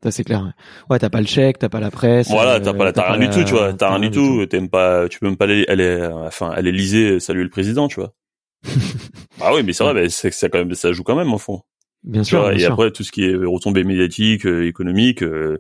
Ça 0.03 0.11
c'est 0.11 0.24
clair. 0.24 0.53
Ouais, 0.88 0.98
t'as 0.98 1.11
pas 1.11 1.20
le 1.20 1.26
chèque, 1.26 1.59
t'as 1.59 1.68
pas 1.68 1.80
la 1.80 1.90
presse. 1.90 2.28
Voilà, 2.30 2.55
euh, 2.55 2.61
t'as 2.61 2.72
pas, 2.72 2.92
t'as 2.92 3.12
rien 3.12 3.28
du 3.28 3.34
tout, 3.34 3.44
tu 3.44 3.53
vois, 3.53 3.72
t'as 3.74 3.90
rien 3.90 4.01
du 4.01 4.11
tout, 4.11 4.46
t'aimes 4.46 4.70
pas, 4.70 5.09
tu 5.09 5.18
peux 5.18 5.26
même 5.26 5.36
pas 5.36 5.44
aller, 5.44 5.66
aller, 5.68 5.84
euh, 5.84 6.26
enfin, 6.26 6.51
aller 6.51 6.72
liser, 6.72 7.20
saluer 7.20 7.42
le 7.44 7.51
président, 7.51 7.86
tu 7.86 7.96
vois. 7.96 8.14
ah 9.40 9.55
oui, 9.55 9.62
mais 9.62 9.72
c'est 9.72 9.84
vrai, 9.84 9.94
mais 9.94 10.09
c'est 10.09 10.30
ça 10.30 10.48
quand 10.48 10.59
même, 10.59 10.74
ça 10.74 10.92
joue 10.92 11.03
quand 11.03 11.16
même 11.16 11.32
au 11.32 11.38
fond. 11.38 11.62
Bien 12.03 12.22
Tu 12.22 12.28
sûr. 12.30 12.40
vois, 12.40 12.51
bien 12.51 12.59
et 12.59 12.62
sûr. 12.64 12.72
après 12.72 12.90
tout 12.92 13.05
ce 13.05 13.12
qui 13.12 13.24
est 13.24 13.34
retombées 13.34 13.84
médiatiques, 13.84 14.46
euh, 14.46 14.66
économiques, 14.66 15.22
euh, 15.22 15.59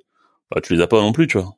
bah, 0.50 0.60
tu 0.62 0.74
les 0.74 0.80
as 0.80 0.86
pas 0.86 1.00
non 1.00 1.12
plus, 1.12 1.26
tu 1.26 1.38
vois. 1.38 1.54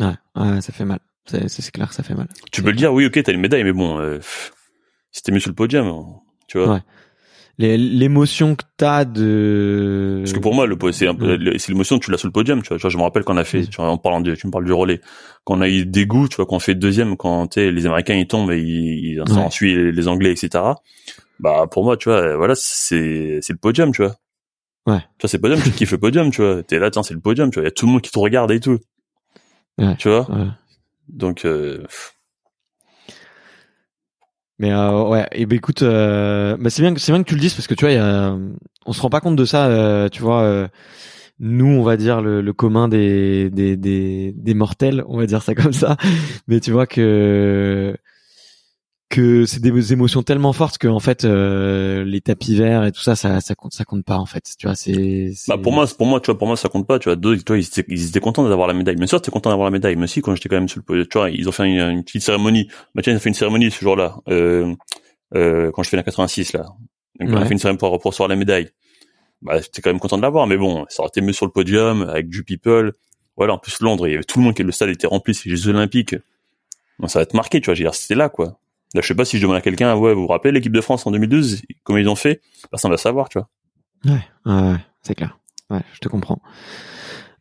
Ouais, 0.00 0.14
ouais, 0.36 0.60
ça 0.62 0.72
fait 0.72 0.84
mal. 0.86 1.00
C'est 1.26 1.48
c'est- 1.48 1.70
clair, 1.70 1.92
ça 1.92 2.02
fait 2.02 2.14
mal. 2.14 2.28
Tu 2.50 2.62
peux 2.62 2.70
le 2.70 2.76
dire, 2.76 2.92
oui, 2.92 3.06
ok, 3.06 3.22
t'as 3.22 3.32
une 3.32 3.40
médaille, 3.40 3.62
mais 3.64 3.72
bon, 3.72 3.98
euh, 4.00 4.18
t'es 5.22 5.32
mis 5.32 5.40
sur 5.40 5.50
le 5.50 5.54
podium, 5.54 6.04
tu 6.48 6.58
vois. 6.58 6.74
Ouais. 6.74 6.80
L'émotion 7.58 8.56
que 8.56 8.64
t'as 8.76 9.04
de. 9.04 10.20
Parce 10.22 10.32
que 10.32 10.40
pour 10.40 10.54
moi, 10.54 10.66
le 10.66 10.76
c'est 10.92 11.06
c'est 11.58 11.68
l'émotion 11.68 11.98
que 11.98 12.04
tu 12.06 12.10
l'as 12.10 12.18
sur 12.18 12.28
le 12.28 12.32
podium, 12.32 12.62
tu 12.62 12.74
vois. 12.74 12.88
Je 12.88 12.96
me 12.96 13.02
rappelle 13.02 13.24
qu'on 13.24 13.36
a 13.36 13.44
fait, 13.44 13.66
tu 13.66 13.76
vois, 13.76 13.88
en 13.90 13.98
parlant 13.98 14.20
de, 14.20 14.34
tu 14.34 14.46
me 14.46 14.52
parles 14.52 14.64
du 14.64 14.72
relais, 14.72 15.00
quand 15.44 15.58
on 15.58 15.60
a 15.60 15.68
eu 15.68 15.84
des 15.84 16.06
goûts, 16.06 16.28
tu 16.28 16.36
vois, 16.36 16.46
qu'on 16.46 16.58
fait 16.58 16.74
deuxième, 16.74 17.16
quand 17.16 17.48
tu 17.48 17.70
les 17.70 17.86
Américains 17.86 18.14
ils 18.14 18.26
tombent 18.26 18.50
et 18.52 18.60
ils, 18.60 19.12
ils 19.12 19.20
Ouais. 19.20 19.50
suivent 19.50 19.90
les, 19.90 20.08
Anglais, 20.08 20.32
etc. 20.32 20.64
Bah 21.40 21.66
pour 21.70 21.84
moi, 21.84 21.96
tu 21.96 22.08
vois, 22.08 22.36
voilà, 22.36 22.54
c'est 22.56 23.38
c'est 23.42 23.52
le 23.52 23.58
podium, 23.58 23.92
tu 23.92 24.02
vois. 24.02 24.16
Ouais. 24.86 25.00
Tu 25.18 25.22
vois, 25.22 25.28
c'est 25.28 25.38
podium, 25.38 25.60
tu 25.62 25.70
kiffes 25.70 25.92
le 25.92 25.98
podium, 25.98 26.30
tu 26.30 26.42
vois. 26.42 26.62
T'es 26.62 26.78
là, 26.78 26.90
tiens, 26.90 27.02
c'est 27.02 27.14
le 27.14 27.20
podium, 27.20 27.50
tu 27.50 27.56
vois. 27.56 27.64
Il 27.64 27.66
y 27.66 27.68
a 27.68 27.72
tout 27.72 27.86
le 27.86 27.92
monde 27.92 28.00
qui 28.02 28.10
te 28.10 28.18
regarde 28.18 28.50
et 28.50 28.60
tout. 28.60 28.78
Ouais. 29.78 29.94
Tu 29.98 30.08
vois. 30.08 30.28
Ouais. 30.30 30.46
Donc 31.08 31.44
euh, 31.44 31.82
pff, 31.82 32.14
Mais 34.58 34.72
euh, 34.72 35.04
ouais, 35.08 35.26
et 35.32 35.46
ben 35.46 35.56
écoute, 35.56 35.82
euh, 35.82 36.56
bah 36.58 36.70
c'est 36.70 36.82
bien, 36.82 36.94
c'est 36.96 37.12
bien 37.12 37.22
que 37.22 37.28
tu 37.28 37.34
le 37.34 37.40
dises 37.40 37.54
parce 37.54 37.66
que 37.66 37.74
tu 37.74 37.84
vois, 37.84 37.92
y 37.92 37.96
a, 37.96 38.36
on 38.86 38.92
se 38.92 39.00
rend 39.00 39.10
pas 39.10 39.20
compte 39.20 39.36
de 39.36 39.44
ça, 39.44 39.66
euh, 39.66 40.08
tu 40.08 40.22
vois. 40.22 40.42
euh, 40.42 40.68
nous, 41.40 41.66
on 41.66 41.82
va 41.84 41.96
dire 41.96 42.22
le, 42.22 42.40
le 42.42 42.52
commun 42.54 42.88
des, 42.88 43.50
des 43.50 43.76
des 43.76 44.32
des 44.36 44.54
mortels, 44.54 45.04
on 45.08 45.18
va 45.18 45.26
dire 45.26 45.42
ça 45.42 45.54
comme 45.54 45.72
ça. 45.74 45.96
Mais 46.48 46.60
tu 46.60 46.72
vois 46.72 46.86
que 46.86 47.96
que 49.12 49.44
c'est 49.44 49.60
des 49.60 49.92
émotions 49.92 50.22
tellement 50.22 50.52
fortes 50.54 50.78
que 50.78 50.88
en 50.88 50.98
fait 50.98 51.24
euh, 51.24 52.02
les 52.04 52.22
tapis 52.22 52.56
verts 52.56 52.84
et 52.84 52.92
tout 52.92 53.02
ça, 53.02 53.14
ça 53.14 53.40
ça 53.40 53.54
compte 53.54 53.74
ça 53.74 53.84
compte 53.84 54.04
pas 54.04 54.16
en 54.16 54.24
fait. 54.26 54.42
Tu 54.58 54.66
vois, 54.66 54.74
c'est. 54.74 55.32
bah 55.46 55.58
pour 55.58 55.72
moi, 55.72 55.86
pour 55.86 56.06
moi, 56.06 56.18
tu 56.20 56.26
vois, 56.26 56.38
pour 56.38 56.48
moi, 56.48 56.56
ça 56.56 56.68
compte 56.68 56.86
pas, 56.86 56.98
tu 56.98 57.08
vois. 57.10 57.16
Tu 57.16 57.42
vois, 57.46 57.58
ils 57.58 57.60
étaient, 57.66 57.84
ils 57.88 58.08
étaient 58.08 58.20
contents 58.20 58.48
d'avoir 58.48 58.66
la 58.66 58.74
médaille. 58.74 58.96
Mais 58.98 59.06
sûr, 59.06 59.20
t'es 59.20 59.30
content 59.30 59.50
d'avoir 59.50 59.66
la 59.66 59.70
médaille. 59.70 59.96
Mais 59.96 60.04
aussi, 60.04 60.22
quand 60.22 60.34
j'étais 60.34 60.48
quand 60.48 60.56
même 60.56 60.68
sur 60.68 60.78
le 60.80 60.84
podium, 60.84 61.06
tu 61.06 61.18
vois, 61.18 61.30
ils 61.30 61.48
ont 61.48 61.52
fait 61.52 61.66
une, 61.68 61.78
une 61.78 62.04
petite 62.04 62.22
cérémonie. 62.22 62.68
Bah 62.94 63.02
tiens, 63.02 63.12
ils 63.12 63.16
ont 63.16 63.20
fait 63.20 63.28
une 63.28 63.34
cérémonie 63.34 63.70
ce 63.70 63.80
jour-là, 63.80 64.16
euh, 64.28 64.74
euh, 65.34 65.70
quand 65.72 65.82
je 65.82 65.90
fais 65.90 65.96
la 65.98 66.02
86 66.02 66.54
là. 66.54 66.66
Donc 67.20 67.28
on 67.28 67.36
a 67.36 67.40
Ouais. 67.40 67.46
fait 67.46 67.52
une 67.52 67.58
cérémonie 67.58 67.78
pour, 67.78 67.90
recevoir 67.90 68.28
la 68.28 68.36
médaille. 68.36 68.70
Bah 69.42 69.60
j'étais 69.60 69.82
quand 69.82 69.90
même 69.90 70.00
content 70.00 70.16
de 70.16 70.22
l'avoir, 70.22 70.46
mais 70.46 70.56
bon, 70.56 70.86
ça 70.88 71.02
aurait 71.02 71.08
été 71.08 71.20
mieux 71.20 71.32
sur 71.34 71.44
le 71.46 71.52
podium 71.52 72.02
avec 72.08 72.28
du 72.28 72.44
people. 72.44 72.92
Voilà, 73.36 73.52
en 73.54 73.58
plus 73.58 73.78
Londres, 73.80 74.08
il 74.08 74.12
y 74.12 74.14
avait 74.14 74.24
tout 74.24 74.38
le 74.38 74.44
monde 74.44 74.54
qui 74.54 74.62
le 74.62 74.72
stade 74.72 74.88
était 74.88 75.06
rempli, 75.06 75.34
c'est 75.34 75.48
les 75.50 75.56
Jeux 75.56 75.68
Olympiques. 75.70 76.14
Donc 76.98 77.10
ça 77.10 77.18
va 77.18 77.24
être 77.24 77.34
marqué, 77.34 77.60
tu 77.60 77.66
vois. 77.66 77.74
J'ai 77.74 77.86
c'était 77.92 78.14
là, 78.14 78.28
quoi. 78.28 78.58
Là, 78.94 79.00
je 79.00 79.06
sais 79.06 79.14
pas 79.14 79.24
si 79.24 79.38
je 79.38 79.42
demande 79.42 79.56
à 79.56 79.60
quelqu'un, 79.60 79.94
ouais, 79.96 80.14
vous 80.14 80.22
vous 80.22 80.26
rappelez 80.28 80.52
l'équipe 80.52 80.72
de 80.72 80.80
France 80.80 81.06
en 81.06 81.10
2012, 81.10 81.62
comment 81.82 81.98
ils 81.98 82.08
ont 82.08 82.14
fait? 82.16 82.40
Personne 82.70 82.90
va 82.90 82.96
savoir, 82.96 83.28
tu 83.28 83.38
vois. 83.38 83.48
Ouais, 84.04 84.20
ouais, 84.46 84.76
c'est 85.02 85.14
clair. 85.14 85.38
Ouais, 85.70 85.80
je 85.94 85.98
te 86.00 86.08
comprends. 86.08 86.40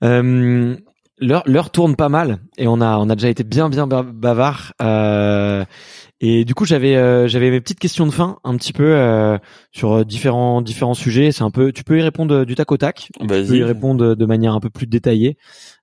Euh, 0.03 0.75
l'heure, 1.19 1.69
tourne 1.71 1.95
pas 1.95 2.09
mal 2.09 2.39
et 2.57 2.67
on 2.67 2.81
a, 2.81 2.97
on 2.97 3.09
a 3.09 3.15
déjà 3.15 3.29
été 3.29 3.43
bien, 3.43 3.69
bien 3.69 3.87
ba- 3.87 4.03
bavard. 4.03 4.73
Euh, 4.81 5.65
et 6.21 6.45
du 6.45 6.53
coup, 6.53 6.65
j'avais, 6.65 6.95
euh, 6.95 7.27
j'avais 7.27 7.51
mes 7.51 7.59
petites 7.61 7.79
questions 7.79 8.05
de 8.05 8.11
fin, 8.11 8.37
un 8.43 8.55
petit 8.57 8.73
peu 8.73 8.95
euh, 8.95 9.37
sur 9.71 9.91
euh, 9.93 10.05
différents, 10.05 10.61
différents 10.61 10.93
sujets. 10.93 11.31
C'est 11.31 11.43
un 11.43 11.51
peu, 11.51 11.71
tu 11.71 11.83
peux 11.83 11.97
y 11.97 12.01
répondre 12.01 12.33
euh, 12.35 12.45
du 12.45 12.55
tac 12.55 12.71
au 12.71 12.77
tac? 12.77 13.09
Tu 13.19 13.27
peux 13.27 13.57
y 13.57 13.63
répondre 13.63 14.15
de 14.15 14.25
manière 14.25 14.53
un 14.53 14.59
peu 14.59 14.69
plus 14.69 14.87
détaillée. 14.87 15.37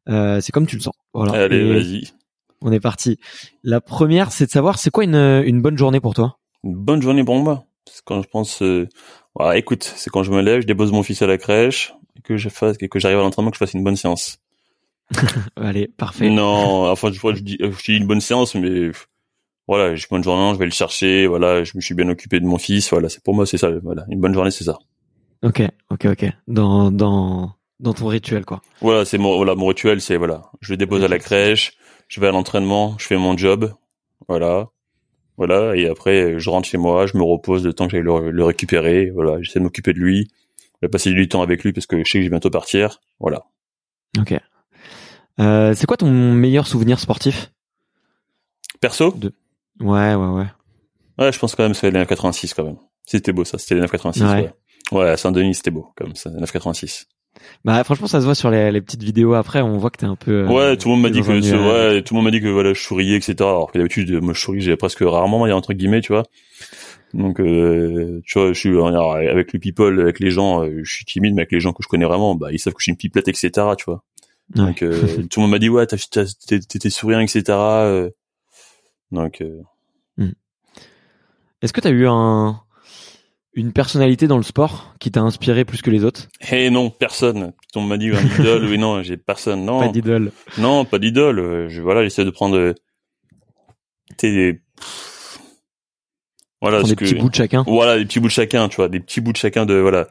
Euh, 0.08 0.40
c'est 0.40 0.52
comme 0.52 0.66
tu 0.66 0.76
le 0.76 0.82
sens. 0.82 0.94
Voilà. 1.12 1.32
Allez, 1.32 1.58
Et 1.58 1.74
vas-y. 1.74 2.04
On 2.62 2.72
est 2.72 2.80
parti. 2.80 3.18
La 3.62 3.80
première, 3.80 4.32
c'est 4.32 4.46
de 4.46 4.50
savoir, 4.50 4.78
c'est 4.78 4.90
quoi 4.90 5.04
une, 5.04 5.14
une 5.14 5.62
bonne 5.62 5.78
journée 5.78 6.00
pour 6.00 6.14
toi? 6.14 6.38
Une 6.64 6.74
bonne 6.74 7.00
journée 7.02 7.24
pour 7.24 7.36
moi. 7.36 7.64
C'est 7.86 8.02
quand 8.04 8.22
je 8.22 8.28
pense, 8.28 8.62
euh, 8.62 8.88
écoute, 9.54 9.92
c'est 9.96 10.10
quand 10.10 10.22
je 10.22 10.30
me 10.30 10.42
lève, 10.42 10.62
je 10.62 10.66
dépose 10.66 10.92
mon 10.92 11.02
fils 11.02 11.22
à 11.22 11.26
la 11.26 11.38
crèche, 11.38 11.94
et 12.16 12.22
que 12.22 12.36
je 12.36 12.48
fasse, 12.48 12.76
que 12.76 12.98
j'arrive 12.98 13.18
à 13.18 13.22
l'entraînement, 13.22 13.50
que 13.50 13.56
je 13.56 13.60
fasse 13.60 13.74
une 13.74 13.84
bonne 13.84 13.96
séance. 13.96 14.38
Allez, 15.56 15.88
parfait. 15.88 16.28
Non, 16.28 16.90
enfin, 16.90 17.10
je, 17.10 17.18
je 17.18 17.40
dis, 17.40 17.56
je 17.60 17.84
dis 17.84 17.96
une 17.96 18.06
bonne 18.06 18.20
séance, 18.20 18.54
mais 18.54 18.90
voilà, 19.66 19.94
j'ai 19.94 20.06
une 20.10 20.16
bonne 20.16 20.24
journée, 20.24 20.52
je 20.54 20.58
vais 20.58 20.64
le 20.66 20.70
chercher, 20.70 21.26
voilà, 21.26 21.64
je 21.64 21.72
me 21.76 21.80
suis 21.80 21.94
bien 21.94 22.08
occupé 22.08 22.40
de 22.40 22.46
mon 22.46 22.58
fils, 22.58 22.90
voilà, 22.90 23.08
c'est 23.08 23.22
pour 23.22 23.34
moi, 23.34 23.46
c'est 23.46 23.58
ça, 23.58 23.70
voilà, 23.82 24.04
une 24.10 24.20
bonne 24.20 24.34
journée, 24.34 24.50
c'est 24.50 24.64
ça. 24.64 24.78
Ok, 25.42 25.62
ok, 25.90 26.06
ok. 26.06 26.26
Dans, 26.48 26.90
dans, 26.90 27.54
dans 27.78 27.94
ton 27.94 28.08
rituel, 28.08 28.44
quoi. 28.44 28.60
Voilà, 28.80 29.04
c'est 29.04 29.18
mon, 29.18 29.36
voilà, 29.36 29.54
mon 29.54 29.66
rituel, 29.68 30.00
c'est 30.00 30.16
voilà, 30.16 30.50
je 30.60 30.72
le 30.72 30.76
dépose 30.76 31.04
à 31.04 31.08
la 31.08 31.18
crèche, 31.18 31.74
je 32.08 32.20
vais 32.20 32.28
à 32.28 32.32
l'entraînement, 32.32 32.96
je 32.98 33.06
fais 33.06 33.16
mon 33.16 33.36
job, 33.36 33.72
voilà, 34.28 34.68
voilà, 35.36 35.76
et 35.76 35.88
après 35.88 36.38
je 36.38 36.50
rentre 36.50 36.68
chez 36.68 36.78
moi, 36.78 37.06
je 37.06 37.16
me 37.16 37.22
repose 37.22 37.64
le 37.64 37.72
temps 37.72 37.86
que 37.86 37.92
j'aille 37.92 38.02
le, 38.02 38.30
le 38.30 38.44
récupérer, 38.44 39.10
voilà, 39.10 39.40
j'essaie 39.42 39.60
de 39.60 39.64
m'occuper 39.64 39.92
de 39.92 39.98
lui, 39.98 40.28
je 40.58 40.86
vais 40.86 40.88
passer 40.88 41.12
du 41.12 41.28
temps 41.28 41.42
avec 41.42 41.62
lui 41.62 41.72
parce 41.72 41.86
que 41.86 42.02
je 42.02 42.10
sais 42.10 42.18
que 42.18 42.22
je 42.22 42.26
vais 42.26 42.30
bientôt 42.30 42.50
partir, 42.50 43.00
voilà. 43.20 43.44
Ok. 44.18 44.34
Euh, 45.40 45.74
c'est 45.74 45.86
quoi 45.86 45.96
ton 45.96 46.10
meilleur 46.10 46.66
souvenir 46.66 46.98
sportif? 46.98 47.52
Perso? 48.80 49.14
Ouais, 49.80 50.14
ouais, 50.14 50.26
ouais. 50.26 50.46
Ouais, 51.18 51.32
je 51.32 51.38
pense 51.38 51.54
quand 51.54 51.62
même 51.62 51.72
que 51.72 51.78
c'est 51.78 51.90
les 51.90 51.98
986 51.98 52.54
quand 52.54 52.64
même. 52.64 52.78
C'était 53.04 53.32
beau 53.32 53.44
ça, 53.44 53.58
c'était 53.58 53.74
les 53.76 53.80
986. 53.82 54.22
Ouais. 54.22 54.52
Ouais, 54.90 55.16
Saint-Denis 55.16 55.54
c'était 55.54 55.70
beau 55.70 55.92
quand 55.96 56.06
même, 56.06 56.16
c'est 56.16 56.30
986. 56.30 57.06
Bah 57.64 57.82
franchement, 57.84 58.06
ça 58.06 58.20
se 58.20 58.24
voit 58.24 58.34
sur 58.34 58.50
les, 58.50 58.70
les 58.72 58.80
petites 58.80 59.02
vidéos 59.02 59.34
après. 59.34 59.60
On 59.62 59.78
voit 59.78 59.90
que 59.90 59.98
t'es 59.98 60.06
un 60.06 60.16
peu. 60.16 60.44
euh, 60.44 60.48
Ouais, 60.48 60.76
tout 60.76 60.88
le 60.88 60.94
monde 60.94 61.02
m'a 61.02 61.10
dit 61.10 61.20
que 61.20 61.40
ce- 61.40 61.54
nuage. 61.54 61.94
ouais, 61.94 62.02
tout 62.02 62.14
le 62.14 62.18
monde 62.18 62.24
m'a 62.24 62.30
dit 62.30 62.40
que 62.40 62.48
voilà, 62.48 62.72
je 62.74 62.80
souriais, 62.80 63.16
etc. 63.16 63.34
Alors 63.40 63.70
que 63.72 63.78
d'habitude, 63.78 64.10
moi 64.22 64.32
je 64.34 64.40
souris, 64.40 64.60
j'ai 64.60 64.76
presque 64.76 65.00
rarement, 65.00 65.46
il 65.46 65.50
y 65.50 65.52
a 65.52 65.56
entre 65.56 65.72
guillemets, 65.72 66.00
tu 66.00 66.12
vois. 66.12 66.24
Donc, 67.14 67.40
euh, 67.40 68.20
tu 68.26 68.38
vois, 68.38 68.52
je 68.52 68.58
suis 68.58 68.78
avec 68.78 69.52
le 69.54 69.58
people, 69.58 69.98
avec 70.00 70.20
les 70.20 70.30
gens, 70.30 70.62
euh, 70.64 70.80
je 70.84 70.92
suis 70.92 71.04
timide, 71.06 71.34
mais 71.34 71.42
avec 71.42 71.52
les 71.52 71.60
gens 71.60 71.72
que 71.72 71.82
je 71.82 71.88
connais 71.88 72.04
vraiment, 72.04 72.34
bah 72.34 72.48
ils 72.52 72.58
savent 72.58 72.74
que 72.74 72.80
je 72.80 72.84
suis 72.84 72.92
une 72.92 72.98
pipelette, 72.98 73.28
etc. 73.28 73.50
Tu 73.78 73.84
vois. 73.86 74.02
Ouais. 74.56 74.66
Donc, 74.66 74.82
euh, 74.82 74.92
tout 75.30 75.40
le 75.40 75.42
monde 75.42 75.50
m'a 75.52 75.58
dit 75.58 75.68
ouais, 75.70 75.86
t'as- 75.86 75.96
t'es 76.46 76.90
souriant, 76.90 77.20
etc. 77.20 77.42
euh. 77.48 78.10
Donc, 79.10 79.40
euh, 79.40 79.62
Est-ce 81.62 81.72
que 81.72 81.80
t'as 81.80 81.90
eu 81.90 82.06
un 82.06 82.60
une 83.58 83.72
personnalité 83.72 84.28
dans 84.28 84.36
le 84.36 84.44
sport 84.44 84.94
qui 85.00 85.10
t'a 85.10 85.20
inspiré 85.20 85.64
plus 85.64 85.82
que 85.82 85.90
les 85.90 86.04
autres? 86.04 86.28
Hey 86.40 86.70
non, 86.70 86.90
personne. 86.90 87.52
Monde 87.74 87.88
m'a 87.88 87.96
dit 87.96 88.10
un 88.10 88.20
idole, 88.40 88.64
oui 88.64 88.78
non, 88.78 89.02
j'ai 89.02 89.16
personne, 89.16 89.64
non. 89.64 89.80
Pas 89.80 89.88
d'idole. 89.88 90.32
Non, 90.58 90.84
pas 90.84 90.98
d'idole. 90.98 91.68
Je, 91.68 91.82
voilà, 91.82 92.04
j'essaie 92.04 92.24
de 92.24 92.30
prendre 92.30 92.56
euh, 92.56 92.74
des... 94.22 94.60
Voilà, 96.60 96.82
ce 96.82 96.90
des 96.90 96.96
que... 96.96 97.04
petits 97.04 97.14
bouts 97.16 97.30
de 97.30 97.34
chacun. 97.34 97.64
Voilà, 97.66 97.98
des 97.98 98.04
petits 98.04 98.20
bouts 98.20 98.28
de 98.28 98.32
chacun, 98.32 98.68
tu 98.68 98.76
vois, 98.76 98.88
des 98.88 99.00
petits 99.00 99.20
bouts 99.20 99.32
de 99.32 99.36
chacun 99.36 99.66
de... 99.66 99.74
Voilà. 99.74 100.08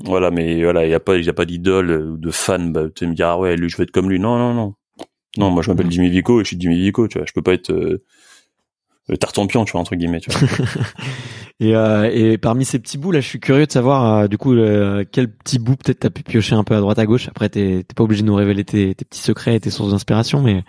Voilà, 0.00 0.30
mais 0.30 0.62
voilà, 0.64 0.84
il 0.84 0.90
y 0.90 0.94
a 0.94 1.00
pas, 1.00 1.16
il 1.16 1.24
y 1.24 1.28
a 1.28 1.34
pas 1.34 1.44
d'idole 1.44 1.90
ou 1.90 2.16
de 2.16 2.30
fan, 2.30 2.72
bah, 2.72 2.86
tu 2.94 3.06
me 3.06 3.14
dire, 3.14 3.28
ah 3.28 3.38
ouais, 3.38 3.56
lui, 3.56 3.68
je 3.68 3.76
veux 3.76 3.84
être 3.84 3.90
comme 3.90 4.10
lui. 4.10 4.18
Non, 4.18 4.36
non, 4.36 4.54
non. 4.54 4.74
Non, 5.36 5.50
moi, 5.50 5.62
je 5.62 5.70
m'appelle 5.70 5.90
Jimmy 5.90 6.10
Vico 6.10 6.40
et 6.40 6.44
je 6.44 6.48
suis 6.48 6.60
Jimmy 6.60 6.78
Vico, 6.78 7.06
tu 7.08 7.18
vois. 7.18 7.26
Je 7.26 7.32
peux 7.32 7.42
pas 7.42 7.54
être 7.54 7.70
euh, 7.70 8.02
euh, 9.10 9.16
tartampion, 9.16 9.64
tu 9.64 9.72
vois, 9.72 9.80
entre 9.80 9.94
guillemets, 9.96 10.20
tu 10.20 10.30
vois. 10.30 10.48
Et, 11.60 11.76
euh, 11.76 12.10
et 12.12 12.38
parmi 12.38 12.64
ces 12.64 12.80
petits 12.80 12.98
bouts 12.98 13.12
là, 13.12 13.20
je 13.20 13.28
suis 13.28 13.38
curieux 13.38 13.66
de 13.66 13.70
savoir 13.70 14.22
euh, 14.22 14.26
du 14.26 14.36
coup 14.36 14.52
euh, 14.52 15.04
quel 15.12 15.32
petit 15.32 15.60
bout 15.60 15.76
peut-être 15.76 16.00
t'as 16.00 16.10
pu 16.10 16.24
piocher 16.24 16.56
un 16.56 16.64
peu 16.64 16.74
à 16.74 16.80
droite 16.80 16.98
à 16.98 17.06
gauche. 17.06 17.28
Après, 17.28 17.48
t'es 17.48 17.84
t'es 17.86 17.94
pas 17.94 18.02
obligé 18.02 18.22
de 18.22 18.26
nous 18.26 18.34
révéler 18.34 18.64
tes, 18.64 18.96
tes 18.96 19.04
petits 19.04 19.20
secrets 19.20 19.54
et 19.54 19.60
tes 19.60 19.70
sources 19.70 19.92
d'inspiration, 19.92 20.42
mais 20.42 20.64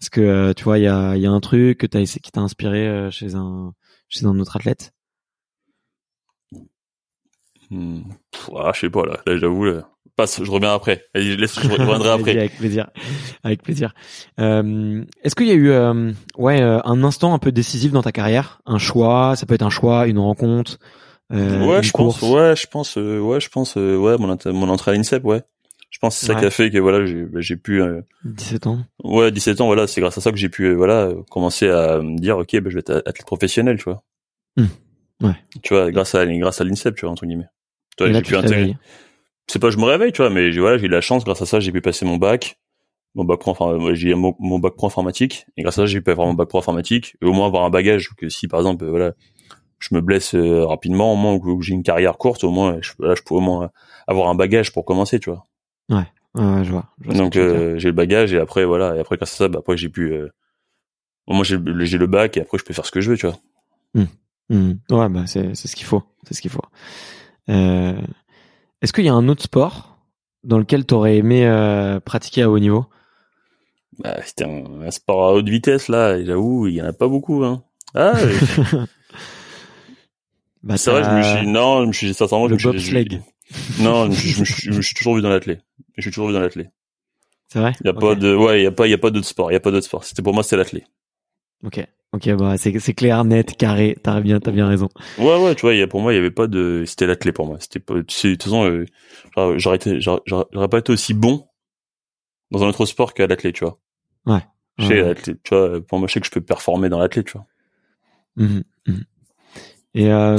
est-ce 0.00 0.10
que 0.10 0.20
euh, 0.20 0.52
tu 0.52 0.62
vois, 0.64 0.78
il 0.78 0.84
y 0.84 0.86
a, 0.86 1.16
il 1.16 1.22
y 1.22 1.26
a 1.26 1.30
un 1.32 1.40
truc 1.40 1.78
que 1.78 1.86
t'as 1.86 2.00
essayé 2.00 2.20
qui 2.20 2.30
t'a 2.30 2.40
inspiré 2.42 2.86
euh, 2.86 3.10
chez 3.10 3.34
un 3.34 3.72
chez 4.08 4.24
un 4.26 4.38
autre 4.38 4.56
athlète? 4.56 4.92
Hmm. 7.70 8.02
Ah, 8.56 8.70
je 8.74 8.80
sais 8.80 8.90
pas, 8.90 9.04
là. 9.06 9.20
Là, 9.26 9.36
j'avoue, 9.36 9.64
là. 9.64 9.88
Passe, 10.16 10.42
je 10.44 10.50
reviens 10.50 10.72
après. 10.74 11.04
Allez, 11.14 11.36
laisse, 11.36 11.58
je 11.60 11.68
reviendrai 11.68 12.08
après. 12.12 12.38
Avec 12.38 12.56
plaisir. 12.56 12.88
Avec 13.42 13.62
plaisir. 13.62 13.94
Euh, 14.38 15.02
Est-ce 15.24 15.34
qu'il 15.34 15.48
y 15.48 15.50
a 15.50 15.54
eu 15.54 15.70
euh, 15.70 16.12
ouais 16.38 16.60
euh, 16.62 16.78
un 16.84 17.02
instant 17.02 17.34
un 17.34 17.38
peu 17.38 17.50
décisif 17.50 17.90
dans 17.90 18.02
ta 18.02 18.12
carrière, 18.12 18.60
un 18.64 18.78
choix, 18.78 19.34
ça 19.36 19.44
peut 19.46 19.54
être 19.54 19.62
un 19.62 19.70
choix, 19.70 20.06
une 20.06 20.18
rencontre, 20.20 20.78
euh, 21.32 21.66
ouais, 21.66 21.78
une 21.78 21.82
je 21.82 21.90
course? 21.92 22.20
pense, 22.20 22.30
ouais, 22.30 22.54
je 22.56 22.66
pense, 22.68 22.96
euh, 22.96 23.18
ouais, 23.18 23.40
je 23.40 23.48
pense, 23.48 23.76
euh, 23.76 23.96
ouais, 23.96 24.16
mon, 24.18 24.36
mon 24.52 24.68
entrée 24.68 24.92
à 24.92 24.94
l'INSEP, 24.94 25.24
ouais. 25.24 25.42
Je 25.90 25.98
pense 26.00 26.14
que 26.14 26.20
c'est 26.20 26.26
ça 26.26 26.34
Ouais. 26.34 26.40
qui 26.40 26.46
a 26.46 26.50
fait 26.50 26.70
que 26.70 26.78
voilà, 26.78 27.04
j'ai 27.06 27.24
bah, 27.24 27.40
pu, 27.62 27.80
euh, 27.82 28.00
17 28.24 28.66
ans. 28.68 28.78
ouais, 29.04 29.30
17 29.32 29.60
ans, 29.60 29.66
voilà, 29.66 29.86
c'est 29.86 30.00
grâce 30.00 30.18
à 30.18 30.20
ça 30.20 30.30
que 30.32 30.36
j'ai 30.36 30.48
pu, 30.48 30.74
voilà, 30.74 31.10
commencer 31.30 31.68
à 31.68 31.98
me 32.00 32.18
dire, 32.18 32.36
ok, 32.38 32.52
bah, 32.60 32.68
je 32.70 32.74
vais 32.74 32.80
être 32.80 33.02
athlète 33.06 33.26
professionnel, 33.26 33.78
tu 33.78 33.84
vois. 33.84 34.02
Hmm. 34.56 34.66
Ouais. 35.26 35.34
Tu 35.62 35.72
vois, 35.74 35.90
grâce 35.92 36.14
à 36.14 36.26
grâce 36.26 36.60
à 36.60 36.64
l'INSEP, 36.64 36.94
tu 36.96 37.02
vois, 37.02 37.10
entre 37.10 37.26
guillemets. 37.26 37.46
Tu 37.96 38.02
vois, 38.04 38.10
Et 38.10 38.12
là, 38.12 38.18
j'ai 38.18 38.24
pu 38.24 38.36
intégrer. 38.36 38.76
C'est 39.46 39.58
pas, 39.58 39.70
je 39.70 39.76
me 39.78 39.84
réveille, 39.84 40.12
tu 40.12 40.22
vois, 40.22 40.30
mais 40.30 40.52
j'ai 40.52 40.60
voilà, 40.60 40.78
j'ai 40.78 40.86
eu 40.86 40.88
la 40.88 41.00
chance, 41.00 41.24
grâce 41.24 41.42
à 41.42 41.46
ça, 41.46 41.60
j'ai 41.60 41.70
pu 41.72 41.80
passer 41.80 42.04
mon 42.04 42.16
bac, 42.16 42.58
mon 43.14 43.24
bac 43.24 43.38
pro, 43.40 43.50
enfin, 43.52 43.74
moi, 43.74 43.94
j'ai 43.94 44.14
mon, 44.14 44.34
mon 44.38 44.58
bac 44.58 44.74
pro 44.74 44.86
informatique, 44.86 45.46
et 45.56 45.62
grâce 45.62 45.78
à 45.78 45.82
ça, 45.82 45.86
j'ai 45.86 46.00
pu 46.00 46.10
avoir 46.10 46.26
mon 46.26 46.34
bac 46.34 46.48
pro 46.48 46.58
informatique, 46.58 47.16
et 47.22 47.26
au 47.26 47.32
moins 47.32 47.46
avoir 47.46 47.64
un 47.64 47.70
bagage 47.70 48.10
que 48.16 48.28
si, 48.28 48.48
par 48.48 48.60
exemple, 48.60 48.84
euh, 48.84 48.90
voilà, 48.90 49.12
je 49.78 49.94
me 49.94 50.00
blesse 50.00 50.34
euh, 50.34 50.64
rapidement, 50.64 51.12
au 51.12 51.16
moins, 51.16 51.34
ou 51.34 51.58
que 51.58 51.62
j'ai 51.64 51.74
une 51.74 51.82
carrière 51.82 52.16
courte, 52.16 52.42
au 52.44 52.50
moins, 52.50 52.78
je, 52.80 52.92
là, 53.00 53.14
je 53.14 53.22
peux 53.22 53.34
au 53.34 53.40
moins 53.40 53.70
avoir 54.06 54.28
un 54.28 54.34
bagage 54.34 54.72
pour 54.72 54.84
commencer, 54.84 55.20
tu 55.20 55.30
vois. 55.30 55.46
Ouais, 55.90 56.06
ouais, 56.34 56.64
je 56.64 56.70
vois. 56.70 56.86
je 57.02 57.12
Donc 57.12 57.36
euh, 57.36 57.78
j'ai 57.78 57.88
le 57.88 57.94
bagage 57.94 58.32
et 58.32 58.38
après 58.38 58.64
voilà 58.64 58.96
et 58.96 59.00
après 59.00 59.16
grâce 59.16 59.34
à 59.34 59.36
ça 59.36 59.48
bah 59.48 59.58
après 59.58 59.76
j'ai 59.76 59.90
pu 59.90 60.12
euh, 60.12 60.28
moi 61.28 61.44
j'ai 61.44 61.58
le- 61.58 61.84
j'ai 61.84 61.98
le 61.98 62.06
bac 62.06 62.36
et 62.38 62.40
après 62.40 62.56
je 62.58 62.64
peux 62.64 62.72
faire 62.72 62.86
ce 62.86 62.90
que 62.90 63.00
je 63.02 63.10
veux 63.10 63.16
tu 63.18 63.26
vois. 63.26 63.36
Hmm. 64.48 64.72
Ouais, 64.90 65.08
bah 65.08 65.26
c'est 65.26 65.54
c'est 65.54 65.68
ce 65.68 65.76
qu'il 65.76 65.86
faut, 65.86 66.02
c'est 66.26 66.34
ce 66.34 66.40
qu'il 66.40 66.50
faut. 66.50 66.62
Euh, 67.50 68.00
Est-ce 68.82 68.92
qu'il 68.92 69.04
y 69.04 69.08
a 69.08 69.14
un 69.14 69.28
autre 69.28 69.42
sport 69.42 69.98
dans 70.42 70.58
lequel 70.58 70.84
t'aurais 70.84 71.16
aimé 71.16 71.46
euh, 71.46 72.00
pratiquer 72.00 72.42
à 72.42 72.50
haut 72.50 72.58
niveau? 72.58 72.86
Bah, 73.98 74.16
c'était 74.24 74.44
un, 74.44 74.82
un 74.82 74.90
sport 74.90 75.28
à 75.28 75.32
haute 75.34 75.48
vitesse 75.48 75.88
là 75.88 76.16
et 76.16 76.24
j'avoue 76.24 76.66
il 76.66 76.74
y 76.74 76.82
en 76.82 76.86
a 76.86 76.92
pas 76.92 77.08
beaucoup 77.08 77.44
hein. 77.44 77.62
Ah 77.94 78.14
bah, 80.62 80.76
c'est 80.76 80.90
vrai 80.90 81.04
je 81.04 81.10
me 81.10 81.22
suis 81.22 81.46
non 81.46 81.82
je 81.82 81.86
me 81.86 81.92
suis 81.92 82.14
sincèrement 82.14 82.48
je 82.48 82.54
me 82.54 82.58
suis 82.58 82.68
non 83.78 84.06
je, 84.06 84.10
me 84.10 84.14
suis- 84.16 84.30
je 84.32 84.40
me 84.40 84.44
suis 84.44 84.72
je 84.72 84.76
me 84.76 84.82
suis 84.82 84.94
toujours 84.94 85.14
vu 85.16 85.22
dans 85.22 85.28
l'athlé. 85.28 85.58
Je 85.96 86.02
suis 86.02 86.10
toujours 86.10 86.28
vu 86.28 86.34
dans 86.34 86.40
l'athlé. 86.40 86.68
C'est 87.48 87.60
vrai? 87.60 87.72
Il 87.80 87.86
y 87.86 87.90
a 87.90 87.94
pas 87.94 88.14
de 88.16 88.34
ouais 88.34 88.60
il 88.60 88.64
y 88.64 88.66
a 88.66 88.72
pas 88.72 88.86
il 88.86 88.90
y 88.90 88.94
a 88.94 88.98
pas 88.98 89.10
d'autre 89.10 89.28
sport 89.28 89.50
il 89.50 89.54
y 89.54 89.56
a 89.56 89.60
pas 89.60 89.70
d'autre 89.70 89.86
sport. 89.86 90.04
C'était 90.04 90.22
pour 90.22 90.34
moi 90.34 90.42
c'était 90.42 90.56
l'athlé. 90.56 90.84
Ok, 91.62 91.86
ok, 92.14 92.36
bah 92.36 92.56
c'est 92.56 92.94
clair, 92.94 93.24
net, 93.24 93.56
carré. 93.56 93.96
T'as 94.02 94.20
bien, 94.20 94.40
t'as 94.40 94.50
bien 94.52 94.66
raison. 94.66 94.88
Ouais 95.18 95.42
ouais 95.44 95.54
tu 95.54 95.62
vois 95.62 95.74
il 95.74 95.78
y 95.80 95.82
a 95.82 95.86
pour 95.86 96.00
moi 96.00 96.12
il 96.12 96.16
y 96.16 96.18
avait 96.18 96.30
pas 96.30 96.46
de 96.46 96.84
c'était 96.86 97.06
l'athlé 97.06 97.32
pour 97.32 97.46
moi. 97.46 97.56
C'était 97.60 97.80
pas 97.80 97.94
de 97.94 98.02
toute 98.02 98.42
façon 98.42 98.64
euh, 98.64 98.86
j'aurais- 99.58 99.78
pas 100.68 100.78
été 100.78 100.92
aussi 100.92 101.14
bon 101.14 101.46
dans 102.50 102.62
un 102.64 102.68
autre 102.68 102.86
sport 102.86 103.14
qu'à 103.14 103.26
l'athlé 103.26 103.52
tu 103.52 103.64
vois. 103.64 103.78
Je 104.76 104.86
sais, 104.86 104.94
Ouais. 104.94 105.02
l'athlète, 105.02 105.38
tu 105.44 105.54
vois, 105.54 105.80
pour 105.86 106.00
moi, 106.00 106.08
je 106.08 106.14
sais 106.14 106.20
que 106.20 106.26
je 106.26 106.32
peux 106.32 106.40
performer 106.40 106.88
dans 106.88 106.98
l'athlète, 106.98 107.26
tu 107.26 107.34
vois. 107.34 107.46
Mhm, 108.36 108.64
mhm. 108.88 109.04
Et 109.94 110.12
euh, 110.12 110.36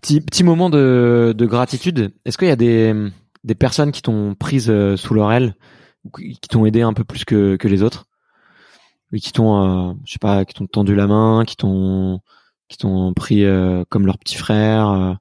petit 0.00 0.20
petit 0.20 0.44
moment 0.44 0.70
de, 0.70 1.34
de 1.36 1.46
gratitude. 1.46 2.12
Est-ce 2.24 2.38
qu'il 2.38 2.46
y 2.46 2.52
a 2.52 2.56
des 2.56 2.94
des 3.42 3.56
personnes 3.56 3.90
qui 3.90 4.02
t'ont 4.02 4.36
prise 4.36 4.70
euh, 4.70 4.96
sous 4.96 5.12
leur 5.14 5.32
aile, 5.32 5.56
qui 6.16 6.38
qui 6.38 6.48
t'ont 6.48 6.66
aidé 6.66 6.82
un 6.82 6.92
peu 6.92 7.02
plus 7.02 7.24
que 7.24 7.56
que 7.56 7.66
les 7.66 7.82
autres, 7.82 8.06
qui 9.16 9.32
t'ont, 9.32 9.90
euh, 9.90 9.94
je 10.04 10.12
sais 10.12 10.18
pas, 10.18 10.44
qui 10.44 10.54
t'ont 10.54 10.66
tendu 10.66 10.94
la 10.94 11.06
main, 11.06 11.44
qui 11.46 11.56
t'ont 11.56 12.20
qui 12.68 12.76
t'ont 12.76 13.14
pris 13.14 13.44
euh, 13.44 13.84
comme 13.88 14.04
leur 14.06 14.18
petit 14.18 14.36
frère. 14.36 14.88
euh, 14.90 15.14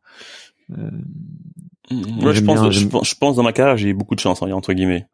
euh, 0.78 0.92
Ouais, 1.90 2.34
je 2.34 2.42
pense, 2.42 2.60
bien, 2.62 2.70
je 2.72 2.80
j'aime- 2.80 2.90
pense, 2.90 3.10
je 3.10 3.16
pense 3.16 3.36
dans 3.38 3.44
ma 3.44 3.54
carrière, 3.54 3.78
j'ai 3.78 3.90
eu 3.90 3.94
beaucoup 3.94 4.16
de 4.16 4.20
chance, 4.20 4.44
hein, 4.44 4.52
entre 4.52 4.74
guillemets. 4.74 5.06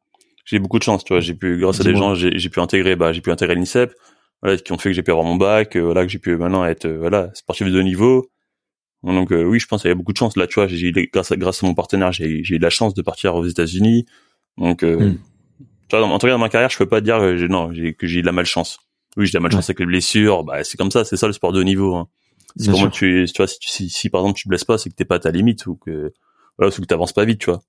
J'ai 0.46 0.58
eu 0.58 0.60
beaucoup 0.60 0.80
de 0.80 0.84
chance, 0.84 1.04
tu 1.04 1.14
vois. 1.14 1.20
J'ai 1.22 1.36
pu, 1.36 1.58
grâce 1.60 1.80
à 1.80 1.84
des 1.84 1.96
gens, 1.96 2.16
j'ai 2.16 2.50
pu 2.50 2.60
intégrer, 2.60 2.96
bah, 2.96 3.14
j'ai 3.14 3.22
pu 3.22 3.32
intégrer 3.32 3.54
l'INSEP, 3.56 3.94
voilà, 4.42 4.58
qui 4.58 4.72
ont 4.72 4.78
fait 4.80 4.90
que 4.90 4.94
j'ai 4.96 5.04
pu 5.04 5.12
avoir 5.12 5.26
mon 5.26 5.36
bac, 5.36 5.78
voilà, 5.78 6.04
que 6.04 6.12
j'ai 6.12 6.18
pu 6.20 6.36
maintenant 6.36 6.66
être, 6.66 6.88
voilà, 6.90 7.30
sportif 7.36 7.68
de 7.68 7.80
haut 7.80 7.84
niveau. 7.84 8.28
Donc 9.04 9.30
oui, 9.32 9.60
je 9.60 9.68
pense 9.68 9.82
qu'il 9.84 9.90
y 9.90 9.92
a 9.92 9.96
beaucoup 9.96 10.14
de 10.14 10.18
chance 10.18 10.36
là, 10.38 10.48
tu 10.48 10.56
vois. 10.56 10.68
J'ai 10.68 10.92
grâce 11.14 11.32
à 11.32 11.36
grâce 11.36 11.64
à 11.64 11.68
mon 11.68 11.76
partenaire, 11.76 12.12
j'ai 12.12 12.26
eu 12.50 12.58
de 12.58 12.64
la 12.64 12.70
chance 12.72 12.94
de 12.96 13.02
partir 13.04 13.36
aux 13.36 13.46
États-Unis. 13.46 14.06
Donc, 14.58 14.82
euh, 14.84 15.10
Mm. 15.12 15.18
En 16.02 16.18
tout 16.18 16.28
cas 16.28 16.34
dans 16.34 16.40
ma 16.40 16.50
carrière, 16.50 16.70
je 16.70 16.78
peux 16.78 16.88
pas 16.88 17.02
dire 17.02 17.20
que 17.20 17.38
j'ai 17.38 17.48
non, 17.48 17.70
que 17.70 18.08
j'ai 18.08 18.20
eu 18.20 18.22
de 18.22 18.26
la 18.26 18.32
malchance. 18.32 18.80
Oui, 19.18 19.26
j'ai 19.26 19.32
de 19.32 19.38
la 19.38 19.42
malchance 19.42 19.66
avec 19.66 19.80
les 19.80 19.86
blessures. 19.86 20.44
Bah, 20.44 20.64
c'est 20.64 20.78
comme 20.78 20.92
ça, 20.92 21.06
c'est 21.06 21.18
ça 21.18 21.28
le 21.28 21.34
sport 21.34 21.52
de 21.52 21.60
haut 21.60 21.64
niveau. 21.64 21.96
Hein. 21.96 22.08
C'est 22.56 22.74
sûr. 22.74 22.92
tu, 22.92 23.26
tu 23.34 23.38
vois, 23.38 23.48
si, 23.48 23.58
si, 23.62 23.90
si, 23.90 24.10
par 24.10 24.22
exemple 24.22 24.38
tu 24.38 24.44
te 24.44 24.50
blesses 24.50 24.64
pas, 24.64 24.78
c'est 24.78 24.90
que 24.90 24.96
t'es 24.96 25.06
pas 25.06 25.16
à 25.16 25.20
ta 25.20 25.32
limite 25.32 25.66
ou 25.66 25.76
que 25.76 26.14
voilà, 26.58 26.74
ou 26.76 26.82
que 26.82 26.86
t'avances 26.86 27.14
pas 27.14 27.26
vite, 27.26 27.40
tu 27.40 27.50
vois. 27.50 27.62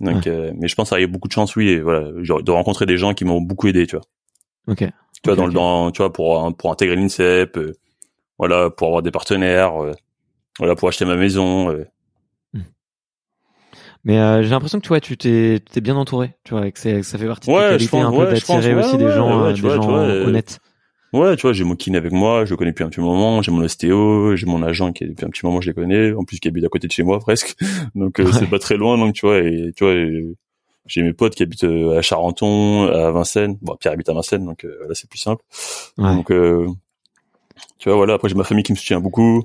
Donc, 0.00 0.26
euh, 0.26 0.50
mais 0.56 0.66
je 0.66 0.74
pense 0.74 0.88
qu'il 0.88 0.98
y 0.98 1.00
a 1.02 1.04
eu 1.04 1.08
beaucoup 1.08 1.28
de 1.28 1.32
chance, 1.32 1.56
oui, 1.56 1.68
et 1.68 1.80
voilà, 1.80 2.10
genre, 2.22 2.42
de 2.42 2.50
rencontrer 2.50 2.86
des 2.86 2.96
gens 2.96 3.12
qui 3.12 3.26
m'ont 3.26 3.42
beaucoup 3.42 3.68
aidé, 3.68 3.86
tu 3.86 3.96
vois. 3.96 4.04
Ok. 4.66 4.78
Tu 4.78 4.92
vois, 5.26 5.36
dans 5.36 5.46
le 5.46 5.52
dans, 5.52 5.90
tu 5.90 5.98
vois, 5.98 6.10
pour 6.10 6.56
pour 6.56 6.72
intégrer 6.72 6.96
l'INSEP, 6.96 7.58
euh, 7.58 7.74
voilà, 8.38 8.70
pour 8.70 8.86
avoir 8.86 9.02
des 9.02 9.10
partenaires, 9.10 9.82
euh, 9.82 9.92
voilà, 10.58 10.74
pour 10.74 10.88
acheter 10.88 11.04
ma 11.04 11.16
maison. 11.16 11.70
Mais 14.04 14.18
euh, 14.18 14.42
j'ai 14.42 14.48
l'impression 14.50 14.78
que 14.78 14.84
tu 14.84 14.88
vois, 14.88 15.00
tu 15.00 15.16
t'es 15.16 15.60
t'es 15.70 15.80
bien 15.80 15.96
entouré, 15.96 16.34
tu 16.44 16.54
vois, 16.54 16.66
et 16.66 16.72
que, 16.72 16.78
c'est- 16.78 17.00
que 17.00 17.02
ça 17.02 17.18
fait 17.18 17.26
partie 17.26 17.50
de 17.50 17.54
Ouais, 17.54 17.68
qualités 17.68 17.90
pense- 17.90 18.04
un 18.04 18.10
peu 18.10 18.16
ouais, 18.18 18.36
je 18.36 18.44
pense, 18.46 18.56
d'attirer 18.56 18.74
aussi 18.74 18.96
des 18.96 19.10
gens, 19.10 19.44
euh, 19.44 19.52
des 19.52 19.60
vois, 19.60 19.74
gens 19.76 19.86
vois, 19.86 19.98
euh, 19.98 20.26
honnêtes. 20.26 20.58
Ouais, 21.12 21.34
tu 21.36 21.42
vois, 21.42 21.52
j'ai 21.52 21.64
mon 21.64 21.74
kiné 21.74 21.98
avec 21.98 22.12
moi, 22.12 22.44
je 22.44 22.50
le 22.52 22.56
connais 22.56 22.70
depuis 22.70 22.84
un 22.84 22.88
petit 22.88 23.00
moment, 23.00 23.42
j'ai 23.42 23.50
mon 23.50 23.62
ostéo, 23.62 24.36
j'ai 24.36 24.46
mon 24.46 24.62
agent 24.62 24.92
qui 24.92 25.04
est 25.04 25.08
depuis 25.08 25.26
un 25.26 25.28
petit 25.28 25.44
moment, 25.44 25.60
je 25.60 25.68
les 25.68 25.74
connais, 25.74 26.12
en 26.12 26.24
plus 26.24 26.38
qui 26.38 26.46
habite 26.48 26.64
à 26.64 26.68
côté 26.68 26.86
de 26.86 26.92
chez 26.92 27.02
moi 27.02 27.18
presque, 27.20 27.56
donc 27.94 28.20
euh, 28.20 28.30
c'est 28.32 28.48
pas 28.48 28.58
très 28.60 28.76
loin, 28.76 28.96
donc 28.96 29.14
tu 29.14 29.26
vois, 29.26 29.38
et 29.38 29.72
tu 29.76 29.84
vois, 29.84 29.92
et 29.94 30.36
j'ai 30.86 31.02
mes 31.02 31.12
potes 31.12 31.34
qui 31.34 31.42
habitent 31.42 31.64
euh, 31.64 31.98
à 31.98 32.02
Charenton, 32.02 32.86
à 32.86 33.10
Vincennes, 33.10 33.58
bon 33.60 33.74
Pierre 33.76 33.92
habite 33.94 34.08
à 34.08 34.14
Vincennes, 34.14 34.44
donc 34.46 34.64
euh, 34.64 34.86
là 34.88 34.94
c'est 34.94 35.10
plus 35.10 35.18
simple, 35.18 35.42
Ouais. 35.98 36.14
donc 36.14 36.30
euh, 36.30 36.68
tu 37.78 37.88
vois, 37.88 37.96
voilà, 37.96 38.14
après 38.14 38.28
j'ai 38.28 38.34
ma 38.36 38.44
famille 38.44 38.62
qui 38.62 38.72
me 38.72 38.76
soutient 38.78 39.00
beaucoup, 39.00 39.42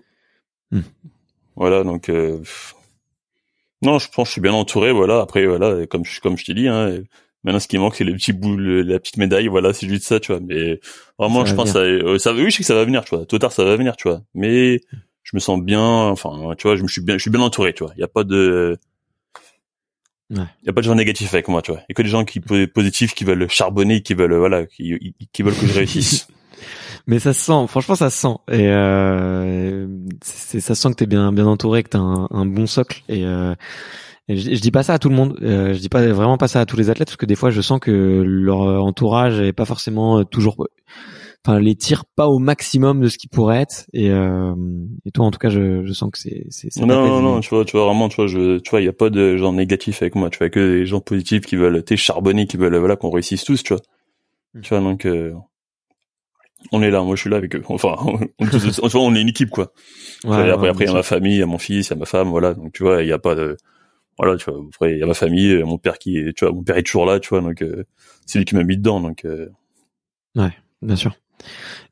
Hmm. 0.72 0.82
voilà, 1.56 1.84
donc 1.84 2.10
euh. 2.10 2.40
Non, 3.86 4.00
je 4.00 4.08
pense 4.10 4.26
que 4.26 4.30
je 4.30 4.32
suis 4.34 4.42
bien 4.42 4.54
entouré, 4.54 4.92
voilà, 4.92 5.22
après 5.22 5.46
voilà, 5.46 5.86
comme 5.88 6.04
je 6.06 6.20
comme 6.20 6.38
je 6.38 6.46
t'ai 6.46 6.54
dit, 6.54 6.68
hein, 6.68 7.00
Maintenant, 7.44 7.60
ce 7.60 7.68
qui 7.68 7.78
manque, 7.78 7.94
c'est 7.96 8.04
les 8.04 8.14
petits 8.14 8.34
bouts, 8.34 8.58
le- 8.58 8.82
la 8.82 8.98
petite 9.00 9.18
médaille. 9.18 9.48
Voilà, 9.50 9.72
c'est 9.72 9.88
juste 9.88 10.06
ça, 10.06 10.20
tu 10.20 10.32
vois. 10.32 10.42
Mais 10.42 10.80
vraiment, 11.20 11.46
Ça 11.46 11.52
je 11.52 11.56
pense, 11.56 11.72
ça, 11.74 11.78
euh, 11.82 12.18
ça, 12.18 12.34
oui, 12.34 12.46
je 12.50 12.56
sais 12.56 12.58
que 12.64 12.66
ça 12.66 12.74
va 12.74 12.84
venir, 12.86 13.06
tu 13.06 13.16
vois. 13.16 13.24
Tôt 13.28 13.36
ou 13.36 13.40
tard, 13.40 13.52
ça 13.52 13.64
va 13.64 13.76
venir, 13.76 13.96
tu 13.98 14.08
vois. 14.08 14.24
Mais 14.34 14.82
je 15.22 15.36
me 15.36 15.40
sens 15.40 15.62
bien. 15.62 15.80
Enfin, 15.80 16.56
tu 16.58 16.66
vois, 16.68 16.76
je 16.76 16.82
me 16.82 16.88
suis 16.88 17.02
bien, 17.02 17.18
je 17.18 17.22
suis 17.22 17.30
bien 17.30 17.42
entouré, 17.42 17.72
tu 17.74 17.84
vois. 17.84 17.94
Il 17.98 18.00
y 18.00 18.04
a 18.04 18.08
pas 18.08 18.24
de, 18.24 18.80
il 20.32 20.40
Ouais. 20.40 20.46
y 20.64 20.70
a 20.70 20.74
pas 20.74 20.82
de 20.82 20.86
gens 20.88 20.96
négatifs 20.96 21.32
avec 21.36 21.48
moi, 21.48 21.62
tu 21.62 21.70
vois. 21.70 21.82
Il 21.82 21.86
y 21.90 21.92
a 21.92 21.94
que 21.94 22.02
des 22.02 22.10
gens 22.10 22.26
qui 22.26 22.40
po- 22.40 22.56
positifs, 22.74 23.14
qui 23.14 23.26
veulent 23.26 23.48
charbonner, 23.48 24.02
qui 24.02 24.16
veulent, 24.16 24.34
voilà, 24.34 24.66
qui, 24.66 25.14
qui 25.32 25.44
veulent 25.44 25.54
que 25.56 25.68
je 25.68 25.74
réussisse. 25.76 26.28
Mais 27.08 27.20
ça 27.20 27.34
se 27.34 27.42
sent, 27.42 27.68
franchement, 27.68 27.96
ça 27.96 28.10
se 28.10 28.18
sent. 28.18 28.36
Et 28.52 28.68
euh, 28.68 29.88
c'est, 30.24 30.60
ça 30.60 30.74
se 30.74 30.82
sent 30.82 30.90
que 30.90 30.96
t'es 30.96 31.06
bien, 31.06 31.32
bien 31.32 31.46
entouré, 31.46 31.84
que 31.84 31.90
t'as 31.90 32.00
un, 32.00 32.28
un 32.32 32.46
bon 32.46 32.66
socle. 32.66 33.04
Et, 33.10 33.26
euh, 33.26 33.54
et 34.28 34.38
je, 34.38 34.56
je, 34.56 34.62
dis 34.62 34.72
pas 34.72 34.82
ça 34.82 34.94
à 34.94 35.00
tout 35.00 35.10
le 35.10 35.16
monde. 35.16 35.38
Euh, 35.44 35.74
je 35.74 35.80
dis 35.80 35.90
pas 35.90 36.06
vraiment 36.08 36.38
pas 36.38 36.48
ça 36.48 36.62
à 36.62 36.66
tous 36.66 36.78
les 36.78 36.90
athlètes 36.90 37.10
parce 37.10 37.18
que 37.18 37.28
des 37.28 37.36
fois, 37.36 37.52
je 37.52 37.62
sens 37.62 37.80
que 37.80 38.24
leur 38.26 38.60
entourage 38.84 39.40
est 39.40 39.54
pas 39.54 39.66
forcément 39.66 40.24
toujours, 40.24 40.68
enfin, 41.46 41.60
les 41.60 41.76
tire 41.76 42.06
pas 42.06 42.28
au 42.28 42.40
maximum 42.40 43.02
de 43.02 43.08
ce 43.08 43.20
qui 43.20 43.28
pourrait 43.28 43.62
être. 43.62 43.86
Et, 43.94 44.10
euh, 44.10 44.56
et 45.06 45.12
toi, 45.12 45.26
en 45.26 45.32
tout 45.32 45.38
cas, 45.38 45.50
je, 45.50 45.86
je 45.86 45.94
sens 45.94 46.10
que 46.12 46.18
c'est, 46.18 46.48
c'est, 46.50 46.76
non, 46.78 46.88
non, 46.88 47.22
non, 47.22 47.40
tu 47.40 47.50
vois, 47.50 47.66
tu 47.66 47.78
vois 47.78 47.86
vraiment, 47.86 48.10
tu 48.10 48.16
vois, 48.16 48.28
je, 48.28 48.58
tu 48.58 48.70
vois, 48.72 48.82
il 48.82 48.86
y 48.86 48.90
a 48.90 48.94
pas 48.94 49.12
de 49.12 49.38
gens 49.38 49.54
négatifs 49.54 50.02
avec 50.02 50.16
moi. 50.16 50.32
Tu 50.32 50.40
vois, 50.40 50.50
que 50.50 50.80
des 50.80 50.86
gens 50.88 51.02
positifs 51.02 51.46
qui 51.46 51.56
veulent, 51.56 51.84
t'es 51.84 51.98
charbonné, 51.98 52.48
qui 52.48 52.58
veulent, 52.58 52.78
voilà, 52.78 52.96
qu'on 52.96 53.12
réussisse 53.12 53.44
tous, 53.44 53.62
tu 53.62 53.74
vois. 53.74 53.82
Hmm. 54.56 54.62
Tu 54.62 54.70
vois, 54.70 54.80
donc. 54.80 55.06
Euh, 55.06 55.34
on 56.72 56.82
est 56.82 56.92
là, 56.92 57.02
moi 57.02 57.16
je 57.16 57.22
suis 57.22 57.30
là 57.30 57.38
avec 57.38 57.56
eux. 57.56 57.64
Enfin, 57.68 57.96
on, 58.00 58.90
on 58.94 59.16
est 59.16 59.22
une 59.22 59.30
équipe 59.30 59.50
quoi. 59.50 59.72
Ouais, 60.24 60.50
après, 60.50 60.70
après 60.70 60.86
il 60.86 60.88
y 60.88 60.92
a 60.92 60.94
ma 60.94 61.04
famille, 61.04 61.36
il 61.36 61.40
y 61.40 61.44
a 61.44 61.46
mon 61.46 61.58
fils, 61.58 61.88
il 61.88 61.90
y 61.92 61.94
a 61.94 62.00
ma 62.00 62.06
femme, 62.06 62.30
voilà. 62.30 62.54
Donc 62.54 62.74
tu 62.74 62.84
vois, 62.84 63.04
il 63.04 63.10
y 63.10 63.14
a 63.14 63.20
pas 63.20 63.36
de, 63.36 63.58
voilà, 64.18 64.38
tu 64.38 64.50
vois. 64.50 64.62
Après 64.74 64.94
il 64.94 65.00
y 65.00 65.04
a 65.04 65.06
ma 65.06 65.14
famille, 65.14 65.64
mon 65.64 65.78
père 65.78 65.98
qui, 65.98 66.18
est, 66.18 66.34
tu 66.38 66.46
vois, 66.46 66.54
mon 66.54 66.64
père 66.64 66.78
est 66.78 66.84
toujours 66.84 67.06
là, 67.06 67.20
tu 67.20 67.30
vois. 67.30 67.42
Donc 67.42 67.62
euh, 67.62 67.84
c'est 68.26 68.40
lui 68.40 68.46
qui 68.46 68.56
m'a 68.56 68.64
mis 68.64 68.78
dedans, 68.78 69.00
donc. 69.00 69.26
Euh... 69.26 69.50
Ouais, 70.36 70.52
bien 70.82 70.96
sûr. 70.96 71.16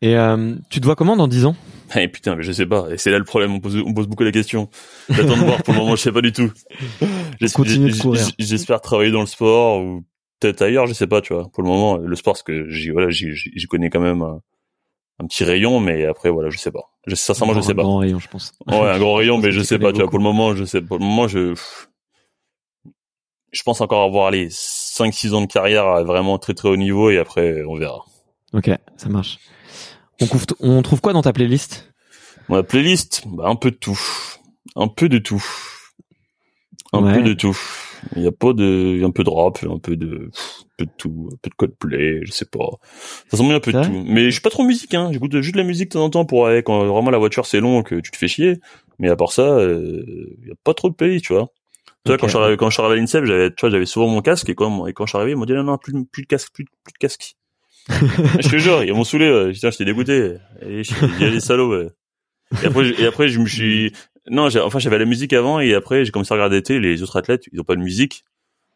Et 0.01 0.15
euh, 0.15 0.55
tu 0.69 0.79
te 0.79 0.85
vois 0.85 0.95
comment 0.95 1.15
dans 1.15 1.27
10 1.27 1.45
ans? 1.45 1.55
Eh 1.95 2.07
putain, 2.07 2.35
mais 2.35 2.41
je 2.41 2.51
sais 2.51 2.65
pas. 2.65 2.87
Et 2.89 2.97
c'est 2.97 3.11
là 3.11 3.19
le 3.19 3.23
problème. 3.23 3.53
On 3.53 3.59
pose, 3.59 3.77
on 3.85 3.93
pose 3.93 4.07
beaucoup 4.07 4.23
la 4.23 4.31
question. 4.31 4.67
J'attends 5.09 5.37
de 5.37 5.43
voir. 5.43 5.61
Pour 5.61 5.75
le 5.75 5.79
moment, 5.79 5.95
je 5.95 6.01
sais 6.01 6.11
pas 6.11 6.21
du 6.21 6.31
tout. 6.31 6.51
J'espère 8.39 8.81
travailler 8.81 9.11
dans 9.11 9.19
le 9.19 9.27
sport 9.27 9.79
ou 9.79 10.03
peut-être 10.39 10.63
ailleurs, 10.63 10.87
je 10.87 10.93
sais 10.93 11.05
pas, 11.05 11.21
tu 11.21 11.33
vois. 11.33 11.49
Pour 11.53 11.61
le 11.61 11.69
moment, 11.69 11.97
le 11.97 12.15
sport, 12.15 12.33
parce 12.33 12.41
que 12.41 12.67
j'y 12.69 12.89
voilà, 12.89 13.09
j'y 13.11 13.67
connais 13.67 13.91
quand 13.91 13.99
même 13.99 14.23
euh, 14.23 14.35
un 15.23 15.27
petit 15.27 15.43
rayon, 15.43 15.79
mais 15.79 16.05
après 16.05 16.29
voilà, 16.29 16.49
je 16.49 16.57
sais 16.57 16.71
pas. 16.71 16.91
Je, 17.07 17.15
sincèrement, 17.15 17.53
je 17.53 17.61
sais 17.61 17.73
pas. 17.73 17.81
Un 17.81 17.85
grand 17.85 17.97
rayon, 17.97 18.19
je 18.19 18.27
pense. 18.27 18.53
Ouais, 18.67 18.75
un 18.75 18.99
grand 18.99 19.15
rayon, 19.15 19.37
mais 19.41 19.51
je 19.51 19.61
sais 19.61 19.79
pas. 19.79 19.91
Tu 19.91 19.99
vois, 19.99 20.09
pour 20.09 20.19
le 20.19 20.23
moment, 20.23 20.55
je 20.55 20.65
sais. 20.65 20.81
Pour 20.81 20.99
le 20.99 21.05
moment, 21.05 21.27
je 21.27 21.55
je 23.51 23.61
pense 23.61 23.81
encore 23.81 24.03
avoir 24.03 24.31
les 24.31 24.49
5-6 24.49 25.33
ans 25.33 25.41
de 25.41 25.45
carrière 25.45 25.85
à 25.85 26.03
vraiment 26.03 26.39
très 26.39 26.53
très 26.53 26.69
haut 26.69 26.75
niveau 26.75 27.11
et 27.11 27.19
après 27.19 27.63
on 27.63 27.77
verra. 27.77 28.03
Ok, 28.51 28.69
ça 28.97 29.09
marche. 29.09 29.39
On, 30.19 30.25
trouve, 30.25 30.45
on 30.59 30.81
trouve 30.81 31.01
quoi 31.01 31.13
dans 31.13 31.21
ta 31.21 31.33
playlist? 31.33 31.93
Ma 32.49 32.63
playlist, 32.63 33.23
bah, 33.27 33.45
un 33.47 33.55
peu 33.55 33.71
de 33.71 33.75
tout, 33.75 33.99
un 34.75 34.87
peu 34.87 35.07
de 35.07 35.19
tout, 35.19 35.43
un 36.91 37.13
peu 37.13 37.21
de 37.21 37.33
tout. 37.33 37.57
Il 38.15 38.23
y 38.23 38.27
a 38.27 38.31
pas 38.31 38.53
de, 38.53 39.03
un 39.03 39.11
peu 39.11 39.23
de 39.23 39.29
rap, 39.29 39.59
un 39.63 39.79
peu 39.79 39.95
de, 39.95 40.29
un 40.29 40.75
peu 40.77 40.85
de 40.85 40.91
tout, 40.97 41.29
un 41.31 41.37
peu 41.41 41.49
de 41.49 41.55
Coldplay, 41.55 42.21
je 42.23 42.31
sais 42.31 42.45
pas. 42.45 42.69
Ça 43.29 43.37
semble 43.37 43.53
un 43.53 43.59
peu 43.59 43.71
de 43.71 43.81
tout. 43.81 44.03
Mais 44.05 44.25
je 44.25 44.31
suis 44.31 44.41
pas 44.41 44.49
trop 44.49 44.63
musique, 44.63 44.93
hein. 44.93 45.09
J'écoute 45.11 45.39
juste 45.41 45.55
de 45.55 45.59
la 45.59 45.65
musique 45.65 45.89
de 45.89 45.93
temps 45.93 46.05
en 46.05 46.09
temps 46.09 46.25
pour 46.25 46.47
aller 46.47 46.63
quand 46.63 46.85
vraiment 46.85 47.11
la 47.11 47.17
voiture 47.17 47.45
c'est 47.45 47.59
long 47.59 47.83
que 47.83 47.95
tu 47.95 48.11
te 48.11 48.17
fais 48.17 48.27
chier. 48.27 48.59
Mais 48.99 49.09
à 49.09 49.15
part 49.15 49.31
ça, 49.31 49.43
euh, 49.43 50.03
il 50.41 50.47
y 50.47 50.51
a 50.51 50.55
pas 50.63 50.73
trop 50.73 50.89
de 50.89 50.95
pays, 50.95 51.21
tu 51.21 51.33
vois. 51.33 51.49
Tu 52.05 52.11
vois, 52.11 52.17
quand 52.17 52.27
je 52.27 52.31
suis 52.31 52.39
arrivé, 52.39 52.57
quand 52.57 52.69
je 52.69 52.73
suis 52.73 52.83
arrivé 52.83 52.97
à 52.97 53.01
l'INSEP, 53.01 53.23
j'avais, 53.23 53.49
tu 53.49 53.61
vois, 53.61 53.69
j'avais 53.69 53.85
souvent 53.85 54.07
mon 54.07 54.21
casque 54.21 54.49
et 54.49 54.55
quand, 54.55 54.87
et 54.87 54.93
quand 54.93 55.05
je 55.05 55.11
suis 55.11 55.17
arrivé, 55.17 55.31
ils 55.31 55.37
m'ont 55.37 55.45
dit 55.45 55.53
non, 55.53 55.63
non, 55.63 55.77
plus, 55.77 55.93
plus 56.05 56.23
de 56.23 56.27
casque, 56.27 56.51
plus, 56.53 56.65
plus 56.65 56.93
de 56.93 56.97
casque. 56.97 57.35
je 57.89 58.49
te 58.49 58.57
jure, 58.57 58.83
ils 58.83 58.93
m'ont 58.93 59.03
saoulé, 59.03 59.31
ouais. 59.31 59.53
Putain, 59.53 59.71
j'étais 59.71 59.85
dégoûté. 59.85 60.35
Et 60.61 60.83
je 60.83 61.17
dit, 61.17 61.29
les 61.31 61.39
salauds, 61.39 61.75
ouais. 61.75 61.87
Et 62.61 62.67
après, 62.67 62.89
et 62.89 63.05
après, 63.05 63.29
je 63.29 63.39
me 63.39 63.45
suis, 63.45 63.93
non, 64.29 64.47
enfin, 64.63 64.79
j'avais 64.79 64.97
la 64.97 65.05
musique 65.05 65.33
avant 65.33 65.59
et 65.59 65.73
après, 65.73 66.05
j'ai 66.05 66.11
commencé 66.11 66.33
à 66.33 66.35
regarder 66.35 66.61
les 66.79 67.03
autres 67.03 67.17
athlètes, 67.17 67.45
ils 67.51 67.59
ont 67.59 67.65
pas 67.65 67.75
de 67.75 67.81
musique. 67.81 68.23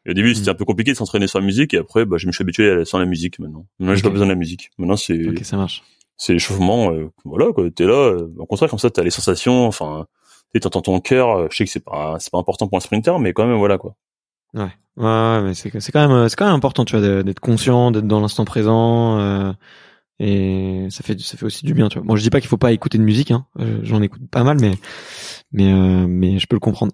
Et 0.06 0.12
au 0.12 0.14
début, 0.14 0.34
c'était 0.34 0.50
mm. 0.50 0.54
un 0.54 0.58
peu 0.58 0.66
compliqué 0.66 0.92
de 0.92 0.98
s'entraîner 0.98 1.28
sans 1.28 1.40
la 1.40 1.46
musique 1.46 1.74
et 1.74 1.78
après, 1.78 2.06
bah, 2.06 2.18
je 2.18 2.28
me 2.28 2.32
suis 2.32 2.42
habitué 2.42 2.70
à 2.72 2.86
sans 2.86 3.00
la 3.00 3.06
musique 3.06 3.40
maintenant. 3.40 3.66
Maintenant, 3.80 3.96
j'ai 3.96 4.02
pas 4.04 4.10
besoin 4.10 4.28
de 4.28 4.32
la 4.32 4.38
musique. 4.38 4.72
Maintenant, 4.78 4.98
c'est. 4.98 5.28
Ok, 5.28 5.40
ça 5.44 5.58
marche. 5.58 5.84
C'est 6.18 6.34
l'échauffement, 6.34 6.92
euh, 6.92 7.12
voilà, 7.26 7.52
quoi. 7.54 7.70
T'es 7.70 7.86
là, 7.86 7.94
euh, 7.94 8.34
au 8.38 8.46
contraire, 8.46 8.70
comme 8.70 8.80
ça, 8.80 8.90
t'as 8.90 9.04
les 9.04 9.12
sensations, 9.12 9.68
enfin, 9.68 10.08
t'entends 10.60 10.82
ton 10.82 11.00
cœur. 11.00 11.30
Euh, 11.30 11.48
je 11.52 11.58
sais 11.58 11.66
que 11.66 11.70
c'est 11.70 11.84
pas, 11.84 12.18
c'est 12.20 12.32
pas 12.32 12.40
important 12.40 12.68
pour 12.68 12.78
un 12.78 12.82
sprinter, 12.82 13.20
mais 13.20 13.34
quand 13.34 13.46
même, 13.46 13.58
voilà, 13.58 13.78
quoi. 13.78 13.96
Ouais, 14.54 14.72
ouais, 14.98 15.42
mais 15.42 15.54
c'est, 15.54 15.78
c'est 15.80 15.92
quand 15.92 16.08
même, 16.08 16.30
c'est 16.30 16.36
quand 16.36 16.46
même 16.46 16.56
important, 16.56 16.86
tu 16.86 16.98
vois, 16.98 17.24
d'être 17.24 17.40
conscient, 17.40 17.92
d'être 17.92 18.08
dans 18.08 18.20
l'instant 18.20 18.46
présent. 18.46 19.20
Euh, 19.20 19.54
et 20.20 20.88
ça 20.90 21.04
fait 21.04 21.20
ça 21.20 21.38
fait 21.38 21.46
aussi 21.46 21.66
du 21.66 21.74
bien 21.74 21.90
tu 21.90 21.98
vois. 21.98 22.06
Moi 22.06 22.16
je 22.18 22.24
dis 22.24 22.30
pas 22.30 22.40
qu'il 22.40 22.50
faut 22.50 22.58
pas 22.58 22.72
écouter 22.72 22.98
de 22.98 23.04
musique 23.04 23.32
hein. 23.32 23.46
Euh, 23.60 23.80
j'en 23.84 24.02
écoute 24.02 24.22
pas 24.30 24.44
mal 24.44 24.58
mais 24.60 24.74
mais 25.52 25.72
euh, 25.72 26.08
mais 26.08 26.40
je 26.40 26.48
peux 26.48 26.56
le 26.56 26.60
comprendre. 26.62 26.94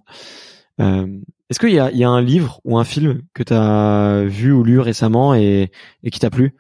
Euh, 0.81 1.07
est-ce 1.49 1.59
qu'il 1.59 1.71
y 1.71 1.79
a 1.79 1.91
il 1.91 1.97
y 1.97 2.03
a 2.03 2.09
un 2.09 2.21
livre 2.21 2.59
ou 2.63 2.77
un 2.77 2.83
film 2.83 3.21
que 3.33 3.43
tu 3.43 3.53
as 3.53 4.23
vu 4.25 4.51
ou 4.51 4.63
lu 4.63 4.79
récemment 4.79 5.35
et 5.35 5.71
et 6.03 6.11
qui 6.11 6.19
t'a 6.19 6.29
plu 6.29 6.55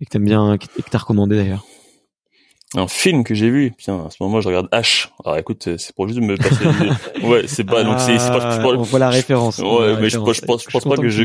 et 0.00 0.04
que 0.04 0.10
t'aimes 0.10 0.24
bien 0.24 0.54
et 0.54 0.58
que 0.58 0.90
t'as 0.90 0.98
recommandé 0.98 1.36
d'ailleurs? 1.36 1.64
Un 2.74 2.86
film 2.86 3.24
que 3.24 3.34
j'ai 3.34 3.48
vu. 3.48 3.70
Putain, 3.70 4.04
à 4.06 4.10
ce 4.10 4.22
moment, 4.22 4.42
je 4.42 4.48
regarde 4.48 4.68
H. 4.72 5.08
Alors 5.24 5.38
écoute, 5.38 5.68
c'est 5.78 5.94
pour 5.94 6.06
juste 6.06 6.20
me 6.20 6.36
passer. 6.36 6.64
ouais, 7.26 7.44
c'est 7.46 7.64
pas 7.64 7.82
donc 7.82 7.98
c'est 7.98 8.18
c'est 8.18 8.28
pas. 8.28 8.60
on 8.66 8.82
voit 8.82 8.98
la 8.98 9.08
référence. 9.08 9.58
Ouais, 9.58 9.96
mais 9.98 10.10
Je, 10.10 10.18
je, 10.18 10.40
pense 10.42 10.64
je 10.64 10.70
pense 10.70 10.84
pas 10.84 10.96
que 10.96 11.08
je 11.08 11.24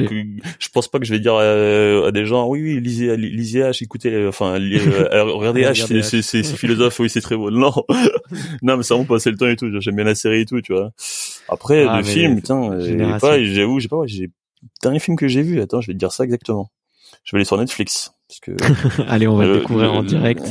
je 0.59 0.69
pense 0.69 0.87
pas 0.87 0.99
que 0.99 1.05
je 1.05 1.13
vais 1.13 1.19
dire 1.19 1.35
à, 1.35 2.11
des 2.11 2.25
gens 2.25 2.47
oui 2.47 2.61
oui 2.61 2.79
lisez 2.79 3.17
lisez 3.17 3.59
H, 3.59 3.83
écoutez 3.83 4.25
enfin 4.27 4.57
euh, 4.57 5.23
regardez 5.33 5.63
H, 5.63 6.21
c'est 6.21 6.43
philosophe, 6.43 6.99
oui 6.99 7.09
c'est 7.09 7.21
très 7.21 7.35
beau. 7.35 7.51
Non, 7.51 7.73
non 8.61 8.77
mais 8.77 8.83
ça 8.83 8.95
on 8.95 9.03
passer 9.03 9.31
le 9.31 9.37
temps 9.37 9.47
et 9.47 9.57
tout. 9.57 9.67
J'aime 9.81 9.95
bien 9.95 10.05
la 10.05 10.15
série 10.15 10.41
et 10.41 10.45
tout, 10.45 10.61
tu 10.61 10.73
vois. 10.73 10.91
Après 11.49 11.85
ah, 11.85 11.97
le 11.97 12.03
film, 12.03 12.37
putain, 12.37 12.79
j'ai 12.79 12.95
pas, 13.19 13.43
j'avoue, 13.43 13.81
j'ai 13.81 13.89
pas, 13.89 13.97
j'ai 14.05 14.29
dernier 14.81 14.99
film 14.99 15.17
que 15.17 15.27
j'ai 15.27 15.41
vu. 15.41 15.59
Attends, 15.59 15.81
je 15.81 15.87
vais 15.87 15.93
te 15.93 15.99
dire 15.99 16.13
ça 16.13 16.23
exactement. 16.23 16.71
Je 17.25 17.31
vais 17.35 17.39
aller 17.39 17.45
sur 17.45 17.57
Netflix 17.57 18.13
parce 18.29 18.39
que. 18.39 19.03
Allez, 19.09 19.27
on 19.27 19.35
va 19.35 19.45
le 19.45 19.59
découvrir 19.59 19.93
en 19.93 20.03
direct. 20.03 20.43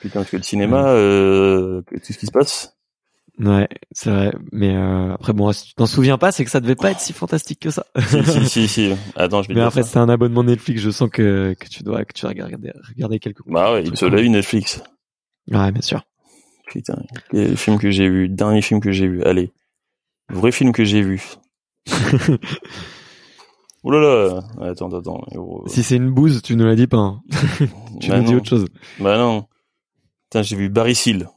Putain, 0.00 0.20
parce 0.20 0.30
que 0.30 0.36
le 0.36 0.42
cinéma, 0.42 0.88
euh, 0.88 1.82
tout 1.82 2.12
ce 2.12 2.18
qui 2.18 2.26
se 2.26 2.32
passe. 2.32 2.76
Ouais, 3.38 3.68
c'est 3.92 4.10
vrai. 4.10 4.34
Mais 4.52 4.74
euh, 4.76 5.14
après, 5.14 5.32
bon, 5.32 5.50
si 5.52 5.68
tu 5.68 5.74
t'en 5.74 5.86
souviens 5.86 6.18
pas, 6.18 6.30
c'est 6.30 6.44
que 6.44 6.50
ça 6.50 6.60
devait 6.60 6.74
pas 6.74 6.90
être 6.90 7.00
si 7.00 7.14
fantastique 7.14 7.60
que 7.60 7.70
ça. 7.70 7.86
si, 7.98 8.24
si, 8.24 8.48
si, 8.48 8.68
si. 8.68 8.92
Attends, 9.16 9.42
je 9.42 9.48
vais 9.48 9.54
Mais 9.54 9.62
après, 9.62 9.82
c'est 9.82 9.98
un 9.98 10.08
abonnement 10.08 10.44
Netflix. 10.44 10.82
Je 10.82 10.90
sens 10.90 11.08
que, 11.10 11.54
que 11.58 11.68
tu 11.68 11.82
dois 11.82 12.04
que 12.04 12.12
tu 12.12 12.22
vas 12.22 12.30
regarder, 12.30 12.72
regarder 12.94 13.18
quelques. 13.18 13.40
Bah 13.46 13.72
ouais, 13.72 13.84
il 13.84 13.92
te 13.92 14.04
l'a 14.04 14.20
vu 14.20 14.28
Netflix. 14.28 14.82
Ouais, 15.50 15.72
bien 15.72 15.80
sûr. 15.82 16.02
Putain, 16.66 17.02
le 17.32 17.56
film 17.56 17.78
que 17.78 17.90
j'ai 17.90 18.08
vu, 18.08 18.28
dernier 18.28 18.62
film 18.62 18.80
que 18.80 18.92
j'ai 18.92 19.08
vu. 19.08 19.22
Allez, 19.24 19.52
vrai 20.28 20.52
film 20.52 20.72
que 20.72 20.84
j'ai 20.84 21.02
vu. 21.02 21.24
Ouh 23.82 23.90
là 23.90 23.98
là, 23.98 24.42
attends, 24.68 24.92
attends. 24.92 25.24
Si 25.66 25.82
c'est 25.82 25.96
une 25.96 26.10
bouse, 26.10 26.42
tu 26.42 26.54
ne 26.54 26.64
la 26.64 26.76
dis 26.76 26.86
pas. 26.86 26.98
Hein. 26.98 27.22
tu 28.00 28.10
bah 28.10 28.18
nous 28.18 28.24
dis 28.24 28.34
autre 28.34 28.48
chose. 28.48 28.66
Bah 28.98 29.16
non. 29.16 29.46
Putain, 30.30 30.42
j'ai 30.42 30.54
vu 30.54 30.68
Barry 30.68 30.94
Seal. 30.94 31.28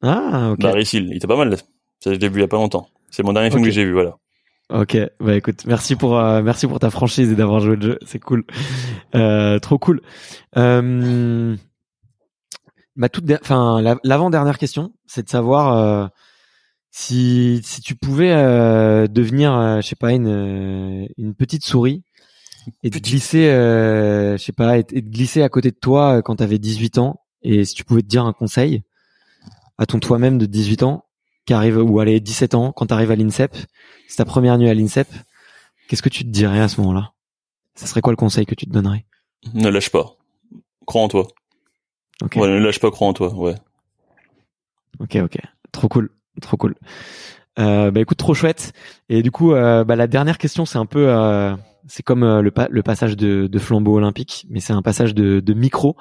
Ah, 0.00 0.50
ok. 0.52 0.60
Barry 0.60 0.86
Seal, 0.86 1.08
il 1.08 1.16
était 1.16 1.26
pas 1.26 1.36
mal. 1.36 1.56
Ça, 1.98 2.14
je 2.14 2.18
l'ai 2.18 2.28
vu 2.28 2.38
il 2.38 2.42
y 2.42 2.44
a 2.44 2.48
pas 2.48 2.56
longtemps. 2.56 2.88
C'est 3.10 3.24
mon 3.24 3.32
dernier 3.32 3.50
film 3.50 3.64
que 3.64 3.70
j'ai 3.70 3.84
vu, 3.84 3.92
voilà. 3.92 4.16
Ok, 4.70 4.96
bah 5.20 5.34
écoute, 5.34 5.66
merci 5.66 5.96
pour 5.96 6.18
euh, 6.18 6.40
merci 6.40 6.66
pour 6.66 6.78
ta 6.78 6.88
franchise 6.88 7.30
et 7.30 7.34
d'avoir 7.34 7.60
joué 7.60 7.76
le 7.76 7.82
jeu, 7.82 7.98
c'est 8.06 8.18
cool, 8.18 8.44
euh, 9.14 9.58
trop 9.58 9.76
cool. 9.76 10.00
Euh, 10.56 11.54
ma 12.96 13.08
toute, 13.10 13.30
enfin 13.42 13.82
l'avant 14.02 14.30
dernière 14.30 14.56
question, 14.56 14.94
c'est 15.04 15.24
de 15.24 15.28
savoir 15.28 15.76
euh, 15.76 16.06
si 16.90 17.60
si 17.64 17.82
tu 17.82 17.96
pouvais 17.96 18.32
euh, 18.32 19.08
devenir, 19.08 19.52
euh, 19.54 19.80
je 19.82 19.88
sais 19.88 19.96
pas, 19.96 20.12
une 20.12 21.06
une 21.18 21.34
petite 21.34 21.66
souris 21.66 22.02
et 22.82 22.88
de 22.88 22.98
glisser, 22.98 23.50
je 23.50 24.42
sais 24.42 24.52
pas, 24.52 24.78
et, 24.78 24.84
de 24.84 25.00
glisser 25.00 25.42
à 25.42 25.50
côté 25.50 25.70
de 25.70 25.76
toi 25.76 26.22
quand 26.22 26.36
t'avais 26.36 26.58
18 26.58 26.96
ans 26.96 27.21
et 27.42 27.64
si 27.64 27.74
tu 27.74 27.84
pouvais 27.84 28.02
te 28.02 28.06
dire 28.06 28.24
un 28.24 28.32
conseil 28.32 28.82
à 29.78 29.86
ton 29.86 29.98
toi-même 29.98 30.38
de 30.38 30.46
18 30.46 30.82
ans, 30.82 31.04
qui 31.46 31.54
arrive, 31.54 31.78
ou 31.78 31.98
allez, 31.98 32.20
17 32.20 32.54
ans, 32.54 32.72
quand 32.72 32.86
tu 32.86 32.94
arrives 32.94 33.10
à 33.10 33.16
l'INSEP, 33.16 33.56
c'est 34.06 34.16
ta 34.16 34.24
première 34.24 34.58
nuit 34.58 34.68
à 34.68 34.74
l'INSEP, 34.74 35.08
qu'est-ce 35.88 36.02
que 36.02 36.08
tu 36.08 36.24
te 36.24 36.28
dirais 36.30 36.60
à 36.60 36.68
ce 36.68 36.80
moment-là? 36.80 37.12
Ça 37.74 37.86
serait 37.86 38.00
quoi 38.00 38.12
le 38.12 38.16
conseil 38.16 38.46
que 38.46 38.54
tu 38.54 38.66
te 38.66 38.70
donnerais? 38.70 39.04
Ne 39.54 39.68
lâche 39.68 39.90
pas. 39.90 40.16
Crois 40.86 41.02
en 41.02 41.08
toi. 41.08 41.26
Ok. 42.22 42.36
Ouais, 42.36 42.48
ne 42.48 42.58
lâche 42.58 42.78
pas, 42.78 42.90
crois 42.90 43.08
en 43.08 43.12
toi, 43.12 43.34
ouais. 43.34 43.54
Ok, 45.00 45.16
ok. 45.16 45.38
Trop 45.72 45.88
cool. 45.88 46.10
Trop 46.40 46.56
cool. 46.56 46.74
Euh, 47.58 47.90
bah 47.90 48.00
écoute, 48.00 48.18
trop 48.18 48.34
chouette. 48.34 48.72
Et 49.08 49.22
du 49.22 49.30
coup, 49.30 49.52
euh, 49.52 49.84
bah, 49.84 49.96
la 49.96 50.06
dernière 50.06 50.38
question, 50.38 50.64
c'est 50.64 50.78
un 50.78 50.86
peu... 50.86 51.08
Euh, 51.08 51.54
c'est 51.88 52.02
comme 52.02 52.22
euh, 52.22 52.42
le, 52.42 52.52
le, 52.70 52.82
passage 52.82 53.16
de, 53.16 53.46
de, 53.46 53.58
flambeau 53.58 53.96
olympique, 53.96 54.46
mais 54.48 54.60
c'est 54.60 54.72
un 54.72 54.82
passage 54.82 55.14
de, 55.14 55.40
de 55.40 55.54
micro. 55.54 55.96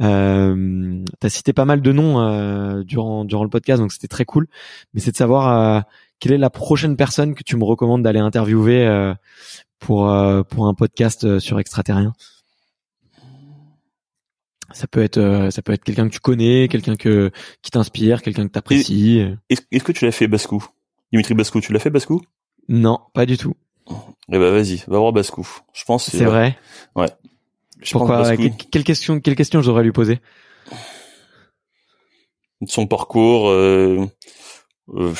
Euh, 0.00 1.04
tu 1.20 1.26
as 1.26 1.30
cité 1.30 1.52
pas 1.52 1.64
mal 1.64 1.82
de 1.82 1.92
noms 1.92 2.20
euh, 2.20 2.82
durant, 2.82 3.24
durant 3.24 3.44
le 3.44 3.50
podcast, 3.50 3.80
donc 3.80 3.92
c'était 3.92 4.08
très 4.08 4.24
cool. 4.24 4.46
Mais 4.94 5.00
c'est 5.00 5.12
de 5.12 5.16
savoir 5.16 5.48
euh, 5.48 5.80
quelle 6.18 6.32
est 6.32 6.38
la 6.38 6.50
prochaine 6.50 6.96
personne 6.96 7.34
que 7.34 7.42
tu 7.42 7.56
me 7.56 7.64
recommandes 7.64 8.02
d'aller 8.02 8.20
interviewer 8.20 8.86
euh, 8.86 9.14
pour, 9.78 10.12
pour 10.48 10.66
un 10.66 10.74
podcast 10.74 11.38
sur 11.38 11.58
extraterrien? 11.58 12.12
Ça 14.72 14.86
peut 14.86 15.02
être 15.02 15.48
ça 15.50 15.62
peut 15.62 15.72
être 15.72 15.82
quelqu'un 15.82 16.08
que 16.08 16.14
tu 16.14 16.20
connais, 16.20 16.68
quelqu'un 16.68 16.94
que 16.94 17.32
qui 17.60 17.72
t'inspire, 17.72 18.22
quelqu'un 18.22 18.46
que 18.46 18.52
t'apprécies. 18.52 19.26
Est-ce 19.48 19.82
que 19.82 19.90
tu 19.90 20.04
l'as 20.04 20.12
fait 20.12 20.28
Bascou? 20.28 20.64
Dimitri 21.10 21.34
Bascou, 21.34 21.60
tu 21.60 21.72
l'as 21.72 21.80
fait 21.80 21.90
Bascou? 21.90 22.22
Non, 22.68 23.00
pas 23.12 23.26
du 23.26 23.36
tout. 23.36 23.54
Eh 24.32 24.38
ben 24.38 24.50
vas-y, 24.50 24.84
va 24.86 24.98
voir 24.98 25.12
Bascou. 25.12 25.46
Je 25.72 25.84
pense. 25.84 26.10
C'est 26.10 26.24
vrai. 26.24 26.56
Ouais. 26.94 27.08
Pourquoi 27.90 28.36
Quelle 28.70 28.84
question 28.84 29.20
Quelle 29.20 29.36
question 29.36 29.62
j'aurais 29.62 29.82
lui 29.82 29.92
poser? 29.92 30.20
Son 32.66 32.86
parcours. 32.86 33.48
Euh, 33.48 34.06
euh, 34.94 35.12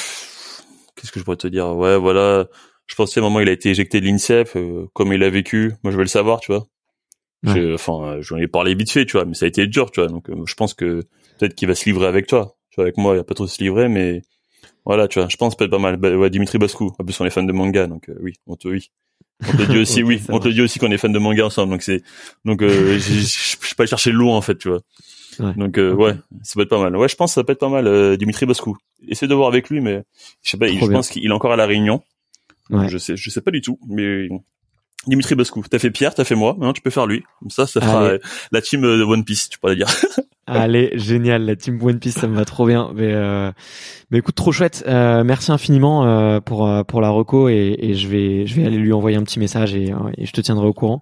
Qu'est-ce 0.95 1.11
que 1.11 1.19
je 1.19 1.25
pourrais 1.25 1.39
te 1.39 1.47
dire? 1.47 1.69
Ouais, 1.75 1.97
voilà. 1.97 2.47
Je 2.87 2.95
pense 2.95 3.15
qu'à 3.15 3.21
un 3.21 3.23
moment 3.23 3.41
il 3.41 3.49
a 3.49 3.53
été 3.53 3.71
éjecté 3.71 4.01
de 4.01 4.07
l'INSEP, 4.07 4.51
euh, 4.57 4.87
comme 4.93 5.13
il 5.13 5.23
a 5.23 5.31
vécu. 5.31 5.73
Moi, 5.83 5.91
je 5.91 5.97
veux 5.97 6.03
le 6.03 6.09
savoir, 6.09 6.41
tu 6.41 6.53
vois. 6.53 6.67
Ouais. 7.47 7.73
Enfin, 7.73 8.19
j'en 8.21 8.37
ai 8.37 8.49
parlé 8.49 8.75
vite 8.75 8.91
fait, 8.91 9.07
tu 9.07 9.13
vois, 9.13 9.25
mais 9.25 9.35
ça 9.35 9.47
a 9.47 9.49
été 9.49 9.67
dur, 9.67 9.91
tu 9.91 10.01
vois. 10.01 10.11
Donc, 10.11 10.27
je 10.47 10.55
pense 10.55 10.75
que 10.75 11.03
peut-être 11.39 11.55
qu'il 11.55 11.69
va 11.69 11.75
se 11.75 11.87
livrer 11.87 12.07
avec 12.07 12.27
toi. 12.27 12.57
Tu 12.71 12.77
vois, 12.77 12.85
avec 12.85 12.99
moi, 12.99 13.15
il 13.15 13.19
va 13.19 13.25
pas 13.25 13.35
trop 13.35 13.47
se 13.47 13.63
livrer, 13.63 13.89
mais 13.89 14.21
voilà, 14.91 15.07
tu 15.09 15.19
vois. 15.21 15.29
Je 15.29 15.37
pense 15.37 15.57
peut-être 15.57 15.71
pas 15.71 15.79
mal. 15.79 15.97
Bah, 15.97 16.11
ouais, 16.17 16.31
Dimitri 16.31 16.59
Baskou. 16.59 16.93
En 16.99 17.05
plus, 17.05 17.21
on 17.21 17.25
est 17.25 17.31
fan 17.31 17.47
de 17.47 17.53
manga, 17.53 17.87
donc 17.87 18.11
oui, 18.21 18.33
on 18.47 18.57
te 18.57 18.67
oui. 18.69 18.91
On 19.47 19.57
te 19.57 19.63
dit 19.71 19.79
aussi, 19.83 20.03
oui, 20.03 20.21
on 20.29 20.39
te 20.41 20.49
dit 20.49 20.61
aussi 20.61 20.79
qu'on 20.79 20.91
est 20.91 20.99
fan 20.99 21.13
de 21.13 21.19
manga 21.19 21.47
ensemble, 21.47 21.71
donc 21.73 21.83
c'est, 21.83 22.03
donc 22.45 22.61
euh, 22.63 22.99
je 22.99 23.21
suis 23.21 23.75
pas 23.77 23.87
chercher 23.87 24.11
loin 24.13 24.37
en 24.37 24.41
fait, 24.43 24.59
tu 24.59 24.69
vois. 24.69 24.81
Ouais. 25.39 25.55
Donc 25.55 25.79
euh, 25.79 25.95
ouais, 25.95 26.15
ça 26.43 26.55
peut 26.57 26.63
être 26.63 26.69
pas 26.69 26.81
mal. 26.81 26.97
Ouais, 26.97 27.09
je 27.09 27.15
pense 27.17 27.31
que 27.31 27.35
ça 27.37 27.45
peut 27.45 27.53
être 27.53 27.61
pas 27.61 27.69
mal, 27.69 27.87
euh, 27.87 28.17
Dimitri 28.17 28.45
Baskou. 28.47 28.77
Essaye 29.09 29.29
de 29.29 29.35
voir 29.35 29.49
avec 29.49 29.71
lui, 29.71 29.81
mais 29.81 30.03
je 30.43 30.51
sais 30.51 30.57
pas, 30.59 30.67
Trop 30.67 30.75
je 30.81 30.85
bien. 30.87 30.93
pense 30.99 31.09
qu'il 31.09 31.25
est 31.25 31.31
encore 31.33 31.53
à 31.53 31.57
la 31.57 31.67
Réunion. 31.67 32.03
Ouais. 32.69 32.89
Je 32.89 32.99
sais, 32.99 33.17
je 33.17 33.31
sais 33.31 33.41
pas 33.41 33.51
du 33.53 33.61
tout, 33.63 33.79
mais 33.89 34.29
Dimitri 35.07 35.35
Baskou. 35.37 35.65
T'as 35.71 35.79
fait 35.79 35.91
Pierre, 35.91 36.15
t'as 36.15 36.25
fait 36.25 36.35
moi, 36.35 36.53
maintenant 36.53 36.73
tu 36.75 36.83
peux 36.83 36.91
faire 36.91 37.07
lui. 37.07 37.23
Comme 37.39 37.51
ça, 37.51 37.67
ça 37.67 37.81
fera 37.81 38.01
Allez. 38.07 38.15
euh, 38.17 38.19
la 38.53 38.61
team 38.61 38.85
euh, 38.85 38.99
de 38.99 39.03
One 39.05 39.25
Piece, 39.25 39.49
tu 39.49 39.59
pourrais 39.59 39.77
dire. 39.77 39.89
Allez, 40.53 40.91
génial, 40.95 41.45
la 41.45 41.57
team 41.57 41.79
One 41.83 41.99
Piece, 41.99 42.15
ça 42.15 42.27
me 42.27 42.35
va 42.37 42.45
trop 42.45 42.67
bien. 42.67 42.91
Mais, 42.95 43.13
euh, 43.13 43.51
mais 44.11 44.19
écoute, 44.19 44.35
trop 44.35 44.53
chouette. 44.53 44.85
Euh, 44.87 45.23
merci 45.25 45.53
infiniment 45.53 46.05
euh, 46.07 46.41
pour 46.41 46.67
euh, 46.67 46.83
pour 46.83 47.01
la 47.01 47.11
reco 47.11 47.49
et, 47.49 47.77
et 47.79 47.95
je 47.95 48.09
vais 48.09 48.47
je 48.47 48.55
vais 48.57 48.67
aller 48.67 48.77
lui 48.79 48.93
envoyer 48.93 49.17
un 49.17 49.23
petit 49.23 49.39
message 49.39 49.75
et, 49.75 49.93
euh, 49.93 49.97
et 50.19 50.27
je 50.27 50.33
te 50.33 50.41
tiendrai 50.41 50.67
au 50.67 50.73
courant. 50.73 51.01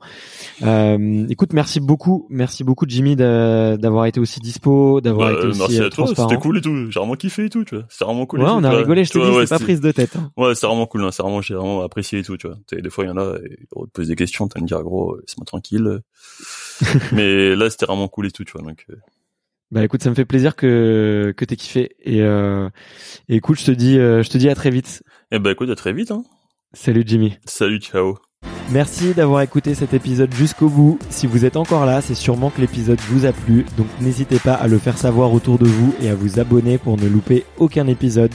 Euh, 0.62 1.26
écoute, 1.28 1.52
merci 1.52 1.80
beaucoup, 1.80 2.26
merci 2.30 2.64
beaucoup 2.64 2.84
Jimmy 2.88 3.16
d'avoir 3.16 4.06
été 4.06 4.20
aussi 4.20 4.40
dispo, 4.40 5.00
d'avoir 5.00 5.28
Bah, 5.32 5.38
été 5.38 5.46
aussi 5.48 5.58
merci 5.60 5.80
à 5.80 5.90
toi, 5.90 6.06
c'était 6.08 6.36
cool 6.36 6.58
et 6.58 6.60
tout. 6.60 6.90
J'ai 6.90 6.98
vraiment 7.00 7.14
kiffé 7.14 7.44
et 7.46 7.50
tout, 7.50 7.64
tu 7.64 7.76
vois. 7.76 7.84
C'était 7.88 8.04
vraiment 8.04 8.26
cool. 8.26 8.40
et 8.40 8.42
Ouais, 8.44 8.48
tout, 8.50 8.56
on 8.56 8.64
a 8.64 8.70
rigolé, 8.70 9.04
je 9.04 9.10
te 9.12 9.18
dis, 9.18 9.36
ouais, 9.36 9.46
c'est 9.46 9.54
pas 9.58 9.64
prise 9.64 9.80
de 9.80 9.90
tête. 9.92 10.16
hein. 10.16 10.30
Ouais, 10.36 10.54
c'est 10.54 10.66
vraiment 10.66 10.86
cool, 10.86 11.04
hein. 11.04 11.10
c'est 11.12 11.22
vraiment, 11.22 11.40
j'ai 11.40 11.54
vraiment 11.54 11.82
apprécié 11.82 12.18
et 12.20 12.22
tout, 12.22 12.36
tu 12.36 12.46
vois. 12.48 12.56
Des 12.72 12.90
fois, 12.90 13.04
il 13.04 13.08
y 13.08 13.10
en 13.10 13.16
a, 13.18 13.34
on 13.74 13.84
te 13.86 13.90
pose 13.90 14.08
des 14.08 14.16
questions, 14.16 14.48
t'as 14.48 14.60
me 14.60 14.66
dire, 14.66 14.82
gros, 14.82 15.16
laisse-moi 15.16 15.44
tranquille. 15.46 16.00
Mais 17.12 17.54
là, 17.56 17.70
c'était 17.70 17.86
vraiment 17.86 18.08
cool 18.08 18.26
et 18.26 18.30
tout, 18.30 18.44
tu 18.44 18.52
vois. 18.52 18.62
Donc, 18.62 18.86
Bah 19.70 19.84
écoute, 19.84 20.02
ça 20.02 20.08
me 20.08 20.14
fait 20.14 20.24
plaisir 20.24 20.56
que 20.56 21.34
que 21.36 21.44
t'aies 21.44 21.56
kiffé 21.56 21.90
et 22.02 22.22
euh, 22.22 22.68
et 23.28 23.36
écoute, 23.36 23.58
je 23.60 23.66
te 23.66 23.70
dis 23.70 23.98
euh, 23.98 24.22
je 24.22 24.30
te 24.30 24.38
dis 24.38 24.48
à 24.48 24.54
très 24.54 24.70
vite. 24.70 25.02
eh 25.30 25.38
ben, 25.38 25.50
écoute, 25.50 25.68
à 25.68 25.74
très 25.74 25.92
vite, 25.92 26.10
hein. 26.10 26.24
Salut 26.72 27.04
Jimmy. 27.06 27.36
Salut, 27.44 27.78
ciao. 27.78 28.16
Merci 28.70 29.14
d'avoir 29.14 29.40
écouté 29.42 29.74
cet 29.74 29.94
épisode 29.94 30.32
jusqu'au 30.34 30.68
bout. 30.68 30.98
Si 31.08 31.26
vous 31.26 31.44
êtes 31.44 31.56
encore 31.56 31.86
là, 31.86 32.00
c'est 32.00 32.14
sûrement 32.14 32.50
que 32.50 32.60
l'épisode 32.60 33.00
vous 33.08 33.24
a 33.24 33.32
plu, 33.32 33.64
donc 33.76 33.86
n'hésitez 34.00 34.38
pas 34.38 34.54
à 34.54 34.68
le 34.68 34.78
faire 34.78 34.98
savoir 34.98 35.32
autour 35.32 35.58
de 35.58 35.64
vous 35.64 35.94
et 36.02 36.10
à 36.10 36.14
vous 36.14 36.38
abonner 36.38 36.76
pour 36.76 36.98
ne 36.98 37.08
louper 37.08 37.44
aucun 37.56 37.86
épisode. 37.86 38.32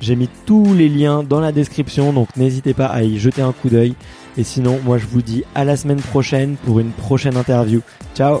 J'ai 0.00 0.16
mis 0.16 0.30
tous 0.46 0.74
les 0.74 0.88
liens 0.88 1.22
dans 1.22 1.40
la 1.40 1.52
description, 1.52 2.12
donc 2.12 2.34
n'hésitez 2.36 2.72
pas 2.72 2.86
à 2.86 3.02
y 3.02 3.18
jeter 3.18 3.42
un 3.42 3.52
coup 3.52 3.68
d'œil. 3.68 3.94
Et 4.38 4.44
sinon, 4.44 4.80
moi 4.84 4.96
je 4.96 5.06
vous 5.06 5.22
dis 5.22 5.44
à 5.54 5.64
la 5.64 5.76
semaine 5.76 6.00
prochaine 6.00 6.56
pour 6.64 6.80
une 6.80 6.92
prochaine 6.92 7.36
interview. 7.36 7.80
Ciao 8.14 8.40